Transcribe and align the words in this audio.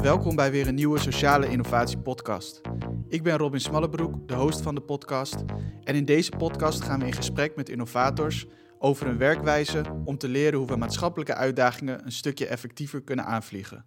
Welkom 0.00 0.36
bij 0.36 0.50
weer 0.50 0.66
een 0.66 0.74
nieuwe 0.74 0.98
Sociale 0.98 1.48
Innovatie 1.48 1.98
Podcast. 1.98 2.60
Ik 3.08 3.22
ben 3.22 3.36
Robin 3.36 3.60
Smallebroek, 3.60 4.28
de 4.28 4.34
host 4.34 4.60
van 4.60 4.74
de 4.74 4.80
podcast. 4.80 5.44
En 5.84 5.94
in 5.94 6.04
deze 6.04 6.30
podcast 6.38 6.82
gaan 6.82 7.00
we 7.00 7.06
in 7.06 7.12
gesprek 7.12 7.56
met 7.56 7.68
innovators 7.68 8.46
over 8.78 9.06
een 9.06 9.18
werkwijze 9.18 9.82
om 10.04 10.18
te 10.18 10.28
leren 10.28 10.58
hoe 10.58 10.68
we 10.68 10.76
maatschappelijke 10.76 11.34
uitdagingen 11.34 12.04
een 12.04 12.12
stukje 12.12 12.46
effectiever 12.46 13.02
kunnen 13.02 13.24
aanvliegen. 13.24 13.84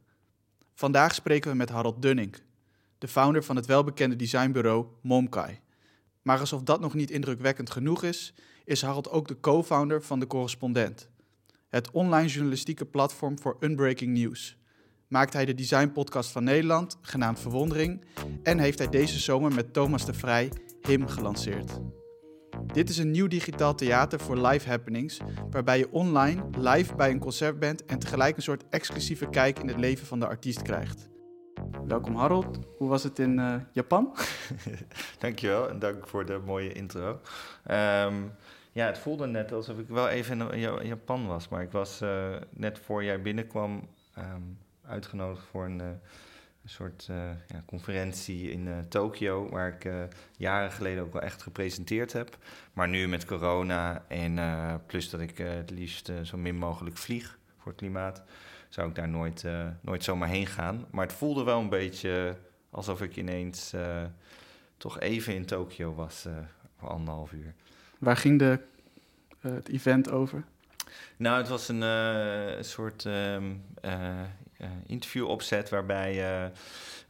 Vandaag 0.73 1.13
spreken 1.13 1.51
we 1.51 1.57
met 1.57 1.69
Harold 1.69 2.01
Dunning, 2.01 2.35
de 2.97 3.07
founder 3.07 3.43
van 3.43 3.55
het 3.55 3.65
welbekende 3.65 4.15
designbureau 4.15 4.85
Momkai. 5.01 5.59
Maar 6.21 6.39
alsof 6.39 6.63
dat 6.63 6.79
nog 6.79 6.93
niet 6.93 7.11
indrukwekkend 7.11 7.69
genoeg 7.69 8.03
is, 8.03 8.33
is 8.65 8.81
Harold 8.81 9.09
ook 9.09 9.27
de 9.27 9.39
co-founder 9.39 10.03
van 10.03 10.19
De 10.19 10.27
Correspondent, 10.27 11.09
het 11.69 11.91
online 11.91 12.27
journalistieke 12.27 12.85
platform 12.85 13.39
voor 13.39 13.57
unbreaking 13.59 14.17
news. 14.17 14.57
Maakt 15.13 15.33
hij 15.33 15.45
de 15.45 15.53
designpodcast 15.53 16.31
van 16.31 16.43
Nederland, 16.43 16.97
genaamd 17.01 17.39
Verwondering, 17.39 18.05
en 18.43 18.59
heeft 18.59 18.77
hij 18.77 18.89
deze 18.89 19.19
zomer 19.19 19.53
met 19.53 19.73
Thomas 19.73 20.05
de 20.05 20.13
Vrij 20.13 20.51
HIM 20.81 21.07
gelanceerd. 21.07 21.79
Dit 22.65 22.89
is 22.89 22.97
een 22.97 23.11
nieuw 23.11 23.27
digitaal 23.27 23.75
theater 23.75 24.19
voor 24.19 24.37
live 24.37 24.69
happenings, 24.69 25.19
waarbij 25.49 25.77
je 25.77 25.91
online 25.91 26.43
live 26.57 26.95
bij 26.95 27.09
een 27.09 27.19
concert 27.19 27.59
bent 27.59 27.85
en 27.85 27.99
tegelijk 27.99 28.35
een 28.35 28.43
soort 28.43 28.63
exclusieve 28.69 29.29
kijk 29.29 29.59
in 29.59 29.67
het 29.67 29.77
leven 29.77 30.05
van 30.05 30.19
de 30.19 30.27
artiest 30.27 30.61
krijgt. 30.61 31.09
Welkom 31.87 32.15
Harold, 32.15 32.59
hoe 32.77 32.89
was 32.89 33.03
het 33.03 33.19
in 33.19 33.37
uh, 33.37 33.55
Japan? 33.71 34.15
Dankjewel 35.19 35.69
en 35.69 35.79
dank 35.79 36.07
voor 36.07 36.25
de 36.25 36.41
mooie 36.45 36.73
intro. 36.73 37.09
Um, 37.09 38.31
ja, 38.71 38.85
het 38.85 38.97
voelde 38.97 39.27
net 39.27 39.51
alsof 39.51 39.77
ik 39.77 39.87
wel 39.87 40.07
even 40.07 40.51
in 40.51 40.87
Japan 40.87 41.27
was, 41.27 41.49
maar 41.49 41.61
ik 41.61 41.71
was 41.71 42.01
uh, 42.01 42.35
net 42.49 42.79
voor 42.79 43.03
jij 43.03 43.21
binnenkwam 43.21 43.87
um, 44.17 44.57
uitgenodigd 44.85 45.45
voor 45.45 45.65
een, 45.65 45.79
uh, 45.79 45.87
een 46.63 46.69
soort 46.69 47.07
uh, 47.11 47.17
ja, 47.47 47.63
conferentie 47.65 48.51
in 48.51 48.67
uh, 48.67 48.79
Tokio, 48.79 49.49
waar 49.49 49.67
ik 49.67 49.91
jaren 50.37 50.71
geleden 50.71 51.03
ook 51.03 51.13
wel 51.13 51.21
echt 51.21 51.41
gepresenteerd 51.41 52.13
heb. 52.13 52.37
Maar 52.73 52.87
nu 52.87 53.07
met 53.07 53.25
corona 53.25 54.05
en 54.07 54.39
plus 54.85 55.09
dat 55.09 55.19
ik 55.19 55.37
het 55.37 55.69
liefst 55.69 56.11
zo 56.23 56.37
min 56.37 56.55
mogelijk 56.55 56.97
vlieg 56.97 57.37
voor 57.57 57.71
het 57.71 57.81
klimaat, 57.81 58.23
zou 58.69 58.89
ik 58.89 58.95
daar 58.95 59.09
nooit, 59.09 59.45
nooit 59.81 60.03
zomaar 60.03 60.29
heen 60.29 60.47
gaan. 60.47 60.85
Maar 60.91 61.05
het 61.05 61.15
voelde 61.15 61.43
wel 61.43 61.59
een 61.59 61.69
beetje 61.69 62.37
alsof 62.69 63.01
ik 63.01 63.15
ineens 63.15 63.73
toch 64.77 64.99
even 64.99 65.35
in 65.35 65.45
Tokio 65.45 65.93
was 65.93 66.25
voor 66.77 66.89
anderhalf 66.89 67.31
uur. 67.31 67.53
Waar 67.97 68.17
ging 68.17 68.39
de, 68.39 68.59
het 69.39 69.69
event 69.69 70.11
over? 70.11 70.43
Nou, 71.17 71.37
het 71.37 71.47
was 71.47 71.67
een 71.67 71.81
uh, 71.81 72.61
soort 72.61 73.05
um, 73.05 73.63
uh, 73.85 74.21
interview 74.85 75.27
opzet 75.27 75.69
waarbij 75.69 76.13
je 76.13 76.51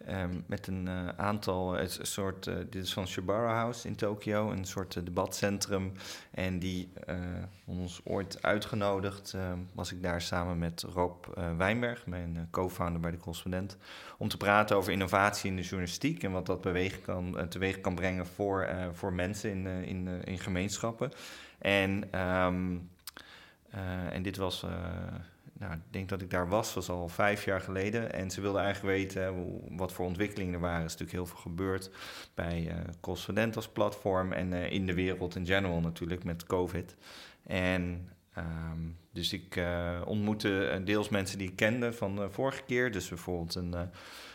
um, 0.10 0.44
met 0.48 0.68
een 0.68 0.90
aantal, 1.18 1.80
een 1.80 1.90
soort, 2.02 2.44
dit 2.44 2.76
is 2.76 2.94
van 2.94 3.08
Shibara 3.08 3.54
House 3.54 3.88
in 3.88 3.96
Tokio, 3.96 4.52
een 4.52 4.66
soort 4.66 5.06
debatcentrum. 5.06 5.92
En 6.32 6.60
die 6.60 6.90
ons 7.66 8.02
ooit 8.04 8.42
uitgenodigd, 8.42 9.34
um, 9.36 9.70
was 9.74 9.92
ik 9.92 10.04
daar 10.04 10.22
samen 10.22 10.58
met 10.58 10.86
Rob 10.94 11.26
Wijnberg, 11.58 12.06
mijn 12.06 12.48
co-founder 12.52 13.02
bij 13.02 13.12
de 13.12 13.18
correspondent, 13.18 13.78
om 14.18 14.28
te 14.28 14.38
praten 14.38 14.76
over 14.76 14.92
innovatie 14.92 15.50
in 15.50 15.56
de 15.56 15.62
journalistiek 15.62 16.24
en 16.24 16.32
wat 16.32 16.46
dat 16.46 16.62
beweeg 16.62 17.02
kan, 17.02 17.48
teweeg 17.50 17.82
kan 17.82 17.96
brengen 17.96 18.28
voor, 18.28 18.70
voor 18.94 19.14
mensen 19.14 19.50
in, 19.52 19.68
in, 19.68 20.08
in 20.24 20.40
gemeenschappen. 20.40 21.12
En 21.60 22.04
uh, 23.76 24.14
en 24.14 24.22
dit 24.22 24.38
was, 24.38 24.66
nou, 25.64 25.76
ik 25.76 25.94
denk 25.94 26.10
dat 26.10 26.22
ik 26.22 26.30
daar 26.30 26.50
was, 26.50 26.74
was 26.74 26.90
al 26.90 27.08
vijf 27.08 27.46
jaar 27.46 27.62
geleden. 27.62 28.14
En 28.14 28.32
ze 28.32 28.42
wilden 28.42 28.62
eigenlijk 28.62 28.98
weten 28.98 29.28
hoe, 29.28 29.62
wat 29.70 29.92
voor 29.92 30.06
ontwikkelingen 30.06 30.54
er 30.54 30.60
waren. 30.60 30.80
Er 30.80 30.86
is 30.86 30.92
natuurlijk 30.92 31.18
heel 31.18 31.26
veel 31.26 31.52
gebeurd 31.52 31.90
bij 32.34 32.84
uh, 33.02 33.56
als 33.56 33.68
platform 33.68 34.32
en 34.32 34.54
in 34.54 34.86
de 34.86 34.94
wereld 34.94 35.36
in 35.36 35.46
general 35.46 35.82
natuurlijk 35.82 36.24
met 36.24 36.46
COVID. 36.46 36.96
En 37.44 38.10
um, 38.38 38.98
dus 39.12 39.34
ik 39.34 39.62
ontmoette 40.06 40.82
deels 40.86 41.10
mensen 41.10 41.38
die 41.38 41.50
ik 41.50 41.56
kende 41.56 41.94
van 41.94 42.16
de 42.16 42.30
vorige 42.30 42.64
keer. 42.64 42.92
Dus 42.92 43.10
bijvoorbeeld 43.10 43.56
een 43.56 43.76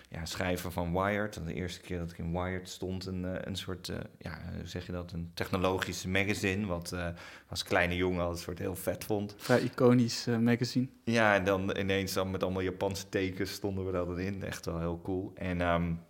ja, 0.08 0.24
schrijver 0.24 0.72
van 0.72 0.92
Wired. 0.92 1.40
De 1.46 1.54
eerste 1.54 1.80
keer 1.80 1.98
dat 1.98 2.10
ik 2.10 2.18
in 2.18 2.32
Wired 2.32 2.68
stond, 2.68 3.06
een, 3.06 3.24
eh, 3.24 3.40
een 3.40 3.56
soort, 3.56 3.88
uh, 3.88 3.96
ja, 4.18 4.38
hoe 4.56 4.66
zeg 4.66 4.86
je 4.86 4.92
dat, 4.92 5.12
een 5.12 5.30
technologisch 5.34 6.06
magazine, 6.06 6.66
wat 6.66 6.92
uh, 6.94 7.06
als 7.48 7.62
kleine 7.62 7.96
jongen 7.96 8.24
al 8.24 8.30
een 8.30 8.36
soort 8.36 8.58
heel 8.58 8.76
vet 8.76 9.04
vond. 9.04 9.34
Vrij 9.36 9.60
iconisch 9.60 10.26
magazine. 10.40 10.86
Ja, 11.04 11.34
en 11.34 11.44
dan 11.44 11.76
ineens 11.76 12.12
dan 12.12 12.30
met 12.30 12.42
allemaal 12.42 12.62
Japanse 12.62 13.08
tekens 13.08 13.52
stonden 13.52 13.86
we 13.86 13.92
dat 13.92 14.18
in. 14.18 14.42
Echt 14.42 14.64
wel 14.64 14.78
heel 14.78 15.00
cool. 15.02 15.32
En 15.34 15.60
um, 15.60 16.00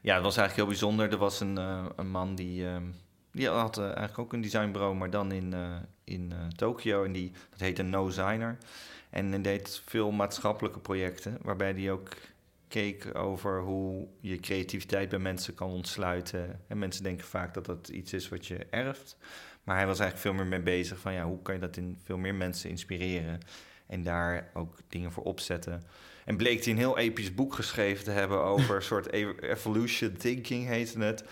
ja, 0.00 0.14
het 0.14 0.24
was 0.24 0.36
eigenlijk 0.36 0.54
heel 0.54 0.66
bijzonder. 0.66 1.12
Er 1.12 1.18
was 1.18 1.40
een, 1.40 1.56
een 1.96 2.10
man 2.10 2.34
die, 2.34 2.64
um, 2.64 2.94
die 3.32 3.48
had 3.48 3.78
eigenlijk 3.78 4.18
ook 4.18 4.32
een 4.32 4.40
designbureau, 4.40 4.94
maar 4.94 5.10
dan 5.10 5.32
in, 5.32 5.54
in 6.04 6.32
Tokio. 6.56 7.04
En 7.04 7.12
die, 7.12 7.32
dat 7.50 7.60
heette 7.60 7.82
No 7.82 8.06
Designer. 8.06 8.58
En 9.10 9.30
hij 9.30 9.40
deed 9.40 9.82
veel 9.84 10.10
maatschappelijke 10.10 10.78
projecten, 10.78 11.38
waarbij 11.42 11.72
hij 11.72 11.90
ook 11.90 12.08
keek 12.68 13.18
over 13.18 13.60
hoe 13.60 14.08
je 14.20 14.40
creativiteit 14.40 15.08
bij 15.08 15.18
mensen 15.18 15.54
kan 15.54 15.70
ontsluiten. 15.70 16.60
En 16.66 16.78
mensen 16.78 17.02
denken 17.02 17.26
vaak 17.26 17.54
dat 17.54 17.66
dat 17.66 17.88
iets 17.88 18.12
is 18.12 18.28
wat 18.28 18.46
je 18.46 18.66
erft. 18.70 19.16
Maar 19.64 19.76
hij 19.76 19.86
was 19.86 20.00
eigenlijk 20.00 20.28
veel 20.28 20.44
meer 20.44 20.58
mee 20.58 20.74
bezig 20.74 20.98
van 20.98 21.12
ja, 21.12 21.24
hoe 21.24 21.42
kan 21.42 21.54
je 21.54 21.60
dat 21.60 21.76
in 21.76 21.98
veel 22.04 22.18
meer 22.18 22.34
mensen 22.34 22.70
inspireren. 22.70 23.38
En 23.86 24.02
daar 24.02 24.50
ook 24.54 24.76
dingen 24.88 25.12
voor 25.12 25.24
opzetten. 25.24 25.84
En 26.24 26.36
bleek 26.36 26.64
hij 26.64 26.72
een 26.72 26.78
heel 26.78 26.98
episch 26.98 27.34
boek 27.34 27.54
geschreven 27.54 28.04
te 28.04 28.10
hebben 28.10 28.42
over 28.42 28.76
een 28.76 28.82
soort 28.92 29.12
evolution 29.42 30.12
thinking 30.12 30.66
heette 30.66 30.98
het. 30.98 31.24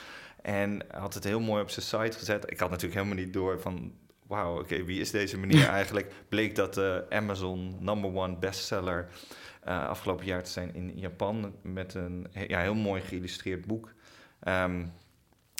En 0.42 0.80
had 0.90 1.14
het 1.14 1.24
heel 1.24 1.40
mooi 1.40 1.62
op 1.62 1.70
zijn 1.70 1.86
site 1.86 2.18
gezet. 2.18 2.50
Ik 2.50 2.58
had 2.58 2.70
natuurlijk 2.70 3.00
helemaal 3.00 3.24
niet 3.24 3.32
door 3.32 3.60
van 3.60 3.92
wauw, 4.26 4.58
oké, 4.58 4.84
wie 4.84 5.00
is 5.00 5.10
deze 5.10 5.38
meneer 5.38 5.68
eigenlijk? 5.80 6.12
Bleek 6.28 6.54
dat 6.54 6.74
de 6.74 7.06
Amazon 7.10 7.76
number 7.80 8.14
one 8.14 8.36
bestseller 8.36 9.08
uh, 9.68 9.88
afgelopen 9.88 10.26
jaar 10.26 10.42
te 10.42 10.50
zijn 10.50 10.74
in 10.74 10.98
Japan 10.98 11.54
met 11.62 11.94
een 11.94 12.26
ja, 12.48 12.60
heel 12.60 12.74
mooi 12.74 13.02
geïllustreerd 13.02 13.66
boek. 13.66 13.94
Um, 14.48 14.92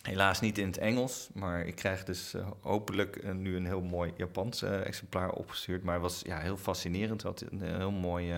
helaas 0.03 0.41
niet 0.41 0.59
in 0.59 0.67
het 0.67 0.79
Engels, 0.79 1.29
maar 1.35 1.67
ik 1.67 1.75
krijg 1.75 2.05
dus 2.05 2.35
uh, 2.35 2.49
hopelijk 2.61 3.25
uh, 3.25 3.33
nu 3.33 3.57
een 3.57 3.67
heel 3.67 3.83
mooi 3.83 4.13
Japans 4.17 4.63
exemplaar 4.63 5.31
opgestuurd. 5.31 5.83
Maar 5.83 5.95
het 5.95 6.03
was 6.03 6.23
ja, 6.27 6.39
heel 6.39 6.57
fascinerend. 6.57 7.23
Had 7.23 7.45
een 7.51 7.63
heel 7.63 7.91
mooi 7.91 8.35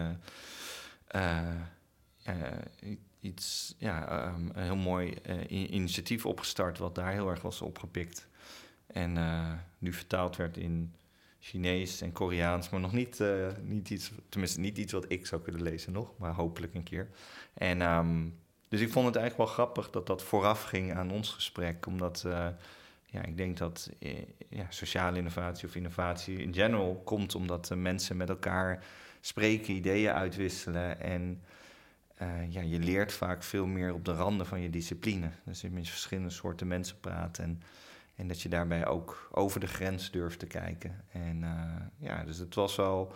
iets, 3.20 3.74
ja, 3.78 4.26
um, 4.26 4.50
een 4.54 4.62
heel 4.62 4.76
mooi 4.76 5.14
initiatief 5.48 6.26
opgestart, 6.26 6.78
wat 6.78 6.94
daar 6.94 7.12
heel 7.12 7.30
erg 7.30 7.42
was 7.42 7.60
opgepikt. 7.62 8.27
En 8.92 9.18
nu 9.78 9.92
vertaald 9.92 10.36
werd 10.36 10.56
in 10.56 10.94
Chinees 11.40 12.00
en 12.00 12.12
Koreaans, 12.12 12.70
maar 12.70 12.80
nog 12.80 12.92
niet, 12.92 13.20
uh, 13.20 13.46
niet 13.62 13.90
iets, 13.90 14.12
tenminste 14.28 14.60
niet 14.60 14.78
iets 14.78 14.92
wat 14.92 15.04
ik 15.08 15.26
zou 15.26 15.42
kunnen 15.42 15.62
lezen 15.62 15.92
nog, 15.92 16.12
maar 16.18 16.34
hopelijk 16.34 16.74
een 16.74 16.82
keer. 16.82 17.08
En 17.54 17.82
um, 17.82 18.38
dus 18.68 18.80
ik 18.80 18.92
vond 18.92 19.06
het 19.06 19.16
eigenlijk 19.16 19.48
wel 19.48 19.54
grappig 19.54 19.90
dat 19.90 20.06
dat 20.06 20.22
vooraf 20.22 20.62
ging 20.62 20.94
aan 20.94 21.10
ons 21.10 21.30
gesprek, 21.30 21.86
omdat 21.86 22.24
uh, 22.26 22.46
ja, 23.06 23.22
ik 23.22 23.36
denk 23.36 23.56
dat 23.56 23.90
ja, 24.48 24.66
sociale 24.68 25.18
innovatie 25.18 25.68
of 25.68 25.74
innovatie 25.74 26.38
in 26.38 26.54
general 26.54 27.02
komt 27.04 27.34
omdat 27.34 27.70
mensen 27.76 28.16
met 28.16 28.28
elkaar 28.28 28.84
spreken, 29.20 29.74
ideeën 29.74 30.12
uitwisselen 30.12 31.00
en 31.00 31.42
ja, 32.48 32.60
je 32.60 32.78
leert 32.78 33.12
vaak 33.12 33.42
veel 33.42 33.66
meer 33.66 33.94
op 33.94 34.04
de 34.04 34.12
randen 34.12 34.46
van 34.46 34.60
je 34.60 34.70
discipline. 34.70 35.30
Dus 35.44 35.60
je 35.60 35.70
met 35.70 35.88
verschillende 35.88 36.30
soorten 36.30 36.66
mensen 36.66 37.00
praten 37.00 37.44
en 37.44 37.62
en 38.18 38.28
dat 38.28 38.40
je 38.42 38.48
daarbij 38.48 38.86
ook 38.86 39.28
over 39.32 39.60
de 39.60 39.66
grens 39.66 40.10
durft 40.10 40.38
te 40.38 40.46
kijken. 40.46 41.04
En 41.12 41.42
uh, 41.42 42.08
ja, 42.08 42.24
dus 42.24 42.38
het 42.38 42.54
was 42.54 42.76
wel 42.76 43.12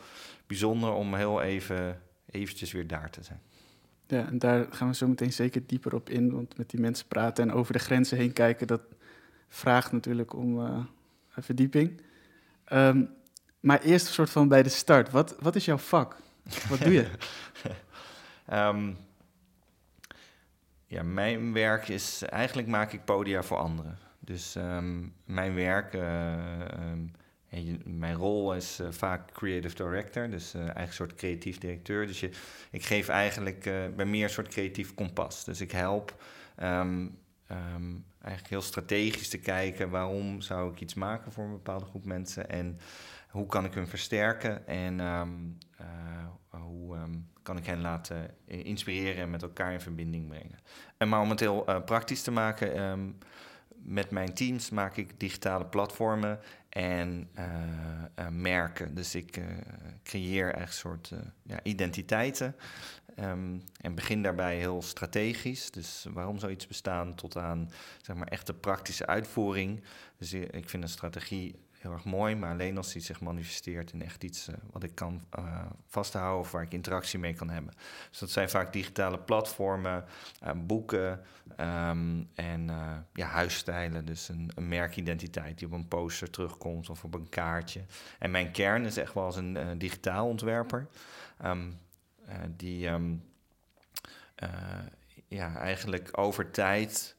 bijzonder 0.46 0.92
om 0.92 1.14
heel 1.14 1.42
even 1.42 2.02
eventjes 2.26 2.72
weer 2.72 2.86
daar 2.86 3.10
te 3.10 3.22
zijn. 3.22 3.40
Ja, 4.06 4.26
en 4.26 4.38
daar 4.38 4.66
gaan 4.70 4.88
we 4.88 4.94
zo 4.94 5.08
meteen 5.08 5.32
zeker 5.32 5.66
dieper 5.66 5.94
op 5.94 6.10
in. 6.10 6.32
Want 6.32 6.56
met 6.56 6.70
die 6.70 6.80
mensen 6.80 7.06
praten 7.06 7.48
en 7.48 7.54
over 7.54 7.72
de 7.72 7.78
grenzen 7.78 8.18
heen 8.18 8.32
kijken, 8.32 8.66
dat 8.66 8.80
vraagt 9.48 9.92
natuurlijk 9.92 10.34
om 10.34 10.60
uh, 10.60 10.78
verdieping. 11.38 12.00
Um, 12.72 13.10
maar 13.60 13.80
eerst 13.80 14.06
een 14.06 14.12
soort 14.12 14.30
van 14.30 14.48
bij 14.48 14.62
de 14.62 14.68
start. 14.68 15.10
Wat, 15.10 15.36
wat 15.40 15.56
is 15.56 15.64
jouw 15.64 15.78
vak? 15.78 16.16
Wat 16.68 16.80
doe 16.80 16.92
je? 16.92 17.08
um, 18.52 18.96
ja, 20.94 21.02
mijn 21.02 21.52
werk 21.52 21.88
is... 21.88 22.22
Eigenlijk 22.22 22.68
maak 22.68 22.92
ik 22.92 23.04
podia 23.04 23.42
voor 23.42 23.58
anderen. 23.58 23.98
Dus 24.32 24.54
um, 24.54 25.14
mijn 25.24 25.54
werk, 25.54 25.94
um, 25.94 27.12
mijn 27.84 28.14
rol 28.14 28.54
is 28.54 28.80
uh, 28.80 28.86
vaak 28.90 29.32
creative 29.32 29.74
director, 29.74 30.30
dus 30.30 30.54
uh, 30.54 30.60
eigenlijk 30.60 30.88
een 30.88 30.94
soort 30.94 31.14
creatief 31.14 31.58
directeur. 31.58 32.06
Dus 32.06 32.20
je, 32.20 32.30
ik 32.70 32.84
geef 32.84 33.08
eigenlijk, 33.08 33.62
bij 33.96 34.04
meer 34.04 34.24
een 34.24 34.30
soort 34.30 34.48
creatief 34.48 34.94
kompas. 34.94 35.44
Dus 35.44 35.60
ik 35.60 35.70
help 35.70 36.22
um, 36.62 37.18
eigenlijk 38.18 38.48
heel 38.48 38.62
strategisch 38.62 39.28
te 39.28 39.38
kijken 39.38 39.90
waarom 39.90 40.40
zou 40.40 40.72
ik 40.72 40.80
iets 40.80 40.94
maken 40.94 41.32
voor 41.32 41.44
een 41.44 41.50
bepaalde 41.50 41.84
groep 41.84 42.04
mensen 42.04 42.48
en 42.48 42.78
hoe 43.28 43.46
kan 43.46 43.64
ik 43.64 43.74
hun 43.74 43.88
versterken 43.88 44.66
en 44.66 45.00
ehm, 45.00 45.30
hoe 46.48 46.96
ehm, 46.96 47.14
kan 47.42 47.56
ik 47.56 47.66
hen 47.66 47.80
laten 47.80 48.30
inspireren 48.46 49.22
en 49.22 49.30
met 49.30 49.42
elkaar 49.42 49.72
in 49.72 49.80
verbinding 49.80 50.28
brengen. 50.28 50.58
En 50.96 51.08
maar 51.08 51.20
om 51.20 51.30
het 51.30 51.40
heel 51.40 51.82
praktisch 51.84 52.22
te 52.22 52.30
maken, 52.30 52.74
ehm, 52.74 53.08
met 53.82 54.10
mijn 54.10 54.34
teams 54.34 54.70
maak 54.70 54.96
ik 54.96 55.20
digitale 55.20 55.66
platformen 55.66 56.40
en 56.68 57.28
merken. 58.30 58.94
Dus 58.94 59.14
ik 59.14 59.40
creëer 60.02 60.54
echt 60.54 60.74
soort 60.74 61.12
ja, 61.42 61.60
identiteiten 61.62 62.54
Ehm, 63.16 63.58
en 63.80 63.94
begin 63.94 64.22
daarbij 64.22 64.56
heel 64.56 64.82
strategisch. 64.82 65.70
Dus 65.70 66.06
waarom 66.12 66.38
zou 66.38 66.52
iets 66.52 66.66
bestaan 66.66 67.14
tot 67.14 67.36
aan 67.36 67.70
zeg 68.02 68.16
maar, 68.16 68.28
echte 68.28 68.54
praktische 68.54 69.06
uitvoering. 69.06 69.82
Dus 70.16 70.32
ik 70.32 70.68
vind 70.68 70.82
een 70.82 70.88
strategie 70.88 71.54
heel 71.82 71.92
erg 71.92 72.04
mooi, 72.04 72.34
maar 72.34 72.50
alleen 72.50 72.76
als 72.76 72.92
die 72.92 73.02
zich 73.02 73.20
manifesteert 73.20 73.92
in 73.92 74.02
echt 74.02 74.24
iets 74.24 74.48
uh, 74.48 74.54
wat 74.70 74.82
ik 74.82 74.94
kan 74.94 75.24
uh, 75.38 75.60
vasthouden 75.86 76.40
of 76.40 76.50
waar 76.50 76.62
ik 76.62 76.72
interactie 76.72 77.18
mee 77.18 77.34
kan 77.34 77.50
hebben. 77.50 77.74
Dus 78.10 78.18
dat 78.18 78.30
zijn 78.30 78.50
vaak 78.50 78.72
digitale 78.72 79.18
platformen, 79.18 80.04
uh, 80.44 80.50
boeken 80.56 81.20
um, 81.60 82.28
en 82.34 82.70
ja, 83.12 83.26
huisstijlen. 83.26 84.04
Dus 84.04 84.28
een, 84.28 84.50
een, 84.54 84.68
merkidentiteit 84.68 85.58
die 85.58 85.66
op 85.66 85.72
een 85.72 85.88
poster 85.88 86.30
terugkomt 86.30 86.90
of 86.90 87.04
op 87.04 87.14
een 87.14 87.28
kaartje. 87.28 87.80
En 88.18 88.30
mijn 88.30 88.50
kern 88.50 88.84
is 88.84 88.96
echt 88.96 89.14
wel 89.14 89.24
als 89.24 89.36
een 89.36 89.78
digitaal 89.78 90.28
ontwerper. 90.28 90.86
Um, 91.44 91.80
eh, 92.26 92.38
die 92.56 92.86
ehm, 92.86 93.14
eh, 94.34 94.84
ja, 95.28 95.56
eigenlijk 95.56 96.18
over 96.18 96.50
tijd 96.50 97.16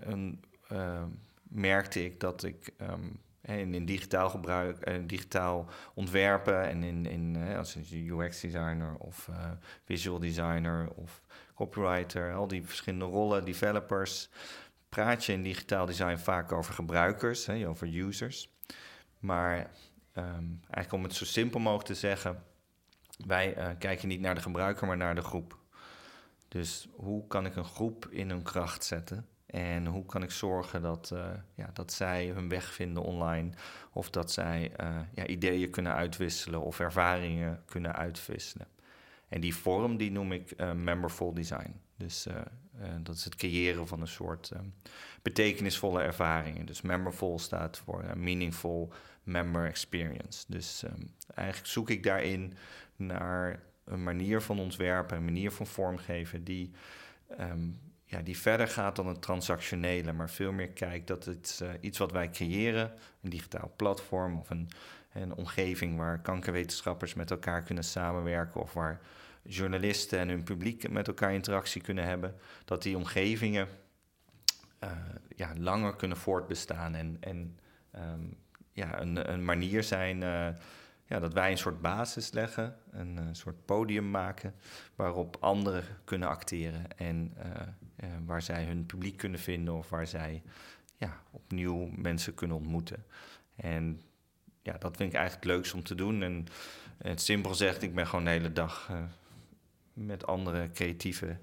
een, 0.00 0.44
ehm, 0.68 1.08
merkte 1.50 2.04
ik 2.04 2.20
dat 2.20 2.42
ik 2.42 2.72
um, 2.80 3.20
in, 3.42 3.74
in, 3.74 3.84
digitaal 3.84 4.30
gebruik, 4.30 4.88
uh, 4.88 4.94
digitaal 5.06 5.68
ontwerpen 5.94 6.68
en 6.68 6.82
in, 6.82 7.06
in 7.06 7.36
uh, 7.36 7.58
als 7.58 7.76
UX 7.92 8.40
designer 8.40 8.94
of 8.94 9.28
uh, 9.30 9.50
visual 9.84 10.18
designer 10.18 10.90
of 10.94 11.22
copywriter, 11.54 12.34
al 12.34 12.48
die 12.48 12.66
verschillende 12.66 13.04
rollen, 13.04 13.44
developers, 13.44 14.30
praat 14.88 15.24
je 15.24 15.32
in 15.32 15.42
digitaal 15.42 15.86
design 15.86 16.16
vaak 16.16 16.52
over 16.52 16.74
gebruikers, 16.74 17.46
hè, 17.46 17.68
over 17.68 17.94
users. 17.94 18.50
Maar 19.18 19.58
um, 20.14 20.60
eigenlijk 20.70 20.92
om 20.92 21.02
het 21.02 21.14
zo 21.14 21.24
simpel 21.24 21.60
mogelijk 21.60 21.88
te 21.88 21.94
zeggen, 21.94 22.42
wij 23.26 23.56
uh, 23.56 23.68
kijken 23.78 24.08
niet 24.08 24.20
naar 24.20 24.34
de 24.34 24.40
gebruiker, 24.40 24.86
maar 24.86 24.96
naar 24.96 25.14
de 25.14 25.22
groep. 25.22 25.58
Dus 26.48 26.88
hoe 26.96 27.26
kan 27.26 27.46
ik 27.46 27.56
een 27.56 27.64
groep 27.64 28.06
in 28.10 28.30
hun 28.30 28.42
kracht 28.42 28.84
zetten? 28.84 29.26
En 29.50 29.86
hoe 29.86 30.06
kan 30.06 30.22
ik 30.22 30.30
zorgen 30.30 30.82
dat, 30.82 31.10
uh, 31.12 31.26
ja, 31.54 31.70
dat 31.72 31.92
zij 31.92 32.26
hun 32.26 32.48
weg 32.48 32.72
vinden 32.72 33.02
online? 33.02 33.50
Of 33.92 34.10
dat 34.10 34.32
zij 34.32 34.72
uh, 34.80 35.00
ja, 35.14 35.26
ideeën 35.26 35.70
kunnen 35.70 35.94
uitwisselen 35.94 36.60
of 36.60 36.80
ervaringen 36.80 37.62
kunnen 37.64 37.94
uitwisselen. 37.94 38.66
En 39.28 39.40
die 39.40 39.54
vorm 39.54 39.96
die 39.96 40.10
noem 40.10 40.32
ik 40.32 40.52
uh, 40.56 40.72
memberful 40.72 41.34
design. 41.34 41.80
Dus 41.96 42.26
dat 43.02 43.14
is 43.14 43.24
het 43.24 43.34
creëren 43.34 43.88
van 43.88 44.00
een 44.00 44.08
soort 44.08 44.52
betekenisvolle 45.22 46.02
ervaringen. 46.02 46.66
Dus 46.66 46.80
memberful 46.80 47.38
staat 47.38 47.78
voor 47.78 48.04
meaningful 48.16 48.92
member 49.22 49.66
experience. 49.66 50.44
Dus 50.48 50.84
eigenlijk 51.34 51.68
zoek 51.68 51.90
ik 51.90 52.02
daarin 52.02 52.54
naar 52.96 53.62
een 53.84 54.02
manier 54.02 54.40
van 54.40 54.58
ontwerpen, 54.58 55.16
een 55.16 55.24
manier 55.24 55.50
van 55.50 55.66
vormgeven 55.66 56.44
die, 56.44 56.70
ehm, 57.36 57.68
ja, 58.10 58.20
die 58.22 58.38
verder 58.38 58.68
gaat 58.68 58.96
dan 58.96 59.06
het 59.06 59.22
transactionele, 59.22 60.12
maar 60.12 60.30
veel 60.30 60.52
meer 60.52 60.68
kijkt 60.68 61.06
dat 61.06 61.24
het 61.24 61.60
uh, 61.62 61.68
iets 61.80 61.98
wat 61.98 62.12
wij 62.12 62.30
creëren, 62.30 62.92
een 63.22 63.30
digitaal 63.30 63.72
platform 63.76 64.38
of 64.38 64.50
een, 64.50 64.68
een 65.12 65.34
omgeving 65.34 65.96
waar 65.96 66.20
kankerwetenschappers 66.20 67.14
met 67.14 67.30
elkaar 67.30 67.62
kunnen 67.62 67.84
samenwerken 67.84 68.60
of 68.60 68.72
waar 68.72 69.00
journalisten 69.42 70.18
en 70.18 70.28
hun 70.28 70.42
publiek 70.42 70.90
met 70.90 71.08
elkaar 71.08 71.32
interactie 71.32 71.82
kunnen 71.82 72.04
hebben, 72.04 72.34
dat 72.64 72.82
die 72.82 72.96
omgevingen 72.96 73.68
uh, 74.84 74.90
ja, 75.36 75.52
langer 75.58 75.96
kunnen 75.96 76.16
voortbestaan 76.16 76.94
en, 76.94 77.16
en 77.20 77.58
um, 77.96 78.36
ja, 78.72 79.00
een, 79.00 79.32
een 79.32 79.44
manier 79.44 79.82
zijn. 79.82 80.22
Uh, 80.22 80.48
ja, 81.04 81.18
dat 81.18 81.32
wij 81.32 81.50
een 81.50 81.58
soort 81.58 81.80
basis 81.80 82.32
leggen, 82.32 82.76
een, 82.90 83.28
soort 83.32 83.64
podium 83.64 84.10
maken 84.10 84.54
waarop 84.94 85.36
anderen 85.40 85.84
kunnen 86.04 86.28
acteren 86.28 86.96
en 86.96 87.34
waar 88.24 88.42
zij 88.42 88.64
hun 88.64 88.86
publiek 88.86 89.16
kunnen 89.16 89.40
vinden 89.40 89.74
of 89.74 89.88
waar 89.88 90.06
zij 90.06 90.42
ja, 90.96 91.22
opnieuw 91.30 91.90
mensen 91.96 92.34
kunnen 92.34 92.56
ontmoeten. 92.56 93.04
En 93.56 94.00
ja, 94.62 94.72
dat 94.78 94.96
vind 94.96 95.12
ik 95.12 95.18
eigenlijk 95.18 95.46
het 95.46 95.54
leukste 95.54 95.76
om 95.76 95.82
te 95.82 95.94
doen. 95.94 96.22
En 96.22 96.46
het 96.98 97.20
simpel 97.20 97.54
zegt, 97.54 97.82
ik 97.82 97.94
ben 97.94 98.06
gewoon 98.06 98.24
de 98.24 98.30
hele 98.30 98.52
dag 98.52 98.88
uh, 98.90 98.98
met 99.92 100.26
andere 100.26 100.70
creatieve 100.70 101.36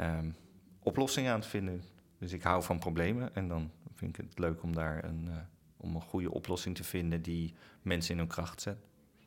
um, 0.00 0.34
oplossingen 0.78 1.32
aan 1.32 1.38
het 1.38 1.48
vinden. 1.48 1.82
Dus 2.18 2.32
ik 2.32 2.42
hou 2.42 2.62
van 2.62 2.78
problemen 2.78 3.34
en 3.34 3.48
dan 3.48 3.70
vind 3.94 4.18
ik 4.18 4.24
het 4.28 4.38
leuk 4.38 4.62
om 4.62 4.74
daar 4.74 5.04
een, 5.04 5.28
om 5.76 5.94
een 5.94 6.00
goede 6.00 6.30
oplossing 6.30 6.76
te 6.76 6.84
vinden 6.84 7.22
die 7.22 7.54
mensen 7.82 8.12
in 8.12 8.18
hun 8.18 8.28
kracht 8.28 8.60
zet. 8.60 8.76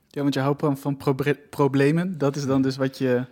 Ja, 0.08 0.22
want 0.22 0.34
je 0.34 0.40
houdt 0.40 0.60
van, 0.60 0.78
van 0.78 0.98
problemen. 1.50 2.18
Dat 2.18 2.36
is 2.36 2.46
dan 2.46 2.62
dus 2.62 2.78
wat 2.78 2.98
je, 2.98 3.26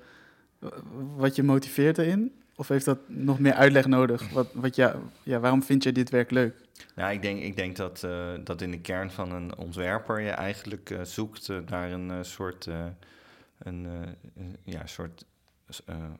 wat 1.15 1.35
je 1.35 1.43
motiveert 1.43 1.97
erin? 1.97 2.42
Of 2.55 2.67
heeft 2.67 2.85
dat 2.85 2.99
nog 3.07 3.39
meer 3.39 3.53
uitleg 3.53 3.85
nodig? 3.85 4.29
Wat, 4.29 4.47
wat 4.53 4.75
ja, 4.75 4.95
ja, 5.23 5.39
waarom 5.39 5.63
vind 5.63 5.83
je 5.83 5.91
dit 5.91 6.09
werk 6.09 6.31
leuk? 6.31 6.55
Nou, 6.95 7.13
ik 7.13 7.21
denk, 7.21 7.41
ik 7.41 7.55
denk 7.55 7.75
dat, 7.75 8.01
uh, 8.05 8.31
dat 8.43 8.61
in 8.61 8.71
de 8.71 8.79
kern 8.79 9.11
van 9.11 9.31
een 9.31 9.57
ontwerper 9.57 10.19
je 10.19 10.29
eigenlijk 10.29 10.89
uh, 10.89 11.01
zoekt 11.01 11.49
uh, 11.49 11.57
naar 11.69 11.91
een 11.91 12.25
soort, 12.25 12.69
een, 13.57 13.87
ja, 14.63 14.85
soort 14.85 15.25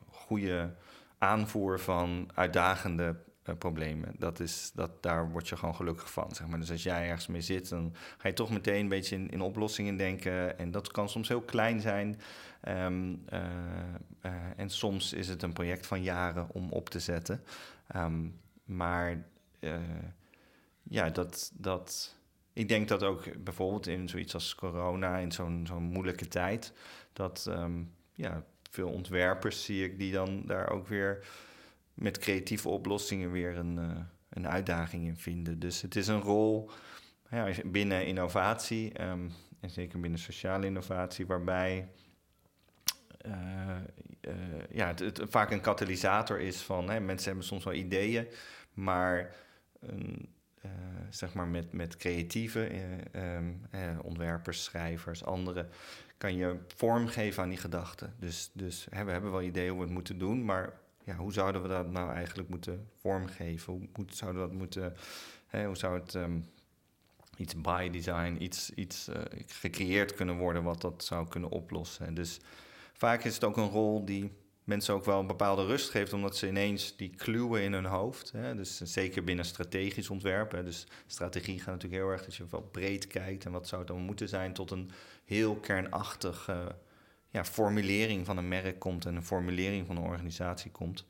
goede 0.10 0.70
aanvoer 1.18 1.80
van 1.80 2.30
uitdagende 2.34 3.16
uh, 3.46 3.56
problemen. 3.56 4.16
Dat 4.18 4.40
is, 4.40 4.72
dat, 4.74 5.04
daar 5.04 5.32
word 5.32 5.50
je 5.50 5.58
gewoon 5.58 5.76
gelukkig 5.76 6.12
van. 6.12 6.32
Zeg 6.32 6.48
maar. 6.48 6.60
Dus 6.60 6.72
als 6.72 6.84
jij 6.84 7.08
ergens 7.08 7.28
mee 7.28 7.42
zit, 7.42 7.70
dan 7.70 7.94
ga 8.18 8.28
je 8.28 8.34
toch 8.34 8.50
meteen 8.50 8.82
een 8.82 8.88
beetje 8.88 9.16
in, 9.16 9.30
in 9.30 9.42
oplossingen 9.42 9.98
denken. 9.98 10.58
En 10.58 10.72
dat 10.72 10.92
kan 10.92 11.10
soms 11.10 11.28
heel 11.28 11.42
klein 11.42 11.82
zijn. 11.82 12.20
Um, 12.68 13.24
uh, 13.34 13.40
uh, 14.26 14.32
en 14.56 14.70
soms 14.70 15.14
is 15.14 15.28
het 15.28 15.44
een 15.44 15.54
project 15.54 15.88
van 15.88 16.04
jaren 16.04 16.48
om 16.50 16.72
op 16.72 16.90
te 16.90 17.00
zetten. 17.00 17.44
Um, 17.96 18.40
maar 18.66 19.26
ja, 20.84 21.10
dat, 21.10 21.52
dat. 21.54 22.16
Ik 22.54 22.68
denk 22.68 22.88
dat 22.88 23.04
ook 23.04 23.44
bijvoorbeeld 23.44 23.88
in 23.88 24.10
zoiets 24.10 24.34
als 24.34 24.56
corona, 24.56 25.18
in 25.18 25.32
zo'n 25.32 25.66
zo'n 25.68 25.84
moeilijke 25.84 26.28
tijd, 26.28 26.74
dat 27.14 27.46
um, 27.50 27.94
ja, 28.14 28.44
veel 28.70 28.90
ontwerpers 28.90 29.64
zie 29.64 29.84
ik 29.84 30.00
die 30.00 30.12
dan 30.12 30.44
daar 30.46 30.70
ook 30.70 30.88
weer 30.88 31.26
met 31.94 32.18
creatieve 32.18 32.70
oplossingen 32.70 33.32
weer 33.32 33.58
een, 33.58 33.78
uh, 33.78 33.98
een 34.30 34.48
uitdaging 34.48 35.06
in 35.06 35.18
vinden. 35.18 35.60
Dus 35.60 35.82
het 35.82 35.96
is 35.96 36.08
een 36.08 36.22
rol 36.22 36.72
ja, 37.30 37.50
binnen 37.66 38.06
innovatie, 38.06 39.02
um, 39.04 39.32
en 39.60 39.70
zeker 39.70 40.00
binnen 40.00 40.20
sociale 40.20 40.66
innovatie, 40.66 41.28
waarbij 41.28 41.90
uh, 43.26 43.34
uh, 44.22 44.34
ja, 44.70 44.88
het, 44.88 45.22
vaak 45.30 45.52
een 45.52 45.62
katalysator 45.62 46.40
is 46.40 46.62
van 46.62 46.90
hè, 46.90 47.00
mensen 47.00 47.28
hebben 47.28 47.46
soms 47.46 47.64
wel 47.64 47.74
ideeën, 47.74 48.28
maar 48.74 49.36
zeg 51.10 51.34
maar 51.34 51.48
met, 51.48 51.74
met 51.74 51.98
creatieve 51.98 52.70
um, 53.16 53.62
ontwerpers, 54.02 54.64
schrijvers, 54.64 55.26
anderen, 55.26 55.70
kan 56.18 56.36
je 56.36 56.58
vorm 56.76 57.08
geven 57.08 57.44
aan 57.44 57.50
die 57.50 57.58
gedachten. 57.58 58.14
Dus, 58.20 58.52
dus 58.54 58.88
hè, 58.90 59.04
we 59.04 59.12
hebben 59.12 59.32
wel 59.32 59.42
ideeën 59.42 59.70
hoe 59.70 59.78
we 59.80 59.86
het 59.86 59.94
moeten 59.94 60.18
doen, 60.18 60.46
maar 60.46 60.74
ja, 61.06 61.16
hoe 61.16 61.34
zouden 61.34 61.62
we 61.62 61.68
dat 61.68 61.92
nou 61.92 62.14
eigenlijk 62.14 62.50
moeten 62.50 62.90
vormgeven? 63.00 63.74
Hoe 63.74 63.88
moet, 63.96 64.16
zouden 64.16 64.42
we 64.42 64.48
dat 64.48 64.58
moeten, 64.58 64.96
hè, 65.48 65.66
hoe 65.66 65.78
zou 65.78 66.00
het 66.00 66.14
um, 66.14 66.46
iets 67.38 67.62
by 67.62 67.90
design, 67.90 68.38
iets, 68.40 68.70
iets 68.70 69.10
uh, 69.10 69.16
gecreëerd 69.48 70.14
kunnen 70.14 70.38
worden 70.38 70.64
wat 70.64 70.82
dat 70.82 71.04
zou 71.04 71.28
kunnen 71.28 71.50
oplossen? 71.50 72.06
En 72.06 72.14
dus 72.14 72.40
vaak 72.94 73.24
is 73.24 73.34
het 73.34 73.44
ook 73.44 73.58
een 73.58 73.70
rol 73.70 74.06
die 74.06 74.32
mensen 74.64 74.94
ook 74.94 75.06
wel 75.06 75.20
een 75.20 75.28
bepaalde 75.28 75.66
rust 75.66 75.90
geeft, 75.90 76.14
omdat 76.14 76.38
ze 76.38 76.48
ineens 76.48 76.96
die 76.96 77.16
kluwen 77.16 77.62
in 77.62 77.74
hun 77.74 77.86
hoofd. 77.86 78.32
Hè, 78.32 78.56
dus 78.56 78.78
zeker 78.78 79.24
binnen 79.24 79.46
strategisch 79.46 80.10
ontwerpen. 80.10 80.66
Dus 80.66 80.88
strategie 81.08 81.60
gaat 81.60 81.74
natuurlijk 81.74 82.02
heel 82.02 82.12
erg 82.12 82.24
dat 82.24 82.36
je 82.36 82.46
wel 82.50 82.62
breed 82.62 83.08
kijkt 83.08 83.46
en 83.46 83.52
wat 83.52 83.68
zou 83.68 83.82
het 83.82 83.90
dan 83.90 84.02
moeten 84.02 84.30
zijn, 84.30 84.54
tot 84.54 84.72
een 84.72 84.92
heel 85.26 85.56
kernachtig. 85.56 86.50
Uh, 86.50 86.66
ja, 87.34 87.46
formulering 87.46 88.26
van 88.26 88.38
een 88.38 88.48
merk 88.48 88.80
komt 88.80 89.06
en 89.06 89.16
een 89.16 89.24
formulering 89.24 89.88
van 89.88 89.98
een 89.98 90.04
organisatie 90.04 90.72
komt. 90.72 91.06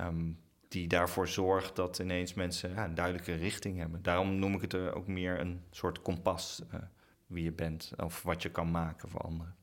Um, 0.00 0.38
die 0.68 0.88
daarvoor 0.88 1.28
zorgt 1.28 1.76
dat 1.76 1.98
ineens 1.98 2.34
mensen 2.34 2.70
ja, 2.70 2.84
een 2.84 2.94
duidelijke 2.94 3.34
richting 3.34 3.78
hebben. 3.78 4.02
Daarom 4.02 4.38
noem 4.38 4.54
ik 4.54 4.60
het 4.60 4.72
er 4.72 4.94
ook 4.94 5.06
meer 5.06 5.40
een 5.40 5.60
soort 5.70 6.02
kompas 6.02 6.62
uh, 6.74 6.80
wie 7.26 7.44
je 7.44 7.52
bent 7.52 7.92
of 7.96 8.22
wat 8.22 8.42
je 8.42 8.50
kan 8.50 8.70
maken 8.70 9.08
voor 9.08 9.20
anderen. 9.20 9.54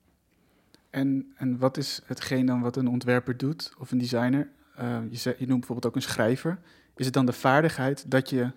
En, 0.90 1.34
en 1.36 1.58
wat 1.58 1.78
is 1.78 2.02
hetgeen 2.06 2.46
dan 2.46 2.62
wat 2.62 2.76
een 2.76 2.88
ontwerper 2.88 3.38
doet 3.38 3.74
of 3.78 3.92
een 3.92 3.98
designer? 3.98 4.50
Uh, 4.80 5.00
je, 5.10 5.36
je 5.38 5.48
noemt 5.48 5.60
bijvoorbeeld 5.60 5.86
ook 5.86 5.96
een 5.96 6.02
schrijver. 6.02 6.60
Is 6.96 7.06
het 7.06 7.14
dan 7.14 7.26
de 7.26 7.34
vaardigheid 7.34 8.12
dat 8.12 8.30
je 8.30 8.52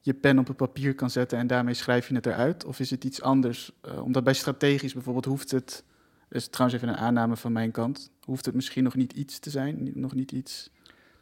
je 0.00 0.14
pen 0.14 0.38
op 0.38 0.46
het 0.46 0.56
papier 0.56 0.94
kan 0.94 1.10
zetten 1.10 1.38
en 1.38 1.46
daarmee 1.46 1.74
schrijf 1.74 2.08
je 2.08 2.14
het 2.14 2.26
eruit? 2.26 2.64
Of 2.64 2.80
is 2.80 2.90
het 2.90 3.04
iets 3.04 3.22
anders? 3.22 3.72
Uh, 3.86 4.02
omdat 4.04 4.24
bij 4.24 4.34
strategisch 4.34 4.92
bijvoorbeeld 4.92 5.24
hoeft 5.24 5.50
het, 5.50 5.84
is 6.30 6.48
trouwens 6.48 6.82
even 6.82 6.94
een 6.94 7.00
aanname 7.00 7.36
van 7.36 7.52
mijn 7.52 7.70
kant, 7.70 8.10
hoeft 8.24 8.44
het 8.44 8.54
misschien 8.54 8.84
nog 8.84 8.94
niet 8.94 9.12
iets 9.12 9.38
te 9.38 9.50
zijn, 9.50 9.90
nog 9.94 10.14
niet 10.14 10.32
iets... 10.32 10.70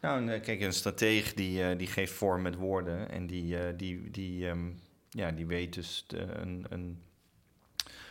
Nou, 0.01 0.39
kijk, 0.39 0.61
een 0.61 0.73
strateeg 0.73 1.35
die, 1.35 1.61
uh, 1.61 1.79
die 1.79 1.87
geeft 1.87 2.13
vorm 2.13 2.43
met 2.43 2.55
woorden 2.55 3.11
en 3.11 3.27
die, 3.27 3.55
uh, 3.55 3.61
die, 3.77 4.11
die, 4.11 4.47
um, 4.47 4.81
ja, 5.11 5.31
die 5.31 5.47
weet 5.47 5.75
dus 5.75 6.05
de, 6.07 6.19
een, 6.19 6.67
een, 6.69 7.03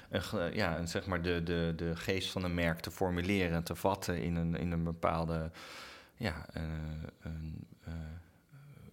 een, 0.09 0.53
ja, 0.53 0.77
een, 0.77 0.87
zeg 0.87 1.05
maar 1.05 1.21
de, 1.21 1.43
de, 1.43 1.73
de 1.75 1.95
geest 1.95 2.31
van 2.31 2.43
een 2.43 2.53
merk 2.53 2.79
te 2.79 2.91
formuleren, 2.91 3.63
te 3.63 3.75
vatten 3.75 4.21
in 4.21 4.35
een, 4.35 4.55
in 4.55 4.71
een 4.71 4.83
bepaalde 4.83 5.51
ja, 6.15 6.45
een, 7.21 7.67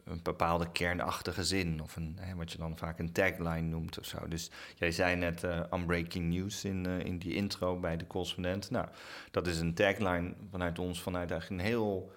een 0.05 0.21
bepaalde 0.23 0.71
kernachtige 0.73 1.45
zin. 1.45 1.83
Of 1.83 1.97
een, 1.97 2.17
hè, 2.21 2.35
wat 2.35 2.53
je 2.53 2.59
dan 2.59 2.79
vaak 2.79 2.99
een 2.99 3.13
tagline 3.13 3.61
noemt 3.61 3.99
of 3.99 4.05
zo. 4.05 4.29
Dus 4.29 4.51
jij 4.75 4.91
zei 4.91 5.17
net 5.17 5.45
uh, 5.45 5.61
unbreaking 5.73 6.35
news 6.35 6.65
in, 6.65 6.85
uh, 6.87 6.99
in 6.99 7.19
die 7.19 7.35
intro 7.35 7.79
bij 7.79 7.97
de 7.97 8.07
correspondent. 8.07 8.71
Nou, 8.71 8.89
dat 9.31 9.47
is 9.47 9.59
een 9.59 9.75
tagline 9.75 10.35
vanuit 10.51 10.79
ons, 10.79 11.03
vanuit 11.03 11.31
eigenlijk 11.31 11.61
een 11.63 11.69
heel... 11.69 12.13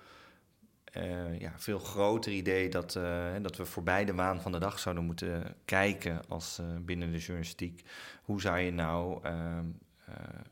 Uh, 0.98 1.40
ja, 1.40 1.54
veel 1.56 1.80
groter 1.80 2.32
idee 2.32 2.70
dat, 2.70 3.00
dat 3.42 3.58
we 3.58 3.66
voorbij 3.66 4.06
de 4.06 4.14
waan 4.14 4.42
van 4.42 4.52
de 4.52 4.60
dag 4.60 4.80
zouden 4.80 5.04
moeten 5.04 5.56
kijken 5.66 6.22
als 6.28 6.62
binnen 6.82 7.12
de 7.12 7.18
journalistiek. 7.18 7.84
Hoe 8.22 8.42
zou 8.42 8.60
je 8.60 8.72
nou 8.72 9.20
ehm, 9.24 9.66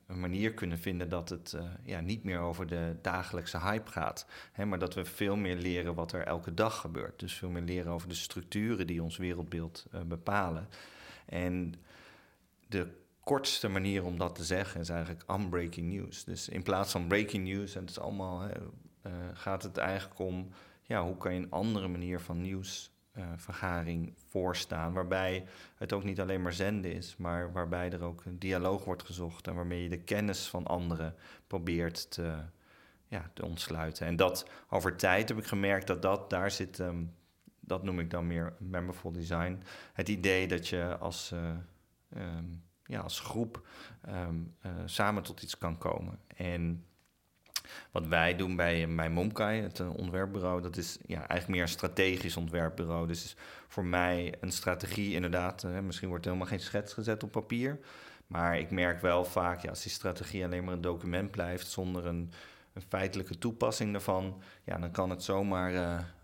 een 0.08 0.20
manier 0.20 0.54
kunnen 0.54 0.80
vinden 0.80 1.10
dat 1.10 1.30
het 1.30 1.54
uh, 1.56 1.64
ja, 1.84 2.00
niet 2.00 2.24
meer 2.24 2.40
over 2.40 2.68
de 2.68 2.96
dagelijkse 3.02 3.60
hype 3.60 3.92
gaat. 3.92 4.26
Hè, 4.52 4.66
maar 4.66 4.80
dat 4.80 4.94
we 4.94 5.06
veel 5.06 5.36
meer 5.36 5.56
leren 5.56 5.96
wat 5.96 6.12
er 6.12 6.24
elke 6.24 6.54
dag 6.54 6.80
gebeurt. 6.80 7.20
Dus 7.20 7.34
veel 7.34 7.50
meer 7.50 7.62
leren 7.62 7.92
over 7.92 8.08
de 8.08 8.16
structuren 8.16 8.88
die 8.88 9.04
ons 9.04 9.18
wereldbeeld 9.18 9.86
uh, 9.94 10.02
bepalen. 10.02 10.68
En 11.26 11.76
de 12.68 12.88
kortste 13.20 13.68
manier 13.68 14.04
om 14.04 14.18
dat 14.18 14.36
te 14.36 14.44
zeggen 14.44 14.82
is 14.82 14.90
eigenlijk 14.90 15.24
unbreaking 15.32 15.94
news. 15.94 16.24
Dus 16.24 16.50
in 16.50 16.64
plaats 16.64 16.92
van 16.92 17.08
breaking 17.08 17.48
news, 17.48 17.76
en 17.76 17.82
het 17.82 17.90
is 17.90 18.00
allemaal, 18.00 18.50
gaat 19.34 19.64
het 19.64 19.78
eigenlijk 19.78 20.20
om 20.20 20.50
ja, 20.84 21.04
hoe 21.04 21.18
kan 21.18 21.34
je 21.34 21.40
een 21.40 21.52
andere 21.52 21.88
manier 21.88 22.20
van 22.20 22.42
nieuws 22.42 22.92
uh, 23.18 23.26
vergaring 23.36 24.14
voorstaan. 24.30 24.94
Waarbij 24.94 25.46
het 25.76 25.94
ook 25.94 26.04
niet 26.04 26.20
alleen 26.20 26.42
maar 26.42 26.54
zenden 26.54 26.94
is, 26.94 27.18
maar 27.18 27.52
waarbij 27.52 27.92
er 27.92 28.04
ook 28.04 28.26
een 28.26 28.40
dialoog 28.40 28.86
wordt 28.86 29.04
gezocht. 29.04 29.48
En 29.48 29.56
waarmee 29.56 29.84
je 29.84 29.90
de 29.90 30.04
kennis 30.04 30.48
van 30.48 30.66
anderen 30.66 31.16
probeert 31.48 32.12
te, 32.12 32.38
ja, 33.08 33.30
te 33.34 33.46
ontsluiten. 33.46 34.08
En 34.08 34.16
dat 34.16 34.50
over 34.70 34.96
tijd 34.96 35.30
heb 35.30 35.38
ik 35.38 35.46
gemerkt 35.46 35.88
dat, 35.88 36.02
dat 36.02 36.30
daar 36.30 36.52
zit, 36.52 36.80
um, 36.80 37.14
dat 37.60 37.84
noem 37.84 38.00
ik 38.00 38.10
dan 38.10 38.28
meer 38.28 38.54
memberful 38.60 39.12
design. 39.12 39.62
Het 39.94 40.10
idee 40.10 40.48
dat 40.48 40.68
je 40.68 40.98
als, 40.98 41.32
uh, 41.34 41.50
um, 42.18 42.64
ja, 42.84 43.00
als 43.00 43.20
groep 43.20 43.68
um, 44.10 44.56
uh, 44.66 44.72
samen 44.86 45.24
tot 45.24 45.42
iets 45.42 45.58
kan 45.58 45.78
komen. 45.78 46.20
En 46.36 46.86
wat 47.92 48.08
wij 48.08 48.36
doen 48.36 48.56
bij, 48.56 48.96
bij 48.96 49.10
Momkai, 49.10 49.62
het 49.62 49.80
eh, 49.80 49.96
ontwerpbureau, 49.96 50.62
dat 50.62 50.78
is 50.78 50.98
ja, 51.06 51.18
eigenlijk 51.18 51.48
meer 51.48 51.62
een 51.62 51.68
strategisch 51.68 52.38
ontwerpbureau. 52.38 53.08
Dus 53.08 53.36
voor 53.68 53.86
mij 53.86 54.34
een 54.40 54.52
strategie 54.52 55.14
inderdaad, 55.14 55.62
hè, 55.62 55.82
misschien 55.82 56.10
wordt 56.10 56.26
er 56.26 56.32
helemaal 56.32 56.52
geen 56.52 56.66
schets 56.66 56.94
gezet 56.94 57.24
op 57.24 57.32
papier. 57.32 57.80
Maar 58.28 58.60
ik 58.60 58.72
merk 58.72 59.02
wel 59.02 59.26
vaak, 59.26 59.62
ja, 59.62 59.70
als 59.70 59.84
die 59.84 59.92
strategie 59.92 60.44
alleen 60.44 60.64
maar 60.64 60.74
een 60.74 60.82
document 60.82 61.32
blijft 61.32 61.68
zonder 61.68 62.06
een, 62.06 62.32
feitelijke 62.90 63.38
toepassing 63.38 63.92
daarvan, 63.92 64.42
ja, 64.64 64.78
dan 64.78 64.92
kan 64.92 65.10
het 65.10 65.24
zomaar, 65.24 65.72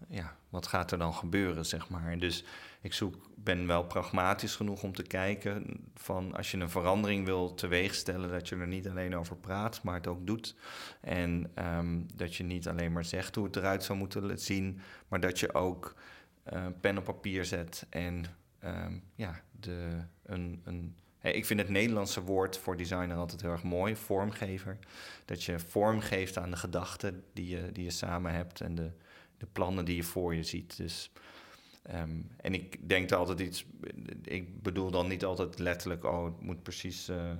ja, 0.08 0.36
wat 0.50 0.68
gaat 0.68 0.92
er 0.92 0.98
dan 0.98 1.14
gebeuren, 1.14 1.66
zeg 1.66 1.90
maar. 1.90 2.18
Dus 2.18 2.44
ik 2.82 2.94
zoek, 2.94 3.30
ben 3.36 3.68
wel 3.68 3.84
pragmatisch 3.84 4.56
genoeg 4.56 4.84
om 4.84 4.94
te 4.94 5.04
kijken 5.04 5.66
van 5.96 6.36
als 6.36 6.52
je 6.52 6.58
een 6.58 6.70
verandering 6.70 7.26
wil 7.26 7.54
teweegstellen, 7.54 8.30
dat 8.30 8.50
je 8.50 8.56
er 8.56 8.68
niet 8.68 8.90
alleen 8.90 9.16
over 9.16 9.36
praat, 9.36 9.84
maar 9.84 9.96
het 9.96 10.08
ook 10.08 10.28
doet. 10.28 10.56
En 11.02 11.52
um, 11.56 12.06
dat 12.16 12.36
je 12.36 12.44
niet 12.44 12.68
alleen 12.68 12.92
maar 12.92 13.06
zegt 13.06 13.36
hoe 13.36 13.46
het 13.46 13.56
eruit 13.56 13.84
zou 13.84 13.98
moeten 13.98 14.40
zien, 14.40 14.80
maar 15.08 15.20
dat 15.20 15.40
je 15.40 15.54
ook 15.54 15.96
uh, 16.54 16.66
pen 16.82 16.98
op 16.98 17.04
papier 17.04 17.46
zet 17.46 17.86
en 17.90 18.26
um, 18.64 19.04
ja, 19.16 19.42
de, 19.60 19.88
een, 20.24 20.62
een 20.64 20.96
ik 21.22 21.46
vind 21.46 21.60
het 21.60 21.70
Nederlandse 21.70 22.22
woord 22.22 22.58
voor 22.58 22.78
designer 22.78 23.18
altijd 23.18 23.42
heel 23.42 23.52
erg 23.52 23.64
mooi, 23.64 23.96
vormgever. 23.96 24.78
Dat 25.26 25.44
je 25.44 25.60
vorm 25.60 26.00
geeft 26.00 26.38
aan 26.38 26.50
de 26.50 26.58
gedachten 26.58 27.24
die 27.34 27.48
je, 27.48 27.72
die 27.72 27.84
je 27.84 27.92
samen 27.92 28.34
hebt 28.34 28.62
en 28.62 28.76
de, 28.76 28.92
de 29.38 29.46
plannen 29.52 29.86
die 29.86 29.96
je 29.96 30.04
voor 30.04 30.36
je 30.36 30.44
ziet. 30.44 30.78
Dus 30.78 31.12
Um, 31.90 32.30
en 32.38 32.54
ik 32.54 32.90
denk 32.90 33.12
altijd 33.12 33.40
iets. 33.40 33.66
Ik 34.24 34.62
bedoel 34.62 34.92
dan 34.92 35.08
niet 35.08 35.26
altijd 35.26 35.60
letterlijk, 35.60 36.04
oh, 36.04 36.26
het 36.26 36.42
moet 36.42 36.64
precies 36.64 37.10
uh, 37.10 37.32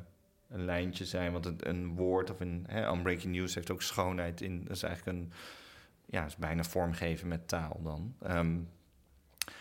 een 0.50 0.66
lijntje 0.66 1.06
zijn. 1.06 1.32
Want 1.32 1.66
een, 1.66 1.96
woord 1.96 2.30
of 2.30 2.40
een 2.40 2.64
hè, 2.68 2.92
unbreaking 2.92 3.36
news 3.36 3.56
heeft 3.56 3.72
ook 3.72 3.82
schoonheid 3.82 4.42
in. 4.42 4.64
Dat 4.64 4.76
is 4.76 4.84
eigenlijk 4.84 5.18
een. 5.18 5.32
Ja, 6.06 6.26
is 6.26 6.36
bijna 6.36 6.64
vormgeven 6.64 7.28
met 7.28 7.48
taal 7.48 7.80
dan. 7.84 8.16
Um, 8.28 8.70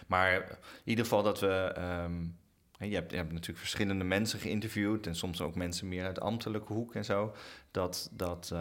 maar 0.07 0.35
in 0.51 0.59
ieder 0.85 1.05
geval 1.05 1.23
dat 1.23 1.41
we. 1.41 1.75
Um, 2.05 2.39
je, 2.79 2.95
hebt, 2.95 3.11
hebt 3.11 3.33
natuurlijk 3.33 3.59
verschillende 3.59 4.05
mensen 4.05 4.39
geïnterviewd. 4.39 5.07
En 5.07 5.17
soms 5.17 5.41
ook 5.41 5.55
mensen 5.55 5.89
meer 5.89 6.05
uit 6.05 6.21
ambtelijke 6.21 6.73
hoek 6.73 6.95
en 6.95 7.05
zo. 7.05 7.35
Dat, 7.71 8.11
dat 8.13 8.55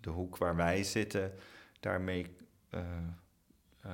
de 0.00 0.10
hoek 0.10 0.36
waar 0.36 0.56
wij 0.56 0.82
zitten, 0.82 1.32
daarmee. 1.80 2.36
Uh, 2.70 2.80
uh, 3.86 3.92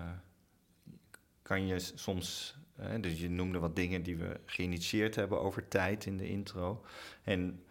kan 1.50 1.66
je 1.66 1.78
soms, 1.94 2.56
uh, 2.80 2.86
dus 3.00 3.20
je 3.20 3.30
noemde 3.30 3.58
wat 3.58 3.76
dingen 3.76 4.02
die 4.02 4.16
we 4.16 4.40
geïnitieerd 4.46 5.14
hebben 5.14 5.40
over 5.40 5.68
tijd 5.68 6.06
in 6.06 6.16
de 6.16 6.28
intro. 6.28 6.84
En 7.22 7.62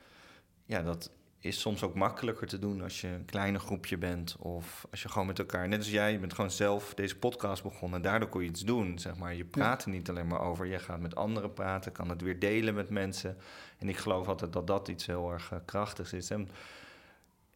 ja, 0.65 0.81
dat 0.81 1.11
is 1.39 1.59
soms 1.59 1.83
ook 1.83 1.95
makkelijker 1.95 2.47
te 2.47 2.59
doen 2.59 2.81
als 2.81 3.01
je 3.01 3.07
een 3.07 3.25
kleine 3.25 3.59
groepje 3.59 3.97
bent 3.97 4.35
of 4.39 4.87
als 4.91 5.01
je 5.01 5.09
gewoon 5.09 5.27
met 5.27 5.39
elkaar, 5.39 5.67
net 5.67 5.79
als 5.79 5.91
jij, 5.91 6.11
je 6.11 6.19
bent 6.19 6.33
gewoon 6.33 6.51
zelf 6.51 6.93
deze 6.93 7.17
podcast 7.17 7.63
begonnen, 7.63 8.01
daardoor 8.01 8.29
kon 8.29 8.43
je 8.43 8.49
iets 8.49 8.65
doen, 8.65 8.99
zeg 8.99 9.17
maar. 9.17 9.35
Je 9.35 9.45
praat 9.45 9.83
er 9.83 9.89
niet 9.89 10.09
alleen 10.09 10.27
maar 10.27 10.41
over, 10.41 10.65
je 10.65 10.79
gaat 10.79 10.99
met 10.99 11.15
anderen 11.15 11.53
praten, 11.53 11.91
kan 11.91 12.09
het 12.09 12.21
weer 12.21 12.39
delen 12.39 12.73
met 12.73 12.89
mensen. 12.89 13.37
En 13.77 13.89
ik 13.89 13.97
geloof 13.97 14.27
altijd 14.27 14.53
dat 14.53 14.67
dat 14.67 14.87
iets 14.87 15.05
heel 15.05 15.31
erg 15.31 15.51
uh, 15.51 15.59
krachtigs 15.65 16.13
is. 16.13 16.29
En 16.29 16.49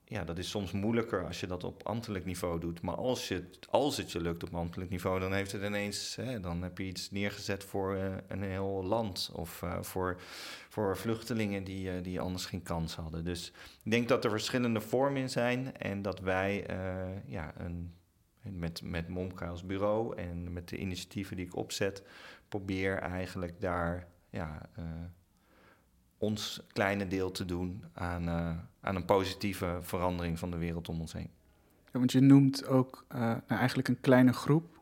ja, 0.06 0.24
dat 0.24 0.38
is 0.38 0.50
soms 0.50 0.72
moeilijker 0.72 1.26
als 1.26 1.40
je 1.40 1.48
dat 1.48 1.64
op 1.64 1.84
ambtelijk 1.84 2.26
niveau 2.26 2.60
doet. 2.60 2.82
Maar 2.82 2.96
als, 2.96 3.28
je, 3.28 3.50
als 3.70 3.98
het 3.98 4.12
je 4.12 4.22
lukt 4.22 4.44
op 4.44 4.56
ambtelijk 4.56 4.90
niveau, 4.90 5.20
dan 5.20 5.34
heeft 5.34 5.52
het 5.52 5.64
ineens, 5.64 6.16
hè, 6.16 6.40
dan 6.40 6.62
heb 6.62 6.78
je 6.78 6.84
iets 6.84 7.12
neergezet 7.12 7.64
voor 7.64 7.96
uh, 7.96 8.16
een 8.28 8.44
heel 8.44 8.84
land 8.84 9.32
of 9.34 9.62
uh, 9.62 9.82
voor, 9.82 10.22
voor 10.70 10.98
vluchtelingen 10.98 11.64
die, 11.64 11.96
uh, 11.96 12.04
die 12.04 12.20
anders 12.20 12.46
geen 12.46 12.64
kans 12.64 12.96
hadden. 12.96 13.24
Dus 13.24 13.52
ik 13.84 13.92
denk 13.92 14.08
dat 14.08 14.24
er 14.24 14.30
verschillende 14.30 14.82
vormen 14.82 15.22
in 15.22 15.30
zijn 15.30 15.78
en 15.78 16.02
dat 16.02 16.20
wij 16.20 16.66
ja, 17.26 17.54
een, 17.58 17.94
met, 18.42 18.82
met 18.82 19.08
Momka 19.08 19.48
als 19.48 19.66
bureau 19.66 20.16
en 20.16 20.54
met 20.54 20.70
de 20.70 20.78
initiatieven 20.78 21.36
die 21.36 21.46
ik 21.46 21.56
opzet, 21.56 22.04
probeer 22.48 22.98
eigenlijk 22.98 23.62
daar 23.62 24.08
ja, 24.30 24.70
ons 26.18 26.62
kleine 26.68 27.08
deel 27.08 27.32
te 27.32 27.46
doen 27.46 27.84
aan, 27.94 28.70
aan 28.84 28.96
een 28.96 29.06
positieve 29.06 29.78
verandering 29.82 30.40
van 30.40 30.52
de 30.52 30.58
wereld 30.58 30.90
om 30.90 31.00
ons 31.00 31.14
heen. 31.14 31.30
Want 31.92 32.12
je 32.12 32.20
noemt 32.20 32.68
ook 32.68 33.06
uh, 33.12 33.20
nou 33.20 33.44
eigenlijk 33.48 33.88
een 33.88 34.00
kleine 34.00 34.34
groep, 34.34 34.80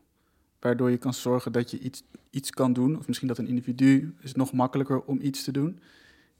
waardoor 0.60 0.90
je 0.90 0.96
kan 0.96 1.14
zorgen 1.14 1.52
dat 1.52 1.70
je 1.70 1.78
iets, 1.78 2.02
iets 2.30 2.50
kan 2.50 2.72
doen, 2.72 2.98
of 2.98 3.06
misschien 3.06 3.28
dat 3.28 3.38
een 3.38 3.46
individu 3.46 4.14
is 4.20 4.34
nog 4.34 4.52
makkelijker 4.52 5.02
om 5.02 5.20
iets 5.20 5.44
te 5.44 5.52
doen. 5.52 5.80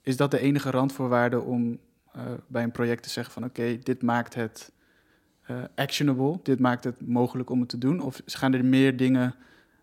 Is 0.00 0.16
dat 0.16 0.30
de 0.30 0.38
enige 0.38 0.70
randvoorwaarde 0.70 1.40
om 1.40 1.78
uh, 2.16 2.22
bij 2.46 2.62
een 2.62 2.70
project 2.70 3.02
te 3.02 3.08
zeggen 3.08 3.32
van 3.32 3.44
oké, 3.44 3.78
dit 3.78 4.02
maakt 4.02 4.34
het 4.34 4.72
actionable, 5.74 6.40
dit 6.42 6.58
maakt 6.58 6.84
het 6.84 7.08
mogelijk 7.08 7.50
om 7.50 7.60
het 7.60 7.68
te 7.68 7.78
doen? 7.78 8.00
Of 8.00 8.20
gaan 8.24 8.52
er 8.52 8.64
meer 8.64 8.96
dingen, 8.96 9.34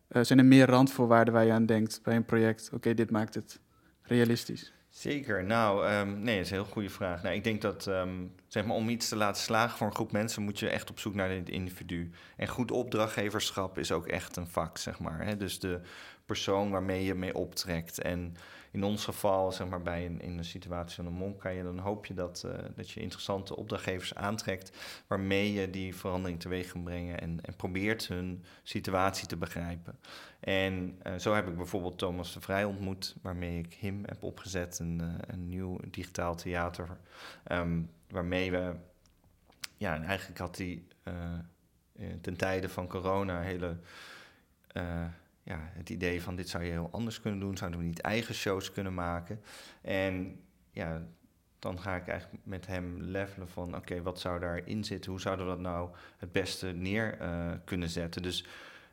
zijn 0.07 0.39
er 0.39 0.45
meer 0.45 0.65
randvoorwaarden 0.65 1.33
waar 1.33 1.45
je 1.45 1.51
aan 1.51 1.65
denkt 1.65 1.99
bij 2.03 2.15
een 2.15 2.25
project? 2.25 2.69
Oké, 2.73 2.93
dit 2.93 3.11
maakt 3.11 3.35
het 3.35 3.59
realistisch. 4.01 4.73
Zeker. 4.89 5.43
Nou, 5.43 5.93
um, 5.93 6.19
nee, 6.19 6.35
dat 6.35 6.45
is 6.45 6.51
een 6.51 6.57
heel 6.57 6.71
goede 6.71 6.89
vraag. 6.89 7.23
Nou, 7.23 7.35
ik 7.35 7.43
denk 7.43 7.61
dat, 7.61 7.85
um, 7.85 8.35
zeg 8.47 8.65
maar, 8.65 8.75
om 8.75 8.89
iets 8.89 9.09
te 9.09 9.15
laten 9.15 9.41
slagen 9.41 9.77
voor 9.77 9.87
een 9.87 9.95
groep 9.95 10.11
mensen, 10.11 10.43
moet 10.43 10.59
je 10.59 10.69
echt 10.69 10.89
op 10.89 10.99
zoek 10.99 11.13
naar 11.15 11.29
het 11.29 11.49
individu. 11.49 12.11
En 12.37 12.47
goed 12.47 12.71
opdrachtgeverschap 12.71 13.77
is 13.77 13.91
ook 13.91 14.07
echt 14.07 14.35
een 14.35 14.47
vak, 14.47 14.77
zeg 14.77 14.99
maar. 14.99 15.25
Hè? 15.25 15.37
Dus 15.37 15.59
de 15.59 15.81
persoon 16.25 16.69
waarmee 16.69 17.03
je 17.03 17.13
mee 17.13 17.35
optrekt. 17.35 18.01
En 18.01 18.35
in 18.71 18.83
ons 18.83 19.03
geval, 19.03 19.51
zeg 19.51 19.67
maar, 19.67 19.81
bij 19.81 20.05
een, 20.05 20.21
in 20.21 20.37
een 20.37 20.45
situatie 20.45 20.95
van 20.95 21.05
een 21.05 21.13
monk, 21.13 21.39
kan 21.39 21.53
je, 21.53 21.63
dan 21.63 21.79
hoop 21.79 22.05
je 22.05 22.13
dat, 22.13 22.43
uh, 22.45 22.51
dat 22.75 22.89
je 22.89 22.99
interessante 22.99 23.55
opdrachtgevers 23.55 24.15
aantrekt, 24.15 24.77
waarmee 25.07 25.53
je 25.53 25.69
die 25.69 25.95
verandering 25.95 26.39
teweeg 26.39 26.71
kan 26.71 26.83
brengen 26.83 27.19
en, 27.19 27.39
en 27.41 27.55
probeert 27.55 28.07
hun 28.07 28.43
situatie 28.63 29.27
te 29.27 29.37
begrijpen. 29.37 29.99
En 30.39 30.99
uh, 31.07 31.15
zo 31.15 31.33
heb 31.33 31.47
ik 31.47 31.55
bijvoorbeeld 31.55 31.97
Thomas 31.97 32.33
de 32.33 32.41
Vrij 32.41 32.63
ontmoet, 32.63 33.15
waarmee 33.21 33.59
ik 33.59 33.73
hem 33.73 34.03
heb 34.05 34.23
opgezet, 34.23 34.79
een, 34.79 34.99
uh, 35.01 35.07
een 35.27 35.49
nieuw 35.49 35.79
digitaal 35.87 36.35
theater, 36.35 36.87
um, 37.51 37.89
waarmee 38.09 38.51
we, 38.51 38.75
ja, 39.77 39.95
en 39.95 40.03
eigenlijk 40.03 40.39
had 40.39 40.57
hij 40.57 40.83
ten 42.21 42.35
tijde 42.35 42.69
van 42.69 42.87
corona 42.87 43.41
hele 43.41 43.77
ja, 45.49 45.69
het 45.73 45.89
idee 45.89 46.21
van 46.21 46.35
dit 46.35 46.49
zou 46.49 46.63
je 46.63 46.71
heel 46.71 46.89
anders 46.91 47.21
kunnen 47.21 47.39
doen. 47.39 47.57
Zouden 47.57 47.79
we 47.79 47.85
niet 47.85 48.01
eigen 48.01 48.35
shows 48.35 48.71
kunnen 48.71 48.93
maken? 48.93 49.41
En 49.81 50.39
ja, 50.71 51.07
dan 51.59 51.79
ga 51.79 51.95
ik 51.95 52.07
eigenlijk 52.07 52.45
met 52.45 52.67
hem 52.67 53.01
levelen 53.01 53.49
van... 53.49 53.75
oké, 53.75 54.01
wat 54.01 54.19
zou 54.19 54.39
daarin 54.39 54.83
zitten? 54.83 55.11
Hoe 55.11 55.21
zouden 55.21 55.45
we 55.45 55.51
dat 55.51 55.61
nou 55.61 55.89
het 56.17 56.31
beste 56.31 56.67
neer 56.67 57.21
uh, 57.21 57.51
kunnen 57.65 57.89
zetten? 57.89 58.21
Dus 58.21 58.45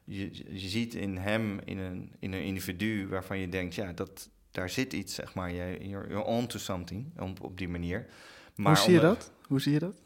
je, 0.05 0.35
je 0.59 0.69
ziet 0.69 0.95
in 0.95 1.17
hem, 1.17 1.61
in 1.65 1.79
een, 1.79 2.13
in 2.19 2.33
een 2.33 2.45
individu 2.45 3.09
waarvan 3.09 3.39
je 3.39 3.49
denkt... 3.49 3.75
ja, 3.75 3.93
dat, 3.93 4.31
daar 4.51 4.71
zit 4.71 4.93
iets, 4.93 5.15
zeg 5.15 5.35
maar. 5.35 5.53
Je, 5.53 5.79
you're, 5.81 6.09
you're 6.09 6.25
on 6.25 6.47
to 6.47 6.59
something, 6.59 7.19
op, 7.19 7.43
op 7.43 7.59
die 7.59 7.69
manier. 7.69 8.07
Maar 8.55 8.77
Hoe 8.77 8.85
zie 8.85 8.95
je 8.95 9.01
dat? 9.01 9.33
Hoe 9.47 9.61
zie 9.61 9.73
je 9.73 9.79
dat? 9.79 10.03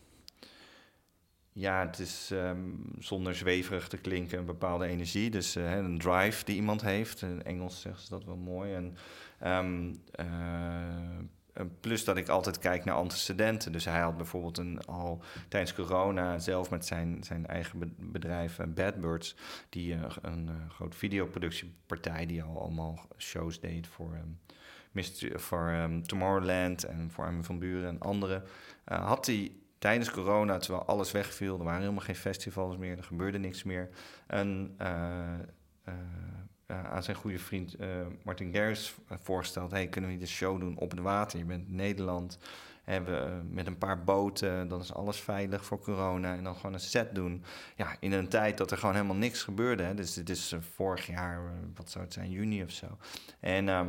Ja, 1.53 1.87
het 1.87 1.99
is 1.99 2.31
um, 2.33 2.85
zonder 2.99 3.35
zweverig 3.35 3.89
te 3.89 3.97
klinken 3.97 4.39
een 4.39 4.45
bepaalde 4.45 4.87
energie. 4.87 5.31
Dus 5.31 5.57
uh, 5.57 5.77
een 5.77 5.99
drive 5.99 6.45
die 6.45 6.57
iemand 6.57 6.83
heeft. 6.83 7.23
In 7.23 7.43
Engels 7.43 7.81
zeggen 7.81 8.03
ze 8.03 8.11
dat 8.11 8.25
wel 8.25 8.37
mooi. 8.37 8.75
En 8.75 8.97
um, 9.45 10.03
uh, 10.21 11.67
plus 11.81 12.05
dat 12.05 12.17
ik 12.17 12.29
altijd 12.29 12.59
kijk 12.59 12.85
naar 12.85 12.95
antecedenten. 12.95 13.73
Dus 13.73 13.85
hij 13.85 14.01
had 14.01 14.17
bijvoorbeeld 14.17 14.59
een, 14.59 14.85
al 14.85 15.23
tijdens 15.49 15.75
corona 15.75 16.39
zelf 16.39 16.71
met 16.71 16.87
zijn, 16.87 17.25
zijn 17.25 17.47
eigen 17.47 17.95
bedrijf 17.99 18.59
uh, 18.59 18.67
Bad 18.67 19.01
Birds... 19.01 19.37
die 19.69 19.97
een 20.23 20.51
grote 20.69 20.97
videoproductiepartij 20.97 22.27
die 22.27 22.43
al 22.43 22.61
allemaal 22.61 23.07
shows 23.19 23.61
deed 23.61 23.87
voor, 23.87 24.19
um, 24.23 24.39
voor 25.39 25.91
Tomorrowland... 26.03 26.85
en 26.85 27.11
voor 27.11 27.25
Armin 27.25 27.45
van 27.45 27.59
Buren 27.59 27.89
en 27.89 27.99
anderen. 27.99 28.45
had 28.85 29.27
hij 29.27 29.53
tijdens 29.81 30.11
corona, 30.11 30.59
terwijl 30.59 30.85
alles 30.85 31.13
wegviel, 31.13 31.59
er 31.59 31.65
waren 31.65 31.81
helemaal 31.81 32.05
geen 32.05 32.15
festivals 32.15 32.77
meer, 32.77 32.97
er 32.97 33.05
gebeurde 33.05 33.39
niks 33.39 33.63
meer. 33.63 33.89
En 34.27 34.77
uh, 34.83 34.89
uh, 35.89 36.85
aan 36.85 37.03
zijn 37.03 37.17
goede 37.17 37.39
vriend 37.39 37.77
Martin 38.23 38.53
Garrix 38.53 38.95
voorgesteld: 39.09 39.71
hey, 39.71 39.89
kunnen 39.89 40.11
we 40.11 40.17
niet 40.17 40.25
een 40.25 40.33
show 40.33 40.61
doen 40.61 40.79
op 40.79 40.91
het 40.91 41.01
water? 41.01 41.39
Je 41.39 41.45
bent 41.45 41.69
in 41.69 41.75
Nederland, 41.75 42.39
hebben 42.83 43.49
met 43.55 43.67
een 43.67 43.79
paar 43.79 44.05
boten, 44.05 44.69
dan 44.69 44.81
is 44.81 44.95
alles 44.95 45.21
veilig 45.21 45.65
voor 45.65 45.81
corona. 45.81 46.37
En 46.37 46.45
dan 46.45 46.57
gewoon 46.57 46.73
een 46.73 46.81
set 46.81 47.15
doen. 47.15 47.45
Ja, 47.77 47.97
in 48.01 48.13
een 48.13 48.29
tijd 48.29 48.59
dat 48.59 48.71
er 48.71 48.79
gewoon 48.79 48.95
helemaal 48.95 49.17
niks 49.17 49.43
gebeurde. 49.43 49.83
Hè. 49.83 49.95
Dus 49.95 50.15
dit 50.15 50.29
is 50.29 50.55
vorig 50.75 51.07
jaar, 51.07 51.53
wat 51.75 51.91
zou 51.91 52.05
het 52.05 52.13
zijn, 52.13 52.31
juni 52.31 52.63
of 52.63 52.71
zo. 52.71 52.87
En. 53.41 53.67
Uh, 53.67 53.87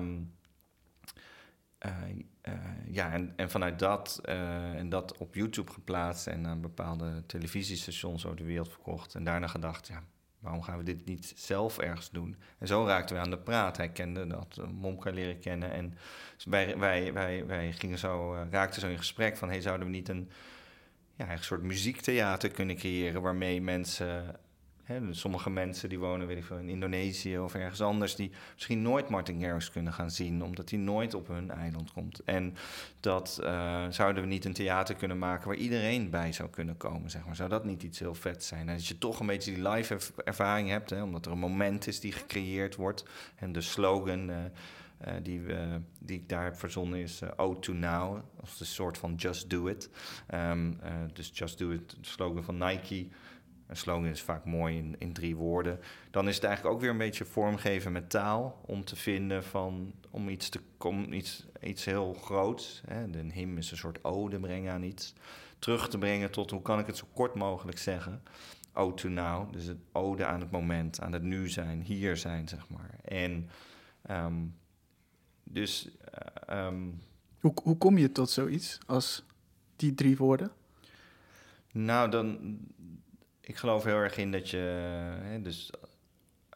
ja, 2.85 3.11
en, 3.11 3.33
en 3.35 3.49
vanuit 3.49 3.79
dat, 3.79 4.21
uh, 4.25 4.73
en 4.73 4.89
dat 4.89 5.17
op 5.17 5.35
YouTube 5.35 5.71
geplaatst 5.71 6.27
en 6.27 6.47
aan 6.47 6.61
bepaalde 6.61 7.23
televisiestations 7.25 8.25
over 8.25 8.37
de 8.37 8.43
wereld 8.43 8.69
verkocht. 8.69 9.15
En 9.15 9.23
daarna 9.23 9.47
gedacht, 9.47 9.87
ja, 9.87 10.03
waarom 10.39 10.61
gaan 10.61 10.77
we 10.77 10.83
dit 10.83 11.05
niet 11.05 11.33
zelf 11.35 11.77
ergens 11.77 12.09
doen? 12.11 12.35
En 12.57 12.67
zo 12.67 12.85
raakten 12.85 13.15
we 13.15 13.21
aan 13.21 13.29
de 13.29 13.37
praat. 13.37 13.77
Hij 13.77 13.89
kende 13.89 14.27
dat, 14.27 14.61
Momka 14.71 15.11
leren 15.11 15.39
kennen. 15.39 15.71
En 15.71 15.97
wij, 16.45 16.77
wij, 16.77 17.13
wij, 17.13 17.45
wij 17.45 17.71
gingen 17.71 17.97
zo, 17.97 18.33
raakten 18.49 18.81
zo 18.81 18.87
in 18.87 18.97
gesprek 18.97 19.37
van, 19.37 19.49
hey, 19.49 19.61
zouden 19.61 19.87
we 19.87 19.93
niet 19.93 20.09
een, 20.09 20.29
ja, 21.15 21.31
een 21.31 21.43
soort 21.43 21.61
muziektheater 21.61 22.49
kunnen 22.49 22.75
creëren 22.75 23.21
waarmee 23.21 23.61
mensen 23.61 24.39
sommige 25.11 25.49
mensen 25.49 25.89
die 25.89 25.99
wonen 25.99 26.27
weet 26.27 26.37
ik 26.37 26.43
veel, 26.43 26.57
in 26.57 26.69
Indonesië 26.69 27.39
of 27.39 27.55
ergens 27.55 27.81
anders, 27.81 28.15
die 28.15 28.31
misschien 28.53 28.81
nooit 28.81 29.09
Martin 29.09 29.41
Garrix 29.41 29.71
kunnen 29.71 29.93
gaan 29.93 30.11
zien, 30.11 30.43
omdat 30.43 30.69
hij 30.69 30.79
nooit 30.79 31.13
op 31.13 31.27
hun 31.27 31.51
eiland 31.51 31.91
komt. 31.91 32.23
En 32.23 32.55
dat 32.99 33.39
uh, 33.43 33.85
zouden 33.89 34.23
we 34.23 34.29
niet 34.29 34.45
een 34.45 34.53
theater 34.53 34.95
kunnen 34.95 35.19
maken 35.19 35.47
waar 35.47 35.57
iedereen 35.57 36.09
bij 36.09 36.31
zou 36.31 36.49
kunnen 36.49 36.77
komen, 36.77 37.09
zeg 37.09 37.25
maar. 37.25 37.35
Zou 37.35 37.49
dat 37.49 37.65
niet 37.65 37.83
iets 37.83 37.99
heel 37.99 38.15
vet 38.15 38.43
zijn? 38.43 38.67
En 38.67 38.73
als 38.73 38.87
je 38.87 38.97
toch 38.97 39.19
een 39.19 39.25
beetje 39.25 39.53
die 39.53 39.69
live 39.69 39.97
ervaring 40.23 40.69
hebt, 40.69 40.89
hè, 40.89 41.03
omdat 41.03 41.25
er 41.25 41.31
een 41.31 41.39
moment 41.39 41.87
is 41.87 41.99
die 41.99 42.11
gecreëerd 42.11 42.75
wordt. 42.75 43.05
En 43.35 43.51
de 43.51 43.61
slogan 43.61 44.29
uh, 44.29 44.35
uh, 45.07 45.13
die, 45.23 45.41
die 45.99 46.17
ik 46.17 46.29
daar 46.29 46.43
heb 46.43 46.55
verzonnen 46.55 46.99
is 46.99 47.21
uh, 47.21 47.29
Ode 47.35 47.59
to 47.59 47.73
Now. 47.73 48.19
Of 48.41 48.59
een 48.59 48.65
soort 48.65 48.97
van 48.97 49.15
Just 49.15 49.49
Do 49.49 49.67
It. 49.67 49.89
Um, 50.33 50.79
dus 51.13 51.31
Just 51.33 51.57
Do 51.57 51.69
It, 51.69 51.89
de 51.89 51.95
slogan 52.01 52.43
van 52.43 52.57
Nike. 52.57 53.07
Een 53.71 53.77
slogan 53.77 54.05
is 54.05 54.21
vaak 54.21 54.45
mooi 54.45 54.77
in, 54.77 54.95
in 54.97 55.13
drie 55.13 55.35
woorden. 55.35 55.79
Dan 56.09 56.27
is 56.27 56.35
het 56.35 56.43
eigenlijk 56.43 56.75
ook 56.75 56.81
weer 56.81 56.89
een 56.89 56.97
beetje 56.97 57.25
vormgeven 57.25 57.91
met 57.91 58.09
taal. 58.09 58.61
Om 58.65 58.85
te 58.85 58.95
vinden 58.95 59.43
van, 59.43 59.93
om 60.09 60.29
iets, 60.29 60.49
te, 60.49 60.59
om 60.77 61.13
iets, 61.13 61.47
iets 61.61 61.85
heel 61.85 62.13
groots. 62.13 62.81
Hè, 62.87 63.09
de 63.09 63.25
hymn 63.33 63.57
is 63.57 63.71
een 63.71 63.77
soort 63.77 64.03
ode 64.03 64.39
brengen 64.39 64.73
aan 64.73 64.83
iets. 64.83 65.13
Terug 65.59 65.89
te 65.89 65.97
brengen 65.97 66.31
tot, 66.31 66.51
hoe 66.51 66.61
kan 66.61 66.79
ik 66.79 66.85
het 66.85 66.97
zo 66.97 67.05
kort 67.13 67.35
mogelijk 67.35 67.77
zeggen? 67.77 68.23
Ode 68.73 68.93
to 68.93 69.09
now, 69.09 69.53
dus 69.53 69.65
het 69.65 69.79
ode 69.91 70.25
aan 70.25 70.39
het 70.39 70.51
moment, 70.51 71.01
aan 71.01 71.13
het 71.13 71.23
nu 71.23 71.49
zijn, 71.49 71.81
hier 71.81 72.17
zijn, 72.17 72.47
zeg 72.47 72.69
maar. 72.69 72.95
En 73.03 73.49
um, 74.09 74.55
dus... 75.43 75.89
Um, 76.49 77.01
hoe, 77.39 77.53
hoe 77.63 77.77
kom 77.77 77.97
je 77.97 78.11
tot 78.11 78.29
zoiets 78.29 78.79
als 78.85 79.25
die 79.75 79.93
drie 79.93 80.17
woorden? 80.17 80.51
Nou, 81.71 82.09
dan, 82.09 82.57
ik 83.41 83.57
geloof 83.57 83.83
heel 83.83 83.95
erg 83.97 84.17
in 84.17 84.31
dat 84.31 84.49
je, 84.49 84.57
hè, 85.23 85.41
dus 85.41 85.71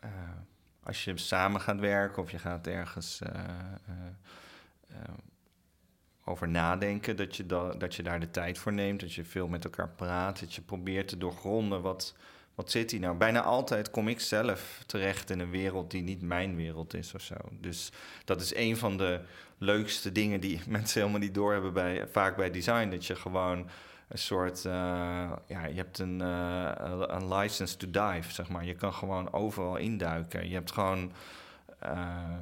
uh, 0.03 0.09
als 0.83 1.03
je 1.03 1.17
samen 1.17 1.61
gaat 1.61 1.79
werken 1.79 2.21
of 2.23 2.31
je 2.31 2.39
gaat 2.39 2.67
ergens 2.67 3.21
uh, 3.21 3.29
uh, 3.89 4.97
over 6.25 6.47
nadenken, 6.49 7.15
dat 7.15 7.35
je, 7.35 7.45
da 7.45 7.73
dat 7.73 7.95
je 7.95 8.03
daar 8.03 8.19
de 8.19 8.31
tijd 8.31 8.57
voor 8.57 8.73
neemt, 8.73 8.99
dat 8.99 9.13
je 9.13 9.25
veel 9.25 9.47
met 9.47 9.63
elkaar 9.63 9.89
praat, 9.89 10.39
dat 10.39 10.53
je 10.53 10.61
probeert 10.61 11.07
te 11.07 11.17
doorgronden 11.17 11.81
wat, 11.81 12.15
wat 12.55 12.71
zit 12.71 12.91
hier 12.91 12.99
nou. 12.99 13.17
Bijna 13.17 13.41
altijd 13.41 13.89
kom 13.89 14.07
ik 14.07 14.19
zelf 14.19 14.83
terecht 14.85 15.29
in 15.29 15.39
een 15.39 15.49
wereld 15.49 15.91
die 15.91 16.01
niet 16.01 16.21
mijn 16.21 16.55
wereld 16.55 16.93
is 16.93 17.13
of 17.13 17.21
zo. 17.21 17.35
Dus 17.51 17.91
dat 18.25 18.41
is 18.41 18.55
een 18.55 18.77
van 18.77 18.97
de 18.97 19.21
leukste 19.57 20.11
dingen 20.11 20.39
die 20.39 20.61
mensen 20.67 20.99
helemaal 20.99 21.21
niet 21.21 21.33
doorhebben 21.33 21.73
bij, 21.73 22.07
vaak 22.07 22.35
bij 22.35 22.51
design, 22.51 22.89
dat 22.89 23.05
je 23.05 23.15
gewoon 23.15 23.69
een 24.07 24.17
soort, 24.17 24.63
uh, 24.65 24.71
ja, 25.45 25.65
je 25.65 25.75
hebt 25.75 25.99
een, 25.99 26.21
uh, 26.21 26.71
een 27.07 27.33
license 27.33 27.77
to 27.77 27.89
dive, 27.89 28.33
zeg 28.33 28.49
maar. 28.49 28.65
Je 28.65 28.75
kan 28.75 28.93
gewoon 28.93 29.33
overal 29.33 29.75
induiken. 29.75 30.47
Je 30.47 30.53
hebt 30.53 30.71
gewoon, 30.71 31.11
uh, 31.83 32.37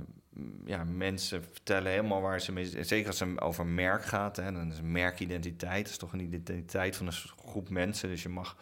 ja, 0.65 0.83
mensen 0.83 1.43
vertellen 1.43 1.91
helemaal 1.91 2.21
waar 2.21 2.41
ze 2.41 2.51
mee, 2.51 2.83
zeker 2.83 3.07
als 3.07 3.19
het 3.19 3.41
over 3.41 3.65
merk 3.65 4.05
gaat, 4.05 4.35
hè, 4.35 4.51
dan 4.51 4.71
is 4.71 4.81
merkidentiteit, 4.81 5.89
is 5.89 5.97
toch 5.97 6.13
een 6.13 6.19
identiteit 6.19 6.95
van 6.95 7.05
een 7.05 7.13
groep 7.13 7.69
mensen, 7.69 8.09
dus 8.09 8.23
je 8.23 8.29
mag 8.29 8.57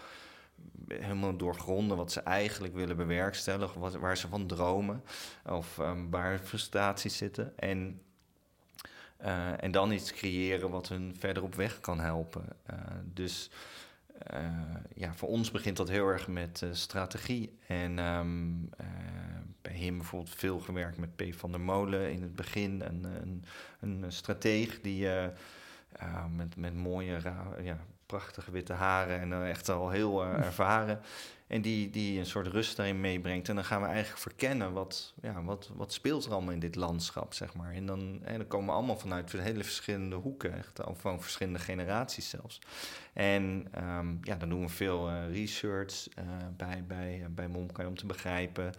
helemaal 0.87 1.37
doorgronden 1.37 1.97
wat 1.97 2.11
ze 2.11 2.21
eigenlijk 2.21 2.73
willen 2.73 2.97
bewerkstelligen, 2.97 3.79
wat, 3.79 3.95
waar 3.95 4.17
ze 4.17 4.27
van 4.27 4.47
dromen 4.47 5.03
of 5.45 5.77
um, 5.77 6.09
waar 6.09 6.39
frustraties 6.39 7.17
zitten. 7.17 7.57
En 7.57 8.01
uh, 9.25 9.63
en 9.63 9.71
dan 9.71 9.91
iets 9.91 10.13
creëren 10.13 10.69
wat 10.69 10.87
hun 10.87 11.15
verder 11.19 11.43
op 11.43 11.55
weg 11.55 11.79
kan 11.79 11.99
helpen. 11.99 12.45
Uh, 12.71 12.77
dus 13.03 13.49
uh, 14.33 14.75
ja, 14.95 15.13
voor 15.13 15.29
ons 15.29 15.51
begint 15.51 15.77
dat 15.77 15.89
heel 15.89 16.07
erg 16.07 16.27
met 16.27 16.63
strategie. 16.71 17.57
En 17.67 17.99
um, 17.99 18.69
bij 19.61 19.77
hem 19.77 19.97
bijvoorbeeld 19.97 20.35
veel 20.35 20.59
gewerkt 20.59 20.97
met 20.97 21.15
P. 21.15 21.23
van 21.35 21.51
der 21.51 21.61
Molen 21.61 22.11
in 22.11 22.21
het 22.21 22.35
begin. 22.35 22.81
Een, 22.81 23.03
een, 23.03 23.45
een 23.79 24.11
strateeg 24.11 24.81
die 24.81 25.07
met, 26.35 26.55
met 26.55 26.75
mooie, 26.75 27.19
ja, 27.63 27.79
prachtige 28.11 28.51
witte 28.51 28.73
haren 28.73 29.19
en 29.19 29.47
echt 29.47 29.69
al 29.69 29.89
heel 29.89 30.23
ervaren. 30.49 31.01
En 31.47 31.61
die, 31.61 31.89
die 31.89 32.19
een 32.19 32.25
soort 32.25 32.47
rust 32.47 32.75
daarin 32.75 33.01
meebrengt. 33.01 33.49
En 33.49 33.55
dan 33.55 33.63
gaan 33.63 33.81
we 33.81 33.87
eigenlijk 33.87 34.21
verkennen 34.21 34.73
wat, 34.73 35.13
ja, 35.21 35.43
wat, 35.43 35.69
wat 35.73 35.93
speelt 35.93 36.25
er 36.25 36.31
allemaal 36.31 36.53
in 36.53 36.59
dit 36.59 36.75
landschap, 36.75 37.33
zeg 37.33 37.53
maar. 37.53 37.73
En 37.73 37.85
dan, 37.85 38.19
en 38.23 38.37
dan 38.37 38.47
komen 38.47 38.67
we 38.67 38.73
allemaal 38.73 38.97
vanuit 38.97 39.31
hele 39.31 39.63
verschillende 39.63 40.15
hoeken, 40.15 40.57
echt, 40.57 40.79
van 40.93 41.21
verschillende 41.21 41.59
generaties 41.59 42.29
zelfs. 42.29 42.61
En 43.13 43.67
um, 43.77 44.19
ja, 44.21 44.35
dan 44.35 44.49
doen 44.49 44.61
we 44.61 44.69
veel 44.69 45.09
uh, 45.09 45.31
research 45.31 46.07
uh, 46.19 46.25
bij, 46.57 46.83
bij, 46.87 47.25
bij 47.29 47.47
Momkai 47.47 47.87
om 47.87 47.95
te 47.95 48.05
begrijpen... 48.05 48.73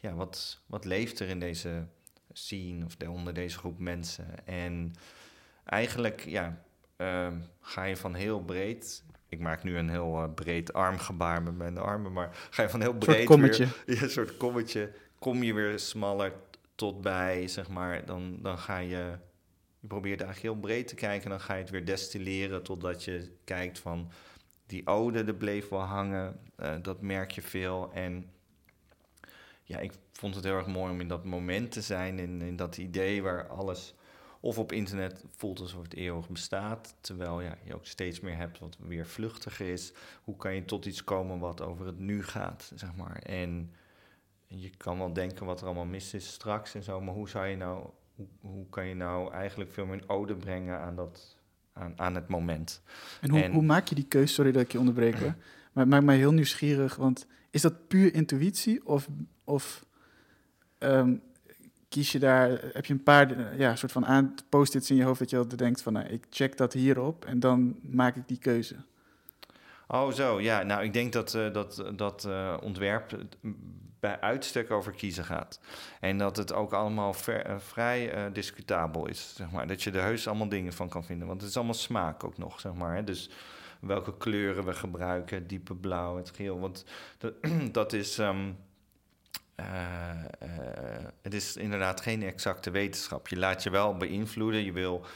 Ja, 0.00 0.14
wat, 0.14 0.60
wat 0.66 0.84
leeft 0.84 1.20
er 1.20 1.28
in 1.28 1.40
deze 1.40 1.86
scene 2.32 2.84
of 2.84 3.08
onder 3.08 3.34
deze 3.34 3.58
groep 3.58 3.78
mensen? 3.78 4.46
En 4.46 4.92
eigenlijk, 5.64 6.24
ja, 6.24 6.62
uh, 6.98 7.28
ga 7.60 7.84
je 7.84 7.96
van 7.96 8.14
heel 8.14 8.40
breed 8.40 9.02
ik 9.28 9.40
maak 9.40 9.62
nu 9.62 9.76
een 9.76 9.88
heel 9.88 10.22
uh, 10.22 10.34
breed 10.34 10.72
armgebaar 10.72 11.42
met 11.42 11.56
mijn 11.56 11.78
armen, 11.78 12.12
maar 12.12 12.48
ga 12.50 12.62
je 12.62 12.68
van 12.68 12.80
heel 12.80 12.94
breed 12.94 13.26
kommetje. 13.26 13.66
weer, 13.86 13.96
ja, 13.96 14.02
een 14.02 14.10
soort 14.10 14.36
kommetje, 14.36 14.92
kom 15.18 15.42
je 15.42 15.54
weer 15.54 15.78
smaller 15.78 16.32
tot 16.74 17.00
bij, 17.00 17.48
zeg 17.48 17.68
maar, 17.68 18.04
dan, 18.04 18.38
dan 18.42 18.58
ga 18.58 18.78
je, 18.78 19.16
je 19.78 19.86
probeert 19.86 20.20
eigenlijk 20.20 20.54
heel 20.54 20.62
breed 20.62 20.88
te 20.88 20.94
kijken, 20.94 21.30
dan 21.30 21.40
ga 21.40 21.54
je 21.54 21.60
het 21.60 21.70
weer 21.70 21.84
destilleren 21.84 22.62
totdat 22.62 23.04
je 23.04 23.32
kijkt 23.44 23.78
van, 23.78 24.10
die 24.66 24.86
ode, 24.86 25.24
er 25.24 25.34
bleef 25.34 25.68
wel 25.68 25.80
hangen, 25.80 26.40
uh, 26.60 26.74
dat 26.82 27.00
merk 27.00 27.30
je 27.30 27.42
veel. 27.42 27.90
En 27.92 28.30
ja, 29.62 29.78
ik 29.78 29.92
vond 30.12 30.34
het 30.34 30.44
heel 30.44 30.56
erg 30.56 30.66
mooi 30.66 30.92
om 30.92 31.00
in 31.00 31.08
dat 31.08 31.24
moment 31.24 31.72
te 31.72 31.82
zijn, 31.82 32.18
in, 32.18 32.42
in 32.42 32.56
dat 32.56 32.76
idee 32.76 33.22
waar 33.22 33.46
alles 33.46 33.94
of 34.40 34.58
op 34.58 34.72
internet 34.72 35.24
voelt 35.36 35.60
alsof 35.60 35.82
het 35.82 35.94
eeuwig 35.94 36.28
bestaat, 36.28 36.94
terwijl 37.00 37.40
ja, 37.40 37.56
je 37.64 37.74
ook 37.74 37.86
steeds 37.86 38.20
meer 38.20 38.36
hebt 38.36 38.58
wat 38.58 38.76
weer 38.80 39.06
vluchtiger 39.06 39.68
is. 39.68 39.92
Hoe 40.24 40.36
kan 40.36 40.54
je 40.54 40.64
tot 40.64 40.86
iets 40.86 41.04
komen 41.04 41.38
wat 41.38 41.60
over 41.60 41.86
het 41.86 41.98
nu 41.98 42.22
gaat, 42.24 42.72
zeg 42.74 42.94
maar. 42.96 43.16
En 43.16 43.72
je 44.46 44.70
kan 44.76 44.98
wel 44.98 45.12
denken 45.12 45.46
wat 45.46 45.60
er 45.60 45.66
allemaal 45.66 45.84
mis 45.84 46.14
is 46.14 46.32
straks 46.32 46.74
en 46.74 46.82
zo, 46.82 47.00
maar 47.00 47.14
hoe 47.14 47.28
zou 47.28 47.46
je 47.46 47.56
nou, 47.56 47.86
hoe, 48.14 48.26
hoe 48.40 48.66
kan 48.70 48.86
je 48.86 48.94
nou 48.94 49.32
eigenlijk 49.32 49.72
veel 49.72 49.86
meer 49.86 50.02
ode 50.06 50.34
brengen 50.36 50.78
aan 50.78 50.96
dat, 50.96 51.36
aan, 51.72 51.92
aan 51.96 52.14
het 52.14 52.28
moment? 52.28 52.82
En 53.20 53.30
hoe, 53.30 53.42
En- 53.42 53.52
hoe 53.52 53.62
maak 53.62 53.86
je 53.88 53.94
die 53.94 54.08
keuze? 54.08 54.32
Sorry 54.32 54.52
dat 54.52 54.62
ik 54.62 54.72
je 54.72 54.78
onderbreek, 54.78 55.20
maar 55.20 55.34
het 55.84 55.88
maakt 55.88 56.04
mij 56.04 56.16
heel 56.16 56.32
nieuwsgierig, 56.32 56.96
want 56.96 57.26
is 57.50 57.62
dat 57.62 57.88
puur 57.88 58.14
intuïtie 58.14 58.86
of, 58.86 59.08
of 59.44 59.84
ehm, 60.78 61.16
kies 61.88 62.12
je 62.12 62.18
daar, 62.18 62.48
heb 62.72 62.86
je 62.86 62.92
een 62.92 63.02
paar 63.02 63.56
ja, 63.58 63.76
soort 63.76 63.92
van 63.92 64.06
aan 64.06 64.34
post-its 64.48 64.90
in 64.90 64.96
je 64.96 65.04
hoofd 65.04 65.18
dat 65.18 65.30
je 65.30 65.36
altijd 65.36 65.58
denkt 65.58 65.82
van, 65.82 65.92
nou, 65.92 66.06
ik 66.06 66.26
check 66.30 66.56
dat 66.56 66.72
hierop 66.72 67.24
en 67.24 67.40
dan 67.40 67.76
maak 67.82 68.16
ik 68.16 68.28
die 68.28 68.38
keuze. 68.38 68.76
Oh, 69.88 70.12
zo. 70.12 70.40
Ja, 70.40 70.62
nou, 70.62 70.82
ik 70.82 70.92
denk 70.92 71.12
dat 71.12 71.34
eh, 71.34 71.52
dat, 71.52 71.84
dat 71.96 72.24
eh, 72.24 72.56
ontwerp 72.62 73.18
bij 74.00 74.20
uitstek 74.20 74.70
over 74.70 74.92
kiezen 74.92 75.24
gaat. 75.24 75.60
En 76.00 76.18
dat 76.18 76.36
het 76.36 76.52
ook 76.52 76.72
allemaal 76.72 77.14
eh, 77.26 77.58
vrij 77.58 78.30
discutabel 78.32 79.06
is, 79.06 79.34
zeg 79.36 79.50
maar. 79.50 79.66
Dat 79.66 79.82
je 79.82 79.90
er 79.90 80.02
heus 80.02 80.28
allemaal 80.28 80.48
dingen 80.48 80.72
van 80.72 80.88
kan 80.88 81.04
vinden. 81.04 81.28
Want 81.28 81.40
het 81.40 81.50
is 81.50 81.56
allemaal 81.56 81.74
smaak 81.74 82.24
ook 82.24 82.38
nog, 82.38 82.60
zeg 82.60 82.74
maar. 82.74 83.04
Dus 83.04 83.30
welke 83.80 84.16
kleuren 84.16 84.64
we 84.64 84.72
gebruiken, 84.72 85.46
diepe 85.46 85.74
blauw, 85.74 86.16
het 86.16 86.30
geel. 86.30 86.60
Want 86.60 86.84
dat, 87.18 87.34
dat 87.72 87.92
is... 87.92 88.18
ehm, 88.18 88.36
eh, 88.36 88.44
eh, 88.44 88.54
het 91.22 91.34
is 91.34 91.56
inderdaad 91.56 92.00
geen 92.00 92.22
exacte 92.22 92.70
wetenschap. 92.70 93.28
Je 93.28 93.36
laat 93.36 93.62
je 93.62 93.70
wel 93.70 93.96
beïnvloeden. 93.96 94.64
Je 94.64 94.72
wil 94.72 95.06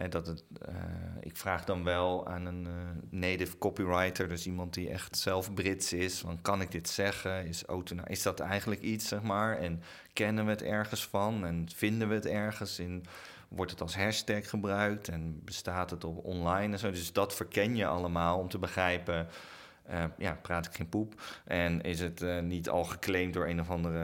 hè, 0.00 0.08
dat 0.08 0.26
het. 0.26 0.44
eh, 0.64 0.74
ik 1.20 1.36
vraag 1.36 1.64
dan 1.64 1.84
wel 1.84 2.26
aan 2.26 2.46
een 2.46 2.66
eh, 2.66 2.72
native 3.10 3.58
copywriter, 3.58 4.28
dus 4.28 4.46
iemand 4.46 4.74
die 4.74 4.90
echt 4.90 5.18
zelf 5.18 5.54
Brits 5.54 5.92
is. 5.92 6.18
Van 6.18 6.42
kan 6.42 6.60
ik 6.60 6.70
dit 6.70 6.88
zeggen? 6.88 7.46
Is, 7.46 7.64
is 8.06 8.22
dat 8.22 8.40
eigenlijk 8.40 8.80
iets, 8.80 9.08
zeg 9.08 9.22
maar? 9.22 9.58
En 9.58 9.82
kennen 10.12 10.44
we 10.44 10.50
het 10.50 10.62
ergens 10.62 11.06
van? 11.06 11.46
En 11.46 11.68
vinden 11.74 12.08
we 12.08 12.14
het 12.14 12.26
ergens 12.26 12.78
in? 12.78 13.04
Wordt 13.48 13.70
het 13.70 13.80
als 13.80 13.96
hashtag 13.96 14.48
gebruikt 14.48 15.08
en 15.08 15.40
bestaat 15.44 15.90
het 15.90 16.04
op 16.04 16.24
online 16.24 16.72
en 16.72 16.78
zo? 16.78 16.90
Dus 16.90 17.12
dat 17.12 17.34
verken 17.34 17.76
je 17.76 17.86
allemaal 17.86 18.38
om 18.38 18.48
te 18.48 18.58
begrijpen. 18.58 19.28
Eh, 19.82 20.04
ja, 20.18 20.38
praat 20.42 20.66
ik 20.66 20.72
geen 20.74 20.88
poep? 20.88 21.22
En 21.44 21.80
is 21.80 22.00
het 22.00 22.22
eh, 22.22 22.38
niet 22.40 22.68
al 22.68 22.84
geclaimd 22.84 23.34
door 23.34 23.46
een 23.46 23.60
of 23.60 23.70
andere, 23.70 23.98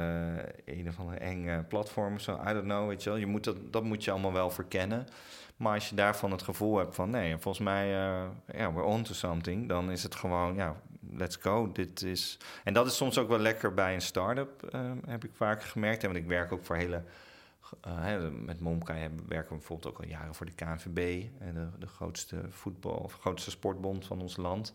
een 0.65 0.89
of 0.89 0.99
andere 0.99 1.19
enge 1.19 1.65
platform 1.69 2.15
of 2.15 2.21
zo? 2.21 2.41
I 2.49 2.53
don't 2.53 2.62
know, 2.65 2.89
weet 2.89 3.03
je 3.03 3.11
wel. 3.11 3.19
Je 3.19 3.27
moet 3.27 3.45
dat, 3.45 3.57
dat 3.71 3.85
moet 3.85 4.05
je 4.05 4.11
allemaal 4.11 4.33
wel 4.33 4.51
verkennen. 4.51 5.07
Maar 5.57 5.75
als 5.75 5.89
je 5.89 5.95
daarvan 5.95 6.31
het 6.31 6.43
gevoel 6.43 6.79
hebt 6.79 6.95
van... 6.95 7.11
nee, 7.11 7.37
volgens 7.39 7.65
mij, 7.65 7.85
eh, 7.85 8.25
ja, 8.59 8.73
we're 8.73 8.87
on 8.87 9.03
to 9.03 9.15
something... 9.15 9.69
dan 9.69 9.91
is 9.91 10.03
het 10.03 10.15
gewoon, 10.15 10.55
ja, 10.55 10.77
let's 11.11 11.37
go. 11.37 11.73
Dit 11.73 12.03
is... 12.03 12.39
En 12.65 12.75
dat 12.75 12.87
is 12.87 12.97
soms 12.97 13.19
ook 13.19 13.29
wel 13.29 13.39
lekker 13.39 13.75
bij 13.75 13.95
een 13.95 14.01
start-up, 14.01 14.62
eh, 14.62 14.91
heb 15.07 15.25
ik 15.25 15.31
vaak 15.35 15.62
gemerkt. 15.62 16.03
Want 16.03 16.17
ik 16.17 16.27
werk 16.27 16.53
ook 16.53 16.65
voor 16.65 16.77
hele... 16.77 17.03
eh, 17.81 17.93
hè, 18.05 18.31
met 18.31 18.59
hebben- 18.59 19.29
werken 19.29 19.51
we 19.51 19.57
bijvoorbeeld 19.57 19.95
ook 19.95 19.99
al 19.99 20.09
jaren 20.09 20.35
voor 20.35 20.47
de 20.47 20.53
KNVB... 20.53 21.25
eh, 21.39 21.55
de, 21.55 21.69
de 21.79 21.87
grootste 21.87 22.41
voetbal 22.51 22.97
of 22.97 23.19
grootste 23.21 23.51
sportbond 23.51 24.07
van 24.07 24.21
ons 24.21 24.37
land... 24.37 24.75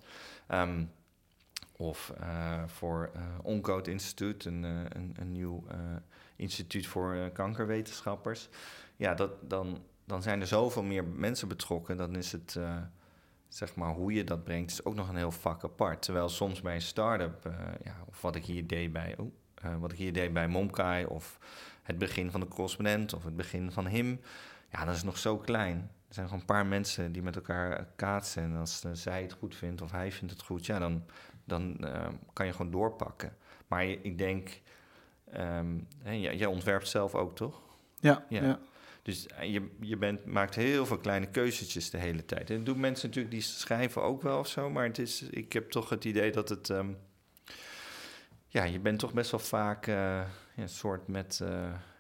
Ehm, 0.51 0.83
of 1.71 2.13
eh, 2.19 2.63
voor 2.67 3.09
eh 3.13 3.21
Oncode 3.41 3.91
Instituut, 3.91 4.45
een, 4.45 4.65
eh, 4.65 4.71
een, 4.89 5.15
een 5.19 5.31
nieuw 5.31 5.63
instituut 6.35 6.87
voor 6.87 7.29
kankerwetenschappers. 7.33 8.49
Ja, 8.95 9.13
dat, 9.13 9.31
dan, 9.49 9.83
dan 10.05 10.21
zijn 10.21 10.41
er 10.41 10.47
zoveel 10.47 10.83
meer 10.83 11.05
mensen 11.05 11.47
betrokken. 11.47 11.97
Dan 11.97 12.15
is 12.15 12.31
het, 12.31 12.59
zeg 13.47 13.75
maar, 13.75 13.93
hoe 13.93 14.13
je 14.13 14.23
dat 14.23 14.43
brengt, 14.43 14.71
is 14.71 14.85
ook 14.85 14.95
nog 14.95 15.09
een 15.09 15.15
heel 15.15 15.31
vak 15.31 15.63
apart. 15.63 16.01
Terwijl 16.01 16.29
soms 16.29 16.61
bij 16.61 16.75
een 16.75 16.81
start-up, 16.81 17.53
ja, 17.83 17.95
of 18.05 18.21
wat 18.21 18.35
ik 18.35 18.45
hier 18.45 18.67
deed 18.67 18.91
bij, 18.91 19.15
oh, 19.17 19.31
wat 19.79 19.91
ik 19.91 19.97
hier 19.97 20.13
deed 20.13 20.33
bij 20.33 20.47
Momkai, 20.47 21.05
of 21.05 21.39
het 21.83 21.97
begin 21.97 22.31
van 22.31 22.39
de 22.39 22.47
correspondent, 22.47 23.13
of 23.13 23.23
het 23.23 23.35
begin 23.35 23.71
van 23.71 23.87
HIM, 23.87 24.21
ja, 24.71 24.85
dat 24.85 24.95
is 24.95 25.03
nog 25.03 25.17
zo 25.17 25.37
klein. 25.37 25.91
Er 26.11 26.17
zijn 26.17 26.29
gewoon 26.29 26.41
een 26.41 26.55
paar 26.55 26.65
mensen 26.65 27.11
die 27.11 27.21
met 27.21 27.35
elkaar 27.35 27.87
kaatsen. 27.95 28.43
En 28.43 28.55
als 28.55 28.83
eh, 28.83 28.91
zij 28.93 29.21
het 29.21 29.33
goed 29.33 29.55
vindt 29.55 29.81
of 29.81 29.91
hij 29.91 30.11
vindt 30.11 30.33
het 30.33 30.43
goed, 30.43 30.65
ja, 30.65 30.79
dan, 30.79 31.03
dan 31.43 31.77
eh, 31.77 32.07
kan 32.33 32.45
je 32.45 32.51
gewoon 32.51 32.71
doorpakken. 32.71 33.35
Maar 33.67 33.85
ik 33.85 34.17
denk, 34.17 34.61
ehm, 35.31 35.79
hè, 36.03 36.11
jij, 36.11 36.45
ontwerpt 36.45 36.87
zelf 36.87 37.15
ook, 37.15 37.35
toch? 37.35 37.61
Ja, 37.99 38.25
Ja. 38.29 38.43
ja. 38.43 38.59
Dus 39.01 39.27
eh, 39.27 39.53
je, 39.53 39.69
je 39.79 39.97
bent, 39.97 40.25
maakt 40.25 40.55
heel 40.55 40.85
veel 40.85 40.97
kleine 40.97 41.27
keuzetjes 41.27 41.89
de 41.89 41.97
hele 41.97 42.25
tijd. 42.25 42.49
En 42.49 42.55
dat 42.55 42.65
doen 42.65 42.79
mensen 42.79 43.07
natuurlijk 43.07 43.33
die 43.33 43.43
schrijven 43.43 44.03
ook 44.03 44.21
wel 44.21 44.39
of 44.39 44.47
zo. 44.47 44.69
Maar 44.69 44.85
het 44.85 44.99
is, 44.99 45.21
ik 45.21 45.53
heb 45.53 45.69
toch 45.69 45.89
het 45.89 46.05
idee 46.05 46.31
dat 46.31 46.49
het... 46.49 46.69
ehm, 46.69 46.89
ja, 48.47 48.63
je 48.63 48.79
bent 48.79 48.99
toch 48.99 49.13
best 49.13 49.31
wel 49.31 49.39
vaak 49.39 49.87
eh, 49.87 50.21
een 50.55 50.69
soort 50.69 51.07
met... 51.07 51.41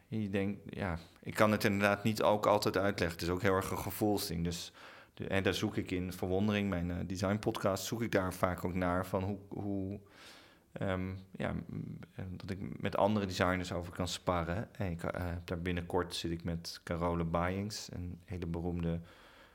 je 0.07 0.29
denkt, 0.29 0.59
ja, 0.69 0.99
ik 1.23 1.33
kan 1.33 1.51
het 1.51 1.63
inderdaad 1.63 2.03
niet 2.03 2.21
ook 2.21 2.45
altijd 2.45 2.77
uitleggen. 2.77 3.17
Het 3.17 3.27
is 3.27 3.33
ook 3.33 3.41
heel 3.41 3.55
erg 3.55 3.71
een 3.71 3.77
gevoelsding. 3.77 4.43
Dus 4.43 4.71
en 5.27 5.43
daar 5.43 5.53
zoek 5.53 5.75
ik 5.75 5.91
in 5.91 6.13
Verwondering, 6.13 6.69
mijn 6.69 6.91
eh, 6.91 6.97
design 7.05 7.39
podcast, 7.39 7.83
zoek 7.83 8.01
ik 8.01 8.11
daar 8.11 8.33
vaak 8.33 8.65
ook 8.65 8.73
naar 8.73 9.05
van 9.05 9.23
hoe... 9.23 9.37
hoe 9.49 9.99
ehm, 10.71 11.09
ja, 11.37 11.53
eh, 12.15 12.25
dat 12.31 12.49
ik 12.49 12.81
met 12.81 12.97
andere 12.97 13.25
designers 13.25 13.71
over 13.71 13.93
kan 13.93 14.07
sparren. 14.07 14.75
En 14.75 14.91
ik, 14.91 15.03
eh, 15.03 15.25
daar 15.43 15.61
binnenkort 15.61 16.15
zit 16.15 16.31
ik 16.31 16.43
met 16.43 16.79
Carole 16.83 17.23
Bayings, 17.23 17.89
een 17.93 18.19
hele 18.25 18.45
beroemde... 18.45 18.99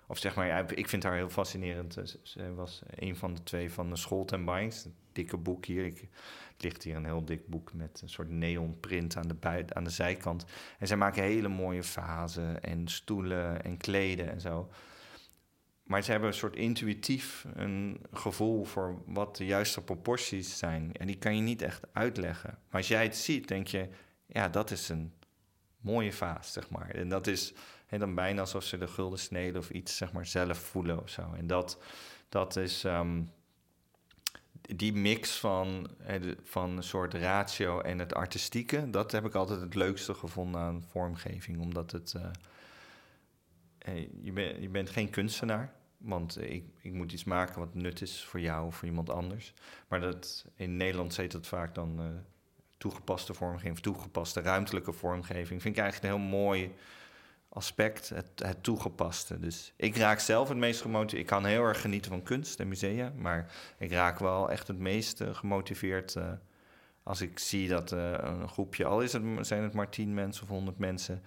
Of 0.09 0.19
zeg 0.19 0.35
maar, 0.35 0.47
ja, 0.47 0.69
ik 0.69 0.89
vind 0.89 1.03
haar 1.03 1.15
heel 1.15 1.29
fascinerend. 1.29 1.99
Ze- 2.23 2.55
was 2.55 2.83
een 2.95 3.17
van 3.17 3.35
de 3.35 3.43
twee 3.43 3.73
van 3.73 3.91
de 3.91 3.97
Scholt 3.97 4.33
en 4.33 4.45
Bayings. 4.45 4.85
Een 4.85 4.95
dikke 5.13 5.37
boek 5.37 5.65
hier. 5.65 5.85
Ik, 5.85 6.01
het 6.53 6.63
ligt 6.63 6.83
hier 6.83 6.97
een 6.97 7.05
heel 7.05 7.25
dik 7.25 7.47
boek 7.47 7.73
met 7.73 8.01
een 8.03 8.09
soort 8.09 8.31
neonprint 8.31 9.17
aan 9.17 9.29
de, 9.29 9.35
bui- 9.35 9.65
aan 9.69 9.85
de 9.85 9.91
zijkant. 9.91 10.45
En 10.79 10.87
zij 10.87 10.97
maken 10.97 11.23
hele 11.23 11.49
mooie 11.49 11.83
vazen 11.83 12.63
en 12.63 12.89
stoelen 12.89 13.63
en 13.65 13.77
kleden 13.77 14.31
en 14.31 14.41
zo. 14.41 14.71
Maar 15.83 16.03
ze 16.03 16.11
hebben 16.11 16.29
een 16.29 16.35
soort 16.35 16.57
intuïtief 16.57 17.47
een 17.55 18.01
gevoel 18.13 18.65
voor 18.65 19.03
wat 19.07 19.37
de 19.37 19.45
juiste 19.47 19.83
proporties 19.85 20.59
zijn. 20.59 20.93
En 20.93 21.07
die 21.07 21.19
kan 21.19 21.37
je 21.37 21.43
niet 21.43 21.63
echt 21.63 21.85
uitleggen. 21.93 22.51
Maar 22.51 22.81
als 22.81 22.89
jij 22.89 23.03
het 23.03 23.17
ziet, 23.17 23.49
denk 23.49 23.67
je, 23.67 23.89
ja, 24.27 24.49
dat 24.49 24.71
is 24.71 24.89
een 24.89 25.13
mooie 25.81 26.13
vaas, 26.13 26.53
zeg 26.53 26.71
maar. 26.71 26.91
En 26.91 27.09
dat 27.09 27.27
is 27.27 27.53
hè, 27.87 27.99
dan 27.99 28.15
bijna 28.15 28.41
alsof 28.41 28.65
ze 28.65 28.79
de 28.79 28.89
gulden 28.89 29.19
sneden 29.19 29.61
of 29.61 29.71
iets, 29.71 29.97
zeg 29.97 30.13
maar, 30.13 30.27
zelf 30.27 30.59
voelen 30.59 31.03
of 31.03 31.09
zo. 31.09 31.33
En 31.37 31.47
dat, 31.47 31.79
dat 32.29 32.57
is 32.57 32.85
ehm, 32.85 33.23
die 34.61 34.93
mix 34.93 35.39
van, 35.39 35.91
van 36.43 36.77
een 36.77 36.83
soort 36.83 37.15
ratio 37.15 37.81
en 37.81 37.99
het 37.99 38.15
artistieke. 38.15 38.91
Dat 38.91 39.13
heb 39.13 39.25
ik 39.25 39.35
altijd 39.35 39.61
het 39.61 39.75
leukste 39.75 40.15
gevonden 40.15 40.61
aan 40.61 40.85
vormgeving, 40.91 41.61
omdat 41.61 41.91
het... 41.91 42.15
eh, 42.15 42.31
je, 44.23 44.57
je 44.61 44.69
bent 44.69 44.91
geen 44.91 45.11
kunstenaar, 45.11 45.73
want 45.99 46.41
ik, 46.41 46.65
ik 46.81 46.93
moet 46.93 47.13
iets 47.13 47.25
maken 47.25 47.59
wat 47.59 47.75
nut 47.75 48.03
is 48.03 48.25
voor 48.25 48.41
jou 48.41 48.67
of 48.67 48.77
voor 48.77 48.89
iemand 48.89 49.11
anders. 49.11 49.55
Maar 49.89 50.01
dat, 50.01 50.47
in 50.57 50.77
Nederland 50.77 51.17
heet 51.17 51.33
dat 51.33 51.47
vaak 51.47 51.75
dan 51.75 51.99
eh, 51.99 52.07
toegepaste 52.77 53.35
vormgeving, 53.35 53.79
toegepaste 53.79 54.41
ruimtelijke 54.41 54.93
vormgeving. 54.93 55.63
Vind 55.63 55.77
ik 55.77 55.83
eigenlijk 55.83 56.13
een 56.15 56.21
heel 56.21 56.29
mooi 56.29 56.75
aspect, 57.57 58.09
het, 58.09 58.29
het 58.35 58.63
toegepaste. 58.63 59.39
Dus 59.39 59.73
ik 59.77 59.97
raak 59.97 60.19
zelf 60.19 60.49
het 60.49 60.59
meest 60.59 60.81
gemotiveerd. 60.81 61.23
Ik 61.23 61.27
kan 61.27 61.45
heel 61.45 61.63
erg 61.63 61.81
genieten 61.81 62.11
van 62.11 62.23
kunst 62.23 62.61
en 62.61 62.69
musea, 62.69 63.13
maar 63.17 63.53
ik 63.79 63.91
raak 63.91 64.19
wel 64.19 64.51
echt 64.51 64.69
het 64.69 64.79
meest 64.79 65.21
eh, 65.21 65.35
gemotiveerd 65.35 66.17
eh, 66.17 66.33
als 67.03 67.21
ik 67.21 67.39
zie 67.39 67.69
dat 67.69 67.93
eh, 67.93 68.13
een 68.19 68.49
groepje, 68.49 68.85
al 68.85 69.01
is 69.01 69.13
het, 69.13 69.23
zijn 69.41 69.63
het 69.63 69.73
maar 69.73 69.89
tien 69.89 70.15
mensen 70.15 70.43
of 70.43 70.49
honderd 70.49 70.79
mensen, 70.79 71.23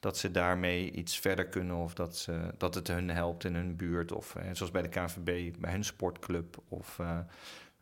dat 0.00 0.18
ze 0.18 0.30
daarmee 0.30 0.90
iets 0.90 1.18
verder 1.18 1.46
kunnen 1.46 1.76
of 1.76 1.94
dat, 1.94 2.16
ze, 2.16 2.50
dat 2.58 2.74
het 2.74 2.88
hun 2.88 3.10
helpt 3.10 3.44
in 3.44 3.54
hun 3.54 3.76
buurt. 3.76 4.12
Of 4.12 4.36
zoals 4.52 4.72
bij 4.72 4.82
de 4.82 4.88
KNVB, 4.88 5.52
bij 5.58 5.70
hun 5.70 5.84
sportclub 5.84 6.56
of 6.68 7.00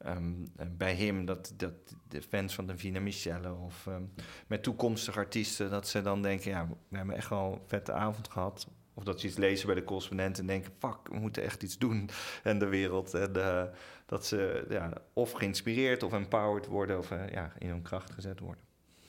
eh, 0.03 0.11
ehm, 0.11 0.33
bij 0.77 0.95
hem, 0.95 1.25
dat, 1.25 1.55
dat 1.57 1.73
de 2.09 2.23
fans 2.23 2.55
van 2.55 2.67
de 2.67 2.77
Vina 2.77 3.01
Michelle 3.01 3.55
of 3.55 3.87
ehm, 3.87 4.03
met 4.47 4.63
toekomstige 4.63 5.19
artiesten, 5.19 5.71
dat 5.71 5.89
ze 5.89 6.03
dan 6.03 6.23
denken, 6.23 6.51
ja, 6.51 6.69
we 6.89 6.97
hebben 6.97 7.17
echt 7.17 7.31
al 7.31 7.53
een 7.53 7.61
vette 7.67 7.93
avond 7.93 8.29
gehad. 8.29 8.67
Of 8.95 9.05
dat 9.05 9.21
ze 9.21 9.27
iets 9.27 9.37
lezen 9.37 9.67
bij 9.67 9.75
de 9.75 9.85
correspondent 9.85 10.39
en 10.39 10.47
denken, 10.47 10.73
fuck, 10.79 11.09
we 11.11 11.19
moeten 11.19 11.43
echt 11.43 11.63
iets 11.63 11.79
doen 11.79 12.11
in 12.45 12.59
de 12.59 12.67
wereld. 12.67 13.15
En 13.15 13.35
eh, 13.37 13.65
dat 14.07 14.27
ze 14.27 14.65
ja, 14.69 14.93
of 15.13 15.33
geïnspireerd 15.33 16.03
of 16.03 16.13
empowered 16.13 16.67
worden 16.67 16.99
of 16.99 17.11
eh, 17.11 17.29
ja, 17.29 17.53
in 17.59 17.69
hun 17.69 17.83
kracht 17.83 18.11
gezet 18.11 18.41
worden. 18.41 18.65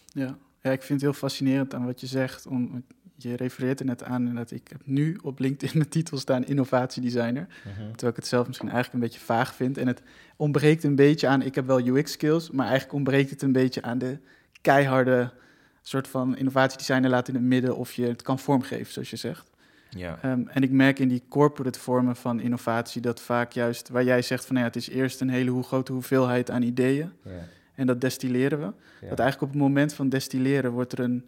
Ja. 0.06 0.38
ja, 0.62 0.71
ik 0.71 0.82
vind 0.82 1.01
het 1.01 1.01
heel 1.01 1.19
fascinerend 1.19 1.73
aan 1.73 1.86
wat 1.86 1.99
je 1.99 2.08
zegt. 2.08 2.47
Om, 2.47 2.86
je 3.15 3.36
refereert 3.36 3.80
er 3.80 3.86
net 3.86 4.04
aan 4.04 4.36
dat 4.36 4.52
ik 4.52 4.67
heb 4.67 4.82
nu 4.84 5.19
op 5.23 5.39
LinkedIn 5.39 5.78
mijn 5.78 5.89
titel 5.89 6.17
staan 6.17 6.45
innovatiedesigner. 6.45 7.47
Terwijl 7.63 8.10
ik 8.10 8.15
het 8.15 8.28
zelf 8.28 8.47
misschien 8.47 8.69
eigenlijk 8.69 9.04
een 9.04 9.10
beetje 9.10 9.26
vaag 9.26 9.56
vind. 9.56 9.78
En 9.78 9.88
het 9.88 10.02
ontbreekt 10.36 10.84
een 10.84 10.95
beetje 10.95 11.28
aan, 11.28 11.41
ik 11.41 11.56
heb 11.56 11.65
wel 11.65 11.88
UX-skills, 11.88 12.52
maar 12.52 12.65
eigenlijk 12.65 12.95
ontbreekt 12.95 13.30
het 13.30 13.41
een 13.41 13.52
beetje 13.52 13.82
aan 13.82 13.97
de 13.97 14.17
keiharde 14.62 15.32
soort 15.82 16.08
van 16.08 16.38
innovatiedesigner 16.38 17.10
laten 17.10 17.34
in 17.34 17.39
het 17.39 17.49
midden 17.49 17.78
of 17.78 17.93
je 17.93 18.08
het 18.08 18.21
kan 18.21 18.39
vormgeven, 18.39 18.93
zoals 18.93 19.10
je 19.10 19.15
zegt. 19.15 19.52
Ja. 19.89 20.19
Ehm, 20.21 20.47
en 20.47 20.63
ik 20.63 20.71
merk 20.71 20.99
in 20.99 21.08
die 21.08 21.23
corporate 21.30 21.80
vormen 21.80 22.15
van 22.15 22.39
innovatie 22.39 23.02
dat 23.02 23.21
vaak 23.21 23.52
juist, 23.52 23.89
waar 23.89 24.04
jij 24.04 24.21
zegt 24.21 24.45
van 24.45 24.56
nou 24.56 24.67
ja, 24.67 24.73
het 24.73 24.82
is 24.82 24.89
eerst 24.89 25.21
een 25.21 25.30
hele 25.30 25.52
hoe 25.52 25.63
grote 25.63 25.91
hoeveelheid 25.91 26.52
aan 26.52 26.62
ideeën. 26.62 27.12
ja. 27.23 27.32
En 27.76 27.88
dat 27.88 28.02
destilleren 28.02 28.60
we. 28.60 28.65
Ja. 29.02 29.10
Dat 29.10 29.19
eigenlijk 29.19 29.41
op 29.41 29.49
het 29.49 29.58
moment 29.58 29.93
van 29.93 30.10
destilleren 30.10 30.71
wordt 30.71 30.91
er, 30.91 30.99
een, 30.99 31.26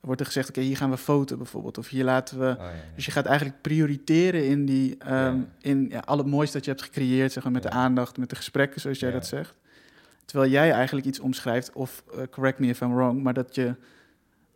wordt 0.00 0.20
er 0.20 0.26
gezegd... 0.26 0.48
oké, 0.48 0.60
hier 0.60 0.76
gaan 0.76 0.90
we 0.90 0.96
foto 0.96 1.36
bijvoorbeeld. 1.36 1.78
Of 1.78 1.88
hier 1.88 2.04
laten 2.04 2.38
we... 2.38 2.50
Oh, 2.50 2.56
ja, 2.58 2.68
ja. 2.68 2.74
Dus 2.94 3.04
je 3.04 3.10
gaat 3.10 3.26
eigenlijk 3.26 3.60
prioriteren 3.60 4.46
in, 4.46 4.66
die, 4.66 4.96
ehm, 4.98 5.12
Ja. 5.12 5.44
in 5.60 5.86
ja, 5.88 5.98
al 5.98 6.18
het 6.18 6.26
moois 6.26 6.50
dat 6.52 6.64
je 6.64 6.70
hebt 6.70 6.82
gecreëerd... 6.82 7.32
Zeg 7.32 7.42
maar, 7.42 7.52
met 7.52 7.62
de 7.62 7.70
aandacht, 7.70 8.16
met 8.16 8.30
de 8.30 8.36
gesprekken, 8.36 8.80
zoals 8.80 8.98
jij 8.98 9.10
dat 9.10 9.26
zegt. 9.26 9.54
Terwijl 10.24 10.50
jij 10.50 10.72
eigenlijk 10.72 11.06
iets 11.06 11.20
omschrijft, 11.20 11.72
of 11.72 12.04
eh, 12.14 12.22
correct 12.30 12.58
me 12.58 12.66
if 12.66 12.80
I'm 12.80 12.94
wrong... 12.94 13.22
maar 13.22 13.34
dat 13.34 13.54
je 13.54 13.74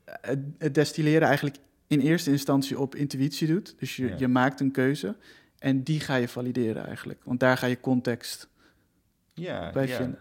eh, 0.05 0.15
het, 0.21 0.39
het 0.59 0.75
destilleren 0.75 1.29
eigenlijk 1.29 1.57
in 1.87 2.01
eerste 2.01 2.31
instantie 2.31 2.79
op 2.79 2.95
intuïtie 2.95 3.47
doet. 3.47 3.75
Dus 3.79 3.97
je, 3.97 4.15
je 4.17 4.29
maakt 4.29 4.61
een 4.61 4.71
keuze 4.71 5.17
en 5.59 5.83
die 5.83 6.01
ga 6.01 6.15
je 6.15 6.29
valideren 6.29 6.87
eigenlijk. 6.87 7.21
Want 7.25 7.41
daar 7.41 7.57
ga 7.57 7.67
je 7.67 7.81
context 7.81 8.49
Ja, 9.35 9.71
bij 9.73 9.89
vinden. 9.89 10.19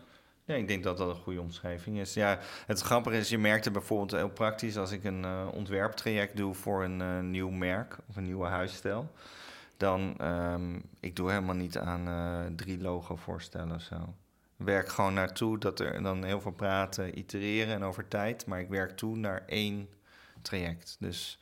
Ja, 0.51 0.57
ik 0.57 0.67
denk 0.67 0.83
dat 0.83 0.97
dat 0.97 1.09
een 1.09 1.21
goede 1.21 1.41
omschrijving 1.41 1.99
is. 1.99 2.13
Ja, 2.13 2.39
het 2.65 2.81
grappige 2.81 3.17
is, 3.17 3.29
je 3.29 3.37
merkt 3.37 3.63
het 3.63 3.73
bijvoorbeeld 3.73 4.11
heel 4.11 4.29
praktisch 4.29 4.77
als 4.77 4.91
ik 4.91 5.03
een 5.03 5.23
eh, 5.25 5.47
ontwerptraject 5.53 6.37
doe 6.37 6.53
voor 6.53 6.83
een 6.83 7.01
eh, 7.01 7.19
nieuw 7.19 7.49
merk 7.49 7.97
of 8.07 8.15
een 8.15 8.23
nieuwe 8.23 8.45
huisstijl. 8.45 9.11
Dan, 9.77 10.15
ehm 10.17 10.79
ik 10.99 11.15
doe 11.15 11.29
helemaal 11.29 11.55
niet 11.55 11.77
aan 11.77 12.07
eh, 12.07 12.55
drie 12.55 12.81
logo 12.81 13.15
voorstellen 13.15 13.75
of 13.75 13.81
zo. 13.81 13.95
Ik 14.57 14.65
werk 14.65 14.89
gewoon 14.89 15.13
naartoe 15.13 15.57
dat 15.57 15.79
er 15.79 16.03
dan 16.03 16.23
heel 16.23 16.41
veel 16.41 16.51
praten, 16.51 17.17
itereren 17.17 17.73
en 17.73 17.83
over 17.83 18.07
tijd. 18.07 18.45
Maar 18.45 18.59
ik 18.59 18.69
werk 18.69 18.97
toe 18.97 19.17
naar 19.17 19.43
één 19.45 19.89
traject. 20.41 20.95
Dus 20.99 21.39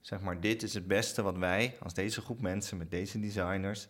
zeg 0.00 0.20
maar, 0.20 0.40
dit 0.40 0.62
is 0.62 0.74
het 0.74 0.86
beste 0.86 1.22
wat 1.22 1.36
wij 1.36 1.76
als 1.82 1.94
deze 1.94 2.20
groep 2.20 2.40
mensen 2.40 2.76
met 2.76 2.90
deze 2.90 3.20
designers 3.20 3.88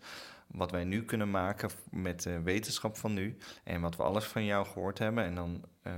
wat 0.53 0.71
wij 0.71 0.83
nu 0.83 1.03
kunnen 1.03 1.31
maken 1.31 1.69
met 1.89 2.23
de 2.23 2.41
wetenschap 2.41 2.97
van 2.97 3.13
nu 3.13 3.37
en 3.63 3.81
wat 3.81 3.95
we 3.95 4.03
alles 4.03 4.25
van 4.25 4.45
jou 4.45 4.65
gehoord 4.65 4.99
hebben. 4.99 5.23
En 5.23 5.35
dan 5.35 5.65
eh, 5.83 5.93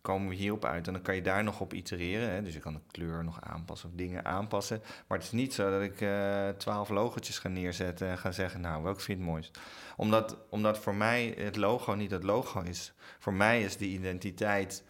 komen 0.00 0.28
we 0.28 0.34
hierop 0.34 0.64
uit 0.64 0.86
en 0.86 0.92
dan 0.92 1.02
kan 1.02 1.14
je 1.14 1.22
daar 1.22 1.44
nog 1.44 1.60
op 1.60 1.74
itereren. 1.74 2.30
Hè? 2.30 2.42
Dus 2.42 2.54
je 2.54 2.60
kan 2.60 2.74
de 2.74 2.80
kleur 2.90 3.24
nog 3.24 3.40
aanpassen 3.40 3.88
of 3.88 3.94
dingen 3.94 4.24
aanpassen. 4.24 4.80
Maar 5.06 5.18
het 5.18 5.26
is 5.26 5.32
niet 5.32 5.54
zo 5.54 5.70
dat 5.70 5.82
ik 5.82 6.00
eh, 6.00 6.48
twaalf 6.48 6.88
logotjes 6.88 7.38
ga 7.38 7.48
neerzetten 7.48 8.08
en 8.08 8.18
ga 8.18 8.32
zeggen, 8.32 8.60
nou, 8.60 8.82
welk 8.82 9.00
vind 9.00 9.18
je 9.18 9.24
het 9.24 9.32
mooist? 9.32 9.58
Omdat, 9.96 10.38
omdat 10.50 10.78
voor 10.78 10.94
mij 10.94 11.34
het 11.38 11.56
logo 11.56 11.94
niet 11.94 12.10
het 12.10 12.22
logo 12.22 12.60
is. 12.60 12.92
Voor 13.18 13.34
mij 13.34 13.62
is 13.62 13.76
de 13.76 13.86
identiteit 13.86 14.84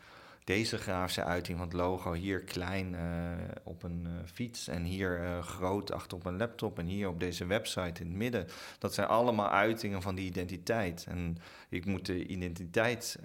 deze 0.48 0.78
grafische 0.78 1.24
uiting 1.24 1.58
van 1.58 1.66
het 1.66 1.76
logo 1.76 2.12
hier 2.12 2.40
klein 2.40 2.94
eh, 2.94 3.32
op 3.62 3.82
een 3.82 4.06
eh, 4.06 4.12
fiets 4.32 4.68
en 4.68 4.82
hier 4.82 5.22
eh, 5.22 5.42
groot 5.42 5.92
achter 5.92 6.16
op 6.16 6.24
een 6.24 6.37
laptop 6.37 6.78
en 6.78 6.87
hier 6.87 7.08
op 7.08 7.20
deze 7.20 7.46
website 7.46 8.00
in 8.02 8.08
het 8.08 8.16
midden. 8.16 8.46
Dat 8.78 8.94
zijn 8.94 9.08
allemaal 9.08 9.50
uitingen 9.50 10.02
van 10.02 10.14
die 10.14 10.26
identiteit. 10.26 11.06
En 11.08 11.38
ik 11.68 11.84
moet 11.84 12.06
de 12.06 12.26
identiteit 12.26 13.18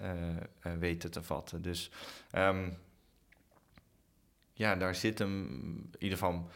weten 0.79 1.11
te 1.11 1.23
vatten. 1.23 1.61
Dus 1.61 1.91
ehm, 2.31 2.69
ja, 4.53 4.75
daar 4.75 4.95
zit 4.95 5.19
hem 5.19 5.47
in 5.77 5.95
ieder 5.99 6.17
geval. 6.17 6.49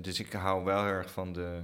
Dus 0.00 0.20
ik 0.20 0.32
hou 0.32 0.64
wel 0.64 0.84
erg 0.84 1.10
van 1.10 1.32
de. 1.32 1.62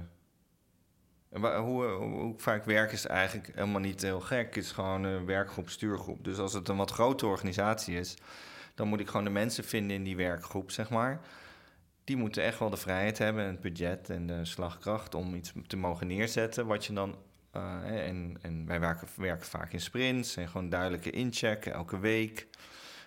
Wa- 1.39 1.59
Hoe, 1.61 1.85
hoe, 1.85 2.33
vaak 2.37 2.65
werk 2.65 2.91
is 2.91 3.05
eigenlijk 3.07 3.51
helemaal 3.55 3.81
niet 3.81 4.01
heel 4.01 4.19
gek. 4.21 4.55
Het 4.55 4.63
is 4.63 4.71
gewoon 4.71 5.03
een 5.03 5.25
werkgroep, 5.25 5.69
stuurgroep. 5.69 6.23
Dus 6.23 6.37
als 6.37 6.53
het 6.53 6.67
een 6.69 6.77
wat 6.77 6.91
grotere 6.91 7.31
organisatie 7.31 7.97
is, 7.99 8.15
dan 8.75 8.87
moet 8.87 8.99
ik 8.99 9.07
gewoon 9.07 9.23
de 9.23 9.29
mensen 9.31 9.63
vinden 9.63 9.97
in 9.97 10.03
die 10.03 10.15
werkgroep, 10.15 10.71
zeg 10.71 10.89
maar. 10.89 11.19
Die 12.03 12.17
moeten 12.17 12.43
echt 12.43 12.59
wel 12.59 12.69
de 12.69 12.77
vrijheid 12.77 13.17
hebben, 13.17 13.43
en 13.43 13.49
het 13.51 13.61
budget 13.61 14.09
en 14.09 14.27
de 14.27 14.45
slagkracht 14.45 15.15
om 15.15 15.35
iets 15.35 15.53
te 15.67 15.77
mogen 15.77 16.07
neerzetten. 16.07 16.65
Wat 16.65 16.85
je 16.85 16.93
dan. 16.93 17.15
eh, 17.51 18.07
en, 18.07 18.37
en 18.41 18.65
wij 18.65 18.79
werken, 18.79 19.07
werken 19.15 19.47
vaak 19.47 19.73
in 19.73 19.81
sprints 19.81 20.35
en 20.35 20.47
gewoon 20.47 20.69
duidelijke 20.69 21.09
inchecken 21.09 21.73
elke 21.73 21.99
week. 21.99 22.47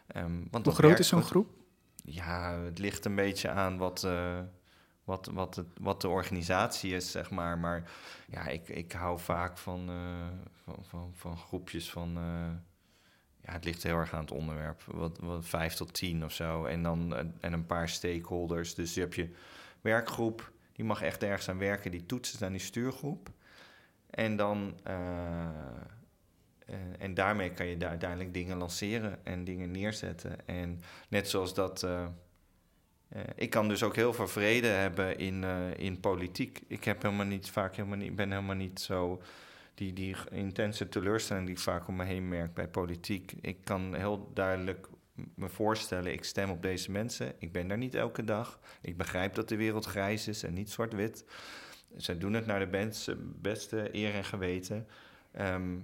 Ehm, 0.07 0.33
want 0.51 0.65
Hoe 0.65 0.75
groot 0.75 0.99
is 0.99 1.09
zo'n 1.09 1.23
groep? 1.23 1.49
Ja, 2.05 2.59
het 2.65 2.79
ligt 2.79 3.05
een 3.05 3.15
beetje 3.15 3.49
aan 3.51 3.79
wat, 3.79 4.05
eh, 4.05 4.39
wat, 5.09 5.27
wat, 5.27 5.57
het, 5.57 5.67
wat 5.81 6.01
de 6.01 6.09
organisatie 6.09 6.95
is, 6.95 7.11
zeg 7.11 7.31
maar. 7.31 7.59
Maar 7.59 7.91
ja, 8.27 8.47
ik, 8.47 8.69
ik 8.69 8.93
hou 8.93 9.19
vaak 9.19 9.59
van, 9.59 9.89
eh, 9.89 10.49
van, 10.65 10.85
van, 10.85 11.13
van 11.15 11.37
groepjes 11.37 11.91
van... 11.91 12.17
eh, 12.17 12.51
ja, 13.41 13.53
het 13.53 13.65
ligt 13.65 13.83
heel 13.83 13.97
erg 13.97 14.15
aan 14.15 14.21
het 14.21 14.31
onderwerp. 14.31 14.83
Wat, 14.83 15.19
wat 15.19 15.47
vijf 15.47 15.75
tot 15.75 15.95
tien 15.95 16.25
of 16.25 16.33
zo. 16.33 16.65
En 16.65 16.83
dan 16.83 17.15
eh, 17.15 17.25
en 17.41 17.53
een 17.53 17.67
paar 17.67 17.89
stakeholders. 17.89 18.75
Dus 18.75 18.95
je 18.95 19.01
hebt 19.01 19.15
je 19.15 19.35
werkgroep, 19.81 20.53
die 20.73 20.85
mag 20.85 21.03
echt 21.03 21.23
ergens 21.23 21.49
aan 21.49 21.59
werken. 21.59 21.91
Die 21.91 22.07
toetst 22.07 22.43
aan 22.43 22.53
die 22.53 22.61
stuurgroep. 22.61 23.31
En 24.11 24.37
dan... 24.37 24.81
en 26.99 27.15
daarmee 27.15 27.53
kan 27.53 27.67
je 27.67 27.77
daar 27.77 27.89
uiteindelijk 27.89 28.35
dingen 28.35 28.57
lanceren 28.57 29.25
en 29.25 29.45
dingen 29.45 29.71
neerzetten. 29.71 30.47
En 30.47 30.81
net 31.09 31.29
zoals 31.29 31.55
dat. 31.55 31.87
Eh, 33.09 33.23
ik 33.35 33.51
kan 33.51 33.69
dus 33.69 33.83
ook 33.83 33.97
heel 33.97 34.13
veel 34.13 34.29
vrede 34.29 34.67
hebben 34.67 35.19
in, 35.19 35.45
eh, 35.45 35.79
in 35.79 36.01
politiek. 36.01 36.61
Ik 36.67 36.85
heb 36.85 37.03
helemaal 37.03 37.27
niet 37.27 37.51
vaak 37.51 37.77
helemaal 37.77 37.99
niet, 37.99 38.17
ben 38.17 38.31
helemaal 38.31 38.57
niet 38.57 38.81
zo. 38.81 39.23
Die, 39.75 39.93
die 39.93 40.17
intense 40.31 40.89
teleurstelling 40.89 41.47
die 41.47 41.55
ik 41.55 41.61
vaak 41.61 41.89
om 41.89 41.97
me 41.97 42.05
heen 42.05 42.29
merk 42.29 42.55
bij 42.55 42.69
politiek. 42.69 43.33
Ik 43.41 43.59
kan 43.65 43.95
heel 43.95 44.31
duidelijk 44.35 44.89
me 45.35 45.49
voorstellen, 45.49 46.13
ik 46.13 46.25
stem 46.25 46.51
op 46.51 46.63
deze 46.63 46.91
mensen. 46.91 47.33
Ik 47.39 47.53
ben 47.53 47.69
daar 47.69 47.79
niet 47.79 47.95
elke 47.95 48.25
dag. 48.25 48.61
Ik 48.81 48.97
begrijp 48.97 49.35
dat 49.35 49.49
de 49.49 49.57
wereld 49.57 49.85
grijs 49.85 50.29
is 50.29 50.43
en 50.43 50.55
niet 50.55 50.71
zwart-wit. 50.71 51.25
Zij 51.97 52.19
doen 52.19 52.33
het 52.33 52.47
naar 52.47 52.71
de 52.71 53.17
beste, 53.41 53.89
eer 53.93 54.15
en 54.15 54.25
geweten. 54.25 54.87
Ehm, 55.33 55.77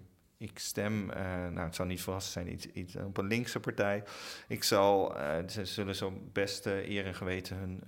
ik 0.45 0.59
stem, 0.59 1.11
eh, 1.11 1.25
nou 1.25 1.67
het 1.67 1.75
zal 1.75 1.87
niet 1.87 2.03
verrassen 2.03 2.33
zijn, 2.33 2.53
iets, 2.53 2.67
iets 2.67 2.97
op 2.97 3.17
een 3.17 3.27
linkse 3.27 3.61
partij. 3.61 4.05
Ik 4.49 4.65
zal, 4.65 5.19
eh, 5.19 5.49
ze 5.49 5.65
zullen 5.65 5.95
zo 5.95 6.13
beste 6.33 6.91
eer 6.91 7.07
en 7.07 7.15
geweten 7.15 7.57
hun 7.57 7.83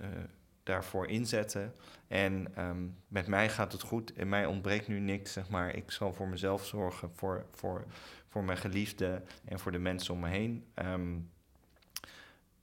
daarvoor 0.63 1.07
inzetten. 1.07 1.73
En 2.07 2.55
ehm, 2.55 2.87
met 3.07 3.27
mij 3.27 3.49
gaat 3.49 3.71
het 3.71 3.81
goed. 3.81 4.13
En 4.13 4.29
mij 4.29 4.45
ontbreekt 4.45 4.87
nu 4.87 4.99
niks, 4.99 5.33
zeg 5.33 5.49
maar. 5.49 5.75
Ik 5.75 5.91
zal 5.91 6.13
voor 6.13 6.27
mezelf 6.27 6.65
zorgen, 6.65 7.11
voor, 7.15 7.45
voor, 7.51 7.85
voor 8.27 8.43
mijn 8.43 8.57
geliefde 8.57 9.21
en 9.45 9.59
voor 9.59 9.71
de 9.71 9.79
mensen 9.79 10.13
om 10.13 10.19
me 10.19 10.29
heen. 10.29 10.65
Ehm, 10.73 11.15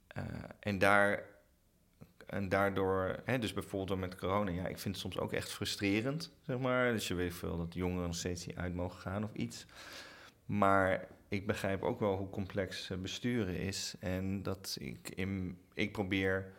eh, 0.07 0.23
en 0.59 0.77
daar... 0.77 1.33
En 2.35 2.49
daardoor, 2.49 3.15
hè, 3.25 3.39
dus 3.39 3.53
bijvoorbeeld 3.53 3.99
met 3.99 4.15
corona, 4.15 4.51
ja, 4.51 4.67
ik 4.67 4.79
vind 4.79 4.95
het 4.95 5.03
soms 5.03 5.19
ook 5.19 5.33
echt 5.33 5.51
frustrerend, 5.51 6.31
zeg 6.41 6.57
maar. 6.57 6.91
Dus 6.91 7.07
je 7.07 7.13
weet 7.13 7.33
veel 7.33 7.57
dat 7.57 7.73
jongeren 7.73 8.05
nog 8.05 8.15
steeds 8.15 8.45
niet 8.45 8.55
uit 8.55 8.73
mogen 8.73 8.99
gaan 8.99 9.23
of 9.23 9.33
iets. 9.33 9.65
Maar 10.45 11.07
ik 11.27 11.47
begrijp 11.47 11.83
ook 11.83 11.99
wel 11.99 12.17
hoe 12.17 12.29
complex 12.29 12.89
eh, 12.89 12.97
besturen 12.97 13.57
is. 13.57 13.95
En 13.99 14.43
dat 14.43 14.77
ik, 14.79 15.09
in, 15.09 15.57
ik 15.73 15.91
probeer 15.91 16.51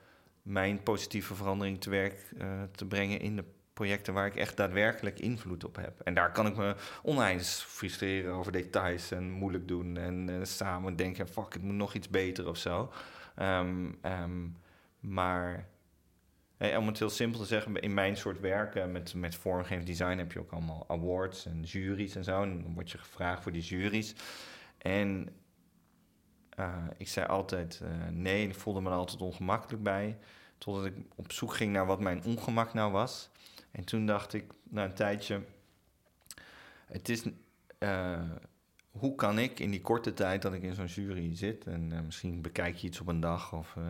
mijn 0.43 0.83
positieve 0.83 1.35
verandering 1.35 1.81
te 1.81 1.91
werk 1.91 2.33
eh, 2.39 2.62
te 2.73 2.87
brengen 2.87 3.21
in 3.21 3.37
de 3.37 3.45
projecten 3.73 4.15
waar 4.15 4.27
ik 4.27 4.37
echt 4.37 4.57
daadwerkelijk 4.57 5.19
invloed 5.19 5.65
op 5.65 5.77
heb. 5.77 6.01
En 6.01 6.15
daar 6.15 6.33
kan 6.33 6.47
ik 6.47 6.57
me 6.57 6.77
oneindig 7.03 7.47
frustreren 7.47 8.33
over 8.33 8.53
details 8.53 9.11
en 9.11 9.31
moeilijk 9.31 9.69
doen. 9.69 9.97
En 9.97 10.29
eh, 10.29 10.45
samen 10.45 10.97
denken, 10.97 11.29
fuck, 11.29 11.53
het 11.53 11.62
moet 11.62 11.75
nog 11.75 11.95
iets 11.95 12.09
beter 12.09 12.49
of 12.49 12.57
zo. 12.57 12.93
Ehm, 13.35 13.91
maar 15.07 15.69
eh, 16.57 16.79
om 16.79 16.87
het 16.87 16.99
heel 16.99 17.11
simpel 17.11 17.40
te 17.40 17.47
zeggen, 17.47 17.81
in 17.81 17.95
mijn 17.95 18.16
soort 18.16 18.40
werken 18.40 18.92
met, 18.92 19.14
met 19.14 19.35
vormgevend 19.35 19.87
design 19.87 20.19
heb 20.19 20.33
je 20.33 20.38
ook 20.38 20.53
allemaal 20.53 20.85
awards 20.88 21.47
en 21.47 21.62
juries 21.62 22.16
en 22.16 22.25
zo. 22.25 22.42
En 22.42 22.62
dan 22.62 22.75
word 22.75 22.90
je 22.90 22.99
gevraagd 22.99 23.42
voor 23.42 23.53
die 23.53 23.62
juries. 23.62 24.14
En 24.79 25.29
eh, 26.49 26.85
ik 26.97 27.09
zei 27.09 27.27
altijd 27.27 27.81
eh, 27.83 28.09
nee, 28.11 28.49
ik 28.49 28.55
voelde 28.55 28.81
me 28.81 28.90
er 28.90 28.97
altijd 28.97 29.21
ongemakkelijk 29.21 29.83
bij. 29.83 30.19
Totdat 30.59 30.85
ik 30.85 30.95
op 31.14 31.33
zoek 31.33 31.55
ging 31.55 31.73
naar 31.73 31.87
wat 31.87 32.01
mijn 32.01 32.25
ongemak 32.25 32.75
nou 32.75 32.92
was. 32.92 33.31
En 33.71 33.85
toen 33.85 34.07
dacht 34.07 34.33
ik, 34.33 34.53
na 34.62 34.85
een 34.85 34.95
tijdje, 34.95 35.42
het 36.87 37.09
is, 37.09 37.23
eh, 37.79 38.31
hoe 38.99 39.15
kan 39.15 39.39
ik 39.39 39.61
in 39.61 39.71
die 39.71 39.81
korte 39.81 40.15
tijd 40.15 40.43
dat 40.43 40.53
ik 40.53 40.63
in 40.63 40.75
zo'n 40.75 40.87
jury 40.87 41.37
zit, 41.37 41.65
en 41.65 41.93
eh, 41.93 42.01
misschien 42.01 42.43
bekijk 42.43 42.77
je 42.77 42.87
iets 42.87 43.01
op 43.01 43.09
een 43.09 43.21
dag, 43.21 43.53
of 43.53 43.75
eh, 43.77 43.83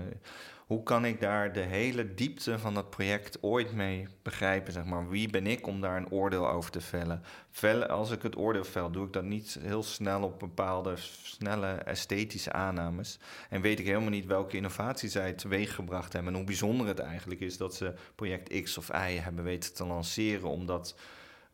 hoe 0.66 0.82
kan 0.82 1.04
ik 1.04 1.20
daar 1.20 1.52
de 1.52 1.60
hele 1.60 2.14
diepte 2.14 2.58
van 2.58 2.74
dat 2.74 2.90
project 2.90 3.42
ooit 3.42 3.72
mee 3.72 4.06
begrijpen? 4.22 4.72
Zeg 4.72 4.84
maar, 4.84 5.08
wie 5.08 5.30
ben 5.30 5.46
ik 5.46 5.66
om 5.66 5.80
daar 5.80 5.96
een 5.96 6.10
oordeel 6.10 6.48
over 6.48 6.70
te 6.70 6.80
vellen? 6.80 7.22
Vellen, 7.50 7.88
als 7.88 8.10
ik 8.10 8.22
het 8.22 8.36
oordeel 8.36 8.64
vel, 8.64 8.90
doe 8.90 9.06
ik 9.06 9.12
dat 9.12 9.24
niet 9.24 9.58
heel 9.60 9.82
snel 9.82 10.22
op 10.22 10.38
bepaalde 10.38 10.94
snelle 11.22 11.66
esthetische 11.66 12.52
aannames. 12.52 13.18
En 13.50 13.60
weet 13.60 13.78
ik 13.78 13.86
helemaal 13.86 14.10
niet 14.10 14.26
welke 14.26 14.56
innovatie 14.56 15.08
zij 15.08 15.32
teweeggebracht 15.32 16.12
hebben. 16.12 16.32
En 16.32 16.38
hoe 16.38 16.46
bijzonder 16.46 16.86
het 16.86 16.98
eigenlijk 16.98 17.40
is 17.40 17.56
dat 17.56 17.74
ze 17.74 17.94
project 18.14 18.62
X 18.62 18.78
of 18.78 18.88
Y 18.88 19.18
hebben 19.20 19.44
weten 19.44 19.74
te 19.74 19.86
lanceren. 19.86 20.48
Omdat 20.48 20.94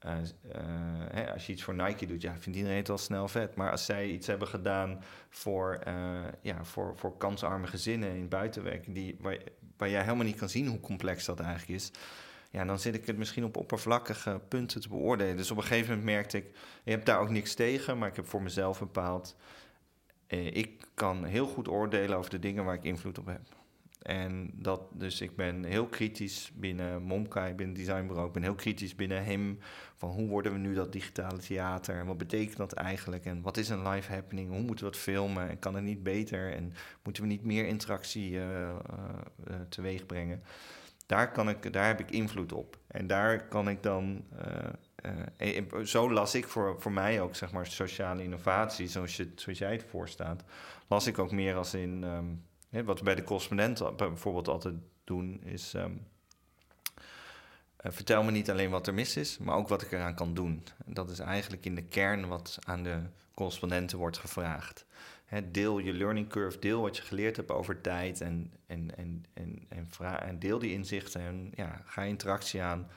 uh, 0.07 0.13
uh, 0.13 0.63
hè, 1.11 1.33
als 1.33 1.47
je 1.47 1.53
iets 1.53 1.63
voor 1.63 1.75
Nike 1.75 2.07
doet, 2.07 2.23
ja, 2.23 2.37
vindt 2.39 2.59
iedereen 2.59 2.79
het 2.79 2.91
al 2.91 2.99
snel 2.99 3.29
vet. 3.29 3.55
Maar 3.55 3.71
als 3.71 3.85
zij 3.85 4.09
iets 4.09 4.27
hebben 4.27 4.49
gedaan 4.49 5.03
voor, 5.29 5.83
uh, 5.89 6.21
ja, 6.41 6.65
voor, 6.65 6.97
voor 6.97 7.17
kansarme 7.17 7.67
gezinnen 7.67 8.15
in 8.15 8.29
buitenwerk, 8.29 8.95
die, 8.95 9.17
waar, 9.21 9.39
waar 9.77 9.91
jij 9.91 10.03
helemaal 10.03 10.25
niet 10.25 10.39
kan 10.39 10.49
zien 10.49 10.67
hoe 10.67 10.81
complex 10.81 11.25
dat 11.25 11.41
eigenlijk 11.41 11.81
is 11.81 11.93
ja, 12.53 12.65
dan 12.65 12.79
zit 12.79 12.95
ik 12.95 13.07
het 13.07 13.17
misschien 13.17 13.45
op 13.45 13.57
oppervlakkige 13.57 14.41
punten 14.49 14.81
te 14.81 14.89
beoordelen. 14.89 15.37
Dus 15.37 15.51
op 15.51 15.57
een 15.57 15.63
gegeven 15.63 15.89
moment 15.89 16.05
merkte 16.05 16.37
ik, 16.37 16.47
je 16.85 16.91
hebt 16.91 17.07
daar 17.07 17.21
ook 17.21 17.31
niks 17.31 17.55
tegen, 17.55 17.99
maar 17.99 18.09
ik 18.09 18.17
heb 18.17 18.27
voor 18.27 18.43
mezelf 18.43 18.79
bepaald, 18.79 19.37
eh, 20.27 20.47
ik 20.47 20.87
kan 20.95 21.25
heel 21.25 21.47
goed 21.47 21.69
oordelen 21.69 22.17
over 22.17 22.31
de 22.31 22.39
dingen 22.39 22.65
waar 22.65 22.75
ik 22.75 22.85
invloed 22.85 23.19
op 23.19 23.27
heb. 23.27 23.41
En 24.03 24.51
dat, 24.55 24.81
dus 24.93 25.21
ik 25.21 25.37
ben 25.37 25.65
heel 25.65 25.87
kritisch 25.87 26.53
binnen 26.55 27.03
Momkai, 27.03 27.55
binnen 27.55 27.77
het 27.77 27.87
designbureau. 27.87 28.27
Ik 28.27 28.33
ben 28.33 28.43
heel 28.43 28.55
kritisch 28.55 28.95
binnen 28.95 29.25
hem. 29.25 29.59
Van 29.97 30.11
hoe 30.11 30.29
worden 30.29 30.53
we 30.53 30.59
nu 30.59 30.75
dat 30.75 30.93
digitale 30.93 31.39
theater? 31.39 31.99
En 31.99 32.07
wat 32.07 32.19
betekent 32.19 32.57
dat 32.57 32.73
eigenlijk? 32.73 33.25
En 33.25 33.43
wat 33.43 33.57
is 33.57 33.69
een 33.69 33.89
live 33.89 34.13
happening? 34.13 34.51
Hoe 34.51 34.61
moeten 34.61 34.85
we 34.85 34.91
dat 34.91 35.01
filmen? 35.01 35.49
En 35.49 35.59
kan 35.59 35.75
het 35.75 35.85
niet 35.85 36.03
beter? 36.03 36.53
En 36.53 36.73
moeten 37.03 37.23
we 37.23 37.29
niet 37.29 37.45
meer 37.45 37.67
interactie 37.67 38.31
uh, 38.31 38.43
uh, 38.43 38.75
teweeg 39.69 40.07
brengen? 40.07 40.43
Daar, 41.07 41.33
kan 41.33 41.49
ik, 41.49 41.73
daar 41.73 41.87
heb 41.87 42.01
ik 42.01 42.11
invloed 42.11 42.53
op. 42.53 42.79
En 42.87 43.07
daar 43.07 43.49
kan 43.49 43.69
ik 43.69 43.83
dan. 43.83 44.25
zo 45.85 46.13
las 46.13 46.35
ik 46.35 46.47
voor, 46.47 46.81
voor 46.81 46.93
mij 46.93 47.21
ook, 47.21 47.37
zeg 47.37 47.53
maar, 47.53 47.67
sociale 47.67 48.23
innovatie, 48.23 48.89
zoals, 48.89 49.17
je, 49.17 49.33
zoals 49.35 49.59
jij 49.59 49.73
het 49.73 49.85
voorstaat. 49.89 50.45
Las 50.89 51.07
ik 51.07 51.19
ook 51.19 51.33
meer 51.33 51.57
als 51.57 51.75
in. 51.75 52.03
Um, 52.03 52.43
wat 52.81 52.99
we 52.99 53.05
bij 53.05 53.15
de 53.15 53.25
correspondent 53.25 53.97
bijvoorbeeld 53.97 54.49
altijd 54.49 54.75
doen, 55.05 55.43
is. 55.45 55.75
Um, 55.75 56.07
vertel 57.77 58.23
me 58.23 58.31
niet 58.31 58.51
alleen 58.51 58.71
wat 58.71 58.87
er 58.87 58.95
mis 58.95 59.17
is, 59.17 59.39
maar 59.39 59.57
ook 59.57 59.69
wat 59.69 59.83
ik 59.83 59.93
eraan 59.93 60.15
kan 60.15 60.35
doen. 60.35 60.65
En 60.87 60.95
dat 60.95 61.11
is 61.11 61.19
eigenlijk 61.19 61.65
in 61.65 61.75
de 61.75 61.85
kern 61.85 62.29
wat 62.29 62.59
aan 62.65 62.83
de 62.83 62.99
correspondenten 63.35 63.99
wordt 63.99 64.19
gevraagd. 64.19 64.87
deel 65.51 65.79
je 65.79 65.93
learning 65.93 66.29
curve, 66.29 66.59
deel 66.59 66.81
wat 66.81 66.97
je 66.97 67.03
geleerd 67.03 67.37
hebt 67.37 67.51
over 67.51 67.81
tijd 67.81 68.21
en, 68.21 68.53
en, 68.67 68.97
en, 68.97 69.25
en, 69.35 69.67
en, 69.69 69.89
en 70.21 70.39
deel 70.39 70.59
die 70.59 70.73
inzichten 70.73 71.21
en 71.21 71.53
ja, 71.55 71.83
ga 71.85 72.03
interactie 72.03 72.63
aan. 72.63 72.89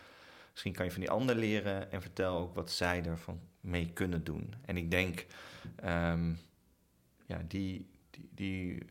Misschien 0.52 0.74
kan 0.74 0.86
je 0.86 0.92
van 0.92 1.02
die 1.02 1.10
ander 1.10 1.36
leren 1.36 1.92
en 1.92 2.02
vertel 2.02 2.38
ook 2.38 2.56
wat 2.56 2.72
zij 2.72 3.04
ervan 3.06 3.40
mee 3.60 3.92
kunnen 3.94 4.24
doen. 4.24 4.54
En 4.66 4.78
ik 4.78 4.92
denk, 4.92 5.26
um, 5.84 6.40
ja, 7.26 7.42
die, 7.48 7.90
die, 8.10 8.30
die 8.34 8.86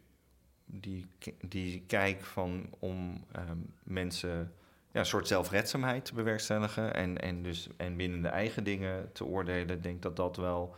die, 0.80 1.06
die 1.40 1.82
kijk 1.87 2.24
van 2.24 2.66
om 2.78 3.24
ehm, 3.32 3.58
mensen 3.82 4.52
ja, 4.92 5.00
een 5.00 5.06
soort 5.06 5.28
zelfredzaamheid 5.28 6.04
te 6.04 6.14
bewerkstelligen 6.14 6.94
en, 6.94 7.20
en, 7.20 7.42
dus, 7.42 7.68
en 7.76 7.96
binnen 7.96 8.22
de 8.22 8.28
eigen 8.28 8.64
dingen 8.64 9.12
te 9.12 9.24
oordelen, 9.24 9.82
denk 9.82 10.02
dat 10.02 10.16
dat 10.16 10.37
wel, 10.37 10.76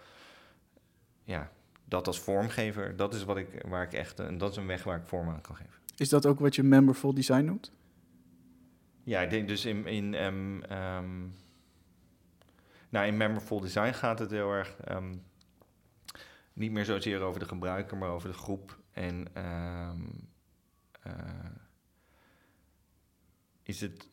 ja, 1.25 1.51
dat 1.85 2.07
als 2.07 2.21
vormgever, 2.21 2.97
dat 2.97 3.15
is 3.15 3.25
wat 3.25 3.37
ik, 3.37 3.65
waar 3.69 3.83
ik 3.83 3.93
echt, 3.93 4.21
en 4.21 4.39
dat 4.39 4.51
is 4.51 4.57
een 4.57 4.67
weg 4.67 4.85
waar 4.85 4.99
ik 4.99 5.07
vorm 5.07 5.29
aan 5.29 5.41
kan 5.41 5.57
geven. 5.57 5.81
Is 5.97 6.09
dat 6.09 6.27
ook 6.27 6.39
wat 6.39 6.55
je 6.55 6.63
memberful 6.63 7.15
design 7.15 7.45
noemt? 7.45 7.73
Ja, 9.03 9.21
ik 9.21 9.31
denk 9.31 9.49
dus 9.49 9.65
in, 9.65 9.87
in, 9.87 10.15
um, 10.15 10.63
um, 10.73 11.35
nou, 12.89 13.07
in 13.07 13.17
memberful 13.17 13.61
design 13.61 13.93
gaat 13.93 14.19
het 14.19 14.31
heel 14.31 14.51
erg 14.51 14.77
niet 16.53 16.73
meer 16.73 16.85
zozeer 16.85 17.21
over 17.21 17.41
de 17.41 17.47
gebruiker, 17.47 17.97
maar 17.97 18.11
over 18.11 18.29
de 18.29 18.37
groep 18.37 18.79
en 18.97 19.27
ehm, 19.33 20.01
eh, 21.03 21.13
is 23.63 23.81
het. 23.81 24.09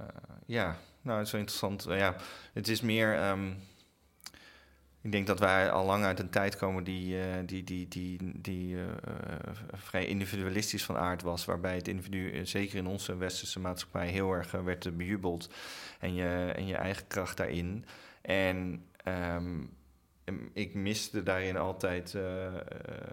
Uh, 0.00 0.06
ja, 0.46 0.76
nou, 1.02 1.18
het 1.18 1.26
is 1.26 1.32
interessant. 1.32 1.88
Uh, 1.88 1.98
ja, 1.98 2.16
het 2.52 2.68
is 2.68 2.80
meer. 2.80 3.28
Um, 3.28 3.56
ik 5.02 5.12
denk 5.12 5.26
dat 5.26 5.38
wij 5.38 5.70
al 5.70 5.84
lang 5.84 6.04
uit 6.04 6.18
een 6.18 6.30
tijd 6.30 6.56
komen 6.56 6.84
die, 6.84 7.44
die, 7.44 7.64
die, 7.64 7.88
die, 7.88 8.40
die 8.40 8.76
vrij 9.72 10.06
individualistisch 10.06 10.84
van 10.84 10.96
aard 10.96 11.22
was. 11.22 11.44
Waarbij 11.44 11.74
het 11.74 11.88
individu, 11.88 12.46
zeker 12.46 12.76
in 12.76 12.86
onze 12.86 13.16
westerse 13.16 13.60
maatschappij, 13.60 14.08
heel 14.08 14.32
erg 14.32 14.50
werd 14.50 14.96
bejubeld. 14.96 15.50
En 15.98 16.14
je, 16.14 16.52
en 16.56 16.66
je 16.66 16.76
eigen 16.76 17.06
kracht 17.06 17.36
daarin. 17.36 17.84
En 18.22 18.86
um, 19.04 19.70
ik 20.52 20.74
miste 20.74 21.22
daarin 21.22 21.56
altijd, 21.56 22.14
uh, 22.14 22.22
uh, 22.22 22.50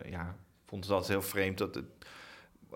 ja, 0.09 0.35
vond 0.65 0.83
het 0.83 0.93
altijd 0.93 1.11
heel 1.11 1.29
vreemd 1.29 1.57
dat 1.57 1.83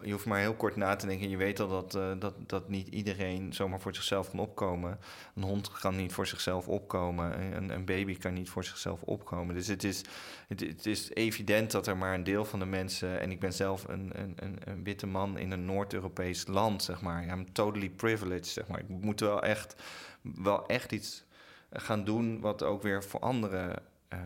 je 0.01 0.11
hoeft 0.11 0.25
maar 0.25 0.39
heel 0.39 0.53
kort 0.53 0.75
na 0.75 0.95
te 0.95 1.05
denken 1.05 1.25
en 1.25 1.31
je 1.31 1.37
weet 1.37 1.59
al 1.59 1.67
dat, 1.67 1.95
uh, 1.95 2.11
dat, 2.19 2.33
dat 2.49 2.69
niet 2.69 2.87
iedereen 2.87 3.53
zomaar 3.53 3.79
voor 3.79 3.95
zichzelf 3.95 4.29
kan 4.29 4.39
opkomen. 4.39 4.99
Een 5.35 5.43
hond 5.43 5.71
kan 5.71 5.95
niet 5.95 6.13
voor 6.13 6.27
zichzelf 6.27 6.67
opkomen, 6.67 7.55
een, 7.55 7.69
een 7.69 7.85
baby 7.85 8.17
kan 8.17 8.33
niet 8.33 8.49
voor 8.49 8.63
zichzelf 8.63 9.01
opkomen. 9.01 9.55
Dus 9.55 9.67
het 9.67 9.83
is, 9.83 10.01
het, 10.47 10.85
is 10.85 11.13
evident 11.13 11.71
dat 11.71 11.87
er 11.87 11.97
maar 11.97 12.13
een 12.13 12.23
deel 12.23 12.45
van 12.45 12.59
de 12.59 12.65
mensen, 12.65 13.19
en 13.19 13.31
ik 13.31 13.39
ben 13.39 13.53
zelf 13.53 13.87
een, 13.87 14.11
een, 14.13 14.33
een, 14.35 14.57
een 14.63 14.83
witte 14.83 15.07
man 15.07 15.37
in 15.37 15.51
een 15.51 15.65
Noord-Europees 15.65 16.47
land, 16.47 16.83
zeg 16.83 17.01
maar. 17.01 17.27
I'm 17.27 17.53
totally 17.53 17.89
privileged, 17.89 18.47
zeg 18.47 18.67
maar. 18.67 18.79
Ik 18.79 18.87
moet 18.87 19.19
wel 19.19 19.43
echt, 19.43 19.75
wel 20.21 20.67
echt 20.67 20.91
iets 20.91 21.23
gaan 21.71 22.03
doen 22.03 22.39
wat 22.39 22.63
ook 22.63 22.81
weer 22.81 23.03
voor 23.03 23.19
anderen 23.19 23.83
uh, 24.13 24.19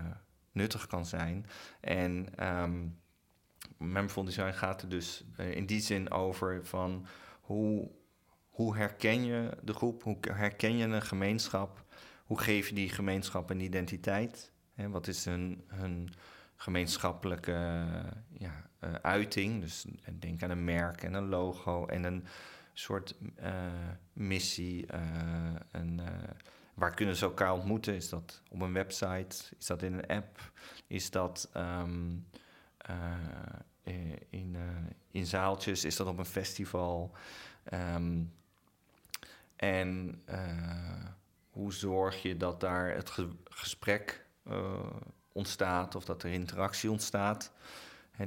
nuttig 0.52 0.88
kan 0.88 1.06
zijn. 1.06 1.46
En 1.80 2.28
um, 2.48 3.00
Memberful 3.78 4.24
Design 4.24 4.52
gaat 4.52 4.82
er 4.82 4.90
dus 4.90 5.24
uh, 5.40 5.56
in 5.56 5.66
die 5.66 5.82
zin 5.82 6.12
over 6.12 6.66
van 6.66 7.06
hoe, 7.42 7.92
hoe 8.50 8.76
herken 8.76 9.26
je 9.26 9.58
de 9.64 9.74
groep, 9.74 10.04
hoe 10.04 10.18
herken 10.32 10.78
je 10.78 10.86
een 10.86 11.02
gemeenschap, 11.02 11.86
hoe 12.24 12.40
geef 12.40 12.70
je 12.70 12.76
die 12.76 12.90
gemeenschap 12.90 13.50
een 13.50 13.60
identiteit? 13.60 14.52
Hè, 14.74 14.90
wat 14.90 15.08
is 15.08 15.26
hun, 15.26 15.64
hun 15.68 16.14
gemeenschappelijke 16.56 17.86
ja, 18.32 18.70
uh, 18.84 18.94
uiting? 18.94 19.62
Dus 19.62 19.86
denk 20.20 20.44
aan 20.44 20.50
een 20.50 20.64
merk 20.64 21.04
en 21.04 21.14
een 21.14 21.28
logo 21.28 21.86
en 21.86 22.04
een 22.04 22.26
soort 22.74 23.16
missie, 24.14 24.86
een 25.72 26.02
Waar 26.76 26.94
kunnen 26.94 27.16
ze 27.16 27.26
elkaar 27.26 27.54
ontmoeten? 27.54 27.96
Is 27.96 28.10
dat 28.10 28.42
op 28.50 28.62
een 28.62 28.74
website? 28.74 29.56
Is 29.60 29.66
dat 29.66 29.82
in 29.82 29.94
een 29.94 30.08
app? 30.08 30.52
Is 30.88 31.12
dat 31.12 31.50
um, 31.58 32.28
uh, 32.90 33.94
in, 34.30 34.54
uh, 34.54 34.62
in 35.12 35.26
zaaltjes? 35.26 35.86
Is 35.86 35.96
dat 35.96 36.08
op 36.08 36.18
een 36.18 36.26
festival? 36.26 37.12
Um, 37.74 38.34
en 39.56 40.22
hoe 41.50 41.74
zorg 41.74 42.22
je 42.22 42.38
dat 42.38 42.60
daar 42.60 42.96
het 42.96 43.10
ge 43.10 43.30
gesprek 43.44 44.26
ontstaat 45.32 45.96
of 45.96 46.06
dat 46.06 46.24
er 46.24 46.32
interactie 46.32 46.92
ontstaat? 46.92 47.52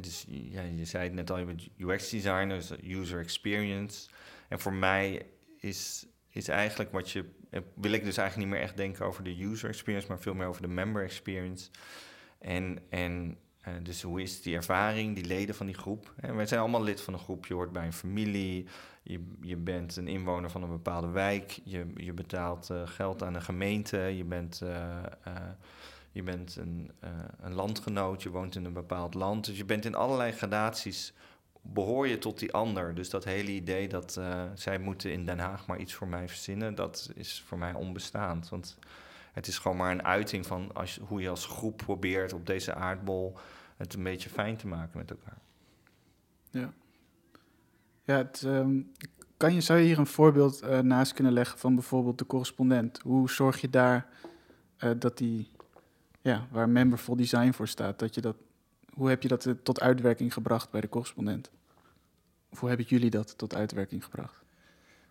Dus 0.01 0.25
ja, 0.29 0.63
je 0.63 0.85
zei 0.85 1.05
het 1.05 1.13
net 1.13 1.31
al, 1.31 1.39
je 1.39 1.45
bent 1.45 1.69
UX-designer, 1.77 2.57
dus 2.57 2.73
user 2.83 3.21
experience. 3.21 4.09
En 4.49 4.61
voor 4.61 4.73
mij 4.73 5.27
is, 5.57 6.07
is 6.29 6.49
eigenlijk 6.49 6.93
wat 6.93 7.11
je 7.11 7.21
eh, 7.21 7.27
wil 7.51 7.93
ik 7.93 8.05
dus 8.05 8.17
eigenlijk 8.17 8.37
niet 8.37 8.59
meer 8.59 8.67
echt 8.67 8.77
denken 8.77 9.07
over 9.07 9.25
de 9.25 9.45
user 9.45 9.69
experience, 9.69 10.09
maar 10.09 10.19
veel 10.19 10.35
meer 10.35 10.47
over 10.47 10.63
de 10.63 10.69
member 10.69 11.03
experience. 11.03 11.71
En, 12.39 12.79
en 12.89 13.39
uh, 13.69 13.75
dus 13.83 14.03
hoe 14.03 14.23
is 14.23 14.43
die 14.43 14.55
ervaring, 14.55 15.15
die 15.15 15.25
leden 15.25 15.55
van 15.55 15.67
die 15.67 15.75
groep? 15.75 16.15
En 16.17 16.37
wij 16.37 16.47
zijn 16.47 16.61
allemaal 16.61 16.83
lid 16.83 17.01
van 17.01 17.15
een 17.15 17.21
groep. 17.21 17.47
Je 17.47 17.55
hoort 17.55 17.73
bij 17.73 17.87
een 17.87 17.93
familie, 17.93 18.67
je, 19.03 19.25
je 19.41 19.57
bent 19.57 19.97
een 19.97 20.09
inwoner 20.09 20.51
van 20.51 20.63
een 20.63 20.69
bepaalde 20.69 21.09
wijk, 21.09 21.61
je, 21.65 21.87
je 21.97 22.13
betaalt 22.13 22.71
uh, 22.71 22.83
geld 22.85 23.23
aan 23.23 23.35
een 23.35 23.43
gemeente, 23.43 23.99
je 23.99 24.25
bent, 24.25 24.61
uh, 24.65 24.97
je 26.13 26.23
bent 26.23 26.57
een, 26.57 26.91
een 27.41 27.55
landgenoot, 27.55 28.23
je 28.23 28.31
woont 28.31 28.55
in 28.55 28.65
een 28.65 28.73
bepaald 28.73 29.15
land. 29.15 29.47
Dus 29.47 29.57
je 29.57 29.65
bent 29.65 29.85
in 29.85 29.95
allerlei 29.95 30.33
gradaties 30.33 31.13
behoor 31.73 32.09
je 32.09 32.19
tot 32.19 32.39
die 32.39 32.53
ander. 32.53 32.95
Dus 32.95 33.11
dat 33.11 33.25
hele 33.25 33.51
idee 33.51 33.89
dat 33.89 34.17
uh, 34.19 34.43
zij 34.55 34.79
moeten 34.79 35.13
in 35.13 35.25
Den 35.25 35.39
Haag 35.39 35.67
maar 35.67 35.79
iets 35.79 35.95
voor 35.95 36.09
mij 36.09 36.29
verzinnen, 36.29 36.75
dat 36.75 37.11
is 37.15 37.43
voor 37.47 37.59
mij 37.59 37.75
onbestaand. 37.75 38.49
Want 38.49 38.79
het 39.33 39.47
is 39.47 39.59
gewoon 39.59 39.77
maar 39.77 39.93
een 39.93 40.05
uiting 40.05 40.47
van 40.47 40.71
als, 40.75 41.01
hoe 41.09 41.21
je 41.21 41.29
als 41.29 41.47
groep 41.47 41.77
probeert 41.77 42.33
op 42.33 42.47
deze 42.47 42.75
aardbol 42.75 43.37
het 43.77 43.95
een 43.95 44.03
beetje 44.03 44.31
fijn 44.31 44.57
te 44.57 44.67
maken 44.67 44.99
met 44.99 45.11
elkaar. 45.11 45.39
Ja. 46.51 46.73
Ja, 48.05 48.17
het, 48.17 48.43
um, 48.43 48.93
kan 49.37 49.55
je, 49.55 49.61
zou 49.61 49.79
je 49.79 49.85
hier 49.85 49.99
een 49.99 50.07
voorbeeld 50.07 50.63
uh, 50.63 50.79
naast 50.79 51.13
kunnen 51.13 51.33
leggen 51.33 51.59
van 51.59 51.75
bijvoorbeeld 51.75 52.19
de 52.19 52.27
correspondent? 52.27 53.01
Hoe 53.03 53.31
zorg 53.31 53.61
je 53.61 53.71
daar 53.71 54.09
uh, 54.79 54.91
dat 54.99 55.19
die, 55.19 55.51
ja, 56.21 56.47
waar 56.51 56.69
Memberful 56.69 57.17
Design 57.17 57.51
voor 57.51 57.69
staat, 57.69 57.99
dat 57.99 58.15
je 58.15 58.21
dat 58.21 58.37
hoe 58.99 59.09
heb 59.09 59.23
je 59.23 59.29
dat 59.29 59.55
tot 59.63 59.81
uitwerking 59.81 60.33
gebracht 60.33 60.71
bij 60.71 60.81
de 60.81 60.89
correspondent? 60.89 61.51
Hoe 62.49 62.69
hebben 62.69 62.87
jullie 62.87 63.11
dat 63.11 63.39
tot 63.39 63.55
uitwerking 63.55 64.05
gebracht? 64.05 64.45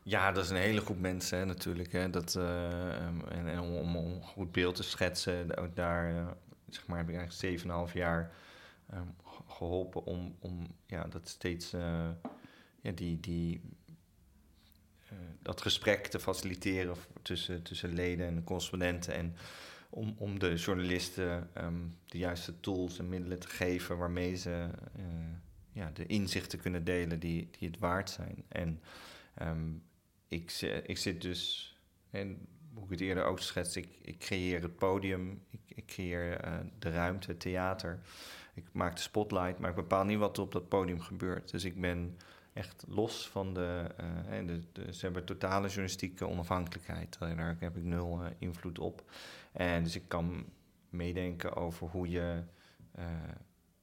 Ja, 0.03 0.31
dat 0.31 0.43
is 0.43 0.49
een 0.49 0.55
hele 0.55 0.81
groep 0.81 0.99
mensen 0.99 1.37
hè, 1.37 1.45
natuurlijk. 1.45 1.91
Hè, 1.91 2.09
dat, 2.09 2.35
uh, 2.35 3.05
en, 3.05 3.47
en 3.47 3.59
om, 3.59 3.75
om, 3.75 3.95
een 3.95 4.21
goed 4.21 4.51
beeld 4.51 4.75
te 4.75 4.83
schetsen, 4.83 5.47
daar 5.73 6.11
uh, 6.11 6.27
zeg 6.69 6.87
maar, 6.87 6.97
heb 6.97 7.09
ik 7.09 7.15
eigenlijk 7.15 7.61
7,5 7.89 7.93
jaar 7.93 8.31
um, 8.93 9.15
geholpen 9.47 10.05
om, 10.05 10.35
om 10.39 10.67
ja, 10.85 11.03
dat 11.03 11.27
steeds 11.27 11.73
uh, 11.73 12.09
ja, 12.81 12.91
die, 12.91 13.19
die, 13.19 13.61
dat 15.41 15.61
gesprek 15.61 16.07
te 16.07 16.19
faciliteren 16.19 16.95
tussen, 17.21 17.63
tussen 17.63 17.93
leden 17.93 18.27
en 18.27 18.43
correspondenten. 18.43 19.13
En 19.13 19.35
om, 19.89 20.15
om 20.17 20.39
de 20.39 20.55
journalisten 20.55 21.49
um, 21.57 21.97
de 22.05 22.17
juiste 22.17 22.59
tools 22.59 22.99
en 22.99 23.09
middelen 23.09 23.39
te 23.39 23.47
geven 23.47 23.97
waarmee 23.97 24.35
ze 24.35 24.69
ja, 25.77 25.91
de 25.93 26.05
inzichten 26.05 26.59
kunnen 26.59 26.83
delen 26.83 27.19
die, 27.19 27.49
die 27.59 27.69
het 27.69 27.79
waard 27.79 28.09
zijn. 28.09 28.43
En 28.47 28.81
um, 29.41 29.83
ik, 30.27 30.51
ik 30.85 30.97
zit 30.97 31.21
dus, 31.21 31.75
en 32.09 32.47
hoe 32.73 32.83
ik 32.83 32.89
het 32.89 32.99
eerder 32.99 33.23
ook 33.23 33.39
schets, 33.39 33.75
ik, 33.75 33.87
ik 34.01 34.19
creëer 34.19 34.61
het 34.61 34.75
podium, 34.75 35.41
ik, 35.49 35.61
ik 35.65 35.85
creëer 35.85 36.45
uh, 36.45 36.57
de 36.79 36.89
ruimte, 36.89 37.27
het 37.27 37.39
theater. 37.39 37.99
Ik 38.53 38.65
maak 38.71 38.95
de 38.95 39.01
spotlight, 39.01 39.59
maar 39.59 39.69
ik 39.69 39.75
bepaal 39.75 40.03
niet 40.03 40.17
wat 40.17 40.37
er 40.37 40.43
op 40.43 40.51
dat 40.51 40.69
podium 40.69 40.99
gebeurt. 40.99 41.51
Dus 41.51 41.63
ik 41.63 41.81
ben 41.81 42.17
echt 42.53 42.85
los 42.87 43.29
van 43.29 43.53
de, 43.53 43.87
uh, 44.31 44.47
de, 44.47 44.93
ze 44.93 45.05
hebben 45.05 45.25
totale 45.25 45.67
journalistieke 45.67 46.27
onafhankelijkheid. 46.27 47.19
Daar 47.19 47.55
heb 47.59 47.77
ik 47.77 47.83
nul 47.83 48.21
uh, 48.21 48.27
invloed 48.37 48.79
op. 48.79 49.11
En 49.51 49.83
dus 49.83 49.95
ik 49.95 50.07
kan 50.07 50.45
meedenken 50.89 51.55
over 51.55 51.87
hoe 51.87 52.09
je 52.09 52.43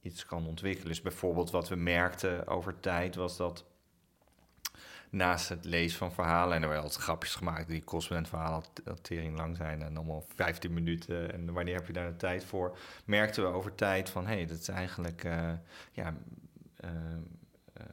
iets 0.05 0.25
kan 0.25 0.47
ontwikkelen. 0.47 0.87
Dus 0.87 1.01
bijvoorbeeld 1.01 1.51
wat 1.51 1.69
we 1.69 1.75
merkten 1.75 2.47
over 2.47 2.79
tijd 2.79 3.15
was 3.15 3.37
dat 3.37 3.65
naast 5.09 5.49
het 5.49 5.65
lezen 5.65 5.97
van 5.97 6.13
verhalen, 6.13 6.55
en 6.55 6.61
er 6.61 6.67
werden 6.67 6.83
altijd 6.83 7.03
grapjes 7.03 7.35
gemaakt, 7.35 7.67
die 7.67 7.83
correspondent 7.83 8.33
al 8.33 8.63
tering 9.01 9.37
lang 9.37 9.55
zijn 9.55 9.81
en 9.81 9.97
allemaal 9.97 10.25
15 10.35 10.73
minuten 10.73 11.33
en 11.33 11.53
wanneer 11.53 11.75
heb 11.75 11.87
je 11.87 11.93
daar 11.93 12.11
de 12.11 12.15
tijd 12.15 12.45
voor, 12.45 12.77
merkten 13.05 13.43
we 13.43 13.49
over 13.49 13.75
tijd 13.75 14.09
van 14.09 14.27
hé, 14.27 14.35
hey, 14.35 14.45
dat 14.45 14.59
is 14.59 14.67
eigenlijk 14.67 15.23
uh, 15.23 15.51
ja, 15.91 16.15
uh, 16.83 16.91
uh, 17.77 17.83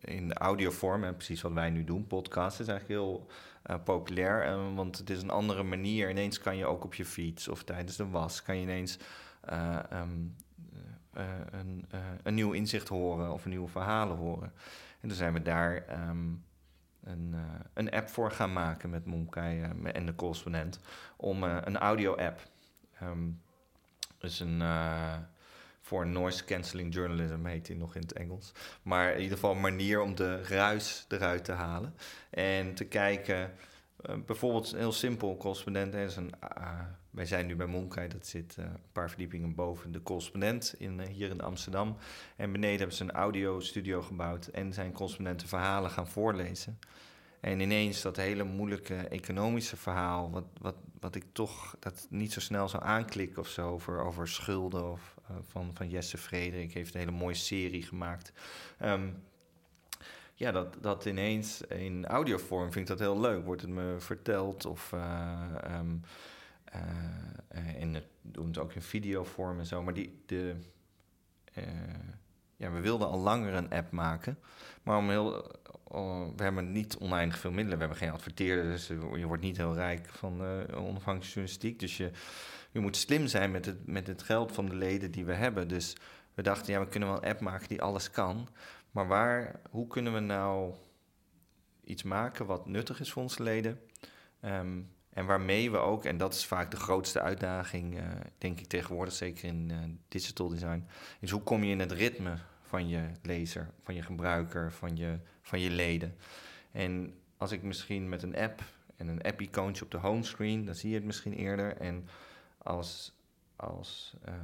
in 0.00 0.32
audiovorm, 0.32 1.04
en 1.04 1.16
precies 1.16 1.42
wat 1.42 1.52
wij 1.52 1.70
nu 1.70 1.84
doen, 1.84 2.06
podcast, 2.06 2.60
is 2.60 2.68
eigenlijk 2.68 3.00
heel 3.00 3.26
populair, 3.84 4.74
want 4.74 4.98
het 4.98 5.10
is 5.10 5.22
een 5.22 5.30
andere 5.30 5.62
manier. 5.62 6.10
Ineens 6.10 6.38
kan 6.38 6.56
je 6.56 6.66
ook 6.66 6.84
op 6.84 6.94
je 6.94 7.04
fiets 7.04 7.48
of 7.48 7.64
tijdens 7.64 7.96
de 7.96 8.08
was, 8.08 8.42
kan 8.42 8.56
je 8.56 8.62
ineens 8.62 8.98
um, 9.92 10.36
een, 11.50 11.86
een 12.22 12.34
nieuw 12.34 12.52
inzicht 12.52 12.88
horen 12.88 13.32
of 13.32 13.44
een 13.44 13.50
nieuwe 13.50 13.68
verhalen 13.68 14.16
horen. 14.16 14.52
En 15.00 15.08
toen 15.08 15.16
zijn 15.16 15.32
we 15.32 15.42
daar 15.42 15.84
um, 16.08 16.44
een, 17.04 17.30
uh, 17.34 17.40
een 17.74 17.90
app 17.90 18.08
voor 18.08 18.30
gaan 18.30 18.52
maken 18.52 18.90
met 18.90 19.06
Momkai 19.06 19.62
en 19.92 20.06
de 20.06 20.14
correspondent. 20.14 20.80
Om 21.16 21.42
een 21.42 21.78
audio-app. 21.78 22.40
Um, 23.02 23.42
dus 24.18 24.40
een 24.40 24.62
voor 25.90 26.06
noise 26.06 26.44
cancelling 26.44 26.94
journalism 26.94 27.44
heet 27.44 27.66
die 27.66 27.76
nog 27.76 27.94
in 27.94 28.00
het 28.00 28.12
Engels. 28.12 28.52
Maar 28.82 29.12
in 29.12 29.20
ieder 29.20 29.34
geval 29.34 29.54
een 29.54 29.60
manier 29.60 30.00
om 30.00 30.14
de 30.14 30.42
ruis 30.42 31.04
eruit 31.08 31.44
te 31.44 31.52
halen. 31.52 31.94
En 32.30 32.74
te 32.74 32.84
kijken, 32.84 33.52
uh, 34.06 34.16
bijvoorbeeld 34.26 34.70
heel 34.70 34.92
simpel, 34.92 35.36
correspondent 35.36 35.94
is 35.94 36.16
een 36.16 36.32
wij 37.10 37.26
zijn 37.26 37.46
nu 37.46 37.56
bij 37.56 37.66
Monkai, 37.66 38.08
dat 38.08 38.26
zit 38.26 38.56
uh, 38.58 38.64
een 38.64 38.76
paar 38.92 39.08
verdiepingen 39.08 39.54
boven 39.54 39.92
de 39.92 40.02
correspondent 40.02 40.74
in, 40.78 41.00
uh, 41.00 41.06
hier 41.06 41.30
in 41.30 41.40
Amsterdam. 41.40 41.96
En 42.36 42.52
beneden 42.52 42.78
hebben 42.78 42.96
ze 42.96 43.02
een 43.02 43.12
audiostudio 43.12 44.02
gebouwd 44.02 44.46
en 44.46 44.72
zijn 44.72 44.92
correspondenten 44.92 45.48
verhalen 45.48 45.90
gaan 45.90 46.08
voorlezen. 46.08 46.78
En 47.40 47.60
ineens 47.60 48.02
dat 48.02 48.16
hele 48.16 48.44
moeilijke 48.44 48.94
economische 48.94 49.76
verhaal, 49.76 50.30
wat, 50.30 50.44
wat, 50.60 50.76
wat 51.00 51.14
ik 51.14 51.24
toch 51.32 51.76
dat 51.78 52.06
niet 52.10 52.32
zo 52.32 52.40
snel 52.40 52.68
zou 52.68 52.82
aanklikken 52.82 53.42
of 53.42 53.48
zo, 53.48 53.68
over, 53.68 54.00
over 54.00 54.28
schulden 54.28 54.92
of, 54.92 55.14
uh, 55.30 55.36
van, 55.48 55.70
van 55.74 55.88
Jesse 55.88 56.18
Frederik, 56.18 56.72
heeft 56.72 56.94
een 56.94 57.00
hele 57.00 57.12
mooie 57.12 57.34
serie 57.34 57.82
gemaakt. 57.82 58.32
Um, 58.82 59.22
ja, 60.34 60.52
dat, 60.52 60.76
dat 60.80 61.04
ineens 61.04 61.60
in 61.60 62.06
audiovorm 62.06 62.72
vind 62.72 62.90
ik 62.90 62.98
dat 62.98 63.06
heel 63.06 63.20
leuk. 63.20 63.44
Wordt 63.44 63.62
het 63.62 63.70
me 63.70 63.96
verteld 63.98 64.66
of... 64.66 64.92
Uh, 64.92 65.40
en 67.48 67.94
het 67.94 68.06
doen 68.22 68.46
het 68.46 68.58
ook 68.58 68.72
in 68.72 68.82
videovorm 68.82 69.58
en 69.58 69.66
zo. 69.66 69.82
Maar 69.82 69.94
die, 69.94 70.22
de, 70.26 70.54
uh, 71.58 71.64
ja, 72.56 72.70
we 72.70 72.80
wilden 72.80 73.08
al 73.08 73.18
langer 73.18 73.54
een 73.54 73.70
app 73.70 73.90
maken. 73.90 74.38
Maar 74.82 74.96
om 74.96 75.08
heel, 75.08 75.34
uh, 75.92 76.26
we 76.36 76.42
hebben 76.42 76.72
niet 76.72 76.96
oneindig 76.96 77.38
veel 77.38 77.50
middelen. 77.50 77.78
We 77.78 77.84
hebben 77.84 78.02
geen 78.02 78.12
adverteerders. 78.12 78.86
Je 78.86 79.26
wordt 79.26 79.42
niet 79.42 79.56
heel 79.56 79.74
rijk 79.74 80.08
van 80.08 80.40
onafhankelijke 80.74 81.26
journalistiek. 81.26 81.78
Dus 81.78 81.96
je, 81.96 82.10
je 82.70 82.80
moet 82.80 82.96
slim 82.96 83.26
zijn 83.26 83.50
met 83.50 83.66
het, 83.66 83.86
met 83.86 84.06
het 84.06 84.22
geld 84.22 84.52
van 84.52 84.66
de 84.66 84.74
leden 84.74 85.10
die 85.10 85.24
we 85.24 85.34
hebben. 85.34 85.68
Dus 85.68 85.96
we 86.34 86.42
dachten, 86.42 86.72
ja, 86.72 86.80
we 86.80 86.88
kunnen 86.88 87.08
wel 87.08 87.22
een 87.22 87.30
app 87.30 87.40
maken 87.40 87.68
die 87.68 87.82
alles 87.82 88.10
kan. 88.10 88.48
Maar 88.90 89.06
waar, 89.06 89.60
hoe 89.70 89.86
kunnen 89.86 90.12
we 90.12 90.20
nou 90.20 90.74
iets 91.84 92.02
maken 92.02 92.46
wat 92.46 92.66
nuttig 92.66 93.00
is 93.00 93.12
voor 93.12 93.22
onze 93.22 93.42
leden? 93.42 93.80
Um, 94.44 94.90
en 95.20 95.26
waarmee 95.26 95.70
we 95.70 95.76
ook, 95.76 96.04
en 96.04 96.16
dat 96.16 96.34
is 96.34 96.46
vaak 96.46 96.70
de 96.70 96.76
grootste 96.76 97.20
uitdaging, 97.20 97.98
uh, 97.98 98.02
denk 98.38 98.60
ik 98.60 98.66
tegenwoordig, 98.66 99.14
zeker 99.14 99.44
in 99.44 99.68
uh, 99.70 99.78
digital 100.08 100.48
design, 100.48 100.86
is 101.20 101.30
hoe 101.30 101.42
kom 101.42 101.64
je 101.64 101.70
in 101.70 101.80
het 101.80 101.92
ritme 101.92 102.36
van 102.62 102.88
je 102.88 103.00
lezer, 103.22 103.70
van 103.82 103.94
je 103.94 104.02
gebruiker, 104.02 104.72
van 104.72 104.96
je, 104.96 105.18
van 105.42 105.60
je 105.60 105.70
leden. 105.70 106.16
En 106.72 107.14
als 107.36 107.52
ik 107.52 107.62
misschien 107.62 108.08
met 108.08 108.22
een 108.22 108.36
app 108.36 108.62
en 108.96 109.08
een 109.08 109.22
app-icoontje 109.22 109.84
op 109.84 109.90
de 109.90 109.96
homescreen, 109.96 110.64
dan 110.64 110.74
zie 110.74 110.90
je 110.90 110.96
het 110.96 111.04
misschien 111.04 111.32
eerder. 111.32 111.76
En 111.76 112.08
als, 112.58 113.12
als 113.56 114.14
uh, 114.28 114.34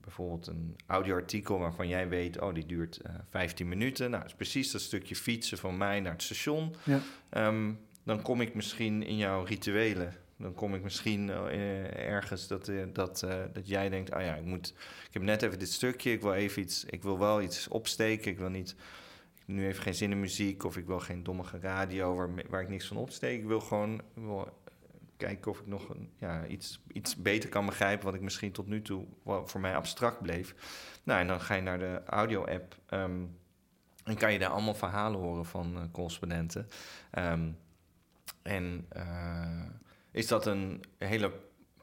bijvoorbeeld 0.00 0.46
een 0.46 0.76
audioartikel 0.86 1.58
waarvan 1.58 1.88
jij 1.88 2.08
weet, 2.08 2.40
oh, 2.40 2.54
die 2.54 2.66
duurt 2.66 3.00
15 3.28 3.68
minuten. 3.68 4.10
Nou, 4.10 4.22
dat 4.22 4.30
is 4.30 4.36
precies 4.36 4.70
dat 4.70 4.80
stukje 4.80 5.16
fietsen 5.16 5.58
van 5.58 5.76
mij 5.76 6.00
naar 6.00 6.12
het 6.12 6.22
station. 6.22 6.74
Ja. 6.84 7.00
Um, 7.48 7.78
dan 8.06 8.22
kom 8.22 8.40
ik 8.40 8.54
misschien 8.54 9.02
in 9.02 9.16
jouw 9.16 9.44
rituelen. 9.44 10.14
Dan 10.36 10.54
kom 10.54 10.74
ik 10.74 10.82
misschien 10.82 11.28
uh, 11.28 12.08
ergens 12.08 12.46
dat, 12.46 12.68
uh, 12.68 12.84
dat, 12.92 13.26
dat 13.52 13.68
jij 13.68 13.88
denkt: 13.88 14.10
ah 14.10 14.22
ja, 14.22 14.34
ik, 14.34 14.44
moet, 14.44 14.68
ik 15.06 15.12
heb 15.12 15.22
net 15.22 15.42
even 15.42 15.58
dit 15.58 15.72
stukje, 15.72 16.12
ik 16.12 16.20
wil 16.20 16.32
even 16.32 16.62
iets, 16.62 16.84
ik 16.84 17.02
wil 17.02 17.18
wel 17.18 17.42
iets 17.42 17.68
opsteken. 17.68 18.30
Ik 18.30 18.38
wil 18.38 18.48
niet, 18.48 18.74
ik 19.34 19.46
nu 19.46 19.66
even 19.66 19.82
geen 19.82 19.94
zin 19.94 20.10
in 20.10 20.20
muziek 20.20 20.64
of 20.64 20.76
ik 20.76 20.86
wil 20.86 21.00
geen 21.00 21.22
dommige 21.22 21.58
radio 21.58 22.14
waar, 22.14 22.28
waar 22.48 22.62
ik 22.62 22.68
niks 22.68 22.86
van 22.86 22.96
opsteek. 22.96 23.40
Ik 23.40 23.46
wil 23.46 23.60
gewoon 23.60 24.02
wil 24.14 24.48
kijken 25.16 25.50
of 25.50 25.60
ik 25.60 25.66
nog 25.66 25.88
een, 25.88 26.10
ja, 26.18 26.46
iets, 26.46 26.80
iets 26.92 27.16
beter 27.16 27.48
kan 27.48 27.66
begrijpen 27.66 28.04
wat 28.04 28.14
ik 28.14 28.20
misschien 28.20 28.52
tot 28.52 28.66
nu 28.66 28.82
toe 28.82 29.06
voor 29.44 29.60
mij 29.60 29.76
abstract 29.76 30.22
bleef. 30.22 30.54
Nou, 31.02 31.20
en 31.20 31.26
dan 31.26 31.40
ga 31.40 31.54
je 31.54 31.62
naar 31.62 31.78
de 31.78 32.02
audio-app 32.06 32.76
um, 32.90 33.36
en 34.04 34.16
kan 34.16 34.32
je 34.32 34.38
daar 34.38 34.50
allemaal 34.50 34.74
verhalen 34.74 35.20
horen 35.20 35.44
van 35.44 35.88
correspondenten. 35.92 36.68
Um, 37.18 37.56
en 38.46 38.86
uh, 38.96 39.62
is 40.10 40.26
dat 40.26 40.46
een 40.46 40.84
hele 40.98 41.32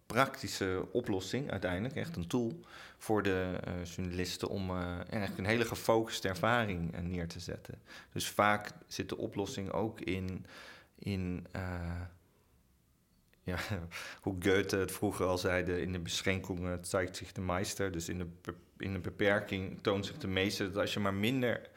praktische 0.05 0.85
oplossing 0.91 1.51
uiteindelijk, 1.51 1.95
echt 1.95 2.15
een 2.15 2.27
tool 2.27 2.59
voor 2.97 3.23
de 3.23 3.59
uh, 3.67 3.85
journalisten 3.85 4.47
om 4.47 4.69
uh, 4.69 4.95
eigenlijk 4.95 5.37
een 5.37 5.45
hele 5.45 5.65
gefocuste 5.65 6.27
ervaring 6.27 7.01
neer 7.01 7.27
te 7.27 7.39
zetten. 7.39 7.81
Dus 8.11 8.27
vaak 8.27 8.71
zit 8.87 9.09
de 9.09 9.17
oplossing 9.17 9.71
ook 9.71 10.01
in, 10.01 10.45
in 10.99 11.47
ja, 13.43 13.57
hoe 14.21 14.35
Goethe 14.39 14.77
het 14.77 14.91
vroeger 14.91 15.25
al 15.25 15.37
zei, 15.37 15.63
in 15.63 15.91
de 15.91 15.99
beschenking 15.99 16.77
zeigt 16.81 17.15
zich 17.15 17.31
de 17.31 17.41
meester. 17.41 17.91
Dus 17.91 18.09
in 18.09 18.17
de, 18.17 18.53
in 18.77 18.93
de 18.93 18.99
beperking 18.99 19.79
toont 19.81 20.05
zich 20.05 20.17
de 20.17 20.27
meester. 20.27 20.67
Dat 20.67 20.81
als 20.81 20.93
je 20.93 20.99
maar 20.99 21.13
minder... 21.13 21.69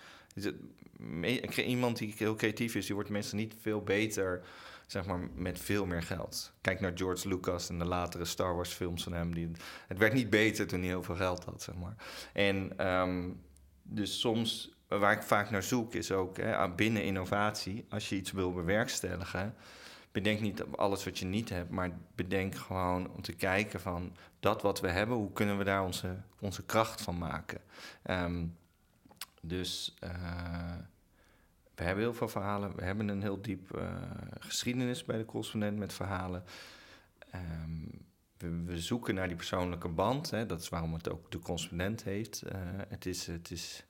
Iemand 1.56 1.98
die 1.98 2.14
heel 2.16 2.34
creatief 2.34 2.74
is, 2.74 2.86
die 2.86 2.94
wordt 2.94 3.10
meestal 3.10 3.38
niet 3.38 3.54
veel 3.60 3.82
beter 3.82 4.42
zeg 4.86 5.06
maar, 5.06 5.18
met 5.34 5.58
veel 5.58 5.86
meer 5.86 6.02
geld. 6.02 6.52
Kijk 6.60 6.80
naar 6.80 6.92
George 6.94 7.28
Lucas 7.28 7.68
en 7.68 7.78
de 7.78 7.84
latere 7.84 8.24
Star 8.24 8.54
Wars 8.54 8.72
films 8.72 9.02
van 9.02 9.12
hem. 9.12 9.34
Die, 9.34 9.50
het 9.86 9.98
werd 9.98 10.12
niet 10.12 10.30
beter 10.30 10.66
toen 10.66 10.78
hij 10.78 10.88
heel 10.88 11.02
veel 11.02 11.16
geld 11.16 11.44
had, 11.44 11.62
zeg 11.62 11.74
maar. 11.74 11.94
En 12.32 12.86
um, 12.88 13.40
dus 13.82 14.20
soms, 14.20 14.76
waar 14.88 15.12
ik 15.12 15.22
vaak 15.22 15.50
naar 15.50 15.62
zoek, 15.62 15.94
is 15.94 16.12
ook 16.12 16.36
hè, 16.36 16.70
binnen 16.70 17.04
innovatie, 17.04 17.86
als 17.88 18.08
je 18.08 18.16
iets 18.16 18.32
wil 18.32 18.52
bewerkstelligen, 18.52 19.54
bedenk 20.12 20.40
niet 20.40 20.64
alles 20.76 21.04
wat 21.04 21.18
je 21.18 21.24
niet 21.24 21.48
hebt, 21.48 21.70
maar 21.70 21.98
bedenk 22.14 22.54
gewoon 22.54 23.10
om 23.10 23.22
te 23.22 23.32
kijken 23.32 23.80
van 23.80 24.16
dat 24.40 24.62
wat 24.62 24.80
we 24.80 24.88
hebben, 24.88 25.16
hoe 25.16 25.32
kunnen 25.32 25.58
we 25.58 25.64
daar 25.64 25.84
onze, 25.84 26.16
onze 26.40 26.64
kracht 26.64 27.00
van 27.00 27.18
maken. 27.18 27.60
Um, 28.10 28.56
dus 29.42 29.96
uh, 30.04 30.74
we 31.76 31.84
hebben 31.84 32.04
heel 32.04 32.14
veel 32.14 32.28
verhalen. 32.28 32.76
We 32.76 32.82
hebben 32.82 33.08
een 33.08 33.22
heel 33.22 33.42
diep 33.42 33.76
uh, 33.76 33.90
geschiedenis 34.38 35.04
bij 35.04 35.18
de 35.18 35.24
correspondent 35.24 35.78
met 35.78 35.92
verhalen. 35.92 36.44
Um, 37.34 38.04
we, 38.38 38.62
we, 38.64 38.80
zoeken 38.80 39.14
naar 39.14 39.26
die 39.26 39.36
persoonlijke 39.36 39.88
band. 39.88 40.30
Hè. 40.30 40.46
Dat 40.46 40.60
is 40.60 40.68
waarom 40.68 40.92
het 40.92 41.10
ook 41.10 41.30
de 41.30 41.38
correspondent 41.38 42.04
heeft. 42.04 42.42
Uh, 42.46 42.52
het 42.88 43.06
is, 43.06 43.26
het 43.26 43.50
is 43.50 43.86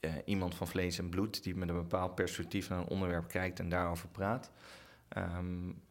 uh, 0.00 0.12
iemand 0.24 0.54
van 0.54 0.68
vlees 0.68 0.98
en 0.98 1.08
bloed 1.08 1.42
die 1.42 1.56
met 1.56 1.68
een 1.68 1.74
bepaald 1.74 2.14
perspectief 2.14 2.68
naar 2.68 2.78
een 2.78 2.88
onderwerp 2.88 3.28
kijkt 3.28 3.58
en 3.58 3.68
daarover 3.68 4.08
praat. 4.08 4.50
Um, 5.16 5.82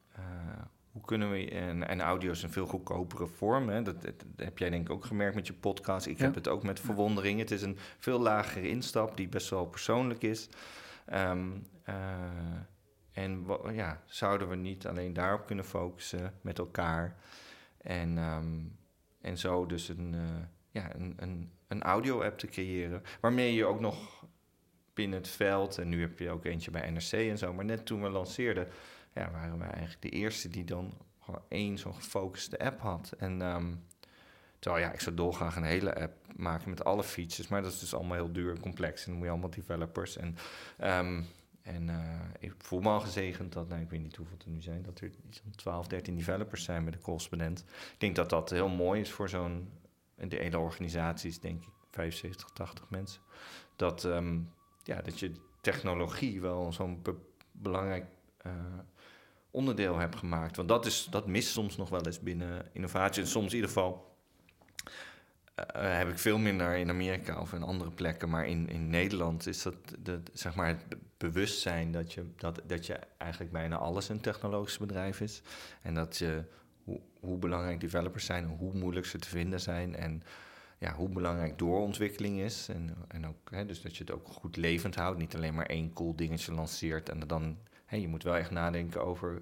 hoe 0.91 1.05
kunnen 1.05 1.31
we. 1.31 1.49
En, 1.49 1.87
en, 1.87 2.01
audio 2.01 2.31
is 2.31 2.43
een 2.43 2.51
veel 2.51 2.65
goedkopere 2.65 3.27
vorm. 3.27 3.69
Hè? 3.69 3.81
Dat, 3.81 3.95
heb 4.35 4.57
jij 4.57 4.69
denk 4.69 4.87
ik 4.87 4.93
ook 4.93 5.05
gemerkt 5.05 5.35
met 5.35 5.47
je 5.47 5.53
podcast. 5.53 6.05
Ik 6.05 6.17
ja. 6.17 6.23
heb 6.23 6.35
het 6.35 6.47
ook 6.47 6.63
met 6.63 6.79
verwondering. 6.79 7.39
Het 7.39 7.51
is 7.51 7.61
een 7.61 7.77
veel 7.97 8.19
lagere 8.19 8.69
instap 8.69 9.17
die 9.17 9.27
best 9.27 9.49
wel 9.49 9.65
persoonlijk 9.65 10.23
is. 10.23 10.49
Um, 11.13 11.67
uh, 11.89 11.95
en 13.11 13.45
ja, 13.73 14.01
zouden 14.05 14.49
we 14.49 14.55
niet 14.55 14.87
alleen 14.87 15.13
daarop 15.13 15.45
kunnen 15.45 15.65
focussen 15.65 16.33
met 16.41 16.59
elkaar 16.59 17.17
en, 17.77 18.17
um, 18.17 18.77
en 19.21 19.37
zo 19.37 19.65
dus 19.65 19.89
een, 19.89 20.13
uh, 20.13 20.21
ja, 20.71 20.95
een, 20.95 21.13
een, 21.17 21.51
een 21.67 21.81
audio-app 21.81 22.37
te 22.37 22.47
creëren, 22.47 23.03
waarmee 23.21 23.53
je 23.53 23.65
ook 23.65 23.79
nog 23.79 24.25
binnen 24.93 25.19
het 25.19 25.27
veld. 25.27 25.77
En 25.77 25.89
nu 25.89 26.01
heb 26.01 26.19
je 26.19 26.29
ook 26.29 26.45
eentje 26.45 26.71
bij 26.71 26.89
NRC 26.89 27.11
en 27.11 27.37
zo. 27.37 27.53
Maar 27.53 27.65
net 27.65 27.85
toen 27.85 28.01
we 28.01 28.09
lanceerden, 28.09 28.67
ja, 29.13 29.31
waren 29.31 29.59
wij 29.59 29.69
eigenlijk 29.69 30.01
de 30.01 30.09
eerste 30.09 30.49
die 30.49 30.63
dan 30.63 30.93
gewoon 31.19 31.43
één 31.47 31.77
zo'n 31.77 31.95
gefocuste 31.95 32.59
app 32.59 32.79
had. 32.79 33.13
En 33.17 33.41
ehm, 33.41 33.73
terwijl 34.59 34.83
ja, 34.83 34.91
ik 34.91 34.99
zou 34.99 35.15
dolgraag 35.15 35.55
een 35.55 35.63
hele 35.63 35.95
app 35.95 36.13
maken 36.35 36.69
met 36.69 36.83
alle 36.83 37.03
features. 37.03 37.47
Maar 37.47 37.61
dat 37.61 37.71
is 37.71 37.79
dus 37.79 37.93
allemaal 37.93 38.17
heel 38.17 38.31
duur 38.31 38.55
en 38.55 38.59
complex. 38.59 38.99
En 38.99 39.05
dan 39.05 39.15
moet 39.15 39.25
je 39.25 39.31
allemaal 39.31 39.49
developers. 39.49 40.17
En, 40.17 40.37
ehm, 40.77 41.21
en 41.61 41.87
uh, 41.87 42.21
ik 42.39 42.53
voel 42.57 42.79
me 42.79 42.89
al 42.89 42.99
gezegend 42.99 43.53
dat, 43.53 43.67
nou, 43.67 43.81
ik 43.81 43.89
weet 43.89 44.01
niet 44.01 44.15
hoeveel 44.15 44.37
er 44.45 44.51
nu 44.51 44.61
zijn, 44.61 44.83
dat 44.83 44.99
er 44.99 45.11
iets 45.27 45.39
van 45.39 45.51
12, 45.51 45.87
13 45.87 46.15
developers 46.15 46.63
zijn 46.63 46.83
bij 46.83 46.91
de 46.91 46.99
correspondent. 46.99 47.59
Ik 47.93 47.99
denk 47.99 48.15
dat 48.15 48.29
dat 48.29 48.49
heel 48.49 48.69
mooi 48.69 49.01
is 49.01 49.11
voor 49.11 49.29
zo'n, 49.29 49.69
de 50.15 50.35
hele 50.35 50.59
organisatie 50.59 51.29
is 51.29 51.39
denk 51.39 51.63
ik 51.63 51.69
75, 51.91 52.49
80 52.49 52.89
mensen. 52.89 53.21
Dat, 53.75 54.03
um, 54.03 54.51
ja, 54.83 55.01
dat 55.01 55.19
je 55.19 55.31
technologie 55.61 56.41
wel 56.41 56.73
zo'n 56.73 57.01
be 57.01 57.15
belangrijk 57.51 58.05
uh, 58.45 58.53
onderdeel 59.51 59.97
hebt 59.97 60.15
gemaakt. 60.15 60.55
Want 60.55 60.69
dat, 60.69 60.85
is, 60.85 61.07
dat 61.09 61.27
mist 61.27 61.51
soms 61.51 61.77
nog 61.77 61.89
wel 61.89 62.05
eens 62.05 62.19
binnen 62.19 62.65
innovatie. 62.73 63.21
En 63.21 63.27
soms 63.27 63.47
in 63.47 63.55
ieder 63.55 63.69
geval 63.69 64.16
uh, 65.57 65.97
heb 65.97 66.09
ik 66.09 66.19
veel 66.19 66.37
minder 66.37 66.75
in 66.75 66.89
Amerika 66.89 67.39
of 67.41 67.53
in 67.53 67.63
andere 67.63 67.91
plekken. 67.91 68.29
Maar 68.29 68.47
in, 68.47 68.69
in 68.69 68.89
Nederland 68.89 69.47
is 69.47 69.63
dat 69.63 69.75
de, 69.99 70.21
zeg 70.33 70.55
maar 70.55 70.67
het 70.67 70.85
bewustzijn 71.17 71.91
dat 71.91 72.13
je, 72.13 72.25
dat, 72.35 72.61
dat 72.65 72.85
je 72.85 72.99
eigenlijk 73.17 73.51
bijna 73.51 73.75
alles 73.75 74.09
een 74.09 74.21
technologisch 74.21 74.77
bedrijf 74.77 75.21
is. 75.21 75.41
En 75.81 75.93
dat 75.93 76.17
je 76.17 76.43
hoe, 76.83 76.99
hoe 77.19 77.37
belangrijk 77.37 77.79
developers 77.79 78.25
zijn 78.25 78.43
en 78.43 78.57
hoe 78.57 78.73
moeilijk 78.73 79.05
ze 79.05 79.17
te 79.17 79.29
vinden 79.29 79.59
zijn. 79.59 79.95
En 79.95 80.23
ja, 80.77 80.93
hoe 80.93 81.09
belangrijk 81.09 81.57
doorontwikkeling 81.57 82.39
is. 82.39 82.67
En, 82.69 82.95
en 83.07 83.27
ook, 83.27 83.51
hè, 83.51 83.65
dus 83.65 83.81
dat 83.81 83.97
je 83.97 84.03
het 84.03 84.13
ook 84.13 84.27
goed 84.27 84.57
levend 84.57 84.95
houdt. 84.95 85.19
Niet 85.19 85.35
alleen 85.35 85.53
maar 85.53 85.65
één 85.65 85.93
cool 85.93 86.15
dingetje 86.15 86.53
lanceert. 86.53 87.09
En 87.09 87.19
dan, 87.19 87.57
hè, 87.85 87.97
je 87.97 88.07
moet 88.07 88.23
wel 88.23 88.35
echt 88.35 88.51
nadenken 88.51 89.05
over 89.05 89.41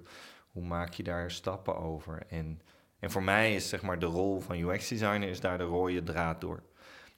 hoe 0.50 0.64
maak 0.64 0.92
je 0.92 1.02
daar 1.02 1.30
stappen 1.30 1.76
over. 1.76 2.22
En, 2.28 2.60
en 3.06 3.12
voor 3.12 3.22
mij 3.22 3.54
is 3.54 3.68
zeg 3.68 3.82
maar 3.82 3.98
de 3.98 4.06
rol 4.06 4.40
van 4.40 4.58
UX-designer 4.58 5.28
is 5.28 5.40
daar 5.40 5.58
de 5.58 5.64
rode 5.64 6.02
draad 6.02 6.40
door. 6.40 6.62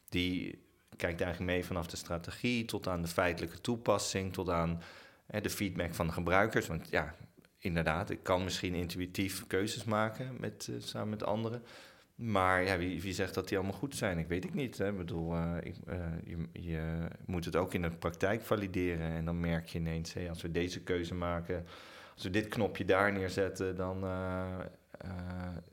Die 0.09 0.63
kijkt 0.97 1.21
eigenlijk 1.21 1.53
mee 1.53 1.65
vanaf 1.65 1.87
de 1.87 1.97
strategie 1.97 2.65
tot 2.65 2.89
aan 2.89 3.03
de 3.03 3.09
feitelijke 3.09 3.61
toepassing, 3.61 4.33
tot 4.33 4.51
aan 4.51 4.83
hè, 5.27 5.41
de 5.41 5.51
feedback 5.51 5.95
van 5.95 6.07
de 6.07 6.13
gebruikers. 6.13 6.67
Want 6.67 6.89
ja, 6.91 7.15
inderdaad, 7.59 8.11
ik 8.11 8.23
kan 8.23 8.45
misschien 8.45 8.75
intuïtief 8.75 9.47
keuzes 9.47 9.85
maken 9.85 10.37
met, 10.41 10.67
uh, 10.71 10.77
samen 10.81 11.09
met 11.09 11.23
anderen. 11.25 11.63
Maar 12.15 12.65
ja, 12.65 12.79
wie, 12.79 13.03
wie 13.03 13.13
zegt 13.13 13.35
dat 13.35 13.49
die 13.49 13.59
allemaal 13.59 13.79
goed 13.79 13.97
zijn? 13.97 14.19
Ik 14.19 14.29
weet 14.29 14.45
ik 14.45 14.55
niet. 14.55 14.79
Hè. 14.79 14.89
Ik 14.89 14.97
bedoel, 14.97 15.37
ik, 15.63 15.75
uh, 15.89 15.95
je, 16.25 16.49
je, 16.53 17.09
moet 17.27 17.45
het 17.45 17.57
ook 17.57 17.75
in 17.75 17.83
de 17.83 17.91
praktijk 17.91 18.43
valideren. 18.43 19.11
En 19.11 19.25
dan 19.25 19.41
merk 19.41 19.67
je 19.67 19.79
ineens, 19.79 20.13
hey, 20.13 20.29
als 20.29 20.43
we 20.43 20.51
deze 20.51 20.83
keuze 20.83 21.15
maken, 21.15 21.67
als 22.15 22.23
we 22.23 22.31
dit 22.31 22.49
knopje 22.49 22.85
daar 22.85 23.13
neerzetten, 23.13 23.77
dan 23.77 24.05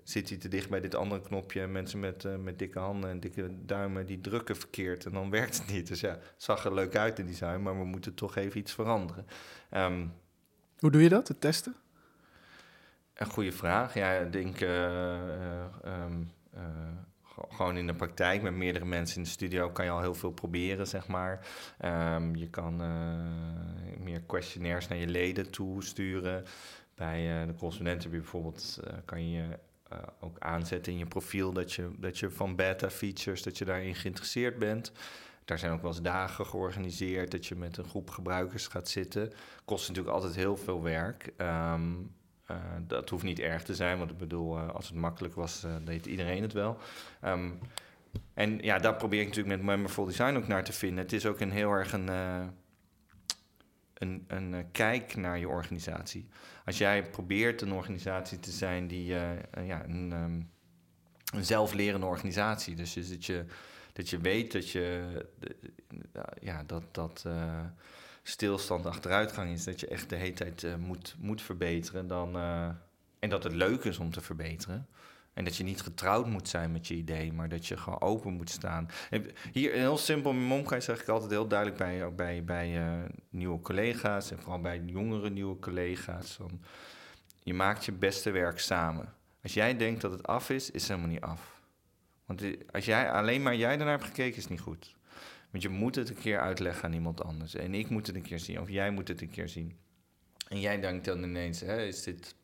zit 0.04 0.30
hij 0.30 0.38
te 0.38 0.48
dicht 0.48 0.70
bij 0.70 0.82
dit 0.82 0.96
andere 0.96 1.22
knopje. 1.22 1.68
Mensen 1.68 2.00
met, 2.00 2.28
met 2.44 2.60
dikke 2.60 2.80
handen 2.80 3.10
en 3.10 3.20
dikke 3.20 3.50
duimen, 3.66 4.06
die 4.06 4.22
drukken 4.22 4.56
verkeerd 4.56 5.06
en 5.06 5.12
dan 5.12 5.30
werkt 5.40 5.58
het 5.58 5.72
niet. 5.72 5.88
Dus 5.88 6.00
ja, 6.00 6.10
het 6.10 6.34
zag 6.38 6.66
er 6.66 6.74
leuk 6.74 6.96
uit 6.96 7.20
in 7.20 7.26
design, 7.26 7.62
maar 7.62 7.78
we 7.78 7.86
moeten 7.86 8.14
toch 8.14 8.36
even 8.36 8.60
iets 8.60 8.74
veranderen. 8.74 9.26
Um, 9.72 10.14
Hoe 10.80 10.92
doe 10.92 11.02
je 11.02 11.10
dat, 11.10 11.28
het 11.28 11.42
testen? 11.42 11.76
Een 13.14 13.30
goede 13.30 13.52
vraag. 13.52 13.94
Ja, 13.94 14.12
ik 14.12 14.32
denk 14.32 14.62
uh, 14.62 15.14
um, 15.86 16.32
uh, 16.56 16.62
gewoon 17.50 17.78
in 17.78 17.88
de 17.88 17.96
praktijk 17.96 18.42
met 18.42 18.54
meerdere 18.54 18.86
mensen 18.86 19.18
in 19.18 19.24
de 19.24 19.30
studio 19.30 19.70
kan 19.70 19.86
je 19.86 19.92
al 19.92 20.02
heel 20.02 20.16
veel 20.16 20.32
proberen, 20.32 20.88
zeg 20.88 21.08
maar. 21.08 21.48
Um, 21.86 22.36
je 22.36 22.50
kan 22.50 22.78
meer 24.00 24.22
questionnaires 24.22 24.88
naar 24.88 24.98
je 24.98 25.08
leden 25.08 25.50
toesturen. 25.52 26.44
Bij 26.96 27.46
de 27.46 27.54
correspondenten 27.56 28.04
heb 28.04 28.12
je 28.12 28.20
bijvoorbeeld, 28.20 28.80
kan 29.06 29.30
je 29.30 29.44
ook 30.20 30.40
aanzetten 30.40 30.92
in 30.92 30.98
je 30.98 31.06
profiel 31.06 31.54
dat 31.54 31.74
je, 31.74 31.90
dat 31.98 32.18
je 32.18 32.30
van 32.30 32.56
beta 32.56 32.90
features, 32.90 33.44
dat 33.44 33.58
je 33.58 33.66
daarin 33.66 33.96
geïnteresseerd 33.96 34.60
bent. 34.60 34.92
Daar 35.46 35.60
zijn 35.60 35.72
ook 35.72 35.82
wel 35.82 35.92
eens 35.92 36.02
dagen 36.02 36.46
georganiseerd 36.46 37.32
dat 37.32 37.46
je 37.46 37.56
met 37.56 37.78
een 37.78 37.86
groep 37.86 38.10
gebruikers 38.10 38.68
gaat 38.68 38.90
zitten. 38.90 39.34
Kost 39.66 39.88
natuurlijk 39.88 40.16
altijd 40.16 40.36
heel 40.36 40.58
veel 40.58 40.84
werk. 40.84 41.34
Uh, 41.38 41.74
dat 42.88 43.10
hoeft 43.10 43.24
niet 43.24 43.40
erg 43.40 43.64
te 43.64 43.76
zijn, 43.76 43.98
want 43.98 44.12
ik 44.12 44.18
bedoel, 44.18 44.58
als 44.60 44.88
het 44.88 44.96
makkelijk 44.96 45.36
was, 45.36 45.66
deed 45.84 46.06
iedereen 46.06 46.42
het 46.42 46.54
wel. 46.54 46.78
Um, 47.26 47.60
en 48.34 48.60
ja, 48.60 48.78
daar 48.78 48.96
probeer 48.96 49.22
ik 49.22 49.28
natuurlijk 49.28 49.56
met 49.56 49.66
Memorful 49.66 50.06
Design 50.06 50.36
ook 50.36 50.48
naar 50.48 50.64
te 50.64 50.74
vinden. 50.74 51.04
Het 51.04 51.14
is 51.14 51.26
ook 51.26 51.40
een 51.40 51.52
heel 51.52 51.72
erg 51.72 51.94
een, 51.94 52.10
een, 53.96 54.26
een 54.28 54.72
kijk 54.72 55.16
naar 55.16 55.40
je 55.40 55.50
organisatie. 55.50 56.28
Als 56.66 56.78
jij 56.78 57.10
probeert 57.10 57.62
een 57.62 57.72
organisatie 57.72 58.40
te 58.40 58.52
zijn 58.52 58.88
die 58.88 59.06
ja, 59.64 59.86
een, 59.86 60.12
um, 60.12 60.50
een 61.34 61.46
zelflerende 61.46 62.06
organisatie, 62.06 62.76
dus 62.76 62.94
dat 62.94 63.26
je, 63.26 63.46
dat 63.94 64.10
je 64.10 64.18
weet 64.18 64.52
dat 64.52 64.70
je 64.70 65.04
ja, 66.42 66.64
dat. 66.64 66.84
dat 66.92 67.26
stilstand 68.28 68.86
achteruitgang 68.86 69.52
is, 69.52 69.64
dat 69.64 69.80
je 69.80 69.88
echt 69.88 70.10
de 70.10 70.16
hele 70.16 70.34
tijd 70.34 70.78
moet, 70.80 71.16
moet 71.20 71.42
verbeteren, 71.42 72.08
dan, 72.08 72.36
en 73.20 73.30
dat 73.30 73.44
het 73.44 73.54
leuk 73.54 73.84
is 73.84 73.98
om 73.98 74.12
te 74.12 74.22
verbeteren. 74.22 74.88
En 75.36 75.44
dat 75.44 75.56
je 75.56 75.64
niet 75.64 75.82
getrouwd 75.82 76.28
moet 76.28 76.50
zijn 76.50 76.72
met 76.72 76.88
je 76.88 76.96
idee, 76.96 77.34
maar 77.34 77.50
dat 77.50 77.68
je 77.68 77.78
gewoon 77.78 78.02
open 78.02 78.34
moet 78.34 78.50
staan. 78.50 78.90
Hier 79.52 79.72
heel 79.72 79.98
simpel, 79.98 80.34
Momkai 80.34 80.82
zeg 80.82 81.02
ik 81.02 81.08
altijd 81.08 81.32
heel 81.32 81.48
duidelijk 81.48 81.80
bij, 81.80 82.06
ook 82.06 82.16
bij, 82.16 82.44
bij 82.44 82.88
uh, 82.88 83.06
nieuwe 83.30 83.60
collega's 83.60 84.32
en 84.32 84.40
vooral 84.40 84.62
bij 84.62 84.82
jongere 84.86 85.30
nieuwe 85.30 85.60
collega's. 85.60 86.32
Van, 86.32 86.62
je 87.44 87.54
maakt 87.54 87.86
je 87.86 87.92
beste 87.92 88.32
werk 88.32 88.60
samen. 88.60 89.14
Als 89.44 89.54
jij 89.54 89.78
denkt 89.78 90.02
dat 90.02 90.12
het 90.12 90.28
af 90.28 90.50
is, 90.50 90.72
is 90.72 90.82
het 90.82 90.92
helemaal 90.92 91.12
niet 91.12 91.22
af. 91.22 91.62
Want 92.26 92.44
als 92.72 92.86
jij, 92.86 93.12
alleen 93.12 93.42
maar 93.42 93.56
jij 93.56 93.72
ernaar 93.72 93.88
hebt 93.88 94.04
gekeken, 94.04 94.38
is 94.38 94.48
niet 94.48 94.60
goed. 94.60 94.96
Want 95.52 95.64
je 95.64 95.70
moet 95.70 95.96
het 95.96 96.10
een 96.10 96.16
keer 96.16 96.40
uitleggen 96.40 96.84
aan 96.84 96.94
iemand 96.94 97.24
anders. 97.24 97.56
En 97.56 97.74
ik 97.74 97.90
moet 97.90 98.08
het 98.08 98.16
een 98.16 98.22
keer 98.22 98.40
zien, 98.40 98.60
of 98.60 98.70
jij 98.70 98.92
moet 98.92 99.08
het 99.08 99.22
een 99.22 99.30
keer 99.30 99.50
zien. 99.50 99.78
En 100.48 100.60
jij 100.60 100.80
denkt 100.80 101.06
dan 101.06 101.24
ineens, 101.24 101.60
hè, 101.60 101.86
is 101.86 102.04
dit... 102.04 102.36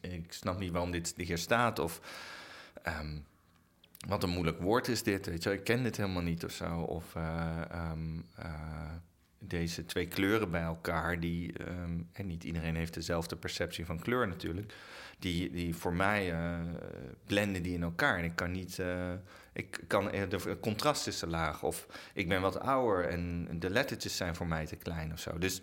Ik, 0.00 0.32
snap 0.32 0.58
niet 0.58 0.72
waarom 0.72 0.90
dit 0.90 1.14
hier 1.16 1.38
staat, 1.38 1.78
of... 1.78 2.00
Um, 2.86 3.26
wat 4.06 4.22
een 4.22 4.30
moeilijk 4.30 4.60
woord 4.60 4.88
is 4.88 5.02
dit, 5.02 5.26
weet 5.26 5.42
je 5.42 5.52
Ik 5.52 5.64
ken 5.64 5.82
dit 5.82 5.96
helemaal 5.96 6.22
niet 6.22 6.44
of 6.44 6.52
zo. 6.52 6.80
Of 6.80 7.14
uh, 7.14 7.60
um, 7.92 8.24
uh, 8.38 8.92
deze 9.38 9.84
twee 9.84 10.06
kleuren 10.06 10.50
bij 10.50 10.62
elkaar, 10.62 11.20
die... 11.20 11.68
Um, 11.68 12.08
en 12.12 12.26
niet 12.26 12.44
iedereen 12.44 12.76
heeft 12.76 12.94
dezelfde 12.94 13.36
perceptie 13.36 13.86
van 13.86 13.98
kleur 13.98 14.28
natuurlijk. 14.28 14.74
Die, 15.18 15.50
die 15.50 15.74
voor 15.74 15.94
mij 15.94 16.32
uh, 16.32 16.58
blenden 17.26 17.62
die 17.62 17.74
in 17.74 17.82
elkaar. 17.82 18.18
En 18.18 18.24
ik 18.24 18.36
kan 18.36 18.50
niet... 18.50 18.80
Ik 19.52 19.80
kan, 19.86 20.04
de 20.04 20.56
contrast 20.60 21.06
is 21.06 21.18
te 21.18 21.26
laag. 21.26 21.62
Of 21.62 21.86
ik 22.12 22.28
ben 22.28 22.40
wat 22.40 22.60
ouder 22.60 23.08
en 23.08 23.48
de 23.58 23.70
lettertjes 23.70 24.16
zijn 24.16 24.36
voor 24.36 24.46
mij 24.46 24.66
te 24.66 24.76
klein 24.76 25.12
of 25.12 25.20
zo. 25.20 25.38
Dus 25.38 25.60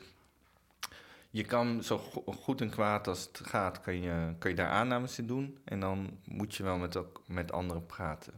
je 1.36 1.44
kan 1.44 1.84
zo 1.84 1.98
goed 2.26 2.62
en 2.62 2.70
kwaad 2.70 3.08
als 3.08 3.24
het 3.24 3.48
gaat, 3.48 3.82
kan 3.82 4.02
je, 4.02 4.34
kan 4.38 4.50
je 4.50 4.58
daar 4.58 4.70
aannames 4.70 5.20
in 5.20 5.28
doen. 5.28 5.58
En 5.64 5.80
dan 5.80 6.18
moet 6.26 6.56
je 6.56 6.64
wel 6.64 6.78
met, 6.78 7.00
met 7.28 7.52
anderen 7.52 7.86
praten. 7.86 8.34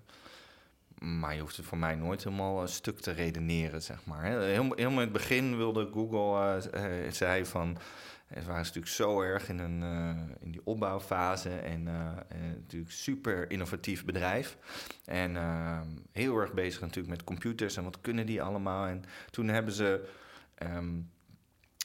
Maar 1.00 1.36
je 1.36 1.42
hoeft 1.42 1.58
het 1.58 1.66
voor 1.66 1.78
mij 1.78 1.96
nooit 1.96 2.24
helemaal 2.24 2.62
een 2.62 2.68
stuk 2.68 3.00
te 3.00 3.12
redeneren, 3.12 3.82
zeg 3.82 4.06
maar. 4.06 4.24
Helemaal, 4.24 4.78
in 4.78 4.98
het 4.98 5.12
begin 5.12 5.58
wilde 5.58 5.90
Google, 5.94 6.62
uh, 6.76 7.12
zei 7.12 7.46
van... 7.46 7.78
Het 8.28 8.46
waren 8.46 8.62
natuurlijk 8.62 8.88
zo 8.88 9.22
erg 9.22 9.50
in, 9.50 9.60
een, 9.60 9.82
uh, 9.82 10.22
in 10.40 10.52
die 10.52 10.62
opbouwfase 10.64 11.50
en, 11.50 11.84
natuurlijk 12.56 12.92
super 12.92 13.52
innovatief 13.52 14.06
bedrijf. 14.06 14.58
En 15.06 15.38
heel 16.12 16.38
erg 16.38 16.54
bezig 16.54 16.82
natuurlijk 16.82 17.10
met 17.10 17.24
computers 17.24 17.78
en 17.78 17.84
wat 17.84 18.02
kunnen 18.02 18.26
die 18.26 18.42
allemaal. 18.42 18.86
En 18.86 19.04
toen 19.30 19.48
hebben 19.48 19.74
ze 19.74 20.10
um, 20.64 21.10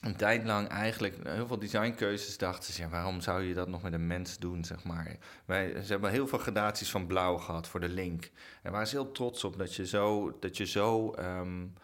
een 0.02 0.16
tijd 0.16 0.44
lang 0.44 0.68
eigenlijk 0.68 1.16
heel 1.28 1.46
veel 1.46 1.58
designkeuzes 1.58 2.38
dachten 2.38 2.72
ze, 2.72 2.88
waarom 2.88 3.20
zou 3.20 3.42
je 3.42 3.54
dat 3.54 3.68
nog 3.68 3.82
met 3.82 3.92
een 3.92 4.06
mens 4.06 4.38
doen, 4.38 4.64
zeg 4.64 4.84
maar. 4.84 5.16
Wij, 5.44 5.82
ze 5.82 5.92
hebben 5.92 6.10
heel 6.10 6.26
veel 6.26 6.38
gradaties 6.38 6.90
van 6.90 7.06
blauw 7.06 7.36
gehad 7.36 7.68
voor 7.68 7.80
de 7.80 7.88
link. 7.88 8.30
En 8.62 8.72
waren 8.72 8.86
ze 8.86 8.96
heel 8.96 9.12
trots 9.12 9.44
op 9.44 9.58
dat 9.58 9.74
je 9.74 9.86
zo, 9.86 10.36
dat 10.40 10.56
je 10.56 10.66
zo 10.66 11.14
um, 11.18 11.74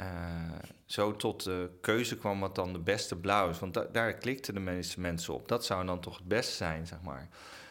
uh, 0.00 0.06
zo 0.84 1.16
tot 1.16 1.44
de 1.44 1.70
keuze 1.80 2.16
kwam 2.16 2.40
wat 2.40 2.54
dan 2.54 2.72
de 2.72 2.78
beste 2.78 3.16
blauw 3.16 3.50
is. 3.50 3.58
Want 3.58 3.74
da 3.74 3.86
daar 3.92 4.14
klikten 4.14 4.54
de 4.54 4.60
meeste 4.60 5.00
mensen 5.00 5.34
op. 5.34 5.48
Dat 5.48 5.64
zou 5.64 5.86
dan 5.86 6.00
toch 6.00 6.16
het 6.16 6.28
beste 6.28 6.54
zijn, 6.54 6.86
zeg 6.86 7.02
maar. 7.02 7.28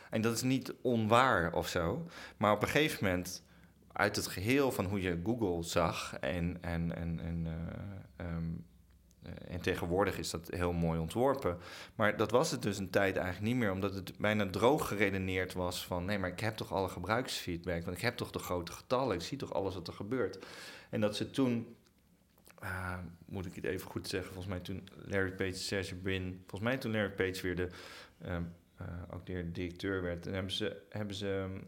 En 0.10 0.22
dat 0.22 0.34
is 0.34 0.41
niet 0.41 0.74
onwaar 0.82 1.53
of 1.53 1.68
zo. 1.68 2.08
Maar 2.38 2.51
op 2.51 2.62
een 2.62 2.68
gegeven 2.68 3.05
moment, 3.05 3.43
uit 3.91 4.16
het 4.16 4.28
geheel 4.28 4.72
van 4.72 4.86
hoe 4.86 5.01
je 5.01 5.22
Google 5.24 5.64
zag... 5.64 6.18
en, 6.20 6.58
en, 6.62 6.95
en, 6.95 7.20
en, 7.20 7.45
uh, 7.45 8.28
um, 8.28 8.66
en 9.48 9.62
tegenwoordig 9.62 10.18
is 10.18 10.30
dat 10.30 10.50
heel 10.50 10.74
mooi 10.74 11.00
ontworpen. 11.00 11.58
Maar 11.96 12.18
dat 12.18 12.32
was 12.32 12.52
het 12.52 12.62
dus 12.62 12.78
een 12.78 12.90
tijd 12.90 13.16
eigenlijk 13.16 13.46
niet 13.46 13.56
meer... 13.56 13.72
omdat 13.72 13.94
het 13.94 14.18
bijna 14.18 14.50
droog 14.50 14.88
geredeneerd 14.88 15.54
was 15.54 15.86
van... 15.86 16.06
nee, 16.06 16.20
maar 16.20 16.30
ik 16.30 16.40
heb 16.40 16.56
toch 16.56 16.74
alle 16.74 16.90
gebruiksfeedback... 16.90 17.84
want 17.84 17.98
ik 17.98 18.04
heb 18.04 18.18
toch 18.18 18.32
de 18.32 18.40
grote 18.40 18.72
getallen, 18.72 19.16
ik 19.16 19.22
zie 19.22 19.38
toch 19.38 19.54
alles 19.54 19.74
wat 19.74 19.88
er 19.88 19.94
gebeurt. 19.94 20.46
En 20.90 21.02
dat 21.02 21.16
ze 21.16 21.30
toen 21.30 21.76
uh, 22.64 22.98
moet 23.26 23.46
ik 23.46 23.56
het 23.56 23.64
even 23.64 23.90
goed 23.90 24.08
zeggen, 24.08 24.34
volgens 24.34 24.54
mij 24.54 24.64
toen 24.64 24.90
Larry 25.06 25.32
Page, 25.32 25.54
Serge 25.54 25.96
Brin, 25.96 26.44
volgens 26.48 26.70
mij 26.70 26.78
toen 26.78 26.92
Larry 26.92 27.12
Page 27.12 27.42
weer 27.42 27.56
de, 27.56 27.70
uh, 28.26 28.38
ook 29.14 29.26
de 29.26 29.52
directeur 29.52 30.02
werd, 30.02 30.28
en 30.28 30.34
hebben 30.34 30.52
ze, 30.52 30.82
hebben 30.90 31.16
ze 31.16 31.48
ehm, 31.52 31.64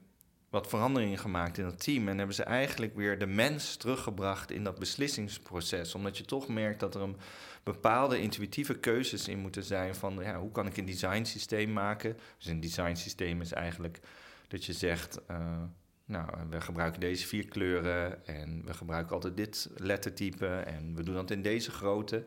wat 0.49 0.67
veranderingen 0.67 1.17
gemaakt 1.17 1.57
in 1.57 1.65
het 1.65 1.83
team 1.83 2.07
en 2.07 2.17
hebben 2.17 2.35
ze 2.35 2.43
eigenlijk 2.43 2.95
weer 2.95 3.19
de 3.19 3.25
mens 3.25 3.75
teruggebracht 3.75 4.51
in 4.51 4.63
dat 4.63 4.79
beslissingsproces. 4.79 5.95
Omdat 5.95 6.17
je 6.17 6.25
toch 6.25 6.47
merkt 6.47 6.79
dat 6.79 6.95
er 6.95 7.01
een 7.01 7.17
bepaalde 7.63 8.21
intuïtieve 8.21 8.79
keuzes 8.79 9.27
in 9.27 9.39
moeten 9.39 9.63
zijn 9.63 9.95
van 9.95 10.19
ja, 10.21 10.39
hoe 10.39 10.51
kan 10.51 10.67
ik 10.67 10.77
een 10.77 10.85
design 10.85 11.23
systeem 11.23 11.73
maken. 11.73 12.17
Dus 12.37 12.47
een 12.47 12.59
design 12.59 12.95
systeem 12.95 13.41
is 13.41 13.51
eigenlijk 13.51 13.99
dat 14.47 14.65
je 14.65 14.73
zegt, 14.73 15.19
uh, 15.31 15.61
nou, 16.05 16.27
we 16.49 16.61
gebruiken 16.61 16.99
deze 16.99 17.27
vier 17.27 17.47
kleuren 17.47 18.25
en 18.25 18.65
we 18.65 18.73
gebruiken 18.73 19.13
altijd 19.13 19.37
dit 19.37 19.69
lettertype 19.77 20.47
en 20.47 20.95
we 20.95 21.03
doen 21.03 21.15
dat 21.15 21.31
in 21.31 21.41
deze 21.41 21.71
grootte. 21.71 22.23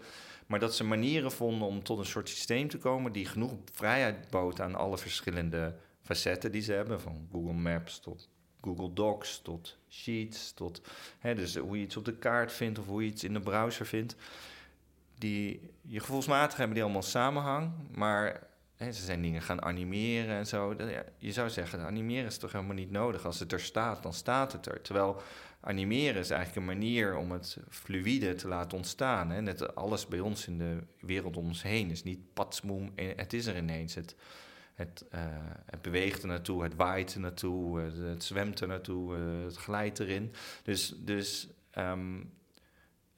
Maar 0.46 0.60
dat 0.60 0.74
ze 0.74 0.84
manieren 0.84 1.32
vonden 1.32 1.68
om 1.68 1.82
tot 1.82 1.98
een 1.98 2.04
soort 2.04 2.28
systeem 2.28 2.68
te 2.68 2.78
komen 2.78 3.12
die 3.12 3.26
genoeg 3.26 3.52
vrijheid 3.72 4.30
bood 4.30 4.60
aan 4.60 4.74
alle 4.74 4.98
verschillende 4.98 5.74
facetten 6.02 6.52
die 6.52 6.62
ze 6.62 6.72
hebben, 6.72 7.00
van 7.00 7.28
Google 7.32 7.52
Maps 7.52 8.00
tot 8.00 8.28
Google 8.62 8.92
Docs 8.92 9.40
tot 9.42 9.78
Sheets, 9.88 10.52
tot 10.52 10.80
hè, 11.18 11.34
dus 11.34 11.56
hoe 11.56 11.76
je 11.76 11.84
iets 11.84 11.96
op 11.96 12.04
de 12.04 12.16
kaart 12.16 12.52
vindt 12.52 12.78
of 12.78 12.86
hoe 12.86 13.02
je 13.02 13.10
iets 13.10 13.24
in 13.24 13.32
de 13.32 13.40
browser 13.40 13.86
vindt. 13.86 14.16
Die, 15.22 15.70
je 15.80 16.00
gevoelsmatig 16.00 16.56
hebben 16.56 16.74
die 16.74 16.84
allemaal 16.84 17.02
samenhang, 17.02 17.72
maar 17.90 18.46
hè, 18.76 18.92
ze 18.92 19.04
zijn 19.04 19.22
dingen 19.22 19.42
gaan 19.42 19.62
animeren 19.62 20.36
en 20.36 20.46
zo. 20.46 20.74
Ja, 20.78 21.04
je 21.18 21.32
zou 21.32 21.50
zeggen, 21.50 21.80
animeren 21.80 22.26
is 22.26 22.38
toch 22.38 22.52
helemaal 22.52 22.74
niet 22.74 22.90
nodig. 22.90 23.24
Als 23.24 23.40
het 23.40 23.52
er 23.52 23.60
staat, 23.60 24.02
dan 24.02 24.12
staat 24.12 24.52
het 24.52 24.66
er. 24.66 24.80
Terwijl 24.80 25.22
animeren 25.60 26.20
is 26.20 26.30
eigenlijk 26.30 26.60
een 26.60 26.78
manier 26.78 27.16
om 27.16 27.30
het 27.30 27.56
fluïde 27.68 28.34
te 28.34 28.48
laten 28.48 28.78
ontstaan. 28.78 29.30
Hè. 29.30 29.40
Net 29.40 29.74
alles 29.74 30.06
bij 30.06 30.20
ons 30.20 30.46
in 30.46 30.58
de 30.58 30.78
wereld 31.00 31.36
om 31.36 31.46
ons 31.46 31.62
heen 31.62 31.90
is 31.90 32.02
niet 32.02 32.32
patsmoem, 32.32 32.92
het 33.16 33.32
is 33.32 33.46
er 33.46 33.56
ineens. 33.56 33.94
Het, 33.94 34.16
het, 34.74 35.04
uh, 35.14 35.20
het, 35.66 35.82
beweegt 35.82 36.22
er 36.22 36.28
naartoe, 36.28 36.62
het 36.62 36.74
waait 36.74 37.14
er 37.14 37.20
naartoe, 37.20 37.80
het, 37.80 38.24
zwemt 38.24 38.60
er 38.60 38.68
naartoe, 38.68 39.16
uh, 39.16 39.44
het 39.44 39.56
glijdt 39.56 39.98
erin. 39.98 40.32
Dus, 40.62 40.94
dus 40.98 41.48
um, 41.78 42.32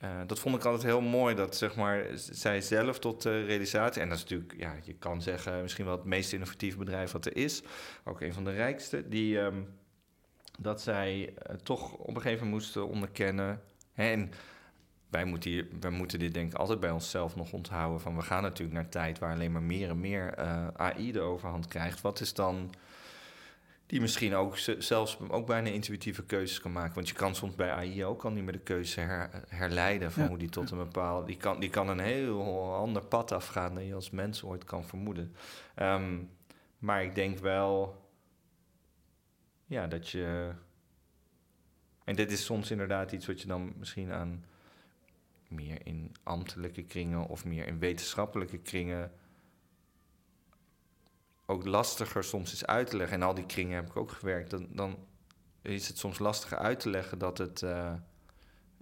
uh, 0.04 0.20
dat 0.26 0.38
vond 0.38 0.56
ik 0.56 0.64
altijd 0.64 0.82
heel 0.82 1.00
mooi, 1.00 1.34
dat 1.34 1.56
zeg 1.56 1.76
maar, 1.76 2.06
zij 2.14 2.60
zelf 2.60 2.98
tot 2.98 3.22
de 3.22 3.44
realisatie... 3.44 4.02
en 4.02 4.08
dat 4.08 4.16
is 4.16 4.22
natuurlijk, 4.22 4.54
ja, 4.60 4.74
je 4.82 4.94
kan 4.94 5.22
zeggen, 5.22 5.62
misschien 5.62 5.84
wel 5.84 5.96
het 5.96 6.04
meest 6.04 6.32
innovatieve 6.32 6.78
bedrijf 6.78 7.12
wat 7.12 7.26
er 7.26 7.36
is... 7.36 7.62
ook 8.04 8.20
een 8.20 8.34
van 8.34 8.44
de 8.44 8.52
rijkste, 8.52 9.08
die, 9.08 9.38
um, 9.38 9.68
dat 10.58 10.82
zij 10.82 11.34
toch 11.62 11.92
op 11.92 12.08
een 12.08 12.22
gegeven 12.22 12.44
moment 12.44 12.62
moesten 12.62 12.88
onderkennen... 12.88 13.62
Hè, 13.92 14.10
en 14.10 14.30
wij 15.14 15.24
moeten, 15.24 15.68
wij 15.80 15.90
moeten 15.90 16.18
dit 16.18 16.34
denk 16.34 16.52
ik 16.52 16.58
altijd 16.58 16.80
bij 16.80 16.90
onszelf 16.90 17.36
nog 17.36 17.52
onthouden. 17.52 18.00
Van 18.00 18.16
we 18.16 18.22
gaan 18.22 18.42
natuurlijk 18.42 18.78
naar 18.78 18.88
tijd 18.88 19.18
waar 19.18 19.32
alleen 19.32 19.52
maar 19.52 19.62
meer 19.62 19.88
en 19.88 20.00
meer 20.00 20.38
uh, 20.38 20.66
AI 20.68 21.12
de 21.12 21.20
overhand 21.20 21.66
krijgt. 21.66 22.00
Wat 22.00 22.20
is 22.20 22.34
dan 22.34 22.74
die 23.86 24.00
misschien 24.00 24.34
ook 24.34 24.58
zelfs 24.78 25.18
ook 25.28 25.46
bijna 25.46 25.68
intuïtieve 25.68 26.24
keuzes 26.24 26.60
kan 26.60 26.72
maken. 26.72 26.94
Want 26.94 27.08
je 27.08 27.14
kan 27.14 27.34
soms 27.34 27.54
bij 27.54 27.70
AI 27.70 28.04
ook 28.04 28.24
al 28.24 28.30
niet 28.30 28.44
meer 28.44 28.52
de 28.52 28.58
keuze 28.58 29.00
her, 29.00 29.44
herleiden 29.48 30.12
van 30.12 30.26
hoe 30.26 30.38
die 30.38 30.48
tot 30.48 30.70
een 30.70 30.78
bepaald. 30.78 31.26
Die 31.26 31.36
kan, 31.36 31.60
die 31.60 31.70
kan 31.70 31.88
een 31.88 31.98
heel 32.00 32.74
ander 32.74 33.04
pad 33.04 33.32
afgaan 33.32 33.74
dan 33.74 33.84
je 33.84 33.94
als 33.94 34.10
mens 34.10 34.42
ooit 34.42 34.64
kan 34.64 34.84
vermoeden. 34.84 35.34
Um, 35.76 36.30
maar 36.78 37.02
ik 37.02 37.14
denk 37.14 37.38
wel. 37.38 38.02
Ja, 39.66 39.86
dat 39.86 40.08
je. 40.08 40.52
En 42.04 42.14
dit 42.14 42.32
is 42.32 42.44
soms 42.44 42.70
inderdaad 42.70 43.12
iets 43.12 43.26
wat 43.26 43.40
je 43.40 43.46
dan 43.46 43.72
misschien 43.78 44.12
aan 44.12 44.44
meer 45.48 45.86
in 45.86 46.14
ambtelijke 46.22 46.82
kringen 46.82 47.26
of 47.26 47.44
meer 47.44 47.66
in 47.66 47.78
wetenschappelijke 47.78 48.58
kringen 48.58 49.12
ook 51.46 51.66
lastiger 51.66 52.24
soms 52.24 52.52
is 52.52 52.66
uit 52.66 52.90
te 52.90 52.96
leggen. 52.96 53.16
En 53.16 53.26
al 53.26 53.34
die 53.34 53.46
kringen 53.46 53.74
heb 53.74 53.86
ik 53.86 53.96
ook 53.96 54.10
gewerkt. 54.10 54.50
Dan, 54.50 54.66
dan 54.70 54.98
is 55.62 55.88
het 55.88 55.98
soms 55.98 56.18
lastiger 56.18 56.58
uit 56.58 56.80
te 56.80 56.90
leggen 56.90 57.18
dat 57.18 57.38
het. 57.38 57.62
Uh, 57.62 57.92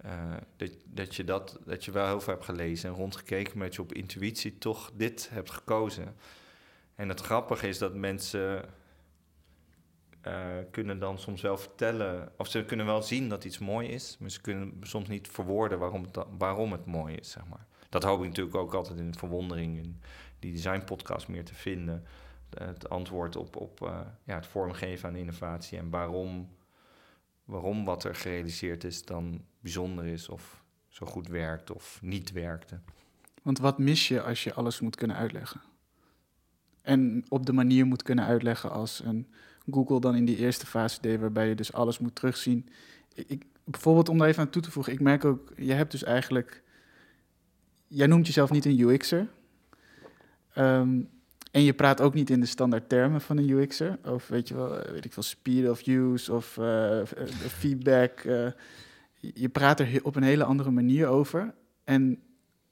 uh, 0.05 0.33
dat, 0.57 0.71
dat, 0.85 1.15
je 1.15 1.23
dat, 1.23 1.59
dat 1.65 1.85
je 1.85 1.91
wel 1.91 2.07
heel 2.07 2.21
veel 2.21 2.33
hebt 2.33 2.45
gelezen 2.45 2.89
en 2.89 2.95
rondgekeken, 2.95 3.57
maar 3.57 3.67
dat 3.67 3.75
je 3.75 3.81
op 3.81 3.93
intuïtie 3.93 4.57
toch 4.57 4.91
dit 4.93 5.29
hebt 5.31 5.51
gekozen. 5.51 6.15
En 6.95 7.09
het 7.09 7.21
grappige 7.21 7.67
is 7.67 7.77
dat 7.77 7.95
mensen 7.95 8.65
uh, 10.27 10.45
kunnen 10.71 10.99
dan 10.99 11.19
soms 11.19 11.41
wel 11.41 11.57
vertellen, 11.57 12.31
of 12.37 12.47
ze 12.47 12.65
kunnen 12.65 12.85
wel 12.85 13.01
zien 13.01 13.29
dat 13.29 13.43
iets 13.43 13.59
mooi 13.59 13.87
is, 13.87 14.17
maar 14.19 14.29
ze 14.29 14.41
kunnen 14.41 14.73
soms 14.81 15.07
niet 15.07 15.27
verwoorden 15.27 15.79
waarom 15.79 16.03
het, 16.03 16.25
waarom 16.37 16.71
het 16.71 16.85
mooi 16.85 17.15
is, 17.15 17.31
zeg 17.31 17.45
maar. 17.47 17.65
Dat 17.89 18.03
hoop 18.03 18.21
ik 18.21 18.27
natuurlijk 18.27 18.55
ook 18.55 18.73
altijd 18.73 18.99
in 18.99 19.15
verwondering 19.15 19.77
in 19.77 20.01
die 20.39 20.51
designpodcast 20.51 21.27
meer 21.27 21.45
te 21.45 21.53
vinden. 21.53 22.03
Het 22.59 22.89
antwoord 22.89 23.35
op, 23.35 23.55
op 23.55 23.81
uh, 23.81 23.99
ja, 24.23 24.35
het 24.35 24.47
vormgeven 24.47 25.09
aan 25.09 25.15
innovatie 25.15 25.77
en 25.77 25.89
waarom, 25.89 26.49
waarom 27.43 27.85
wat 27.85 28.03
er 28.03 28.15
gerealiseerd 28.15 28.83
is 28.83 29.05
dan 29.05 29.45
bijzonder 29.59 30.05
is 30.05 30.29
of 30.29 30.63
zo 30.87 31.05
goed 31.05 31.27
werkt 31.27 31.71
of 31.71 31.99
niet 32.01 32.31
werkte. 32.31 32.79
Want 33.41 33.59
wat 33.59 33.77
mis 33.77 34.07
je 34.07 34.21
als 34.21 34.43
je 34.43 34.53
alles 34.53 34.79
moet 34.79 34.95
kunnen 34.95 35.15
uitleggen? 35.15 35.61
En 36.81 37.25
op 37.29 37.45
de 37.45 37.53
manier 37.53 37.85
moet 37.85 38.03
kunnen 38.03 38.25
uitleggen 38.25 38.71
als 38.71 39.01
een 39.03 39.27
Google 39.69 39.99
dan 39.99 40.15
in 40.15 40.25
die 40.25 40.37
eerste 40.37 40.65
fase 40.65 41.01
deed, 41.01 41.19
waarbij 41.19 41.47
je 41.47 41.55
dus 41.55 41.73
alles 41.73 41.99
moet 41.99 42.15
terugzien. 42.15 42.69
Ik, 43.13 43.45
bijvoorbeeld 43.63 44.09
om 44.09 44.17
daar 44.17 44.27
even 44.27 44.43
aan 44.43 44.49
toe 44.49 44.61
te 44.61 44.71
voegen, 44.71 44.93
ik 44.93 44.99
merk 44.99 45.25
ook, 45.25 45.53
je 45.57 45.73
hebt 45.73 45.91
dus 45.91 46.03
eigenlijk, 46.03 46.63
jij 47.87 48.07
noemt 48.07 48.27
jezelf 48.27 48.51
niet 48.51 48.65
een 48.65 48.79
UX'er. 48.79 49.27
Um, 50.57 51.09
en 51.53 51.63
je 51.63 51.73
praat 51.73 52.01
ook 52.01 52.13
niet 52.13 52.29
in 52.29 52.39
de 52.39 52.45
standaard 52.45 52.89
termen 52.89 53.21
van 53.21 53.37
een 53.37 53.49
UX'er. 53.49 53.97
Of 54.05 54.27
weet 54.27 54.47
je 54.47 54.55
wel, 54.55 54.69
weet 54.91 55.05
ik 55.05 55.13
veel, 55.13 55.23
speed 55.23 55.69
of 55.69 55.87
use 55.87 56.33
of 56.33 56.57
uh, 56.57 57.01
feedback. 57.47 58.23
Uh, 58.23 58.47
je 59.19 59.49
praat 59.49 59.79
er 59.79 59.99
op 60.03 60.15
een 60.15 60.23
hele 60.23 60.43
andere 60.43 60.71
manier 60.71 61.07
over. 61.07 61.53
En 61.83 62.19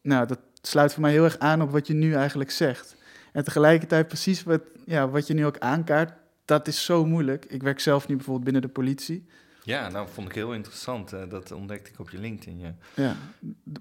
nou, 0.02 0.28
dat 0.28 0.40
sluit 0.62 0.94
voor 0.94 1.02
mij 1.02 1.12
heel 1.12 1.24
erg 1.24 1.40
aan 1.40 1.62
op 1.62 1.72
wat 1.72 1.88
je 1.88 1.94
nu 1.94 2.14
eigenlijk 2.14 2.52
zegt. 2.52 2.96
En 3.32 3.44
tegelijkertijd 3.44 4.08
precies 4.08 4.44
wat, 4.44 4.62
ja, 4.86 5.10
wat 5.10 5.28
je 5.28 5.34
nu 5.34 5.46
ook 5.46 5.60
aankaart, 5.60 6.14
dat 6.46 6.68
is 6.68 6.86
zo 6.86 7.06
moeilijk. 7.06 7.46
Ik 7.46 7.64
werk 7.64 7.80
zelf 7.80 8.08
nu 8.08 8.16
bijvoorbeeld 8.16 8.46
binnen 8.46 8.62
de 8.62 8.74
politie. 8.74 9.28
Ja, 9.64 9.90
nou 9.90 10.08
vond 10.10 10.28
ik 10.28 10.36
heel 10.36 10.54
interessant. 10.54 11.14
Uh, 11.14 11.30
dat 11.30 11.52
ontdekte 11.52 11.92
ik 11.92 12.00
op 12.00 12.10
je 12.10 12.18
LinkedIn. 12.18 12.60
Ja. 12.60 12.76
ja, 12.96 13.16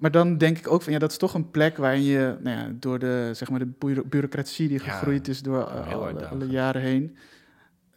maar 0.01 0.11
dan 0.11 0.39
denk 0.39 0.59
ik 0.59 0.69
ook 0.69 0.83
van 0.83 0.93
ja, 0.93 0.99
dat 0.99 1.11
is 1.11 1.17
toch 1.17 1.35
een 1.35 1.51
plek 1.51 1.77
waarin 1.77 2.03
je 2.03 2.37
nou 2.41 2.59
ja, 2.59 2.71
door 2.75 2.99
de, 2.99 3.31
zeg 3.35 3.51
maar, 3.51 3.59
de 3.59 4.05
bureaucratie 4.07 4.69
die 4.69 4.79
gegroeid 4.79 5.29
is 5.29 5.43
door 5.43 5.61
uh, 5.61 5.93
alle, 5.93 6.27
alle, 6.27 6.47
jaren 6.47 6.83
heen, 6.83 7.17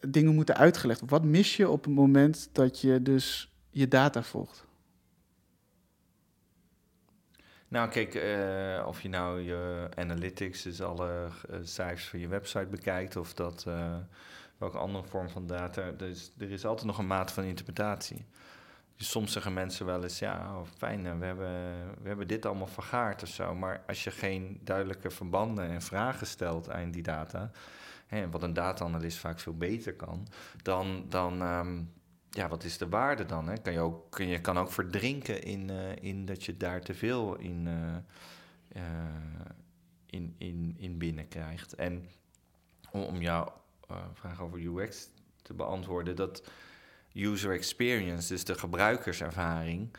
dingen 0.07 0.35
moeten 0.35 0.57
uitgelegd. 0.57 1.01
Wat 1.05 1.23
mis 1.23 1.57
je 1.57 1.69
op 1.69 1.83
het 1.83 1.93
moment 1.93 2.49
dat 2.51 2.81
je 2.81 3.01
dus 3.01 3.53
je 3.69 3.87
data 3.87 4.23
volgt? 4.23 4.65
Nou, 7.67 7.89
kijk, 7.89 8.15
uh, 8.15 8.87
of 8.87 9.01
je 9.01 9.09
nou 9.09 9.41
je 9.41 9.87
analytics, 9.95 10.61
dus 10.61 10.81
alle 10.81 11.27
cijfers 11.63 12.07
van 12.07 12.19
je 12.19 12.27
website 12.27 12.65
bekijkt, 12.65 13.15
of 13.15 13.33
dat 13.33 13.65
welke 14.63 14.77
andere 14.77 15.03
vorm 15.03 15.29
van 15.29 15.47
data. 15.47 15.91
Dus 15.91 16.31
er 16.37 16.51
is 16.51 16.65
altijd 16.65 16.87
nog 16.87 16.97
een 16.97 17.07
mate 17.07 17.33
van 17.33 17.43
interpretatie. 17.43 18.25
Dus 18.95 19.09
soms 19.09 19.31
zeggen 19.31 19.53
mensen 19.53 19.85
wel 19.85 20.03
eens, 20.03 20.19
ja, 20.19 20.57
oh, 20.57 20.67
fijn, 20.77 21.19
we 21.19 21.25
hebben, 21.25 21.53
we 22.01 22.07
hebben 22.07 22.27
dit 22.27 22.45
allemaal 22.45 22.67
vergaard 22.67 23.23
of 23.23 23.29
zo. 23.29 23.55
Maar 23.55 23.83
als 23.87 24.03
je 24.03 24.11
geen 24.11 24.59
duidelijke 24.63 25.09
verbanden 25.09 25.69
en 25.69 25.81
vragen 25.81 26.27
stelt 26.27 26.69
aan 26.69 26.91
die 26.91 27.03
data, 27.03 27.51
hè, 28.07 28.29
wat 28.29 28.43
een 28.43 28.53
data-analyst 28.53 29.17
vaak 29.17 29.39
veel 29.39 29.57
beter 29.57 29.95
kan, 29.95 30.27
dan, 30.61 31.05
dan 31.09 31.41
um, 31.41 31.93
ja, 32.29 32.47
wat 32.47 32.63
is 32.63 32.77
de 32.77 32.89
waarde 32.89 33.25
dan? 33.25 33.47
Hè? 33.47 33.57
Kan 33.57 33.73
je, 33.73 33.79
ook, 33.79 34.17
je 34.17 34.41
kan 34.41 34.57
ook 34.57 34.71
verdrinken 34.71 35.43
in, 35.43 35.69
uh, 35.71 35.95
in 35.95 36.25
dat 36.25 36.43
je 36.43 36.57
daar 36.57 36.81
te 36.81 36.93
veel 36.93 37.35
in, 37.35 37.67
uh, 37.67 38.81
uh, 38.81 38.83
in, 40.05 40.35
in, 40.37 40.75
in 40.77 40.97
binnenkrijgt. 40.97 41.75
En 41.75 42.09
om, 42.91 43.01
om 43.01 43.21
jou 43.21 43.49
vraag 44.13 44.41
over 44.41 44.59
UX 44.59 45.09
te 45.41 45.53
beantwoorden, 45.53 46.15
dat 46.15 46.43
user 47.13 47.51
experience, 47.51 48.33
dus 48.33 48.45
de 48.45 48.55
gebruikerservaring, 48.55 49.95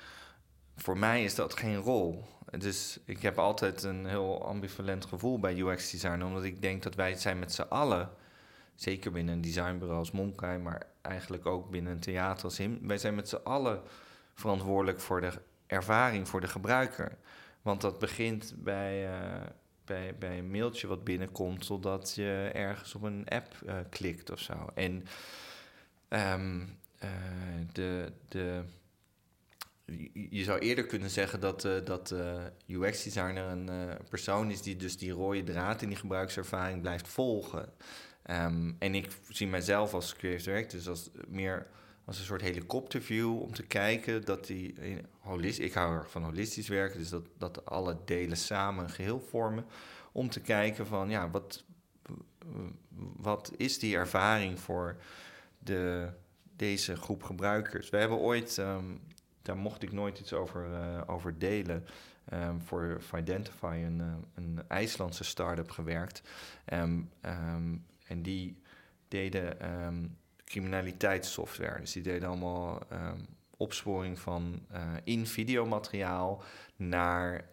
voor 0.77 0.99
mij 0.99 1.25
is 1.25 1.35
dat 1.35 1.55
geen 1.55 1.77
rol. 1.77 2.25
Dus 2.59 2.99
ik 3.05 3.23
heb 3.23 3.39
altijd 3.39 3.83
een 3.83 4.07
heel 4.07 4.47
ambivalent 4.47 5.05
gevoel 5.05 5.39
bij 5.39 5.59
UX 5.59 5.91
design, 5.91 6.23
omdat 6.23 6.45
ik 6.45 6.63
denk 6.63 6.83
dat 6.83 6.95
wij 6.95 7.15
zijn 7.15 7.39
met 7.39 7.53
z'n 7.53 7.63
allen, 7.63 8.11
zeker 8.75 9.13
binnen 9.13 9.35
een 9.35 9.41
designbureau 9.41 9.99
als 9.99 10.11
Monkai, 10.11 10.59
maar 10.59 10.87
eigenlijk 11.03 11.47
ook 11.47 11.71
binnen 11.71 11.93
een 11.93 12.01
theater 12.01 12.45
als 12.45 12.59
Him, 12.59 12.79
wij 12.83 12.99
zijn 12.99 13.15
met 13.15 13.29
z'n 13.29 13.41
allen 13.45 13.83
verantwoordelijk 14.35 15.01
voor 15.01 15.21
de 15.21 15.33
ervaring 15.67 16.29
voor 16.29 16.41
de 16.41 16.49
gebruiker. 16.49 17.17
Want 17.63 17.81
dat 17.81 17.99
begint 17.99 18.55
bij, 18.57 19.09
uh, 19.09 19.43
bij, 19.85 20.15
bij 20.19 20.39
een 20.39 20.51
mailtje 20.51 20.87
wat 20.87 21.05
binnenkomt, 21.05 21.67
totdat 21.67 22.15
je 22.15 22.51
ergens 22.53 22.95
op 22.95 23.03
een 23.03 23.29
app 23.29 23.55
uh, 23.67 23.77
klikt 23.91 24.31
of 24.31 24.41
zo. 24.41 24.67
En 24.75 25.07
um, 26.09 26.79
uh, 27.03 27.11
de, 27.73 28.13
de, 28.29 28.65
je, 30.31 30.45
zou 30.45 30.59
eerder 30.59 30.87
kunnen 30.87 31.11
zeggen 31.11 31.41
dat, 31.41 31.65
eh, 31.65 31.73
dat 31.85 32.11
eh, 32.11 32.43
UX-designer 32.67 33.45
een 33.45 33.69
eh, 33.69 33.95
persoon 34.09 34.51
is 34.51 34.63
die 34.63 34.77
dus 34.77 34.99
die 34.99 35.11
rode 35.11 35.43
draad 35.43 35.83
in 35.83 35.89
die 35.89 35.97
gebruikservaring 35.97 36.81
blijft 36.81 37.09
volgen. 37.09 37.73
Ehm, 38.23 38.73
en 38.79 38.95
ik 38.95 39.09
zie 39.29 39.47
mijzelf 39.47 39.95
als 39.95 40.17
creative 40.17 40.45
director 40.51 40.79
dus 40.79 40.89
als 40.89 41.11
meer 41.29 41.67
als 42.05 42.19
een 42.19 42.25
soort 42.25 42.41
helikopterview 42.41 43.41
om 43.41 43.53
te 43.53 43.63
kijken 43.67 44.25
dat 44.25 44.47
die 44.47 44.75
holist, 45.21 45.59
ik 45.59 45.73
hou 45.73 45.95
erg 45.95 46.11
van 46.11 46.23
holistisch 46.23 46.69
werken, 46.69 46.99
dus 46.99 47.09
dat, 47.09 47.27
dat 47.39 47.67
alle 47.67 47.97
delen 48.05 48.37
samen 48.37 48.85
een 48.85 48.91
geheel 48.91 49.21
vormen, 49.21 49.67
om 50.13 50.31
te 50.31 50.41
kijken 50.41 50.87
van 50.87 51.11
ja, 51.11 51.31
wat, 51.31 51.65
wat 53.17 53.53
is 53.57 53.79
die 53.79 53.97
ervaring 53.97 54.61
voor 54.61 54.97
de, 55.59 56.09
deze 56.57 56.97
groep 56.97 57.23
gebruikers? 57.23 57.91
We 57.91 57.97
hebben 57.97 58.19
ooit, 58.19 58.59
ehm, 58.59 58.97
daar 59.43 59.57
mocht 59.57 59.83
ik 59.83 59.93
nooit 59.93 60.19
iets 60.19 60.33
over, 60.33 60.69
uh, 60.69 61.01
over 61.07 61.39
delen, 61.39 61.85
um, 62.33 62.61
voor 62.61 63.01
Identify, 63.17 63.83
een, 63.85 63.99
uh, 63.99 64.15
een 64.35 64.63
IJslandse 64.69 65.25
start-up 65.25 65.71
gewerkt. 65.71 66.23
Um, 66.73 67.11
en 68.07 68.23
die 68.23 68.59
deden 69.09 69.57
criminaliteitssoftware. 70.45 71.81
Dus 71.81 71.93
die 71.93 72.03
deden 72.03 72.29
allemaal 72.29 72.79
opsporing 73.57 74.19
van 74.19 74.67
uh, 74.73 74.93
in 75.05 75.27
videomateriaal 75.27 76.43
naar 76.77 77.45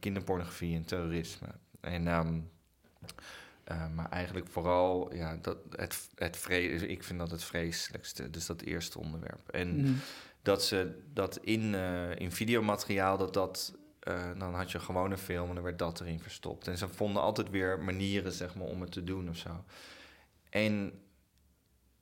kinderpornografie 0.00 0.76
en 0.76 0.84
terrorisme. 0.84 1.48
En 1.80 2.06
uh, 2.06 3.94
maar 3.94 4.10
eigenlijk 4.10 4.48
vooral, 4.48 5.14
ja, 5.14 5.38
dat, 5.42 5.58
het, 5.70 6.08
het 6.14 6.36
vre 6.36 6.62
ik 6.88 7.02
vind 7.02 7.18
dat 7.18 7.30
het 7.30 7.44
vreselijkste, 7.44 8.30
dus 8.30 8.46
dat 8.46 8.60
eerste 8.60 8.98
onderwerp. 8.98 9.48
En 9.48 9.76
mm. 9.76 9.96
dat 10.42 10.64
ze 10.64 11.02
dat 11.12 11.36
in, 11.36 11.74
in 12.18 12.32
videomateriaal, 12.32 13.16
dat 13.16 13.34
dat, 13.34 13.74
uh, 14.08 14.38
dan 14.38 14.54
had 14.54 14.70
je 14.70 14.78
gewoon 14.80 15.10
een 15.10 15.18
film 15.18 15.48
en 15.48 15.54
dan 15.54 15.64
werd 15.64 15.78
dat 15.78 16.00
erin 16.00 16.20
verstopt. 16.20 16.68
En 16.68 16.78
ze 16.78 16.88
vonden 16.88 17.22
altijd 17.22 17.50
weer 17.50 17.78
manieren, 17.78 18.32
zeg 18.32 18.54
maar, 18.54 18.66
om 18.66 18.80
het 18.80 18.92
te 18.92 19.04
doen 19.04 19.28
of 19.28 19.36
zo. 19.36 19.64
En, 20.50 20.92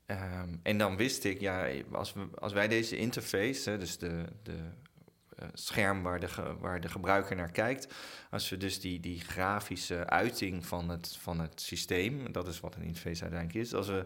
um, 0.06 0.60
en 0.62 0.78
dan 0.78 0.96
wist 0.96 1.24
ik, 1.24 1.40
ja, 1.40 1.68
als, 1.92 2.12
we, 2.12 2.26
als 2.38 2.52
wij 2.52 2.68
deze 2.68 2.96
interface, 2.96 3.70
hè, 3.70 3.78
dus 3.78 3.98
de, 3.98 4.24
de 4.42 4.58
eh, 5.36 5.48
scherm 5.54 6.02
waar 6.02 6.20
de, 6.20 6.28
waar 6.60 6.80
de 6.80 6.88
gebruiker 6.88 7.36
naar 7.36 7.50
kijkt. 7.50 7.94
Als 8.30 8.48
we 8.48 8.56
dus 8.56 8.80
die, 8.80 9.00
die 9.00 9.20
grafische 9.20 10.06
uiting 10.06 10.66
van 10.66 10.88
het, 10.88 11.16
van 11.20 11.40
het 11.40 11.60
systeem, 11.60 12.32
dat 12.32 12.48
is 12.48 12.60
wat 12.60 12.74
een 12.74 12.82
interface 12.82 13.22
uiteindelijk 13.22 13.64
is, 13.66 13.74
als, 13.74 13.88
we, 13.88 14.04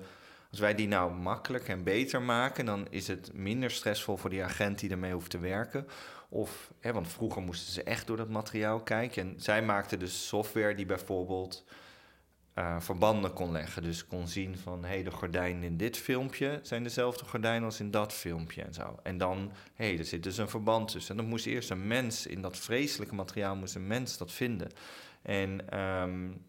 als 0.50 0.60
wij 0.60 0.74
die 0.74 0.88
nou 0.88 1.12
makkelijk 1.12 1.68
en 1.68 1.82
beter 1.82 2.22
maken, 2.22 2.64
dan 2.64 2.86
is 2.90 3.08
het 3.08 3.32
minder 3.32 3.70
stressvol 3.70 4.16
voor 4.16 4.30
die 4.30 4.44
agent 4.44 4.78
die 4.78 4.90
ermee 4.90 5.12
hoeft 5.12 5.30
te 5.30 5.38
werken. 5.38 5.86
Of, 6.28 6.72
hè, 6.80 6.92
want 6.92 7.08
vroeger 7.08 7.42
moesten 7.42 7.72
ze 7.72 7.82
echt 7.82 8.06
door 8.06 8.16
dat 8.16 8.28
materiaal 8.28 8.80
kijken. 8.80 9.22
En 9.22 9.40
zij 9.40 9.62
maakten 9.62 9.98
dus 9.98 10.26
software 10.26 10.74
die 10.74 10.86
bijvoorbeeld 10.86 11.64
uh, 12.58 12.80
verbanden 12.80 13.32
kon 13.32 13.52
leggen. 13.52 13.82
Dus 13.82 14.06
kon 14.06 14.28
zien 14.28 14.58
van, 14.58 14.82
hé, 14.82 14.88
hey, 14.88 15.02
de 15.02 15.10
gordijnen 15.10 15.62
in 15.62 15.76
dit 15.76 15.96
filmpje 15.96 16.60
zijn 16.62 16.82
dezelfde 16.82 17.24
gordijnen 17.24 17.64
als 17.64 17.80
in 17.80 17.90
dat 17.90 18.12
filmpje 18.12 18.62
en 18.62 18.74
zo. 18.74 18.98
En 19.02 19.18
dan, 19.18 19.52
hé, 19.74 19.88
hey, 19.88 19.98
er 19.98 20.04
zit 20.04 20.22
dus 20.22 20.38
een 20.38 20.48
verband 20.48 20.90
tussen. 20.90 21.10
En 21.10 21.20
dan 21.20 21.30
moest 21.30 21.46
eerst 21.46 21.70
een 21.70 21.86
mens, 21.86 22.26
in 22.26 22.42
dat 22.42 22.56
vreselijke 22.56 23.14
materiaal 23.14 23.56
moest 23.56 23.74
een 23.74 23.86
mens 23.86 24.16
dat 24.18 24.32
vinden. 24.32 24.68
En... 25.22 25.78
Um, 25.80 26.46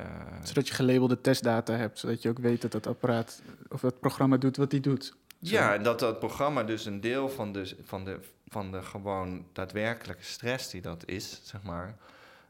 uh, 0.00 0.06
zodat 0.42 0.68
je 0.68 0.74
gelabelde 0.74 1.20
testdata 1.20 1.72
hebt, 1.72 1.98
zodat 1.98 2.22
je 2.22 2.28
ook 2.28 2.38
weet 2.38 2.62
dat 2.62 2.72
dat 2.72 2.86
apparaat 2.86 3.42
of 3.68 3.80
dat 3.80 4.00
programma 4.00 4.36
doet 4.36 4.56
wat 4.56 4.70
hij 4.70 4.80
doet. 4.80 5.16
Ja, 5.38 5.74
en 5.74 5.82
dat 5.82 5.98
dat 5.98 6.18
programma 6.18 6.62
dus 6.62 6.84
een 6.84 7.00
deel 7.00 7.28
van 7.28 7.52
de, 7.52 7.76
van 7.82 8.04
de, 8.04 8.20
van 8.48 8.72
de 8.72 8.82
gewoon 8.82 9.46
daadwerkelijke 9.52 10.24
stress 10.24 10.70
die 10.70 10.80
dat 10.80 11.02
is, 11.06 11.40
zeg 11.42 11.62
maar, 11.62 11.96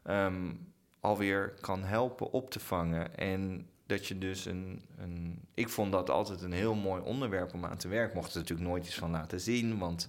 um, 0.09 0.70
alweer 1.01 1.53
kan 1.61 1.83
helpen 1.83 2.31
op 2.31 2.49
te 2.49 2.59
vangen. 2.59 3.17
En 3.17 3.67
dat 3.85 4.07
je 4.07 4.17
dus 4.17 4.45
een, 4.45 4.81
een. 4.97 5.39
Ik 5.53 5.69
vond 5.69 5.91
dat 5.91 6.09
altijd 6.09 6.41
een 6.41 6.51
heel 6.51 6.75
mooi 6.75 7.01
onderwerp 7.01 7.53
om 7.53 7.65
aan 7.65 7.77
te 7.77 7.87
werken. 7.87 8.15
Mocht 8.15 8.33
er 8.33 8.39
natuurlijk 8.39 8.69
nooit 8.69 8.85
iets 8.85 8.95
van 8.95 9.11
laten 9.11 9.39
zien. 9.39 9.77
Want 9.77 10.07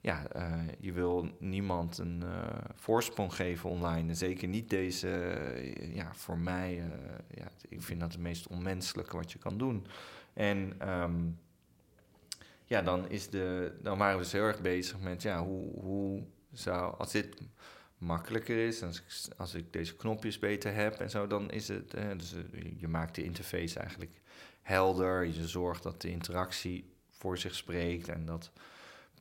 ja, 0.00 0.22
uh, 0.36 0.52
je 0.78 0.92
wil 0.92 1.28
niemand 1.38 1.98
een 1.98 2.22
uh, 2.24 2.46
voorsprong 2.74 3.34
geven 3.34 3.70
online. 3.70 4.14
Zeker 4.14 4.48
niet 4.48 4.70
deze. 4.70 5.08
Uh, 5.08 5.94
ja, 5.94 6.14
voor 6.14 6.38
mij. 6.38 6.82
ja, 7.34 7.48
ik 7.68 7.82
vind 7.82 8.00
dat 8.00 8.12
het 8.12 8.20
meest 8.20 8.46
onmenselijke 8.46 9.16
wat 9.16 9.32
je 9.32 9.38
kan 9.38 9.58
doen. 9.58 9.86
En. 10.32 10.88
Um, 10.88 11.38
ja, 12.70 12.82
dan, 12.82 13.08
is 13.08 13.30
de, 13.30 13.72
dan 13.82 13.98
waren 13.98 14.16
we 14.16 14.22
dus 14.22 14.32
heel 14.32 14.42
erg 14.42 14.60
bezig 14.60 15.00
met 15.00 15.22
ja, 15.22 15.44
hoe, 15.44 15.80
hoe 15.80 16.22
zou. 16.52 16.94
Als 16.98 17.12
dit 17.12 17.36
makkelijker 18.00 18.66
is. 18.66 18.82
Als 18.82 18.98
ik, 18.98 19.36
als 19.36 19.54
ik 19.54 19.72
deze 19.72 19.96
knopjes 19.96 20.38
beter 20.38 20.74
heb 20.74 21.00
en 21.00 21.10
zo, 21.10 21.26
dan 21.26 21.50
is 21.50 21.68
het. 21.68 21.94
Eh, 21.94 22.04
dus 22.16 22.34
je 22.76 22.88
maakt 22.88 23.14
de 23.14 23.24
interface 23.24 23.78
eigenlijk 23.78 24.20
helder. 24.62 25.24
Je 25.24 25.48
zorgt 25.48 25.82
dat 25.82 26.00
de 26.00 26.10
interactie 26.10 26.92
voor 27.10 27.38
zich 27.38 27.54
spreekt 27.54 28.08
en 28.08 28.24
dat 28.24 28.50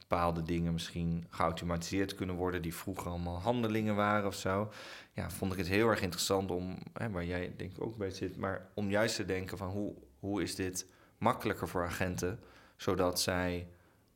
bepaalde 0.09 0.43
dingen 0.43 0.73
misschien 0.73 1.25
geautomatiseerd 1.29 2.15
kunnen 2.15 2.35
worden 2.35 2.61
die 2.61 2.75
vroeger 2.75 3.07
allemaal 3.07 3.39
handelingen 3.39 3.95
waren 3.95 4.27
of 4.27 4.35
zo. 4.35 4.71
Ja, 5.13 5.29
vond 5.29 5.51
ik 5.51 5.57
het 5.57 5.67
heel 5.67 5.89
erg 5.89 6.01
interessant 6.01 6.51
om, 6.51 6.77
hè, 6.93 7.09
waar 7.09 7.25
jij 7.25 7.53
denk 7.57 7.71
ik 7.71 7.81
ook 7.81 7.97
bij 7.97 8.11
zit, 8.11 8.37
maar 8.37 8.67
om 8.73 8.89
juist 8.89 9.15
te 9.15 9.25
denken 9.25 9.57
van 9.57 9.69
hoe, 9.69 9.93
hoe 10.19 10.41
is 10.41 10.55
dit 10.55 10.87
makkelijker 11.17 11.67
voor 11.67 11.85
agenten, 11.85 12.39
zodat 12.75 13.21
zij 13.21 13.67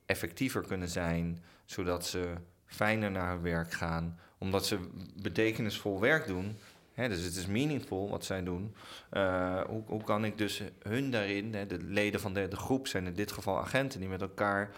effectiever 0.05 0.61
kunnen 0.61 0.89
zijn, 0.89 1.43
zodat 1.65 2.05
ze 2.05 2.33
fijner 2.65 3.11
naar 3.11 3.31
hun 3.31 3.41
werk 3.41 3.71
gaan, 3.71 4.19
omdat 4.43 4.65
ze 4.65 4.79
betekenisvol 5.21 5.99
werk 5.99 6.27
doen. 6.27 6.57
Hè, 6.93 7.09
dus 7.09 7.23
het 7.23 7.35
is 7.35 7.45
meaningful 7.45 8.09
wat 8.09 8.25
zij 8.25 8.43
doen. 8.43 8.75
Uh, 9.11 9.61
hoe, 9.61 9.83
hoe, 9.85 10.03
kan 10.03 10.25
ik 10.25 10.37
dus 10.37 10.61
hun 10.81 11.11
daarin, 11.11 11.53
hè, 11.53 11.65
de 11.65 11.83
leden 11.83 12.19
van 12.19 12.33
de, 12.33 12.47
de, 12.47 12.55
groep 12.55 12.87
zijn 12.87 13.05
in 13.05 13.13
dit 13.13 13.31
geval 13.31 13.59
agenten 13.59 13.99
die 13.99 14.09
met 14.09 14.21
elkaar 14.21 14.71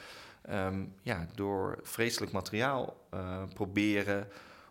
um, 0.49 0.93
ja, 1.01 1.27
door 1.35 1.79
vreselijk 1.83 2.31
materiaal 2.31 3.07
uh, 3.13 3.43
proberen 3.53 4.27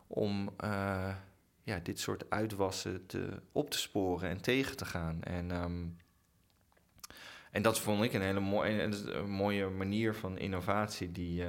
om 0.06 0.50
uh, 0.64 1.14
ja, 1.62 1.78
dit 1.82 2.00
soort 2.00 2.30
uitwassen 2.30 3.06
te, 3.06 3.28
op 3.52 3.70
te 3.70 3.78
sporen 3.78 4.28
en 4.28 4.40
tegen 4.40 4.76
te 4.76 4.84
gaan. 4.84 5.22
En, 5.22 5.50
um, 5.50 5.96
en 7.50 7.62
dat 7.62 7.80
vond 7.80 8.02
ik 8.02 8.12
een 8.12 8.22
hele 8.22 8.40
mooie, 8.40 8.82
een 8.82 9.30
mooie 9.30 9.68
manier 9.68 10.14
van 10.14 10.38
innovatie 10.38 11.12
die 11.12 11.44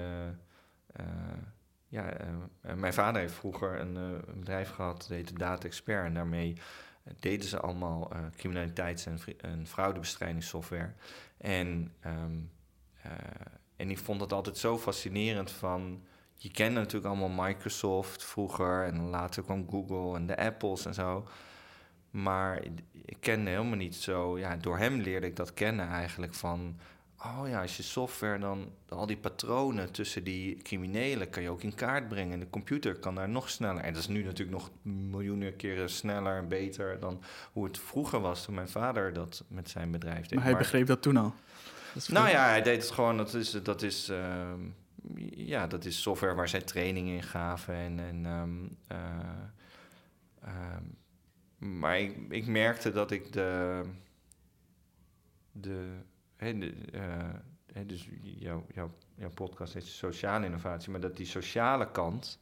ja, 1.88 2.22
uh, 2.22 2.74
mijn 2.74 2.94
vader 2.94 3.22
heeft 3.22 3.34
vroeger 3.34 3.80
een, 3.80 3.96
uh, 3.96 4.18
een 4.28 4.40
bedrijf 4.40 4.70
gehad, 4.70 4.98
dat 4.98 5.08
heette 5.08 5.34
Data 5.34 5.68
Expert. 5.68 6.06
En 6.06 6.14
daarmee 6.14 6.58
deden 7.20 7.48
ze 7.48 7.60
allemaal 7.60 8.12
criminaliteits- 8.36 9.06
en, 9.06 9.20
en 9.42 9.68
fraudebestrijdingssoftware. 9.68 10.94
En, 11.38 11.94
um, 12.06 12.52
en 13.76 13.90
ik 13.90 13.98
vond 13.98 14.20
dat 14.20 14.34
altijd 14.34 14.58
zo 14.58 14.78
fascinerend 14.78 15.52
van... 15.52 16.04
Je 16.38 16.52
kende 16.52 16.80
natuurlijk 16.80 17.06
allemaal 17.06 17.46
Microsoft 17.46 18.24
vroeger 18.24 18.86
en 18.86 19.02
later 19.10 19.44
kwam 19.44 19.70
Google 19.70 20.16
en 20.16 20.26
de 20.26 20.38
Apples 20.38 20.86
en 20.86 20.94
zo. 20.94 21.28
Maar 22.10 22.64
ik 22.92 23.18
kende 23.20 23.50
helemaal 23.50 23.78
niet 23.78 23.96
zo... 23.96 24.40
Ja, 24.40 24.58
door 24.58 24.78
hem 24.78 25.00
leerde 25.00 25.28
ik 25.28 25.36
dat 25.36 25.54
kennen 25.54 25.88
eigenlijk 25.88 26.34
van 26.34 26.80
Oh 27.26 27.48
ja, 27.48 27.62
als 27.62 27.78
je 27.78 27.84
software 27.84 28.40
dan 28.40 28.72
al 28.90 29.06
die 29.06 29.18
patronen 29.18 29.92
tussen 29.92 30.24
die 30.24 30.58
criminelen 30.58 31.30
kan 31.30 31.44
je 31.44 31.50
ook 31.50 31.64
in 31.64 31.76
kaart 31.76 32.08
brengen. 32.08 32.40
De 32.40 32.50
computer 32.50 32.96
kan 32.96 33.16
daar 33.16 33.30
nog 33.30 33.50
sneller. 33.50 33.84
En 33.84 33.94
dat 33.94 34.02
is 34.02 34.08
nu 34.08 34.24
natuurlijk 34.24 34.58
nog 34.58 34.72
miljoenen 34.82 35.56
keren 35.56 35.90
sneller 35.90 36.38
en 36.38 36.48
beter 36.48 37.00
dan 37.00 37.22
hoe 37.52 37.66
het 37.66 37.78
vroeger 37.78 38.20
was 38.20 38.44
toen 38.44 38.56
mijn 38.56 38.70
vader 38.70 39.14
dat 39.14 39.44
met 39.48 39.70
zijn 39.70 39.92
bedrijf 39.92 40.22
deed. 40.22 40.34
Maar 40.34 40.44
hij 40.44 40.58
begreep 40.58 40.88
dat 40.88 41.02
toen 41.02 41.18
al. 41.18 41.34
nou 42.08 42.30
ja, 42.30 42.48
hij 42.48 42.62
deed 42.62 42.82
het 42.82 42.92
gewoon. 42.92 43.18
Dat 43.18 43.34
is, 43.34 43.52
dat 43.52 43.82
is, 43.82 44.10
uh, 44.10 44.54
ja, 45.30 45.68
dat 45.68 45.86
is 45.86 46.02
software 46.02 46.36
waar 46.36 46.50
zij 46.50 46.62
training 46.62 47.08
in 47.08 47.24
gaven. 47.24 47.76
En, 47.76 48.00
en 48.00 48.26
um, 48.26 48.78
uh, 48.92 48.98
uh, 50.44 50.78
maar 51.58 52.00
ik, 52.00 52.18
ik 52.30 52.46
merkte 52.46 52.92
dat 52.92 53.12
ik 53.12 53.34
de. 53.34 53.82
de 55.52 55.98
He, 56.36 57.86
dus 57.86 58.10
jouw, 58.22 58.66
jouw, 58.74 58.92
jouw 59.16 59.30
podcast 59.30 59.74
heet 59.74 59.84
sociale 59.84 60.46
innovatie, 60.46 60.92
maar 60.92 61.00
dat 61.00 61.18
die 61.18 61.26
sociale 61.26 61.92
kant 61.92 62.40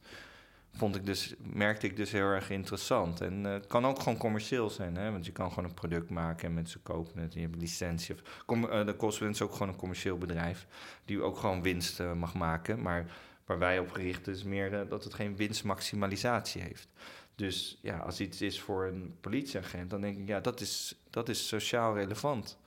vond 0.76 0.96
ik 0.96 1.06
dus, 1.06 1.34
merkte 1.38 1.86
ik 1.86 1.96
dus 1.96 2.12
heel 2.12 2.26
erg 2.26 2.50
interessant. 2.50 3.20
En 3.20 3.44
het 3.44 3.66
kan 3.66 3.86
ook 3.86 3.98
gewoon 3.98 4.18
commercieel 4.18 4.70
zijn, 4.70 4.96
hè? 4.96 5.10
want 5.10 5.26
je 5.26 5.32
kan 5.32 5.48
gewoon 5.48 5.64
een 5.64 5.74
product 5.74 6.10
maken 6.10 6.48
en 6.48 6.54
mensen 6.54 6.82
kopen 6.82 7.20
het 7.20 7.34
en 7.34 7.40
je 7.40 7.46
hebt 7.46 7.60
licentie. 7.60 8.14
Of, 8.46 8.58
de 8.84 8.94
Coswin 8.96 9.30
is 9.30 9.42
ook 9.42 9.52
gewoon 9.52 9.68
een 9.68 9.76
commercieel 9.76 10.18
bedrijf 10.18 10.66
die 11.04 11.22
ook 11.22 11.36
gewoon 11.36 11.62
winst 11.62 12.00
uh, 12.00 12.12
mag 12.12 12.34
maken, 12.34 12.82
maar 12.82 13.06
waar 13.44 13.58
wij 13.58 13.78
op 13.78 13.90
gericht 13.90 14.26
is 14.26 14.42
meer 14.42 14.88
dat 14.88 15.04
het 15.04 15.14
geen 15.14 15.36
winstmaximalisatie 15.36 16.62
heeft. 16.62 16.88
Dus 17.34 17.78
ja, 17.82 17.98
als 17.98 18.20
iets 18.20 18.40
is 18.40 18.60
voor 18.60 18.86
een 18.86 19.16
politieagent, 19.20 19.90
dan 19.90 20.00
denk 20.00 20.18
ik, 20.18 20.28
ja, 20.28 20.40
dat 20.40 20.60
is, 20.60 20.94
dat 21.10 21.28
is 21.28 21.48
sociaal 21.48 21.94
relevant. 21.94 22.58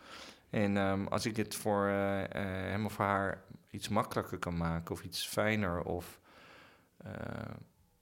En 0.49 0.77
um, 0.77 1.07
als 1.07 1.25
ik 1.25 1.35
het 1.35 1.55
voor 1.55 1.87
uh, 1.87 2.21
hem 2.29 2.85
of 2.85 2.97
haar 2.97 3.43
iets 3.71 3.87
makkelijker 3.87 4.37
kan 4.37 4.57
maken 4.57 4.95
of 4.95 5.03
iets 5.03 5.27
fijner. 5.27 5.81
Of 5.81 6.19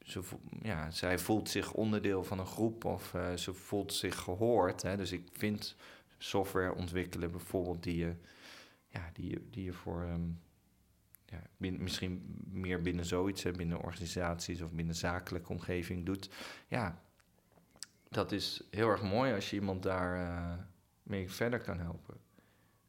ze, 0.02 0.22
ja, 0.62 0.92
zij 0.92 1.20
voelt 1.20 1.50
zich 1.50 1.74
onderdeel 1.74 2.24
van 2.24 2.40
een 2.40 2.46
groep 2.46 2.86
of 2.86 3.16
ze 3.36 3.54
voelt 3.54 3.94
zich 3.94 4.18
gehoord. 4.18 4.82
Hè? 4.82 4.98
Dus 4.98 5.12
ik 5.12 5.28
vind 5.34 5.76
software 6.18 6.76
ontwikkelen 6.76 7.32
bijvoorbeeld 7.32 7.84
die 7.84 7.98
je, 7.98 8.16
ja, 8.88 9.10
die 9.14 9.30
je, 9.30 9.48
die 9.50 9.64
je 9.64 9.74
voor 9.74 10.04
ehm, 10.04 10.30
ja, 11.26 11.42
misschien 11.58 12.44
meer 12.50 12.82
binnen 12.82 13.06
zoiets, 13.06 13.44
binnen 13.44 13.82
organisaties 13.82 14.62
of 14.62 14.72
binnen 14.72 14.96
zakelijke 14.96 15.50
omgeving 15.50 16.06
doet. 16.06 16.30
Ja, 16.68 17.02
dat 18.10 18.32
is 18.32 18.64
heel 18.72 18.90
erg 18.90 19.02
mooi 19.02 19.34
als 19.34 19.50
je 19.50 19.56
iemand 19.56 19.84
daar 19.84 20.18
uh, 20.18 20.64
mee 21.04 21.32
verder 21.32 21.60
kan 21.60 21.80
helpen. 21.80 22.18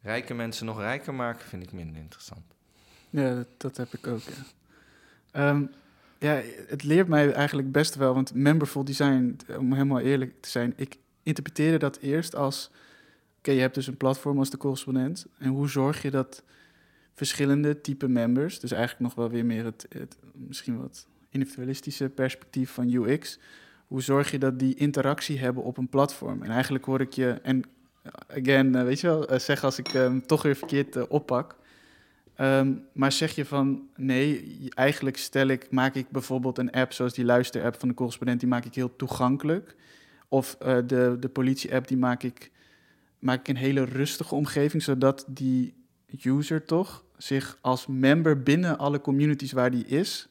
Rijke 0.07 0.35
mensen 0.35 0.67
nog 0.67 0.79
rijker 0.79 1.15
maken 1.15 1.49
vind 1.49 1.63
ik 1.63 1.73
minder 1.73 1.97
interessant. 1.97 2.45
Ja, 3.11 3.45
dat, 3.57 3.77
heb 3.77 3.93
ik 3.93 4.07
ook. 4.07 4.21
Ja. 4.21 4.33
Ehm, 5.31 5.67
ja, 6.19 6.41
het 6.67 6.83
leert 6.83 7.09
mij 7.09 7.33
eigenlijk 7.33 7.73
best 7.73 7.95
wel, 7.95 8.15
want 8.15 8.35
memberful 8.35 8.85
design, 8.85 9.37
om 9.59 9.73
helemaal 9.73 10.01
eerlijk 10.01 10.41
te 10.41 10.49
zijn, 10.49 10.73
ik 10.77 10.99
interpreteerde 11.23 11.79
dat 11.79 11.97
eerst 11.97 12.35
als 12.35 12.71
okay, 13.39 13.55
je 13.55 13.61
hebt 13.61 13.75
dus 13.75 13.87
een 13.87 13.97
platform 13.97 14.39
als 14.39 14.51
de 14.51 14.57
correspondent. 14.57 15.27
En 15.39 15.49
hoe 15.49 15.69
zorg 15.69 16.03
je 16.03 16.11
dat 16.11 16.43
verschillende 17.15 17.81
type 17.81 18.09
members, 18.09 18.61
dus 18.61 18.73
eigenlijk 18.73 19.03
nog 19.03 19.15
wel 19.15 19.31
weer 19.31 19.47
meer 19.47 19.65
het, 19.65 19.87
het 19.89 20.17
misschien 20.33 20.79
wat 20.81 21.07
individualistische 21.29 22.09
perspectief 22.09 22.71
van 22.71 22.93
UX, 22.93 23.39
hoe 23.87 24.03
zorg 24.03 24.31
je 24.31 24.39
dat 24.39 24.59
die 24.59 24.75
interactie 24.75 25.39
hebben 25.39 25.63
op 25.63 25.77
een 25.77 25.89
platform? 25.89 26.43
En 26.43 26.51
eigenlijk 26.51 26.85
hoor 26.85 27.01
ik 27.01 27.13
je, 27.13 27.31
en 27.43 27.63
again, 28.29 28.75
eh, 28.75 28.83
weet 28.83 29.01
je 29.01 29.07
wel, 29.07 29.33
uh, 29.33 29.39
zeg 29.39 29.65
als 29.65 29.79
ik 29.79 29.87
hem 29.87 30.27
toch 30.27 30.43
weer 30.43 30.57
verkeerd 30.57 30.97
uh, 30.97 31.03
oppak. 31.09 31.57
Um, 32.41 32.87
maar 32.93 33.13
zeg 33.13 33.35
je 33.35 33.45
van 33.45 33.89
nee, 33.97 34.69
eigenlijk 34.75 35.17
stel 35.17 35.47
ik, 35.47 35.71
maak 35.71 35.95
ik 35.95 36.11
bijvoorbeeld 36.11 36.59
een 36.59 36.71
app 36.71 36.93
zoals 36.93 37.15
die 37.15 37.25
luister-app 37.25 37.79
van 37.79 37.89
de 37.89 37.95
correspondent, 37.95 38.41
die 38.41 38.49
maak 38.49 38.65
ik 38.65 38.75
heel 38.75 38.97
toegankelijk. 38.97 39.77
Of 40.29 40.57
de, 40.87 41.17
de 41.21 41.29
politie-app, 41.33 41.89
die 41.89 41.97
maak 41.97 42.23
ik 42.23 42.51
maak 43.19 43.41
ik 43.41 43.49
een 43.49 43.57
hele 43.57 43.85
rustige 43.85 44.35
omgeving, 44.35 44.83
zodat 44.83 45.25
die 45.29 45.75
user 46.23 46.65
toch 46.65 47.05
zich 47.17 47.59
als 47.61 47.87
member 47.87 48.43
binnen 48.43 48.79
alle 48.79 49.01
communities 49.01 49.53
waar 49.53 49.71
die 49.71 49.87
is, 49.87 50.29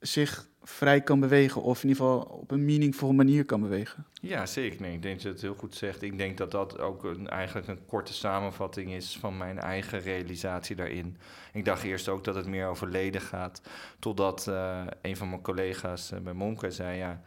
zich 0.00 0.48
vrij 0.62 1.00
kan 1.00 1.20
bewegen. 1.20 1.62
Of 1.62 1.82
in 1.82 1.88
ieder 1.88 2.04
geval 2.04 2.20
op 2.20 2.50
een 2.50 2.64
meaningful 2.64 3.12
manier 3.12 3.44
kan 3.44 3.60
bewegen. 3.60 4.06
Ja, 4.20 4.46
zeker. 4.46 4.80
Nee, 4.80 4.94
ik 4.94 5.02
denk 5.02 5.14
dat 5.14 5.22
je 5.22 5.28
het 5.28 5.40
heel 5.40 5.54
goed 5.54 5.74
zegt. 5.74 6.02
Ik 6.02 6.18
denk 6.18 6.38
dat 6.38 6.50
dat 6.50 6.78
ook 6.78 7.04
een, 7.04 7.28
eigenlijk 7.28 7.68
een 7.68 7.86
korte 7.86 8.12
samenvatting 8.12 8.92
is 8.92 9.18
van 9.18 9.36
mijn 9.36 9.58
eigen 9.58 10.00
realisatie 10.00 10.76
daarin. 10.76 11.16
Ik 11.52 11.64
dacht 11.64 11.82
eerst 11.82 12.08
ook 12.08 12.24
dat 12.24 12.34
het 12.34 12.46
meer 12.46 12.66
over 12.66 12.88
leden 12.88 13.20
gaat. 13.20 13.62
Totdat 13.98 14.46
uh, 14.48 14.82
een 15.02 15.16
van 15.16 15.28
mijn 15.28 15.42
collega's 15.42 16.12
uh, 16.12 16.18
bij 16.18 16.32
Monke 16.32 16.70
zei, 16.70 16.98
ja... 16.98 17.22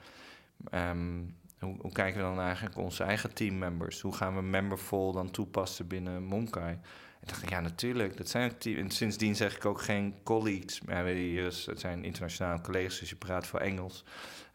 Um, 0.71 1.35
hoe, 1.59 1.75
hoe, 1.79 1.91
kijken 1.91 2.21
we 2.21 2.27
dan 2.27 2.39
eigenlijk 2.39 2.77
onze 2.77 3.03
eigen 3.03 3.33
teammembers? 3.33 4.01
Hoe 4.01 4.13
gaan 4.13 4.35
we 4.35 4.41
memberful 4.41 5.11
dan 5.11 5.31
toepassen 5.31 5.87
binnen 5.87 6.23
Monkai? 6.23 6.77
En 7.25 7.31
dacht 7.31 7.43
ik, 7.43 7.49
ja, 7.49 7.59
natuurlijk. 7.59 8.17
Dat 8.17 8.29
zijn. 8.29 8.53
En 8.59 8.91
sindsdien 8.91 9.35
zeg 9.35 9.55
ik 9.55 9.65
ook 9.65 9.81
geen 9.81 10.15
colleagues. 10.23 10.81
Maar 10.81 11.05
hier 11.05 11.43
het 11.43 11.79
zijn 11.79 12.03
internationale 12.03 12.61
collega's, 12.61 12.99
dus 12.99 13.09
je 13.09 13.15
praat 13.15 13.47
voor 13.47 13.59
Engels. 13.59 14.03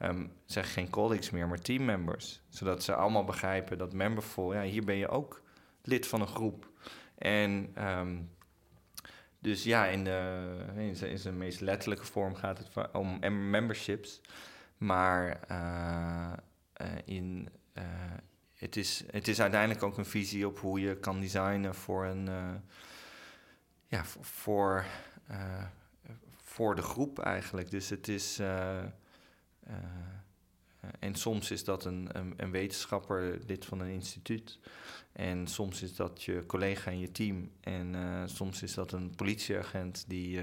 Um, 0.02 0.32
zeg 0.44 0.72
geen 0.72 0.90
colleagues 0.90 1.30
meer, 1.30 1.48
maar 1.48 1.60
teammembers. 1.60 2.40
Zodat 2.48 2.82
ze 2.82 2.94
allemaal 2.94 3.24
begrijpen 3.24 3.78
dat 3.78 3.92
memberful, 3.92 4.54
ja, 4.54 4.62
hier 4.62 4.84
ben 4.84 4.96
je 4.96 5.08
ook 5.08 5.42
lid 5.82 6.06
van 6.06 6.20
een 6.20 6.26
groep. 6.26 6.70
En 7.18 7.74
um, 7.88 8.30
dus 9.38 9.64
ja, 9.64 9.86
in 9.86 10.04
de, 10.04 10.48
in, 10.76 10.96
zijn, 10.96 11.10
in 11.10 11.18
zijn 11.18 11.38
meest 11.38 11.60
letterlijke 11.60 12.04
vorm 12.04 12.34
gaat 12.34 12.58
het 12.58 12.92
om 12.92 13.18
memberships. 13.50 14.20
Maar 14.76 15.40
uh, 15.50 16.32
eh, 16.72 16.86
in, 17.04 17.48
eh, 17.72 17.84
het, 18.60 18.76
is, 18.76 19.04
het 19.10 19.28
is 19.28 19.40
uiteindelijk 19.40 19.82
ook 19.82 19.98
een 19.98 20.06
visie 20.06 20.46
op 20.46 20.58
hoe 20.58 20.80
je 20.80 20.96
kan 20.96 21.20
designen 21.20 21.74
voor 21.74 22.04
een 22.04 22.28
eh, 22.28 22.54
ja, 23.86 24.04
voor, 24.20 24.84
voor 26.42 26.74
de 26.74 26.82
groep 26.82 27.18
eigenlijk. 27.18 27.70
Dus 27.70 27.88
het 27.88 28.08
is. 28.08 28.38
en 30.98 31.14
soms 31.14 31.50
is 31.50 31.64
dat 31.64 31.84
een, 31.84 32.08
een, 32.12 32.34
een, 32.36 32.50
wetenschapper, 32.50 33.38
lid 33.46 33.64
van 33.64 33.80
een 33.80 33.90
instituut. 33.90 34.58
En 35.12 35.46
soms 35.46 35.82
is 35.82 35.96
dat 35.96 36.22
je 36.22 36.46
collega 36.46 36.90
in 36.90 36.98
je 36.98 37.12
team. 37.12 37.50
En 37.60 37.94
soms 38.28 38.62
is 38.62 38.74
dat 38.74 38.92
een 38.92 39.14
politieagent 39.16 40.04
die, 40.08 40.40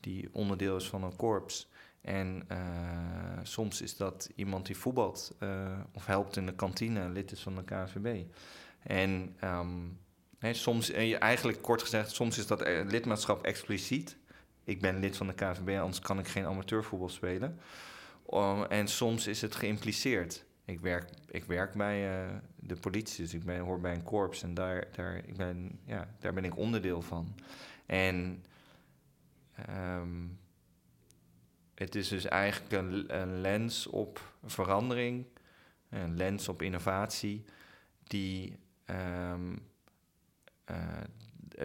die 0.00 0.28
onderdeel 0.32 0.76
is 0.76 0.88
van 0.88 1.02
een 1.02 1.16
korps. 1.16 1.68
En 2.06 2.42
uh, 2.52 2.58
soms 3.42 3.82
is 3.82 3.96
dat 3.96 4.30
iemand 4.34 4.66
die 4.66 4.76
voetbalt 4.76 5.36
uh, 5.40 5.78
of 5.92 6.06
helpt 6.06 6.36
in 6.36 6.46
de 6.46 6.54
kantine, 6.54 7.08
lid 7.08 7.32
is 7.32 7.40
van 7.40 7.54
de 7.54 7.64
KVB. 7.64 8.24
En 8.82 9.36
hey, 10.38 10.54
soms, 10.54 10.90
eigenlijk 10.90 11.62
kort 11.62 11.82
gezegd, 11.82 12.10
soms 12.10 12.38
is 12.38 12.46
dat 12.46 12.62
eh, 12.62 12.84
lidmaatschap 12.84 13.44
expliciet. 13.44 14.16
Ik 14.64 14.80
ben 14.80 14.98
lid 14.98 15.16
van 15.16 15.26
de 15.26 15.32
KVB, 15.32 15.78
anders 15.78 16.00
kan 16.00 16.18
ik 16.18 16.28
geen 16.28 16.44
amateurvoetbal 16.44 17.08
spelen. 17.08 17.58
En 18.68 18.88
soms 18.88 19.26
is 19.26 19.40
het 19.40 19.54
geïmpliceerd. 19.54 20.44
Ik 20.64 20.80
werk, 20.80 21.10
ik 21.30 21.44
werk 21.44 21.74
bij 21.74 22.28
de 22.56 22.76
politie, 22.76 23.24
dus 23.24 23.34
ik 23.34 23.44
ben, 23.44 23.58
hoor 23.58 23.80
bij 23.80 23.94
een 23.94 24.02
korps 24.02 24.42
en 24.42 24.54
daar, 24.54 24.88
daar, 24.92 25.16
ik 25.16 25.36
ben, 25.36 25.78
ja, 25.84 26.08
daar 26.18 26.32
ben 26.32 26.44
ik 26.44 26.56
onderdeel 26.56 27.02
van. 27.02 27.34
En 27.86 28.44
um, 29.68 30.38
het 31.84 31.94
is 31.94 32.08
dus 32.08 32.24
eigenlijk 32.24 32.72
een, 32.72 33.20
een, 33.20 33.40
lens 33.40 33.86
op 33.86 34.32
verandering, 34.44 35.24
een 35.88 36.16
lens 36.16 36.48
op 36.48 36.62
innovatie, 36.62 37.44
die 38.04 38.56
um, 38.90 39.58
uh, 40.70 40.76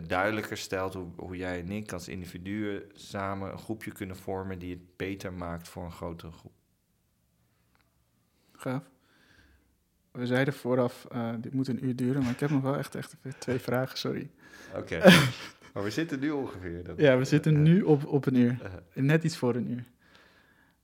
duidelijker 0.07 0.57
stelt 0.57 0.93
hoe, 0.93 1.07
hoe, 1.15 1.37
jij 1.37 1.59
en 1.59 1.71
ik 1.71 1.91
als 1.91 2.07
individuen 2.07 2.83
samen 2.93 3.51
een 3.51 3.57
groepje 3.57 3.91
kunnen 3.91 4.15
vormen 4.15 4.59
die 4.59 4.69
het 4.69 4.97
beter 4.97 5.33
maakt 5.33 5.67
voor 5.67 5.83
een 5.83 5.91
grotere 5.91 6.31
groep. 6.31 6.53
Gaaf. 8.53 8.83
We 10.11 10.25
zeiden 10.25 10.53
vooraf, 10.53 11.07
uh, 11.11 11.33
dit 11.39 11.53
moet 11.53 11.67
een 11.67 11.85
uur 11.85 11.95
duren, 11.95 12.21
maar 12.21 12.31
ik 12.31 12.39
heb 12.39 12.49
nog 12.49 12.61
wel 12.61 12.77
echt, 12.77 12.95
echt 12.95 13.15
twee 13.37 13.59
vragen, 13.59 13.97
sorry. 13.97 14.29
Oké, 14.75 14.99
maar 15.73 15.83
we 15.83 15.89
zitten 15.89 16.19
nu 16.19 16.29
ongeveer. 16.29 16.83
Dat, 16.83 16.97
ja, 16.97 17.17
we 17.17 17.25
zitten 17.25 17.61
nu 17.61 17.81
op, 17.81 18.05
op 18.05 18.25
een 18.25 18.35
uur. 18.35 18.81
Net 18.93 19.23
iets 19.23 19.37
voor 19.37 19.55
een 19.55 19.71
uur. 19.71 19.85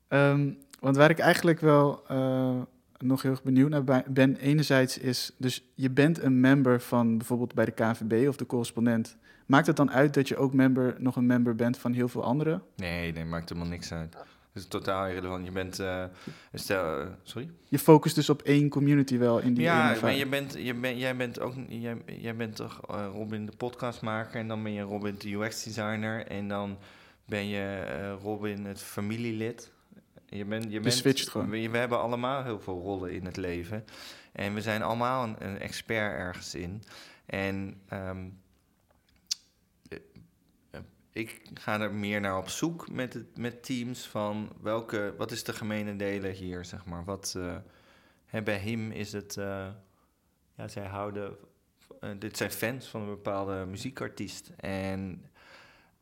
Um, 0.09 0.57
want 0.79 0.95
waar 0.95 1.09
ik 1.09 1.19
eigenlijk 1.19 1.59
wel 1.59 2.03
uh, 2.11 2.61
nog 2.97 3.21
heel 3.21 3.31
erg 3.31 3.43
benieuwd 3.43 3.69
naar 3.69 4.03
ben, 4.09 4.35
enerzijds 4.35 4.97
is, 4.97 5.31
dus 5.37 5.63
je 5.75 5.89
bent 5.89 6.21
een 6.21 6.39
member 6.39 6.81
van 6.81 7.17
bijvoorbeeld 7.17 7.53
bij 7.53 7.65
de 7.65 7.71
KVB 7.71 8.27
of 8.27 8.35
de 8.35 8.45
correspondent. 8.45 9.17
Maakt 9.45 9.67
het 9.67 9.75
dan 9.75 9.91
uit 9.91 10.13
dat 10.13 10.27
je 10.27 10.37
ook 10.37 10.53
member, 10.53 10.95
nog 10.97 11.15
een 11.15 11.25
member 11.25 11.55
bent 11.55 11.77
van 11.77 11.93
heel 11.93 12.07
veel 12.07 12.23
anderen? 12.23 12.63
Nee, 12.75 13.13
nee, 13.13 13.25
maakt 13.25 13.49
helemaal 13.49 13.69
niks 13.69 13.91
uit. 13.91 14.13
Het 14.13 14.65
is 14.65 14.67
totaal 14.67 15.07
irrelevant. 15.07 15.45
Je 15.45 15.51
bent, 15.51 15.79
uh, 15.79 16.03
stel, 16.53 17.01
uh, 17.01 17.07
sorry? 17.23 17.49
Je 17.67 17.79
focust 17.79 18.15
dus 18.15 18.29
op 18.29 18.41
één 18.41 18.69
community 18.69 19.17
wel 19.17 19.39
in 19.39 19.53
die 19.53 19.63
Ja, 19.63 19.95
maar 20.01 20.13
je 20.13 20.27
bent, 20.27 20.53
je 20.53 20.73
bent, 20.73 20.99
jij 20.99 21.15
bent 21.15 21.39
ook, 21.39 21.53
jij, 21.67 21.97
jij 22.05 22.35
bent 22.35 22.55
toch 22.55 22.81
uh, 22.91 23.07
Robin 23.13 23.45
de 23.45 23.51
podcastmaker 23.57 24.39
en 24.39 24.47
dan 24.47 24.63
ben 24.63 24.71
je 24.71 24.81
Robin 24.81 25.15
de 25.17 25.33
UX 25.33 25.63
designer 25.63 26.25
en 26.25 26.47
dan 26.47 26.77
ben 27.25 27.47
je 27.47 28.11
Robin 28.21 28.65
het 28.65 28.81
familielid. 28.81 29.71
Je 30.29 30.45
bent, 30.45 30.71
je, 30.71 30.79
bent, 30.79 30.93
switcht 30.93 31.29
gewoon. 31.29 31.49
We, 31.49 31.69
we, 31.69 31.77
hebben 31.77 31.99
allemaal 31.99 32.43
heel 32.43 32.59
veel 32.59 32.81
rollen 32.81 33.11
in 33.11 33.25
het 33.25 33.37
leven. 33.37 33.85
En 34.31 34.53
we 34.53 34.61
zijn 34.61 34.81
allemaal 34.81 35.23
een, 35.23 35.35
een 35.39 35.59
expert 35.59 36.13
ergens 36.13 36.55
in. 36.55 36.83
En 37.25 37.81
um, 37.93 38.39
ik 41.17 41.41
ga 41.53 41.79
er 41.79 41.93
meer 41.93 42.21
naar 42.21 42.37
op 42.37 42.49
zoek 42.49 42.91
met, 42.91 43.13
het, 43.13 43.37
met 43.37 43.63
teams 43.63 44.07
van 44.07 44.51
welke, 44.61 45.13
wat 45.17 45.31
is 45.31 45.43
de 45.43 45.53
gemene 45.53 45.95
delen 45.95 46.31
hier, 46.31 46.65
zeg 46.65 46.85
maar. 46.85 47.03
Wat, 47.03 47.33
uh, 47.37 47.57
bij 48.43 48.57
hem 48.57 48.91
is 48.91 49.11
het, 49.11 49.35
uh, 49.35 49.67
ja, 50.55 50.67
zij 50.67 50.85
houden, 50.85 51.37
uh, 52.01 52.09
dit 52.19 52.37
zijn 52.37 52.51
fans 52.51 52.87
van 52.87 53.01
een 53.01 53.07
bepaalde 53.07 53.65
muziekartiest. 53.65 54.51
En 54.57 55.25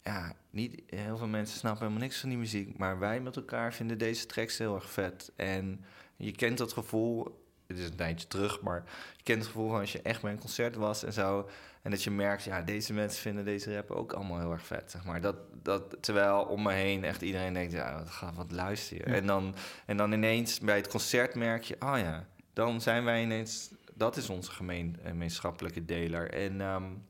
ja, 0.04 0.36
niet 0.56 0.82
heel 0.88 1.18
veel 1.18 1.28
mensen 1.28 1.58
snappen 1.58 1.82
helemaal 1.82 2.04
niks 2.04 2.20
van 2.20 2.30
die 2.30 2.38
muziek. 2.38 2.78
Maar 2.78 3.00
wij 3.00 3.20
met 3.20 3.36
elkaar 3.36 3.74
vinden 3.74 3.98
deze 3.98 4.26
tracks 4.26 4.58
heel 4.58 4.76
erg 4.76 4.90
vet. 4.90 5.32
En 5.36 5.86
je 6.16 6.32
kent 6.32 6.58
dat 6.58 6.74
gevoel, 6.74 7.44
het 7.68 7.78
is 7.78 7.86
een 7.86 7.96
tijdje 7.96 8.28
terug, 8.28 8.62
maar 8.62 8.84
je 9.18 9.24
kent 9.24 9.38
het 9.38 9.48
gevoel 9.48 9.70
van 9.70 9.80
als 9.80 9.92
je 9.92 10.02
echt 10.02 10.22
bij 10.22 10.32
een 10.32 10.40
concert 10.40 10.76
was 10.76 11.04
en 11.04 11.14
zo. 11.14 11.50
En 11.82 11.92
dat 11.92 12.04
je 12.04 12.12
merkt, 12.12 12.44
ja, 12.44 12.62
deze 12.62 12.94
mensen 12.94 13.22
vinden 13.22 13.46
deze 13.46 13.76
rap 13.76 13.92
ook 13.92 14.14
allemaal 14.14 14.40
heel 14.40 14.52
erg 14.52 14.66
vet, 14.66 14.92
zeg 14.92 15.06
maar. 15.06 15.22
Dat, 15.22 15.36
dat, 15.64 15.98
terwijl 16.00 16.42
om 16.44 16.62
me 16.62 16.72
heen 16.72 17.04
echt 17.04 17.22
iedereen 17.22 17.54
denkt, 17.54 17.72
ja, 17.72 17.98
wat, 17.98 18.10
gaat 18.10 18.36
wat 18.36 18.52
luisteren. 18.52 19.06
En, 19.14 19.26
dan, 19.26 19.56
en 19.86 19.98
dan 19.98 20.12
ineens 20.12 20.60
bij 20.60 20.76
het 20.76 20.88
concert 20.88 21.36
merk 21.36 21.64
je, 21.64 21.76
oh 21.80 21.98
ja, 21.98 22.28
dan 22.54 22.82
zijn 22.82 23.04
wij 23.04 23.22
ineens, 23.22 23.72
dat 23.94 24.18
is 24.18 24.30
onze 24.30 24.52
gemeen, 24.52 24.98
gemeenschappelijke 25.04 25.86
deler. 25.86 26.34
En 26.34 26.62
um, 26.62 27.04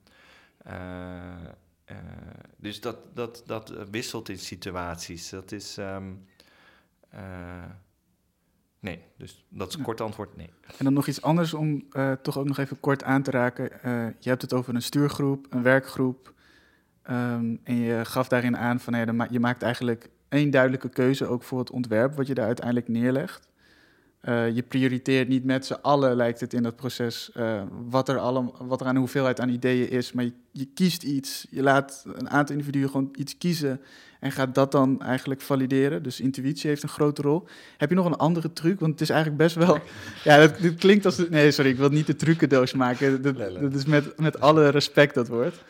eh, 1.85 1.95
dus 2.57 2.81
dat, 2.81 2.97
dat, 3.13 3.43
dat 3.45 3.73
wisselt 3.91 4.29
in 4.29 4.39
situaties. 4.39 5.29
Dat 5.29 5.51
is. 5.51 5.77
ehm, 5.77 6.11
eh, 7.09 7.63
nee, 8.79 9.03
dus 9.17 9.45
dat 9.49 9.67
is 9.69 9.75
een 9.75 9.81
kort 9.83 10.01
antwoord: 10.01 10.35
nee. 10.37 10.49
En 10.77 10.83
dan 10.85 10.93
nog 10.93 11.07
iets 11.07 11.21
anders 11.21 11.53
om 11.53 11.85
eh, 11.91 12.11
toch 12.11 12.37
ook 12.37 12.45
nog 12.47 12.57
even 12.57 12.79
kort 12.79 13.03
aan 13.03 13.21
te 13.23 13.31
raken. 13.31 13.63
Je 14.19 14.29
hebt 14.29 14.41
het 14.41 14.53
over 14.53 14.75
een 14.75 14.81
stuurgroep, 14.81 15.47
een 15.49 15.61
werkgroep. 15.63 16.33
ehm, 17.01 17.55
en 17.63 17.75
je 17.75 18.05
gaf 18.05 18.27
daarin 18.27 18.57
aan 18.57 18.79
van 18.79 19.15
ma- 19.15 19.27
je 19.31 19.39
maakt 19.39 19.61
eigenlijk 19.61 20.09
één 20.29 20.49
duidelijke 20.49 20.89
keuze 20.89 21.25
ook 21.25 21.43
voor 21.43 21.59
het 21.59 21.71
ontwerp 21.71 22.15
wat 22.15 22.27
je 22.27 22.33
daar 22.33 22.45
uiteindelijk 22.45 22.87
neerlegt. 22.87 23.47
Eh, 24.25 24.55
je 24.55 24.63
prioriteert 24.63 25.27
niet 25.27 25.43
met 25.43 25.65
z'n 25.65 25.77
allen, 25.81 26.15
lijkt 26.15 26.39
het 26.39 26.53
in 26.53 26.63
dat 26.63 26.75
proces, 26.75 27.31
eh, 27.33 27.61
wat, 27.89 28.09
er 28.09 28.17
allem, 28.17 28.51
wat 28.59 28.81
er 28.81 28.87
aan 28.87 28.93
de 28.93 28.99
hoeveelheid 28.99 29.39
aan 29.39 29.49
ideeën 29.49 29.89
is. 29.89 30.11
Maar 30.11 30.23
je, 30.23 30.33
je 30.51 30.67
kiest 30.73 31.03
iets, 31.03 31.47
je 31.49 31.61
laat 31.61 32.05
een 32.13 32.29
aantal 32.29 32.55
individuen 32.55 32.89
gewoon 32.89 33.09
iets 33.15 33.37
kiezen 33.37 33.81
en 34.19 34.31
gaat 34.31 34.55
dat 34.55 34.71
dan 34.71 35.01
eigenlijk 35.01 35.41
valideren. 35.41 36.03
Dus 36.03 36.19
intuïtie 36.19 36.69
heeft 36.69 36.83
een 36.83 36.89
grote 36.89 37.21
rol. 37.21 37.47
Heb 37.77 37.89
je 37.89 37.95
nog 37.95 38.05
een 38.05 38.15
andere 38.15 38.53
truc? 38.53 38.79
Want 38.79 38.91
het 38.91 39.01
is 39.01 39.09
eigenlijk 39.09 39.41
best 39.41 39.55
wel... 39.55 39.79
Ja, 40.23 40.37
dat, 40.37 40.57
dit 40.59 40.75
klinkt 40.75 41.05
als... 41.05 41.29
nee, 41.29 41.51
sorry, 41.51 41.69
ik 41.69 41.77
wil 41.77 41.89
niet 41.89 42.07
de 42.07 42.15
trucendoos 42.15 42.73
maken. 42.73 43.21
Dat, 43.21 43.37
dat 43.37 43.73
is 43.73 43.85
met, 43.85 44.19
met 44.19 44.39
alle 44.39 44.69
respect 44.69 45.13
dat 45.13 45.27
woord. 45.27 45.63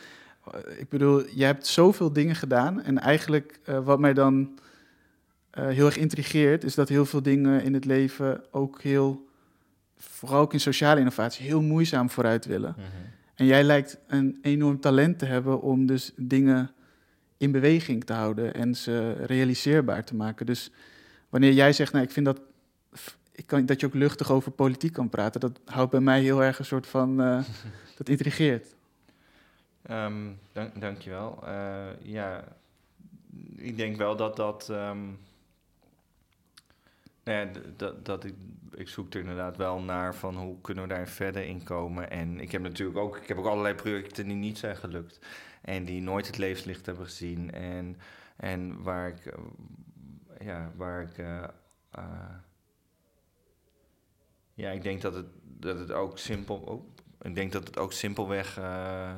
Ik 0.77 0.89
bedoel, 0.89 1.23
je 1.33 1.43
hebt 1.43 1.67
zoveel 1.67 2.13
dingen 2.13 2.35
gedaan. 2.35 2.81
En 2.81 2.99
eigenlijk 2.99 3.59
eh, 3.63 3.79
wat 3.83 3.99
mij 3.99 4.13
dan 4.13 4.59
eh, 5.55 5.67
heel 5.67 5.85
erg 5.85 5.97
intrigeert... 5.97 6.63
is 6.63 6.75
dat 6.75 6.89
heel 6.89 7.05
veel 7.05 7.21
dingen 7.21 7.63
in 7.63 7.73
het 7.73 7.85
leven 7.85 8.43
ook 8.51 8.81
heel... 8.81 9.27
vooral 9.97 10.41
ook 10.41 10.53
in 10.53 10.59
sociale 10.59 10.99
innovatie, 10.99 11.45
heel 11.45 11.61
moeizaam 11.61 12.09
vooruit 12.09 12.45
willen. 12.45 12.75
En 13.35 13.45
jij 13.45 13.63
lijkt 13.63 13.97
een 14.07 14.39
enorm 14.41 14.79
talent 14.79 15.19
te 15.19 15.25
hebben 15.25 15.61
om 15.61 15.85
dus 15.85 16.11
dingen 16.15 16.71
in 17.37 17.51
beweging 17.51 18.03
te 18.03 18.13
houden 18.13 18.53
en 18.53 18.75
ze 18.75 19.11
realiseerbaar 19.11 20.03
te 20.03 20.15
maken. 20.15 20.45
Dus 20.45 20.71
wanneer 21.29 21.51
jij 21.51 21.73
zegt, 21.73 21.93
nou, 21.93 22.05
ik 22.05 22.11
vind 22.11 22.25
dat, 22.25 22.41
ik 23.31 23.47
kan, 23.47 23.65
dat 23.65 23.79
je 23.79 23.85
ook 23.85 23.93
luchtig 23.93 24.31
over 24.31 24.51
politiek 24.51 24.93
kan 24.93 25.09
praten, 25.09 25.41
dat 25.41 25.59
houdt 25.65 25.91
bij 25.91 25.99
mij 25.99 26.21
heel 26.21 26.43
erg 26.43 26.59
een 26.59 26.65
soort 26.65 26.87
van, 26.87 27.21
eh, 27.21 27.43
dat 27.97 28.09
intrigeert. 28.09 28.75
Ehm, 29.81 30.27
dank, 30.51 30.81
dankjewel. 30.81 31.39
Eh 31.45 31.85
ja, 32.01 32.43
ik 33.55 33.77
denk 33.77 33.97
wel 33.97 34.15
dat 34.15 34.35
dat. 34.35 34.69
ehm, 34.69 34.97
nou 37.25 37.39
ja, 37.39 37.51
d- 37.51 37.79
dat, 37.79 38.05
dat 38.05 38.23
ik, 38.23 38.35
ik 38.73 38.89
zoek 38.89 39.13
er 39.13 39.19
inderdaad 39.19 39.57
wel 39.57 39.79
naar 39.79 40.15
van 40.15 40.35
hoe 40.37 40.61
kunnen 40.61 40.83
we 40.87 40.89
daar 40.89 41.07
verder 41.07 41.43
in 41.43 41.63
komen. 41.63 42.09
En 42.09 42.39
ik 42.39 42.51
heb 42.51 42.61
natuurlijk 42.61 42.97
ook, 42.97 43.17
ik 43.17 43.27
heb 43.27 43.37
ook 43.37 43.45
allerlei 43.45 43.75
projecten 43.75 44.27
die 44.27 44.35
niet 44.35 44.57
zijn 44.57 44.75
gelukt. 44.77 45.19
En 45.61 45.85
die 45.85 46.01
nooit 46.01 46.27
het 46.27 46.37
levenslicht 46.37 46.85
hebben 46.85 47.05
gezien. 47.05 47.51
En, 47.51 47.97
en 48.35 48.81
waar 48.83 49.07
ik, 49.07 49.25
eh, 49.25 49.39
ja, 50.47 50.71
waar 50.75 51.01
ik, 51.01 51.17
eh, 51.17 51.43
eh, 51.91 52.35
ja, 54.53 54.69
ik 54.71 54.83
denk 54.83 55.01
dat 55.01 55.13
het, 55.13 55.27
dat 55.43 55.79
het 55.79 55.91
ook 55.91 56.17
simpel, 56.17 56.55
oh, 56.55 56.93
ik 57.21 57.35
denk 57.35 57.51
dat 57.51 57.67
het 57.67 57.77
ook 57.77 57.93
simpelweg, 57.93 58.57
eh, 58.57 59.15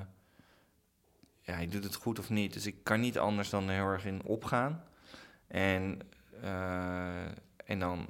ja, 1.41 1.57
je 1.59 1.67
doet 1.67 1.83
het 1.83 1.95
goed 1.95 2.19
of 2.19 2.29
niet. 2.29 2.53
Dus 2.53 2.65
ik 2.65 2.83
kan 2.83 2.99
niet 2.99 3.17
anders 3.17 3.49
dan 3.49 3.69
heel 3.69 3.85
erg 3.85 4.05
in 4.05 4.23
opgaan. 4.23 4.83
En, 5.47 6.01
en, 7.67 7.79
dan, 7.79 8.09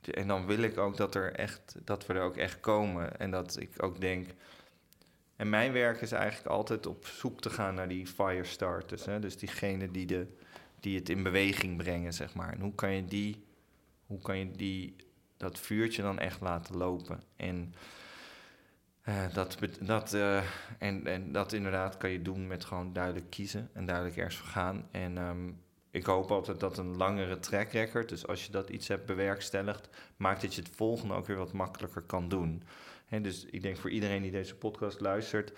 en 0.00 0.28
dan 0.28 0.46
wil 0.46 0.58
ik 0.58 0.78
ook 0.78 0.96
dat, 0.96 1.14
er 1.14 1.34
echt, 1.34 1.76
dat 1.84 2.06
we 2.06 2.14
er 2.14 2.22
ook 2.22 2.36
echt 2.36 2.60
komen. 2.60 3.18
En 3.18 3.30
dat 3.30 3.60
ik 3.60 3.82
ook 3.82 4.00
denk. 4.00 4.28
En 5.36 5.48
mijn 5.48 5.72
werk 5.72 6.00
is 6.00 6.12
eigenlijk 6.12 6.50
altijd 6.50 6.86
op 6.86 7.06
zoek 7.06 7.40
te 7.40 7.50
gaan 7.50 7.74
naar 7.74 7.88
die 7.88 8.06
firestarters. 8.06 9.04
Hè? 9.04 9.18
Dus 9.18 9.38
diegenen 9.38 9.92
die, 9.92 10.06
de, 10.06 10.26
die 10.80 10.98
het 10.98 11.08
in 11.08 11.22
beweging 11.22 11.76
brengen, 11.76 12.12
zeg 12.12 12.34
maar. 12.34 12.52
En 12.52 12.60
hoe 12.60 12.74
kan 12.74 12.92
je 12.92 13.04
die, 13.04 13.44
hoe 14.06 14.20
kan 14.20 14.38
je 14.38 14.50
die, 14.50 14.96
dat 15.36 15.58
vuurtje 15.58 16.02
dan 16.02 16.18
echt 16.18 16.40
laten 16.40 16.76
lopen? 16.76 17.22
En 17.36 17.74
eh, 19.02 19.34
dat, 19.34 19.58
dat, 19.80 20.14
eh, 20.14 20.42
en, 20.78 21.06
en 21.06 21.32
dat 21.32 21.52
inderdaad 21.52 21.96
kan 21.96 22.10
je 22.10 22.22
doen 22.22 22.46
met 22.46 22.64
gewoon 22.64 22.92
duidelijk 22.92 23.30
kiezen 23.30 23.70
en 23.72 23.86
duidelijk 23.86 24.16
ergens 24.16 24.36
voor 24.36 24.48
gaan. 24.48 24.88
En 24.90 25.18
ehm, 25.18 25.50
ik 25.90 26.04
hoop 26.04 26.30
altijd 26.30 26.60
dat 26.60 26.78
een 26.78 26.96
langere 26.96 27.38
track 27.38 27.70
record, 27.70 28.08
dus 28.08 28.26
als 28.26 28.46
je 28.46 28.52
dat 28.52 28.70
iets 28.70 28.88
hebt 28.88 29.06
bewerkstelligd, 29.06 29.88
maakt 30.16 30.40
dat 30.40 30.54
je 30.54 30.62
het 30.62 30.70
volgende 30.74 31.14
ook 31.14 31.26
weer 31.26 31.36
wat 31.36 31.52
makkelijker 31.52 32.02
kan 32.02 32.28
doen. 32.28 32.62
Dus 33.22 33.44
ik 33.44 33.62
denk 33.62 33.76
voor 33.76 33.90
iedereen 33.90 34.22
die 34.22 34.30
deze 34.30 34.56
podcast 34.56 35.00
luistert, 35.00 35.52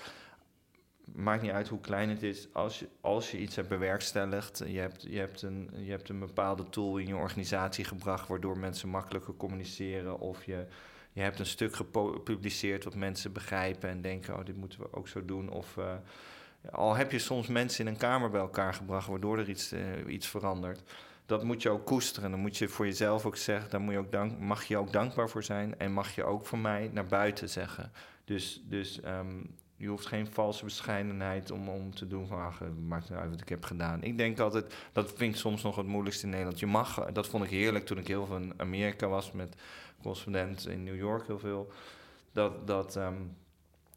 maakt 1.14 1.42
niet 1.42 1.50
uit 1.50 1.68
hoe 1.68 1.80
klein 1.80 2.08
het 2.08 2.22
is, 2.22 2.48
als 2.52 2.78
je, 2.78 2.88
als 3.00 3.30
je 3.30 3.38
iets 3.38 3.56
hebt 3.56 3.68
bewerkstelligd, 3.68 4.62
je 4.66 4.78
hebt, 4.78 5.02
je, 5.02 5.18
hebt 5.18 5.42
een, 5.42 5.70
je 5.76 5.90
hebt 5.90 6.08
een 6.08 6.18
bepaalde 6.18 6.68
tool 6.68 6.96
in 6.96 7.06
je 7.06 7.16
organisatie 7.16 7.84
gebracht 7.84 8.28
waardoor 8.28 8.58
mensen 8.58 8.88
makkelijker 8.88 9.36
communiceren 9.36 10.18
of 10.18 10.44
je 10.44 10.66
je 11.12 11.20
hebt 11.20 11.38
een 11.38 11.46
stuk 11.46 11.74
gepubliceerd 11.74 12.84
wat 12.84 12.94
mensen 12.94 13.32
begrijpen 13.32 13.88
en 13.88 14.00
denken, 14.00 14.38
oh, 14.38 14.44
dit 14.44 14.56
moeten 14.56 14.80
we 14.80 14.92
ook 14.92 15.08
zo 15.08 15.24
doen. 15.24 15.50
Of 15.50 15.76
eh, 15.76 15.94
al 16.70 16.94
heb 16.94 17.12
je 17.12 17.18
soms 17.18 17.46
mensen 17.46 17.86
in 17.86 17.92
een 17.92 17.98
kamer 17.98 18.30
bij 18.30 18.40
elkaar 18.40 18.74
gebracht, 18.74 19.08
waardoor 19.08 19.38
er 19.38 19.48
iets, 19.48 19.72
eh, 19.72 19.82
iets 20.06 20.26
verandert. 20.26 20.82
Dat 21.26 21.44
moet 21.44 21.62
je 21.62 21.70
ook 21.70 21.86
koesteren. 21.86 22.30
Dan 22.30 22.40
moet 22.40 22.56
je 22.56 22.68
voor 22.68 22.86
jezelf 22.86 23.26
ook 23.26 23.36
zeggen, 23.36 23.70
daar 23.70 23.80
moet 23.80 23.92
je 23.92 23.98
ook 23.98 24.12
dank, 24.12 24.38
mag 24.38 24.64
je 24.64 24.76
ook 24.76 24.92
dankbaar 24.92 25.28
voor 25.28 25.42
zijn. 25.42 25.78
En 25.78 25.92
mag 25.92 26.14
je 26.14 26.24
ook 26.24 26.46
voor 26.46 26.58
mij 26.58 26.90
naar 26.92 27.06
buiten 27.06 27.48
zeggen. 27.48 27.92
Dus, 28.24 28.62
dus 28.64 29.00
ehm, 29.00 29.40
je 29.76 29.88
hoeft 29.88 30.06
geen 30.06 30.26
valse 30.26 30.64
bescheidenheid 30.64 31.50
om, 31.50 31.68
om 31.68 31.94
te 31.94 32.06
doen 32.06 32.26
van, 32.26 32.40
ach, 32.40 32.60
maakt 32.86 33.10
niet 33.10 33.18
uit 33.18 33.30
wat 33.30 33.40
ik 33.40 33.48
heb 33.48 33.64
gedaan. 33.64 34.02
Ik 34.02 34.16
denk 34.16 34.38
altijd, 34.38 34.74
dat 34.92 35.12
vind 35.16 35.34
ik 35.34 35.40
soms 35.40 35.62
nog 35.62 35.76
het 35.76 35.86
moeilijkste 35.86 36.24
in 36.24 36.30
Nederland. 36.30 36.58
Je 36.58 36.66
mag, 36.66 37.12
dat 37.12 37.26
vond 37.26 37.44
ik 37.44 37.50
heerlijk 37.50 37.86
toen 37.86 37.98
ik 37.98 38.06
heel 38.06 38.26
veel 38.26 38.36
in 38.36 38.54
Amerika 38.56 39.06
was 39.06 39.32
met 39.32 39.56
correspondent 40.02 40.66
in 40.66 40.84
New 40.84 40.96
York 40.96 41.26
heel 41.26 41.38
veel. 41.38 41.72
Dat, 42.32 42.66
dat 42.66 42.96
ehm, 42.96 43.14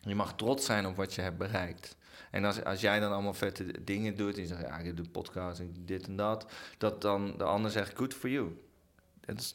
je 0.01 0.16
mag 0.16 0.36
trots 0.36 0.66
zijn 0.66 0.86
op 0.86 0.95
wat 0.95 1.13
je 1.13 1.22
hebt 1.22 1.38
bereikt. 1.38 1.97
En 2.36 2.46
als, 2.46 2.64
als 2.64 2.82
jij 2.82 3.00
dan 3.00 3.12
allemaal 3.12 3.34
vette 3.34 3.84
dingen 3.84 4.16
doet 4.16 4.36
en 4.36 4.42
je 4.42 4.48
zegt, 4.48 4.62
ja, 4.62 4.78
ik 4.78 4.98
doe 4.98 5.10
podcast 5.10 5.60
en 5.60 5.74
dit 5.86 6.08
en 6.08 6.16
dat, 6.16 6.52
dat 6.78 7.02
dan 7.02 7.38
de 7.38 7.44
ander 7.44 7.72
zegt, 7.72 7.98
good 7.98 8.14
for 8.14 8.30
you. 8.30 8.58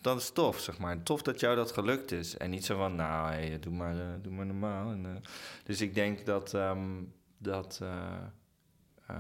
Dat 0.01 0.21
is, 0.21 0.31
tof, 0.31 0.59
zeg 0.59 0.79
maar. 0.79 1.03
Tof 1.03 1.23
dat 1.23 1.41
jou 1.41 1.57
dat 1.57 1.73
gelukt 1.73 2.13
is. 2.13 2.37
En 2.37 2.51
niet 2.51 2.65
zo 2.65 2.77
van, 2.77 2.95
nou, 2.95 3.59
doe, 3.59 3.73
maar, 3.73 3.99
eh, 3.99 4.07
doe 4.23 4.33
maar 4.33 4.47
normaal. 4.47 4.91
En, 4.91 5.07
eh, 5.07 5.31
dus 5.65 5.81
ik 5.81 5.95
denk 5.95 6.27
dat, 6.27 6.55
ehm, 6.55 7.03
dat 7.39 7.79
eh, 7.83 9.17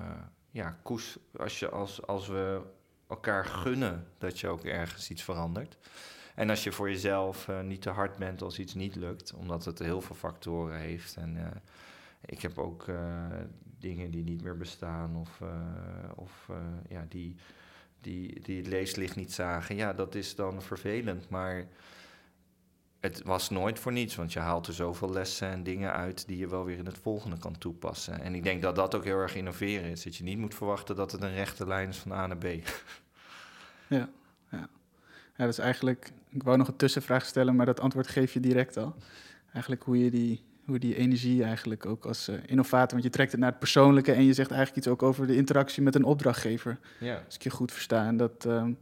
ja, 0.50 0.78
koes, 0.82 1.18
als, 1.36 1.58
je, 1.58 1.68
als, 1.68 2.06
als 2.06 2.28
we 2.28 2.60
elkaar 3.08 3.44
gunnen 3.44 4.06
dat 4.18 4.40
je 4.40 4.48
ook 4.48 4.64
ergens 4.64 5.10
iets 5.10 5.22
verandert. 5.22 5.76
En 6.34 6.50
als 6.50 6.64
je 6.64 6.72
voor 6.72 6.90
jezelf 6.90 7.48
niet 7.62 7.82
te 7.82 7.90
hard 7.90 8.16
bent 8.16 8.42
als 8.42 8.58
iets 8.58 8.74
niet 8.74 8.94
lukt, 8.94 9.34
omdat 9.34 9.64
het 9.64 9.78
heel 9.78 10.00
veel 10.00 10.16
factoren 10.16 10.78
heeft. 10.78 11.16
En 11.16 11.62
ik 12.30 12.42
heb 12.42 12.58
ook 12.58 12.88
eh, 12.88 13.26
dingen 13.78 14.10
die 14.10 14.24
niet 14.24 14.42
meer 14.42 14.56
bestaan 14.56 15.16
of, 15.16 15.40
eh, 15.40 16.10
of 16.14 16.46
eh, 16.50 16.56
ja, 16.88 17.06
die, 17.08 17.36
die, 18.00 18.40
die 18.40 18.56
het 18.56 18.66
leeslicht 18.66 19.16
niet 19.16 19.32
zagen. 19.32 19.76
Ja, 19.76 19.92
dat 19.92 20.14
is 20.14 20.34
dan 20.34 20.62
vervelend, 20.62 21.28
maar 21.28 21.66
het 23.00 23.22
was 23.22 23.50
nooit 23.50 23.78
voor 23.78 23.92
niets, 23.92 24.16
want 24.16 24.32
je 24.32 24.38
haalt 24.38 24.66
er 24.66 24.74
zoveel 24.74 25.12
lessen 25.12 25.48
en 25.48 25.62
dingen 25.62 25.92
uit 25.92 26.26
die 26.26 26.38
je 26.38 26.48
wel 26.48 26.64
weer 26.64 26.78
in 26.78 26.86
het 26.86 26.98
volgende 26.98 27.38
kan 27.38 27.58
toepassen. 27.58 28.20
En 28.20 28.34
ik 28.34 28.42
denk 28.42 28.62
dat 28.62 28.76
dat 28.76 28.94
ook 28.94 29.04
heel 29.04 29.18
erg 29.18 29.34
innoveren 29.34 29.90
is, 29.90 30.02
dat 30.02 30.16
je 30.16 30.24
niet 30.24 30.38
moet 30.38 30.54
verwachten 30.54 30.96
dat 30.96 31.12
het 31.12 31.22
een 31.22 31.34
rechte 31.34 31.66
lijn 31.66 31.88
is 31.88 31.98
van 31.98 32.12
A 32.12 32.26
naar 32.26 32.38
B. 32.38 32.46
Ja, 33.88 34.08
ja. 34.50 34.68
ja, 35.36 35.44
dat 35.44 35.48
is 35.48 35.58
eigenlijk, 35.58 36.12
ik 36.28 36.42
wou 36.42 36.56
nog 36.56 36.68
een 36.68 36.76
tussenvraag 36.76 37.24
stellen, 37.24 37.56
maar 37.56 37.66
dat 37.66 37.80
antwoord 37.80 38.06
geef 38.06 38.32
je 38.32 38.40
direct 38.40 38.76
al. 38.76 38.94
Eigenlijk 39.52 39.82
hoe 39.82 40.04
je 40.04 40.10
die, 40.10 40.44
hoe 40.64 40.78
die 40.78 40.96
energie 40.96 41.44
eigenlijk 41.44 41.86
ook 41.86 42.04
als 42.06 42.28
eh, 42.28 42.36
innovator, 42.46 42.90
want 42.90 43.02
je 43.02 43.10
trekt 43.10 43.30
het 43.30 43.40
naar 43.40 43.50
het 43.50 43.58
persoonlijke 43.58 44.12
en 44.12 44.24
je 44.24 44.32
zegt 44.32 44.50
eigenlijk 44.50 44.78
iets 44.78 44.88
ook 44.88 45.02
over 45.02 45.26
de 45.26 45.36
interactie 45.36 45.82
met 45.82 45.94
een 45.94 46.04
opdrachtgever. 46.04 46.78
Ja. 46.98 47.22
Als 47.26 47.34
ik 47.34 47.42
je 47.42 47.50
goed 47.50 47.72
versta. 47.72 48.06
En 48.06 48.16
dat, 48.16 48.44
ehm, 48.44 48.72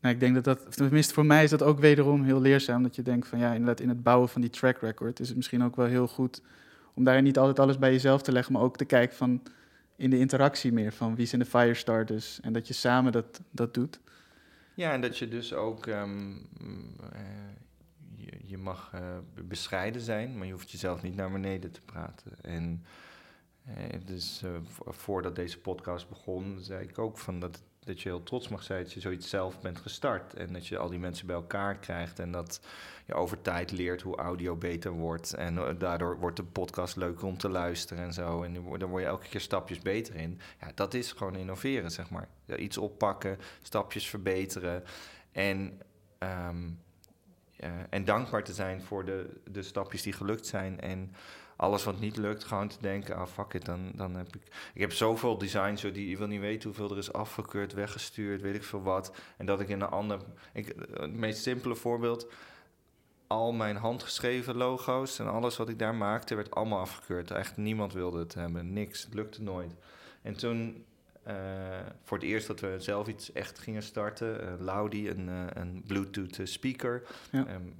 nou, 0.00 0.14
ik 0.14 0.20
denk 0.20 0.34
dat 0.34 0.44
dat, 0.44 0.76
tenminste 0.76 1.14
voor 1.14 1.26
mij 1.26 1.44
is 1.44 1.50
dat 1.50 1.62
ook 1.62 1.78
wederom 1.78 2.22
heel 2.22 2.40
leerzaam. 2.40 2.82
Dat 2.82 2.96
je 2.96 3.02
denkt 3.02 3.28
van 3.28 3.38
ja, 3.38 3.52
inderdaad 3.52 3.80
in 3.80 3.88
het 3.88 4.02
bouwen 4.02 4.28
van 4.28 4.40
die 4.40 4.50
track 4.50 4.78
record 4.78 5.20
is 5.20 5.28
het 5.28 5.36
misschien 5.36 5.62
ook 5.64 5.76
wel 5.76 5.86
heel 5.86 6.08
goed 6.08 6.42
om 6.94 7.04
daarin 7.04 7.24
niet 7.24 7.38
altijd 7.38 7.58
alles 7.58 7.78
bij 7.78 7.92
jezelf 7.92 8.22
te 8.22 8.32
leggen, 8.32 8.52
maar 8.52 8.62
ook 8.62 8.76
te 8.76 8.84
kijken 8.84 9.16
van 9.16 9.42
in 9.96 10.10
de 10.10 10.18
interactie 10.18 10.72
meer 10.72 10.92
van 10.92 11.14
wie 11.14 11.26
zijn 11.26 11.40
de 11.40 11.46
firestarters 11.46 12.40
en 12.40 12.52
dat 12.52 12.68
je 12.68 12.74
samen 12.74 13.12
dat, 13.12 13.40
dat 13.50 13.74
doet. 13.74 14.00
Ja, 14.74 14.92
en 14.92 15.00
dat 15.00 15.18
je 15.18 15.28
dus 15.28 15.54
ook, 15.54 15.86
ehm, 15.86 16.32
eh, 17.12 17.20
je, 18.24 18.32
je 18.44 18.58
mag 18.58 18.90
eh, 18.94 19.00
be- 19.34 19.42
bescheiden 19.42 20.00
zijn, 20.00 20.36
maar 20.38 20.46
je 20.46 20.52
hoeft 20.52 20.70
jezelf 20.70 21.02
niet 21.02 21.16
naar 21.16 21.30
beneden 21.30 21.70
te 21.70 21.80
praten. 21.80 22.32
En 22.42 22.84
eh, 23.64 24.00
dus 24.04 24.42
eh, 24.42 24.50
vo- 24.62 24.92
voordat 24.92 25.36
deze 25.36 25.58
podcast 25.60 26.08
begon, 26.08 26.58
zei 26.60 26.84
ik 26.88 26.98
ook 26.98 27.18
van 27.18 27.40
dat, 27.40 27.62
dat 27.84 28.00
je 28.00 28.08
heel 28.08 28.22
trots 28.22 28.48
mag 28.48 28.62
zijn 28.62 28.82
dat 28.82 28.92
je 28.92 29.00
zoiets 29.00 29.28
zelf 29.28 29.60
bent 29.60 29.78
gestart. 29.78 30.34
En 30.34 30.52
dat 30.52 30.66
je 30.66 30.78
al 30.78 30.88
die 30.88 30.98
mensen 30.98 31.26
bij 31.26 31.36
elkaar 31.36 31.78
krijgt. 31.78 32.18
En 32.18 32.30
dat 32.32 32.60
je 33.06 33.14
over 33.14 33.42
tijd 33.42 33.70
leert 33.72 34.02
hoe 34.02 34.16
audio 34.16 34.56
beter 34.56 34.90
wordt. 34.90 35.34
En 35.34 35.78
daardoor 35.78 36.18
wordt 36.18 36.36
de 36.36 36.44
podcast 36.44 36.96
leuker 36.96 37.26
om 37.26 37.38
te 37.38 37.48
luisteren 37.48 38.04
en 38.04 38.12
zo. 38.12 38.42
En 38.42 38.54
dan 38.54 38.62
word 38.62 39.00
je 39.02 39.06
elke 39.06 39.28
keer 39.28 39.40
stapjes 39.40 39.78
beter 39.78 40.14
in. 40.14 40.40
Ja, 40.60 40.72
dat 40.74 40.94
is 40.94 41.12
gewoon 41.12 41.36
innoveren, 41.36 41.90
zeg 41.90 42.10
maar. 42.10 42.28
Iets 42.56 42.78
oppakken, 42.78 43.38
stapjes 43.62 44.08
verbeteren. 44.08 44.82
En, 45.32 45.80
ehm, 47.60 47.84
en 47.90 48.04
dankbaar 48.04 48.44
te 48.44 48.52
zijn 48.52 48.82
voor 48.82 49.04
de, 49.04 49.40
de 49.50 49.62
stapjes 49.62 50.02
die 50.02 50.12
gelukt 50.12 50.46
zijn. 50.46 50.80
En 50.80 51.14
alles 51.56 51.84
wat 51.84 52.00
niet 52.00 52.16
lukt, 52.16 52.44
gewoon 52.44 52.68
te 52.68 52.80
denken, 52.80 53.16
ah 53.16 53.26
fuck 53.26 53.52
it, 53.54 53.64
dan, 53.64 53.90
dan 53.94 54.14
heb 54.14 54.34
ik... 54.36 54.42
Ik 54.74 54.80
heb 54.80 54.92
zoveel 54.92 55.38
designs, 55.38 55.82
die 55.82 56.08
je 56.08 56.16
wil 56.16 56.26
niet 56.26 56.40
weten 56.40 56.68
hoeveel 56.68 56.90
er 56.90 56.98
is 56.98 57.12
afgekeurd, 57.12 57.72
weggestuurd, 57.72 58.40
weet 58.40 58.54
ik 58.54 58.64
veel 58.64 58.82
wat. 58.82 59.14
En 59.36 59.46
dat 59.46 59.60
ik 59.60 59.68
in 59.68 59.80
een 59.80 59.88
ander... 59.88 60.20
Ik, 60.52 60.74
het 60.92 61.12
meest 61.12 61.42
simpele 61.42 61.74
voorbeeld, 61.74 62.26
al 63.26 63.52
mijn 63.52 63.76
handgeschreven 63.76 64.56
logo's 64.56 65.18
en 65.18 65.30
alles 65.30 65.56
wat 65.56 65.68
ik 65.68 65.78
daar 65.78 65.94
maakte, 65.94 66.34
werd 66.34 66.50
allemaal 66.50 66.80
afgekeurd. 66.80 67.30
Echt 67.30 67.56
niemand 67.56 67.92
wilde 67.92 68.18
het 68.18 68.34
hebben, 68.34 68.72
niks, 68.72 69.02
het 69.02 69.14
lukte 69.14 69.42
nooit. 69.42 69.74
En 70.22 70.36
toen, 70.36 70.84
voor 72.02 72.18
het 72.18 72.26
eerst 72.26 72.46
dat 72.46 72.60
we 72.60 72.74
zelf 72.78 73.08
iets 73.08 73.32
echt 73.32 73.58
gingen 73.58 73.82
starten, 73.82 74.44
uh, 74.44 74.52
Laudi, 74.58 75.10
een, 75.10 75.28
uh, 75.28 75.44
een 75.54 75.82
Bluetooth 75.86 76.40
speaker, 76.42 77.02
ja. 77.30 77.54
Um, 77.54 77.74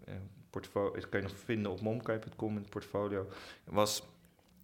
portfolio, 0.51 0.95
dat 0.95 1.09
kan 1.09 1.21
je 1.21 1.27
nog 1.27 1.37
vinden 1.39 1.73
op 1.73 1.81
momkai.com 1.81 2.51
in 2.57 2.63
het 2.63 2.71
portfolio, 2.71 3.29
was 3.65 4.03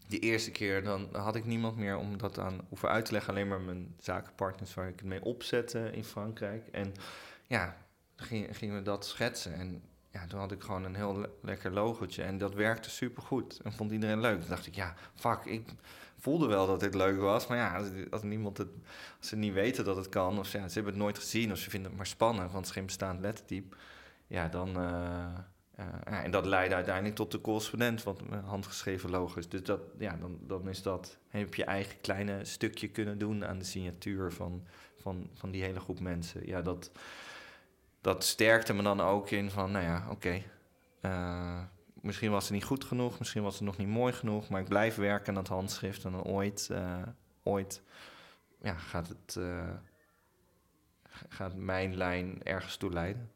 de 0.08 0.18
eerste 0.18 0.50
keer, 0.50 0.82
dan 0.82 1.08
had 1.12 1.36
ik 1.36 1.44
niemand 1.44 1.76
meer 1.76 1.96
om 1.96 2.18
dat 2.18 2.38
aan 2.38 2.60
hoeven 2.68 2.88
uit 2.88 3.04
te 3.04 3.12
leggen. 3.12 3.32
Alleen 3.32 3.48
maar 3.48 3.60
mijn 3.60 3.94
zakenpartners 3.98 4.74
waar 4.74 4.88
ik 4.88 4.98
het 4.98 5.08
mee 5.08 5.24
opzette 5.24 5.90
in 5.92 6.04
Frankrijk. 6.04 6.66
En 6.66 6.94
ja, 7.46 7.76
gingen 8.16 8.74
we 8.74 8.82
dat 8.82 9.06
schetsen. 9.06 9.54
En 9.54 9.82
ja, 10.10 10.26
toen 10.26 10.38
had 10.38 10.52
ik 10.52 10.62
gewoon 10.62 10.84
een 10.84 10.94
heel 10.94 11.26
lekker 11.42 11.72
logotje. 11.72 12.22
En 12.22 12.38
dat 12.38 12.54
werkte 12.54 12.90
supergoed. 12.90 13.60
En 13.60 13.72
vond 13.72 13.92
iedereen 13.92 14.20
leuk. 14.20 14.40
Toen 14.40 14.48
dacht 14.48 14.66
ik, 14.66 14.74
ja, 14.74 14.94
fuck, 15.14 15.44
ik 15.44 15.68
voelde 16.26 16.46
wel 16.46 16.66
dat 16.66 16.80
dit 16.80 16.94
leuk 16.94 17.20
was. 17.20 17.46
Maar 17.46 17.56
ja, 17.56 17.84
als, 18.10 18.22
niemand 18.22 18.58
het, 18.58 18.68
als 19.18 19.28
ze 19.28 19.36
niet 19.36 19.52
weten 19.52 19.84
dat 19.84 19.96
het 19.96 20.08
kan, 20.08 20.38
of 20.38 20.46
ze 20.46 20.58
hebben 20.58 20.84
het 20.84 20.96
nooit 20.96 21.18
gezien, 21.18 21.52
of 21.52 21.58
ze 21.58 21.70
vinden 21.70 21.88
het 21.88 21.96
maar 21.96 22.06
spannend, 22.06 22.52
want 22.52 22.56
het 22.56 22.66
is 22.66 22.72
geen 22.72 22.86
bestaand 22.86 23.20
lettertype. 23.20 23.76
Ja, 24.26 24.48
dan. 24.48 24.68
Uh, 24.68 25.38
ja, 25.76 26.22
en 26.22 26.30
dat 26.30 26.46
leidde 26.46 26.74
uiteindelijk 26.74 27.14
tot 27.14 27.30
de 27.30 27.40
correspondent, 27.40 28.02
wat 28.02 28.22
handgeschreven 28.44 29.10
logo 29.10 29.40
Dus 29.48 29.62
dat, 29.62 29.80
ja, 29.98 30.16
dan, 30.16 30.38
dan 30.40 30.68
is 30.68 30.82
dat, 30.82 31.18
heb 31.28 31.54
je 31.54 31.64
eigen 31.64 32.00
kleine 32.00 32.44
stukje 32.44 32.88
kunnen 32.88 33.18
doen 33.18 33.46
aan 33.46 33.58
de 33.58 33.64
signatuur 33.64 34.32
van, 34.32 34.66
van, 34.98 35.30
van 35.34 35.50
die 35.50 35.62
hele 35.62 35.80
groep 35.80 36.00
mensen. 36.00 36.46
Ja, 36.46 36.62
dat, 36.62 36.90
dat 38.00 38.24
sterkte 38.24 38.74
me 38.74 38.82
dan 38.82 39.00
ook 39.00 39.30
in 39.30 39.50
van, 39.50 39.70
nou 39.70 39.84
ja, 39.84 40.06
oké. 40.10 40.42
Eh, 41.00 41.62
misschien 42.06 42.30
was 42.30 42.44
het 42.44 42.52
niet 42.52 42.64
goed 42.64 42.84
genoeg, 42.84 43.18
misschien 43.18 43.42
was 43.42 43.54
het 43.54 43.64
nog 43.64 43.76
niet 43.76 43.88
mooi 43.88 44.12
genoeg, 44.12 44.48
maar 44.48 44.60
ik 44.60 44.68
blijf 44.68 44.94
werken 44.94 45.28
aan 45.28 45.34
dat 45.34 45.48
handschrift 45.48 46.04
en 46.04 46.12
dan 46.12 46.22
ooit, 46.22 46.68
uh, 46.72 47.02
ooit 47.42 47.82
ja, 48.62 48.74
gaat, 48.74 49.08
het, 49.08 49.36
uh, 49.38 49.68
gaat 51.28 51.54
mijn 51.54 51.96
lijn 51.96 52.42
ergens 52.42 52.76
toe 52.76 52.92
leiden. 52.92 53.30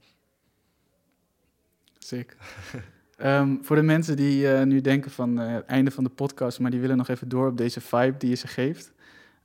Zeker. 1.98 2.36
um, 3.18 3.64
voor 3.64 3.76
de 3.76 3.82
mensen 3.82 4.16
die 4.16 4.48
nu 4.48 4.80
denken 4.80 5.10
van 5.10 5.36
het 5.36 5.66
einde 5.66 5.90
van 5.90 6.04
de 6.04 6.10
podcast, 6.10 6.58
maar 6.58 6.70
die 6.70 6.80
willen 6.80 6.96
nog 6.96 7.08
even 7.08 7.28
door 7.28 7.48
op 7.48 7.56
deze 7.56 7.80
vibe 7.80 8.16
die 8.16 8.30
je 8.30 8.36
ze 8.36 8.46
geeft, 8.46 8.92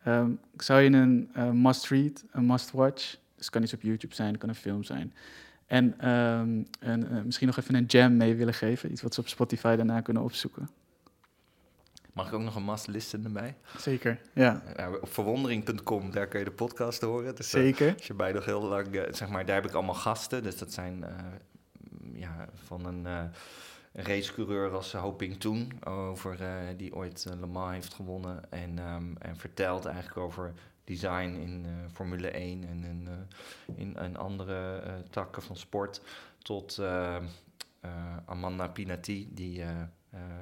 um, 0.07 0.39
zou 0.57 0.81
je 0.81 0.89
een 0.89 1.29
must-read, 1.61 2.23
een 2.31 2.45
must-watch 2.45 3.17
het 3.35 3.49
kan 3.49 3.63
iets 3.63 3.73
op 3.73 3.81
YouTube 3.81 4.15
zijn, 4.15 4.29
het 4.29 4.37
kan 4.37 4.49
een 4.49 4.55
film 4.55 4.83
zijn. 4.83 5.13
En, 5.65 6.09
um, 6.09 6.67
misschien 7.25 7.47
nog 7.47 7.57
even 7.57 7.75
een 7.75 7.85
jam 7.85 8.17
mee 8.17 8.35
willen 8.35 8.53
geven. 8.53 8.91
Iets 8.91 9.01
wat 9.01 9.13
ze 9.13 9.19
op 9.19 9.27
Spotify 9.27 9.75
daarna 9.75 10.01
kunnen 10.01 10.23
opzoeken. 10.23 10.69
Mag 12.13 12.27
ik 12.27 12.33
ook 12.33 12.41
nog 12.41 12.55
een 12.55 12.65
must 12.65 12.87
listen 12.87 13.23
erbij? 13.23 13.55
Zeker, 13.77 14.21
ja. 14.33 14.61
op 15.01 15.13
verwondering.com, 15.13 16.11
daar 16.11 16.27
kun 16.27 16.39
je 16.39 16.45
de 16.45 16.51
podcast 16.51 17.01
horen. 17.01 17.35
Dus, 17.35 17.49
Zeker. 17.49 17.93
als 17.93 18.07
je 18.07 18.13
bij 18.13 18.31
nog 18.31 18.45
heel 18.45 18.61
lang, 18.61 18.87
zeg 19.11 19.29
maar, 19.29 19.45
daar 19.45 19.55
heb 19.55 19.65
ik 19.65 19.73
allemaal 19.73 19.95
gasten. 19.95 20.43
Dus 20.43 20.57
dat 20.57 20.73
zijn 20.73 21.05
ja, 22.13 22.47
van 22.53 22.85
een 22.85 23.31
racecoureur 23.93 24.71
als 24.71 24.93
Hoping 24.93 25.39
Toen, 25.39 25.71
over, 25.83 26.37
die 26.77 26.95
ooit 26.95 27.25
Le 27.39 27.45
Mans 27.45 27.73
heeft 27.73 27.93
gewonnen. 27.93 28.51
En, 28.51 28.79
um, 28.79 29.15
en 29.17 29.37
vertelt 29.37 29.85
eigenlijk 29.85 30.17
over 30.17 30.53
design 30.85 31.35
in 31.35 31.65
uh, 31.65 31.71
Formule 31.93 32.27
1 32.27 32.67
en 32.67 33.07
uh, 33.07 33.77
in, 33.77 33.95
in 33.95 34.17
andere 34.17 34.83
uh, 34.85 34.93
takken 35.09 35.41
van 35.41 35.55
sport. 35.55 36.01
Tot 36.37 36.81
Amanda 38.25 38.67
Pinati, 38.67 39.29
die 39.33 39.63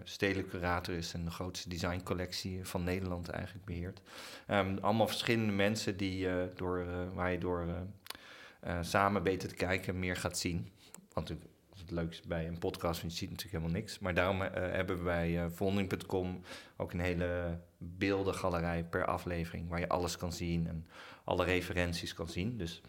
stedelijk 0.03 0.49
curator 0.49 0.95
is 0.95 1.13
en 1.13 1.25
de 1.25 1.31
grootste 1.31 1.69
designcollectie 1.69 2.65
van 2.65 2.83
Nederland 2.83 3.29
eigenlijk 3.29 3.65
beheert. 3.65 4.01
Um, 4.47 4.77
allemaal 4.81 5.07
verschillende 5.07 5.51
mensen 5.51 5.97
die, 5.97 6.27
door, 6.55 6.85
waar 7.13 7.31
je 7.31 7.37
door 7.37 7.65
samen 8.81 9.23
beter 9.23 9.49
te 9.49 9.55
kijken 9.55 9.99
meer 9.99 10.15
gaat 10.15 10.37
zien. 10.37 10.71
Want 11.13 11.33
het 11.83 11.91
leukste 11.91 12.27
bij 12.27 12.47
een 12.47 12.59
podcast, 12.59 13.01
want 13.01 13.11
je 13.11 13.17
ziet 13.17 13.29
natuurlijk 13.29 13.57
helemaal 13.57 13.81
niks. 13.81 13.99
Maar 13.99 14.13
daarom 14.13 14.41
uh, 14.41 14.47
hebben 14.51 14.97
we 14.97 15.03
bij 15.03 15.43
uh, 15.43 15.45
Vonding.com 15.49 16.41
ook 16.77 16.93
een 16.93 16.99
hele 16.99 17.59
beeldengalerij 17.77 18.83
per 18.83 19.05
aflevering... 19.05 19.69
waar 19.69 19.79
je 19.79 19.89
alles 19.89 20.17
kan 20.17 20.33
zien 20.33 20.67
en 20.67 20.87
alle 21.23 21.43
referenties 21.43 22.13
kan 22.13 22.27
zien. 22.27 22.57
Dus 22.57 22.81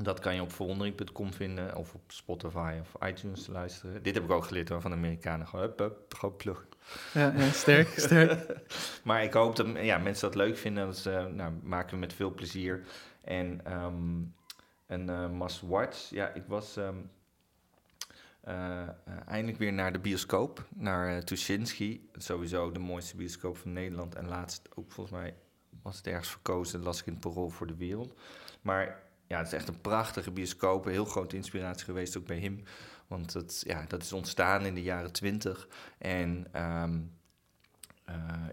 dat 0.00 0.20
kan 0.20 0.34
je 0.34 0.42
op 0.42 0.52
verwondering.com 0.52 1.32
vinden 1.32 1.76
of 1.76 1.94
op 1.94 2.02
Spotify 2.06 2.74
of 2.80 3.08
iTunes 3.08 3.46
luisteren. 3.46 4.02
Dit 4.02 4.14
heb 4.14 4.24
ik 4.24 4.30
ook 4.30 4.44
geleerd 4.44 4.68
hoor, 4.68 4.80
van 4.80 4.90
de 4.90 4.96
Amerikanen. 4.96 5.46
Gewoon, 5.46 5.64
hup, 5.64 5.78
hup, 5.78 6.14
gewoon 6.14 6.36
plug. 6.36 6.66
Ja, 7.14 7.32
ja 7.36 7.50
sterk, 7.50 7.88
sterk. 8.06 8.60
maar 9.04 9.22
ik 9.22 9.32
hoop 9.32 9.56
dat 9.56 9.66
ja, 9.76 9.98
mensen 9.98 10.26
dat 10.26 10.36
leuk 10.36 10.56
vinden. 10.56 10.86
Dat 10.86 11.04
uh, 11.08 11.26
nou, 11.26 11.52
maken 11.62 11.94
we 11.94 12.00
met 12.00 12.12
veel 12.12 12.34
plezier. 12.34 12.84
En 13.20 13.72
um, 13.72 14.34
een 14.86 15.08
uh, 15.08 15.28
must 15.28 15.60
watch. 15.60 16.10
Ja, 16.10 16.28
ik 16.28 16.44
was... 16.46 16.76
Um, 16.76 16.84
uh, 16.84 17.21
eindelijk 19.26 19.58
weer 19.58 19.72
naar 19.72 19.92
de 19.92 19.98
bioscoop, 19.98 20.66
naar 20.74 21.16
uh, 21.16 21.18
Tuschinski. 21.18 22.08
Sowieso 22.12 22.72
de 22.72 22.78
mooiste 22.78 23.16
bioscoop 23.16 23.56
van 23.56 23.72
Nederland. 23.72 24.14
En 24.14 24.28
laatst 24.28 24.68
ook 24.74 24.92
volgens 24.92 25.16
mij 25.16 25.34
was 25.82 25.96
het 25.96 26.06
ergens 26.06 26.28
verkozen, 26.28 26.82
las 26.82 27.00
ik 27.00 27.06
in 27.06 27.12
het 27.12 27.22
parool 27.22 27.48
voor 27.48 27.66
de 27.66 27.76
wereld. 27.76 28.18
Maar 28.60 29.02
ja, 29.26 29.38
het 29.38 29.46
is 29.46 29.52
echt 29.52 29.68
een 29.68 29.80
prachtige 29.80 30.30
bioscoop. 30.30 30.86
Een 30.86 30.92
heel 30.92 31.04
grote 31.04 31.36
inspiratie 31.36 31.84
geweest 31.84 32.16
ook 32.16 32.26
bij 32.26 32.38
hem. 32.38 32.62
Want 33.06 33.32
het, 33.32 33.62
ja, 33.66 33.84
dat 33.88 34.02
is 34.02 34.12
ontstaan 34.12 34.66
in 34.66 34.74
de 34.74 34.82
jaren 34.82 35.12
twintig. 35.12 35.68
En 35.98 36.62
um, 36.62 37.12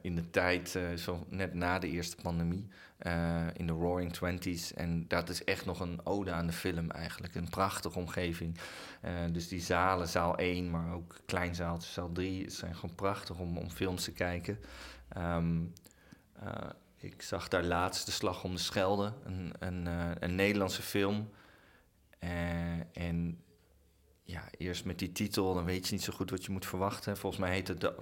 in 0.01 0.15
de 0.15 0.29
tijd, 0.29 0.75
uh, 0.75 0.93
zo 0.93 1.25
net 1.29 1.53
na 1.53 1.79
de 1.79 1.89
eerste 1.89 2.15
pandemie, 2.15 2.67
uh, 3.01 3.47
in 3.53 3.67
de 3.67 3.73
Roaring 3.73 4.13
Twenties. 4.13 4.73
En 4.73 5.07
dat 5.07 5.29
is 5.29 5.43
echt 5.43 5.65
nog 5.65 5.79
een 5.79 6.05
ode 6.05 6.31
aan 6.31 6.47
de 6.47 6.53
film 6.53 6.91
eigenlijk. 6.91 7.35
Een 7.35 7.49
prachtige 7.49 7.99
omgeving. 7.99 8.57
dus 9.31 9.47
die 9.47 9.61
zalen, 9.61 10.07
zaal 10.07 10.37
1, 10.37 10.69
maar 10.69 10.93
ook 10.93 11.15
kleinzaaltjes, 11.25 11.93
zaal 11.93 12.11
3, 12.11 12.49
zijn 12.49 12.75
gewoon 12.75 12.95
prachtig 12.95 13.39
om, 13.39 13.57
om 13.57 13.69
films 13.69 14.03
te 14.03 14.11
kijken. 14.11 14.59
Um, 15.17 15.73
ik 16.97 17.21
zag 17.21 17.47
daar 17.47 17.63
laatst 17.63 18.05
De 18.05 18.11
Slag 18.11 18.43
om 18.43 18.51
de 18.51 18.61
Schelde, 18.61 19.13
een, 19.23 19.53
een, 19.59 19.87
een 20.23 20.35
Nederlandse 20.35 20.81
film. 20.81 21.29
en 22.93 23.43
ja, 24.29 24.43
eerst 24.57 24.85
met 24.85 24.99
die 24.99 25.11
titel, 25.11 25.53
dan 25.53 25.65
weet 25.65 25.87
je 25.87 25.93
niet 25.93 26.03
zo 26.03 26.13
goed 26.13 26.29
wat 26.29 26.45
je 26.45 26.51
moet 26.51 26.65
verwachten. 26.65 27.17
Volgens 27.17 27.41
mij 27.41 27.51
heet 27.51 27.67
het 27.67 27.81
de 27.81 27.95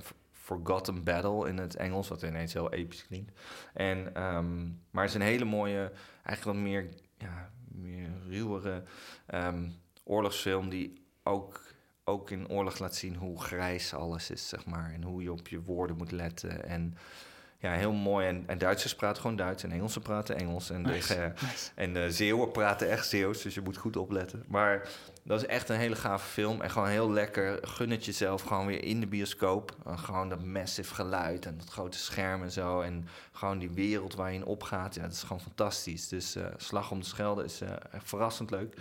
Forgotten 0.48 1.04
Battle 1.04 1.48
in 1.48 1.58
het 1.58 1.76
Engels, 1.76 2.08
wat 2.08 2.22
ineens 2.22 2.54
heel 2.54 2.72
episch 2.74 3.06
klinkt. 3.08 3.40
En, 3.74 4.24
um, 4.24 4.82
maar 4.92 5.04
het 5.04 5.14
is 5.14 5.20
een 5.20 5.28
hele 5.28 5.46
mooie, 5.46 5.92
eigenlijk 6.24 6.58
wat 6.58 6.68
meer, 6.68 6.90
ja, 7.18 7.52
meer 7.68 8.10
ruwere 8.28 8.84
um, 9.34 9.76
oorlogsfilm 10.04 10.70
die 10.70 11.06
ook, 11.24 11.62
ook 12.04 12.32
in 12.32 12.50
oorlog 12.50 12.80
laat 12.80 12.96
zien 12.96 13.16
hoe 13.16 13.42
grijs 13.42 13.94
alles 13.94 14.32
is, 14.32 14.50
zeg 14.50 14.66
maar. 14.66 14.94
En 14.94 15.04
hoe 15.04 15.22
je 15.22 15.32
op 15.32 15.48
je 15.48 15.62
woorden 15.62 15.98
moet 15.98 16.12
letten. 16.12 16.66
En 16.66 16.98
ja, 17.60 17.72
heel 17.72 17.92
mooi. 17.94 18.28
En, 18.28 18.44
en 18.48 18.58
Duitsers 18.58 18.96
praten 18.96 19.22
gewoon 19.22 19.36
Duits 19.36 19.64
en 19.64 19.72
Engelsen 19.72 20.02
praten 20.02 20.38
Engels. 20.38 20.70
En, 20.70 20.84
de, 20.84 21.32
en 21.76 21.94
de 21.94 22.12
Zeeuwen 22.12 22.52
praten 22.52 22.90
echt 22.90 23.08
Zeeuws, 23.08 23.42
dus 23.42 23.54
je 23.54 23.62
moet 23.62 23.78
goed 23.78 23.98
opletten. 23.98 24.44
Maar 24.48 24.90
dat 25.24 25.42
is 25.42 25.48
echt 25.48 25.70
een 25.70 25.78
hele 25.78 25.96
gave 25.96 26.28
film. 26.28 26.62
En 26.62 26.70
gewoon 26.70 26.88
heel 26.88 27.12
lekker. 27.12 27.68
Gun 27.68 27.90
het 27.90 28.06
jezelf 28.06 28.42
gewoon 28.42 28.66
weer 28.66 28.84
in 28.84 29.00
de 29.00 29.08
bioscoop. 29.08 29.76
En 29.86 30.00
gewoon 30.00 30.30
dat 30.30 30.44
massive 30.44 30.94
geluid 30.94 31.46
en 31.46 31.58
dat 31.58 31.70
grote 31.70 31.98
scherm 31.98 32.44
en 32.44 32.52
zo. 32.52 32.82
En 32.82 33.08
gewoon 33.32 33.60
die 33.60 33.72
wereld 33.72 34.16
waar 34.16 34.32
je 34.32 34.38
in 34.38 34.46
opgaat. 34.46 34.96
Ja, 34.96 35.02
dat 35.02 35.12
is 35.12 35.22
gewoon 35.22 35.42
fantastisch. 35.42 36.08
Dus 36.08 36.36
uh, 36.36 36.46
Slag 36.58 36.92
om 36.92 37.00
de 37.00 37.06
Schelde 37.06 37.44
is 37.44 37.62
uh, 37.62 37.70
verrassend 37.92 38.52
leuk. 38.52 38.78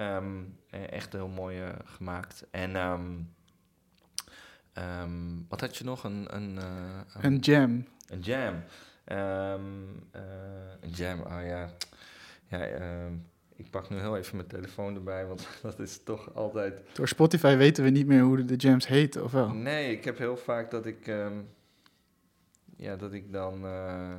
Um, 0.00 0.58
echt 0.70 1.12
heel 1.12 1.28
mooi 1.28 1.62
uh, 1.62 1.68
gemaakt. 1.84 2.44
En... 2.50 2.76
Um, 2.76 3.34
um, 5.02 5.46
wat 5.48 5.60
had 5.60 5.76
je 5.76 5.84
nog? 5.84 6.04
Een, 6.04 6.26
een, 6.36 6.58
een 7.20 7.36
jam. 7.36 7.86
Een 8.08 8.20
jam. 8.20 8.54
Um, 9.12 9.88
uh, 10.16 10.22
een 10.80 10.90
jam, 10.90 11.20
oh 11.20 11.46
ja. 11.46 11.70
ja, 12.48 12.66
ehm, 12.66 13.12
ik 13.56 13.70
pak 13.70 13.90
nu 13.90 13.98
heel 13.98 14.16
even 14.16 14.36
mijn 14.36 14.48
telefoon 14.48 14.94
erbij, 14.94 15.26
want 15.26 15.48
dat 15.62 15.78
is 15.78 16.02
toch 16.02 16.34
altijd... 16.34 16.80
Door 16.92 17.08
Spotify 17.08 17.56
weten 17.56 17.84
we 17.84 17.90
niet 17.90 18.06
meer 18.06 18.22
hoe 18.22 18.44
de 18.44 18.56
jams 18.56 18.86
heten, 18.86 19.24
of 19.24 19.32
wel? 19.32 19.48
Nee, 19.48 19.92
ik 19.92 20.04
heb 20.04 20.18
heel 20.18 20.36
vaak 20.36 20.70
dat 20.70 20.86
ik... 20.86 21.06
ehm, 21.06 21.36
ja, 22.76 22.96
dat 22.96 23.12
ik 23.12 23.32
dan... 23.32 23.64
eh, 23.64 24.14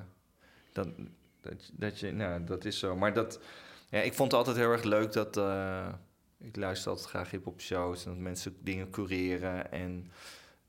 dat, 0.73 0.87
dat, 1.41 1.71
dat 1.73 1.99
je... 1.99 2.11
Nou, 2.11 2.43
dat 2.43 2.65
is 2.65 2.79
zo. 2.79 2.95
Maar 2.95 3.13
dat... 3.13 3.39
Ja, 3.89 4.01
ik 4.01 4.13
vond 4.13 4.31
het 4.31 4.39
altijd 4.39 4.57
heel 4.57 4.71
erg 4.71 4.83
leuk 4.83 5.11
dat... 5.11 5.37
eh, 5.37 5.87
ik 6.39 6.55
luister 6.55 6.89
altijd 6.89 7.09
graag 7.09 7.31
hip-hop 7.31 7.61
shows 7.61 8.05
en 8.05 8.11
dat 8.11 8.19
mensen 8.19 8.55
dingen 8.59 8.89
cureren. 8.89 9.71
En 9.71 10.11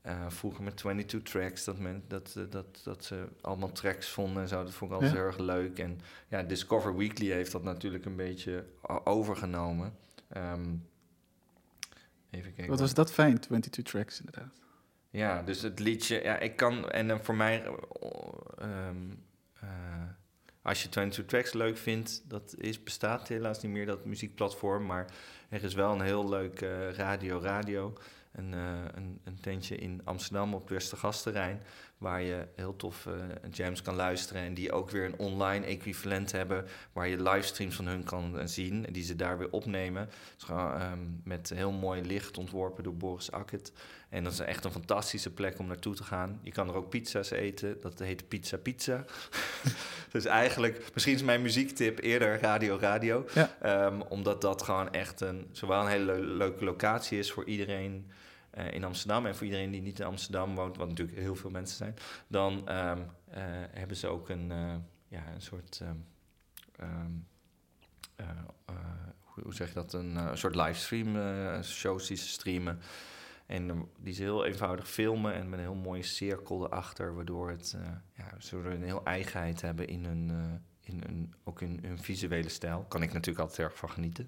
eh, 0.01 0.25
vroeger 0.27 0.63
met 0.63 0.77
22 0.77 1.31
tracks, 1.31 1.63
dat, 1.63 1.77
men, 1.79 2.03
dat, 2.07 2.33
eh, 2.37 2.43
dat, 2.49 2.81
dat 2.83 3.03
ze 3.05 3.27
allemaal 3.41 3.71
tracks 3.71 4.09
vonden 4.09 4.41
en 4.41 4.47
zo. 4.47 4.63
Dat 4.63 4.73
vond 4.73 4.91
ik 4.91 4.95
altijd 4.97 5.13
Ja. 5.15 5.19
heel 5.19 5.27
erg 5.27 5.37
leuk. 5.39 5.79
En 5.79 5.99
ja, 6.27 6.43
Discover 6.43 6.95
Weekly 6.97 7.31
heeft 7.31 7.51
dat 7.51 7.63
natuurlijk 7.63 8.05
een 8.05 8.15
beetje 8.15 8.65
overgenomen. 9.03 9.93
Ehm, 10.27 10.75
even 12.29 12.53
kijken. 12.53 12.67
Wat 12.69 12.79
was 12.79 12.93
dat 12.93 13.11
fijn, 13.11 13.39
22 13.39 13.83
tracks 13.83 14.19
inderdaad. 14.19 14.59
Ja, 15.09 15.41
dus 15.41 15.61
het 15.61 15.79
liedje, 15.79 16.23
ja, 16.23 16.39
ik 16.39 16.55
kan, 16.55 16.89
en 16.89 17.07
dan 17.07 17.23
voor 17.23 17.35
mij, 17.35 17.63
eh, 17.65 17.73
ehm, 18.57 18.95
eh, 19.59 19.69
als 20.61 20.83
je 20.83 20.89
22 20.89 21.25
Tracks 21.25 21.53
leuk 21.53 21.77
vindt, 21.77 22.23
dat 22.29 22.55
is, 22.57 22.83
bestaat 22.83 23.27
helaas 23.27 23.61
niet 23.61 23.71
meer, 23.71 23.85
dat 23.85 24.05
muziekplatform, 24.05 24.85
maar 24.85 25.13
er 25.49 25.63
is 25.63 25.73
wel 25.73 25.91
een 25.93 26.01
heel 26.01 26.29
leuk 26.29 26.61
eh, 26.61 26.91
Radio 26.91 27.39
Radio, 27.39 27.93
een, 28.31 28.53
eh, 28.53 28.85
een, 28.93 29.19
een 29.23 29.39
tentje 29.39 29.75
in 29.75 30.01
Amsterdam 30.03 30.53
op 30.53 30.61
het 30.61 30.69
Westergasterrein, 30.69 31.61
waar 32.01 32.21
je 32.21 32.47
heel 32.55 32.75
tof 32.75 33.05
eh, 33.05 33.13
jams 33.51 33.81
kan 33.81 33.95
luisteren 33.95 34.41
en 34.41 34.53
die 34.53 34.71
ook 34.71 34.89
weer 34.89 35.05
een 35.05 35.17
online 35.17 35.65
equivalent 35.65 36.31
hebben, 36.31 36.65
waar 36.93 37.07
je 37.07 37.21
livestreams 37.21 37.75
van 37.75 37.87
hun 37.87 38.03
kan 38.03 38.39
eh, 38.39 38.45
zien, 38.45 38.85
en 38.85 38.93
die 38.93 39.03
ze 39.03 39.15
daar 39.15 39.37
weer 39.37 39.51
opnemen. 39.51 40.09
Gewoon, 40.37 40.73
ehm, 40.73 40.99
met 41.23 41.49
heel 41.49 41.71
mooi 41.71 42.01
licht 42.01 42.37
ontworpen 42.37 42.83
door 42.83 42.95
Boris 42.95 43.31
Akket. 43.31 43.71
En 44.09 44.23
dat 44.23 44.33
is 44.33 44.39
echt 44.39 44.65
een 44.65 44.71
fantastische 44.71 45.33
plek 45.33 45.59
om 45.59 45.67
naartoe 45.67 45.95
te 45.95 46.03
gaan. 46.03 46.39
Je 46.43 46.51
kan 46.51 46.67
er 46.67 46.75
ook 46.75 46.89
pizza's 46.89 47.29
eten. 47.31 47.77
Dat 47.81 47.99
heet 47.99 48.27
Pizza 48.27 48.57
Pizza. 48.57 49.05
dus 50.11 50.25
eigenlijk, 50.25 50.89
misschien 50.93 51.13
is 51.15 51.23
mijn 51.23 51.41
muziektip 51.41 51.99
eerder 51.99 52.39
Radio 52.39 52.77
Radio. 52.79 53.25
Ja. 53.33 53.55
Ehm, 53.61 54.01
omdat 54.09 54.41
dat 54.41 54.61
gewoon 54.61 54.91
echt 54.93 55.21
een, 55.21 55.47
zowel 55.51 55.81
een 55.81 55.87
hele 55.87 56.05
leu- 56.05 56.35
leuke 56.37 56.63
locatie 56.65 57.19
is 57.19 57.31
voor 57.31 57.45
iedereen 57.45 58.05
eh, 58.51 58.73
in 58.73 58.83
Amsterdam. 58.83 59.25
En 59.25 59.35
voor 59.35 59.45
iedereen 59.45 59.71
die 59.71 59.81
niet 59.81 59.99
in 59.99 60.05
Amsterdam 60.05 60.55
woont, 60.55 60.77
wat 60.77 60.87
natuurlijk 60.87 61.17
heel 61.17 61.35
veel 61.35 61.49
mensen 61.49 61.77
zijn. 61.77 61.95
Dan 62.27 62.67
ehm, 62.67 62.99
eh, 63.29 63.43
hebben 63.71 63.97
ze 63.97 64.07
ook 64.07 64.29
een, 64.29 64.51
eh, 64.51 64.75
ja, 65.07 65.23
een 65.33 65.41
soort... 65.41 65.81
eh, 66.75 66.87
hoe 69.25 69.53
zeg 69.53 69.67
je 69.67 69.73
dat? 69.73 69.93
Een 69.93 70.37
soort 70.37 70.55
livestream 70.55 71.15
shows 71.63 72.07
die 72.07 72.17
ze 72.17 72.27
streamen. 72.27 72.79
En 73.45 73.89
die 73.99 74.13
ze 74.13 74.21
heel 74.21 74.45
eenvoudig 74.45 74.89
filmen 74.89 75.33
en 75.33 75.49
met 75.49 75.59
een 75.59 75.65
heel 75.65 75.75
mooie 75.75 76.03
cirkel 76.03 76.65
erachter, 76.65 77.15
waardoor 77.15 77.49
het, 77.49 77.75
eh 77.77 77.89
ja, 78.13 78.35
zodat 78.37 78.71
een 78.71 78.83
heel 78.83 79.05
eigenheid 79.05 79.61
hebben 79.61 79.87
in 79.87 80.05
hun, 80.05 80.31
in 80.81 81.01
hun, 81.05 81.33
ook 81.43 81.61
in 81.61 81.79
hun 81.81 81.99
visuele 81.99 82.49
stijl. 82.49 82.85
Kan 82.87 83.01
ik 83.01 83.13
natuurlijk 83.13 83.39
altijd 83.39 83.67
erg 83.67 83.77
van 83.77 83.89
genieten. 83.89 84.27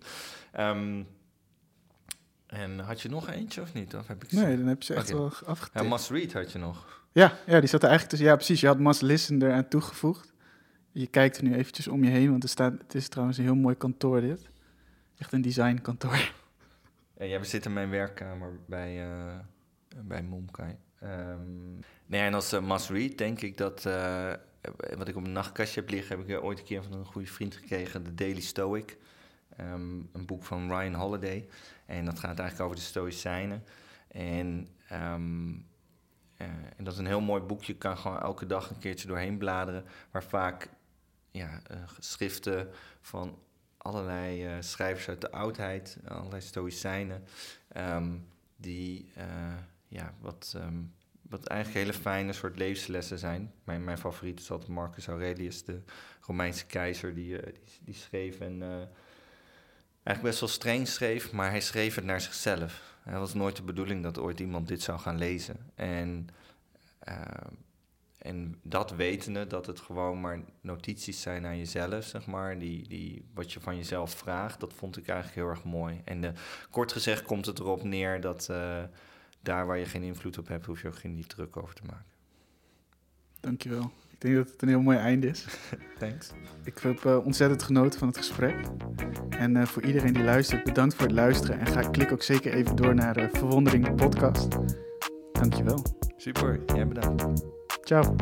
En 2.53 2.80
had 2.80 3.01
je 3.01 3.09
nog 3.09 3.30
eentje 3.30 3.61
of 3.61 3.73
niet? 3.73 3.95
Of 3.95 4.07
heb 4.07 4.23
ik 4.23 4.31
Nee, 4.31 4.57
dan 4.57 4.67
heb 4.67 4.81
je 4.81 4.85
ze 4.85 4.93
echt 4.93 5.11
wel 5.11 5.31
Ja, 5.39 5.45
afgetikt. 5.45 5.89
Must 5.89 6.09
Read 6.09 6.34
had 6.34 6.51
je 6.51 6.59
nog. 6.59 7.01
Ja, 7.11 7.38
ja, 7.45 7.59
die 7.59 7.69
zat 7.69 7.84
er 7.84 7.89
eigenlijk 7.89 8.09
tussen. 8.09 8.27
Ja, 8.27 8.35
precies. 8.35 8.61
Je 8.61 8.67
had 8.67 8.80
Must 8.80 9.01
Listen 9.01 9.41
eraan 9.41 9.67
toegevoegd. 9.67 10.34
Je 10.91 11.07
kijkt 11.07 11.38
er 11.38 11.43
nu 11.43 11.55
eventjes 11.55 11.88
om 11.88 12.03
je 12.03 12.09
heen, 12.09 12.30
want 12.30 12.43
er 12.43 12.49
staat, 12.49 12.73
het 12.81 12.95
is 12.95 13.07
trouwens 13.07 13.38
een 13.38 13.43
heel 13.43 13.55
mooi 13.55 13.75
kantoor 13.75 14.21
dit. 14.21 14.49
Echt 15.17 15.34
een 15.34 15.41
designkantoor. 15.41 16.31
Ja, 17.17 17.39
we 17.39 17.45
zitten 17.45 17.69
in 17.69 17.77
mijn 17.77 17.89
werkkamer 17.89 18.59
bij, 18.65 19.03
eh 19.03 19.39
bij 20.03 20.23
Momkai. 20.23 20.75
Ehm 20.99 21.73
nee, 22.05 22.21
en 22.21 22.34
als 22.34 22.53
uh, 22.53 22.61
must 22.61 22.89
read 22.89 23.17
denk 23.17 23.41
ik 23.41 23.57
dat... 23.57 23.85
eh, 23.85 24.34
wat 24.97 25.07
ik 25.07 25.15
op 25.15 25.21
mijn 25.21 25.34
nachtkastje 25.34 25.80
heb 25.80 25.89
liggen... 25.89 26.17
heb 26.17 26.27
ik 26.27 26.35
eh, 26.35 26.43
ooit 26.43 26.59
een 26.59 26.65
keer 26.65 26.84
van 26.84 26.93
een 26.93 27.05
goede 27.05 27.27
vriend 27.27 27.55
gekregen. 27.55 28.03
The 28.03 28.13
Daily 28.13 28.41
Stoic. 28.41 28.97
Ehm, 29.57 29.95
een 30.11 30.25
boek 30.25 30.43
van 30.43 30.67
Ryan 30.67 30.93
Holiday. 30.93 31.47
En 31.85 32.05
dat 32.05 32.19
gaat 32.19 32.39
eigenlijk 32.39 32.60
over 32.60 32.76
de 32.76 32.81
Stoïcijnen. 32.89 33.64
En, 34.07 34.68
ehm, 34.88 35.51
eh, 36.38 36.47
en 36.77 36.84
dat 36.84 36.93
is 36.93 36.99
een 36.99 37.05
heel 37.05 37.22
mooi 37.22 37.41
boek. 37.41 37.64
Je 37.64 37.76
kan 37.76 37.97
gewoon 37.97 38.19
elke 38.19 38.45
dag 38.45 38.69
een 38.69 38.80
keertje 38.80 39.07
doorheen 39.07 39.38
bladeren. 39.38 39.85
Waar 40.11 40.23
vaak 40.23 40.69
ja, 41.31 41.60
eh, 41.68 41.77
schriften 41.99 42.69
van 43.01 43.39
allerlei 43.77 44.45
eh, 44.45 44.55
schrijvers 44.60 45.07
uit 45.07 45.22
de 45.22 45.31
oudheid, 45.31 45.97
allerlei 46.07 46.41
stoïcijnen, 46.41 47.23
ehm, 47.68 48.18
die 48.55 49.11
ja, 49.88 50.14
wat, 50.22 50.53
ehm, 50.57 50.81
wat 51.22 51.45
eigenlijk 51.47 51.85
hele 51.85 51.99
fijne 51.99 52.34
soort 52.34 52.57
levenslessen 52.57 53.19
zijn. 53.19 53.53
Mijn, 53.64 53.84
mijn 53.84 53.97
favoriet 53.97 54.39
is 54.39 54.51
altijd 54.51 54.69
Marcus 54.69 55.07
Aurelius, 55.07 55.64
de 55.64 55.81
Romeinse 56.22 56.65
keizer, 56.65 57.14
die, 57.14 57.41
die, 57.41 57.80
die 57.81 57.93
schreef 57.93 58.39
en 58.39 58.89
eigenlijk 60.03 60.21
best 60.21 60.39
wel 60.39 60.49
streng 60.49 60.88
schreef, 60.88 61.31
maar 61.31 61.49
hij 61.49 61.61
schreef 61.61 61.95
het 61.95 62.05
naar 62.05 62.21
zichzelf. 62.21 62.97
Het 63.03 63.17
was 63.17 63.34
nooit 63.34 63.55
de 63.55 63.63
bedoeling 63.63 64.03
dat 64.03 64.19
ooit 64.19 64.39
iemand 64.39 64.67
dit 64.67 64.81
zou 64.81 64.99
gaan 64.99 65.17
lezen. 65.17 65.57
En 65.75 66.30
eh, 66.99 67.15
en 68.23 68.59
dat 68.61 68.91
wetende, 68.91 69.47
dat 69.47 69.65
het 69.65 69.80
gewoon 69.80 70.21
maar 70.21 70.39
notities 70.61 71.21
zijn 71.21 71.45
aan 71.45 71.57
jezelf, 71.57 72.03
zeg 72.03 72.25
maar, 72.25 72.59
die, 72.59 72.88
die, 72.88 73.25
wat 73.34 73.53
je 73.53 73.59
van 73.59 73.75
jezelf 73.75 74.11
vraagt, 74.11 74.59
dat 74.59 74.73
vond 74.73 74.97
ik 74.97 75.07
eigenlijk 75.07 75.39
heel 75.39 75.49
erg 75.49 75.63
mooi. 75.63 76.01
En 76.05 76.23
eh, 76.23 76.31
kort 76.69 76.91
gezegd 76.91 77.21
komt 77.21 77.45
het 77.45 77.59
erop 77.59 77.84
neer 77.84 78.21
dat 78.21 78.49
eh, 78.49 78.84
daar 79.41 79.65
waar 79.65 79.77
je 79.77 79.85
geen 79.85 80.03
invloed 80.03 80.38
op 80.38 80.47
hebt, 80.47 80.65
hoef 80.65 80.81
je 80.81 80.88
ook 80.88 80.97
geen 80.97 81.23
druk 81.27 81.57
over 81.57 81.75
te 81.75 81.81
maken. 81.85 82.05
Dankjewel. 83.39 83.91
Ik 84.24 84.30
denk 84.30 84.44
dat 84.44 84.54
het 84.54 84.62
een 84.62 84.68
heel 84.68 84.82
mooi 84.82 84.98
einde 84.98 85.28
is. 85.28 85.45
Thanks. 86.00 86.32
Ik 86.64 86.78
heb 86.82 87.06
eh, 87.06 87.26
ontzettend 87.26 87.64
genoten 87.64 88.00
van 88.00 88.08
het 88.08 88.18
gesprek. 88.18 88.56
En 89.30 89.56
eh, 89.58 89.66
voor 89.66 89.84
iedereen 89.84 90.14
die 90.14 90.24
luistert, 90.24 90.64
bedankt 90.64 90.95
voor 90.95 91.06
het 91.06 91.16
luisteren. 91.16 91.60
En 91.60 91.68
ga 91.68 91.82
klik 91.82 92.12
ook 92.12 92.24
zeker 92.24 92.54
even 92.54 92.76
door 92.76 92.95
naar 92.95 93.14
de 93.14 93.30
Verwondering 93.32 93.86
de 93.86 93.94
podcast. 93.94 94.48
Dankjewel. 95.32 95.82
Super, 96.18 96.60
jij 96.76 96.88
bedankt. 96.88 97.26
Ciao. 97.82 98.16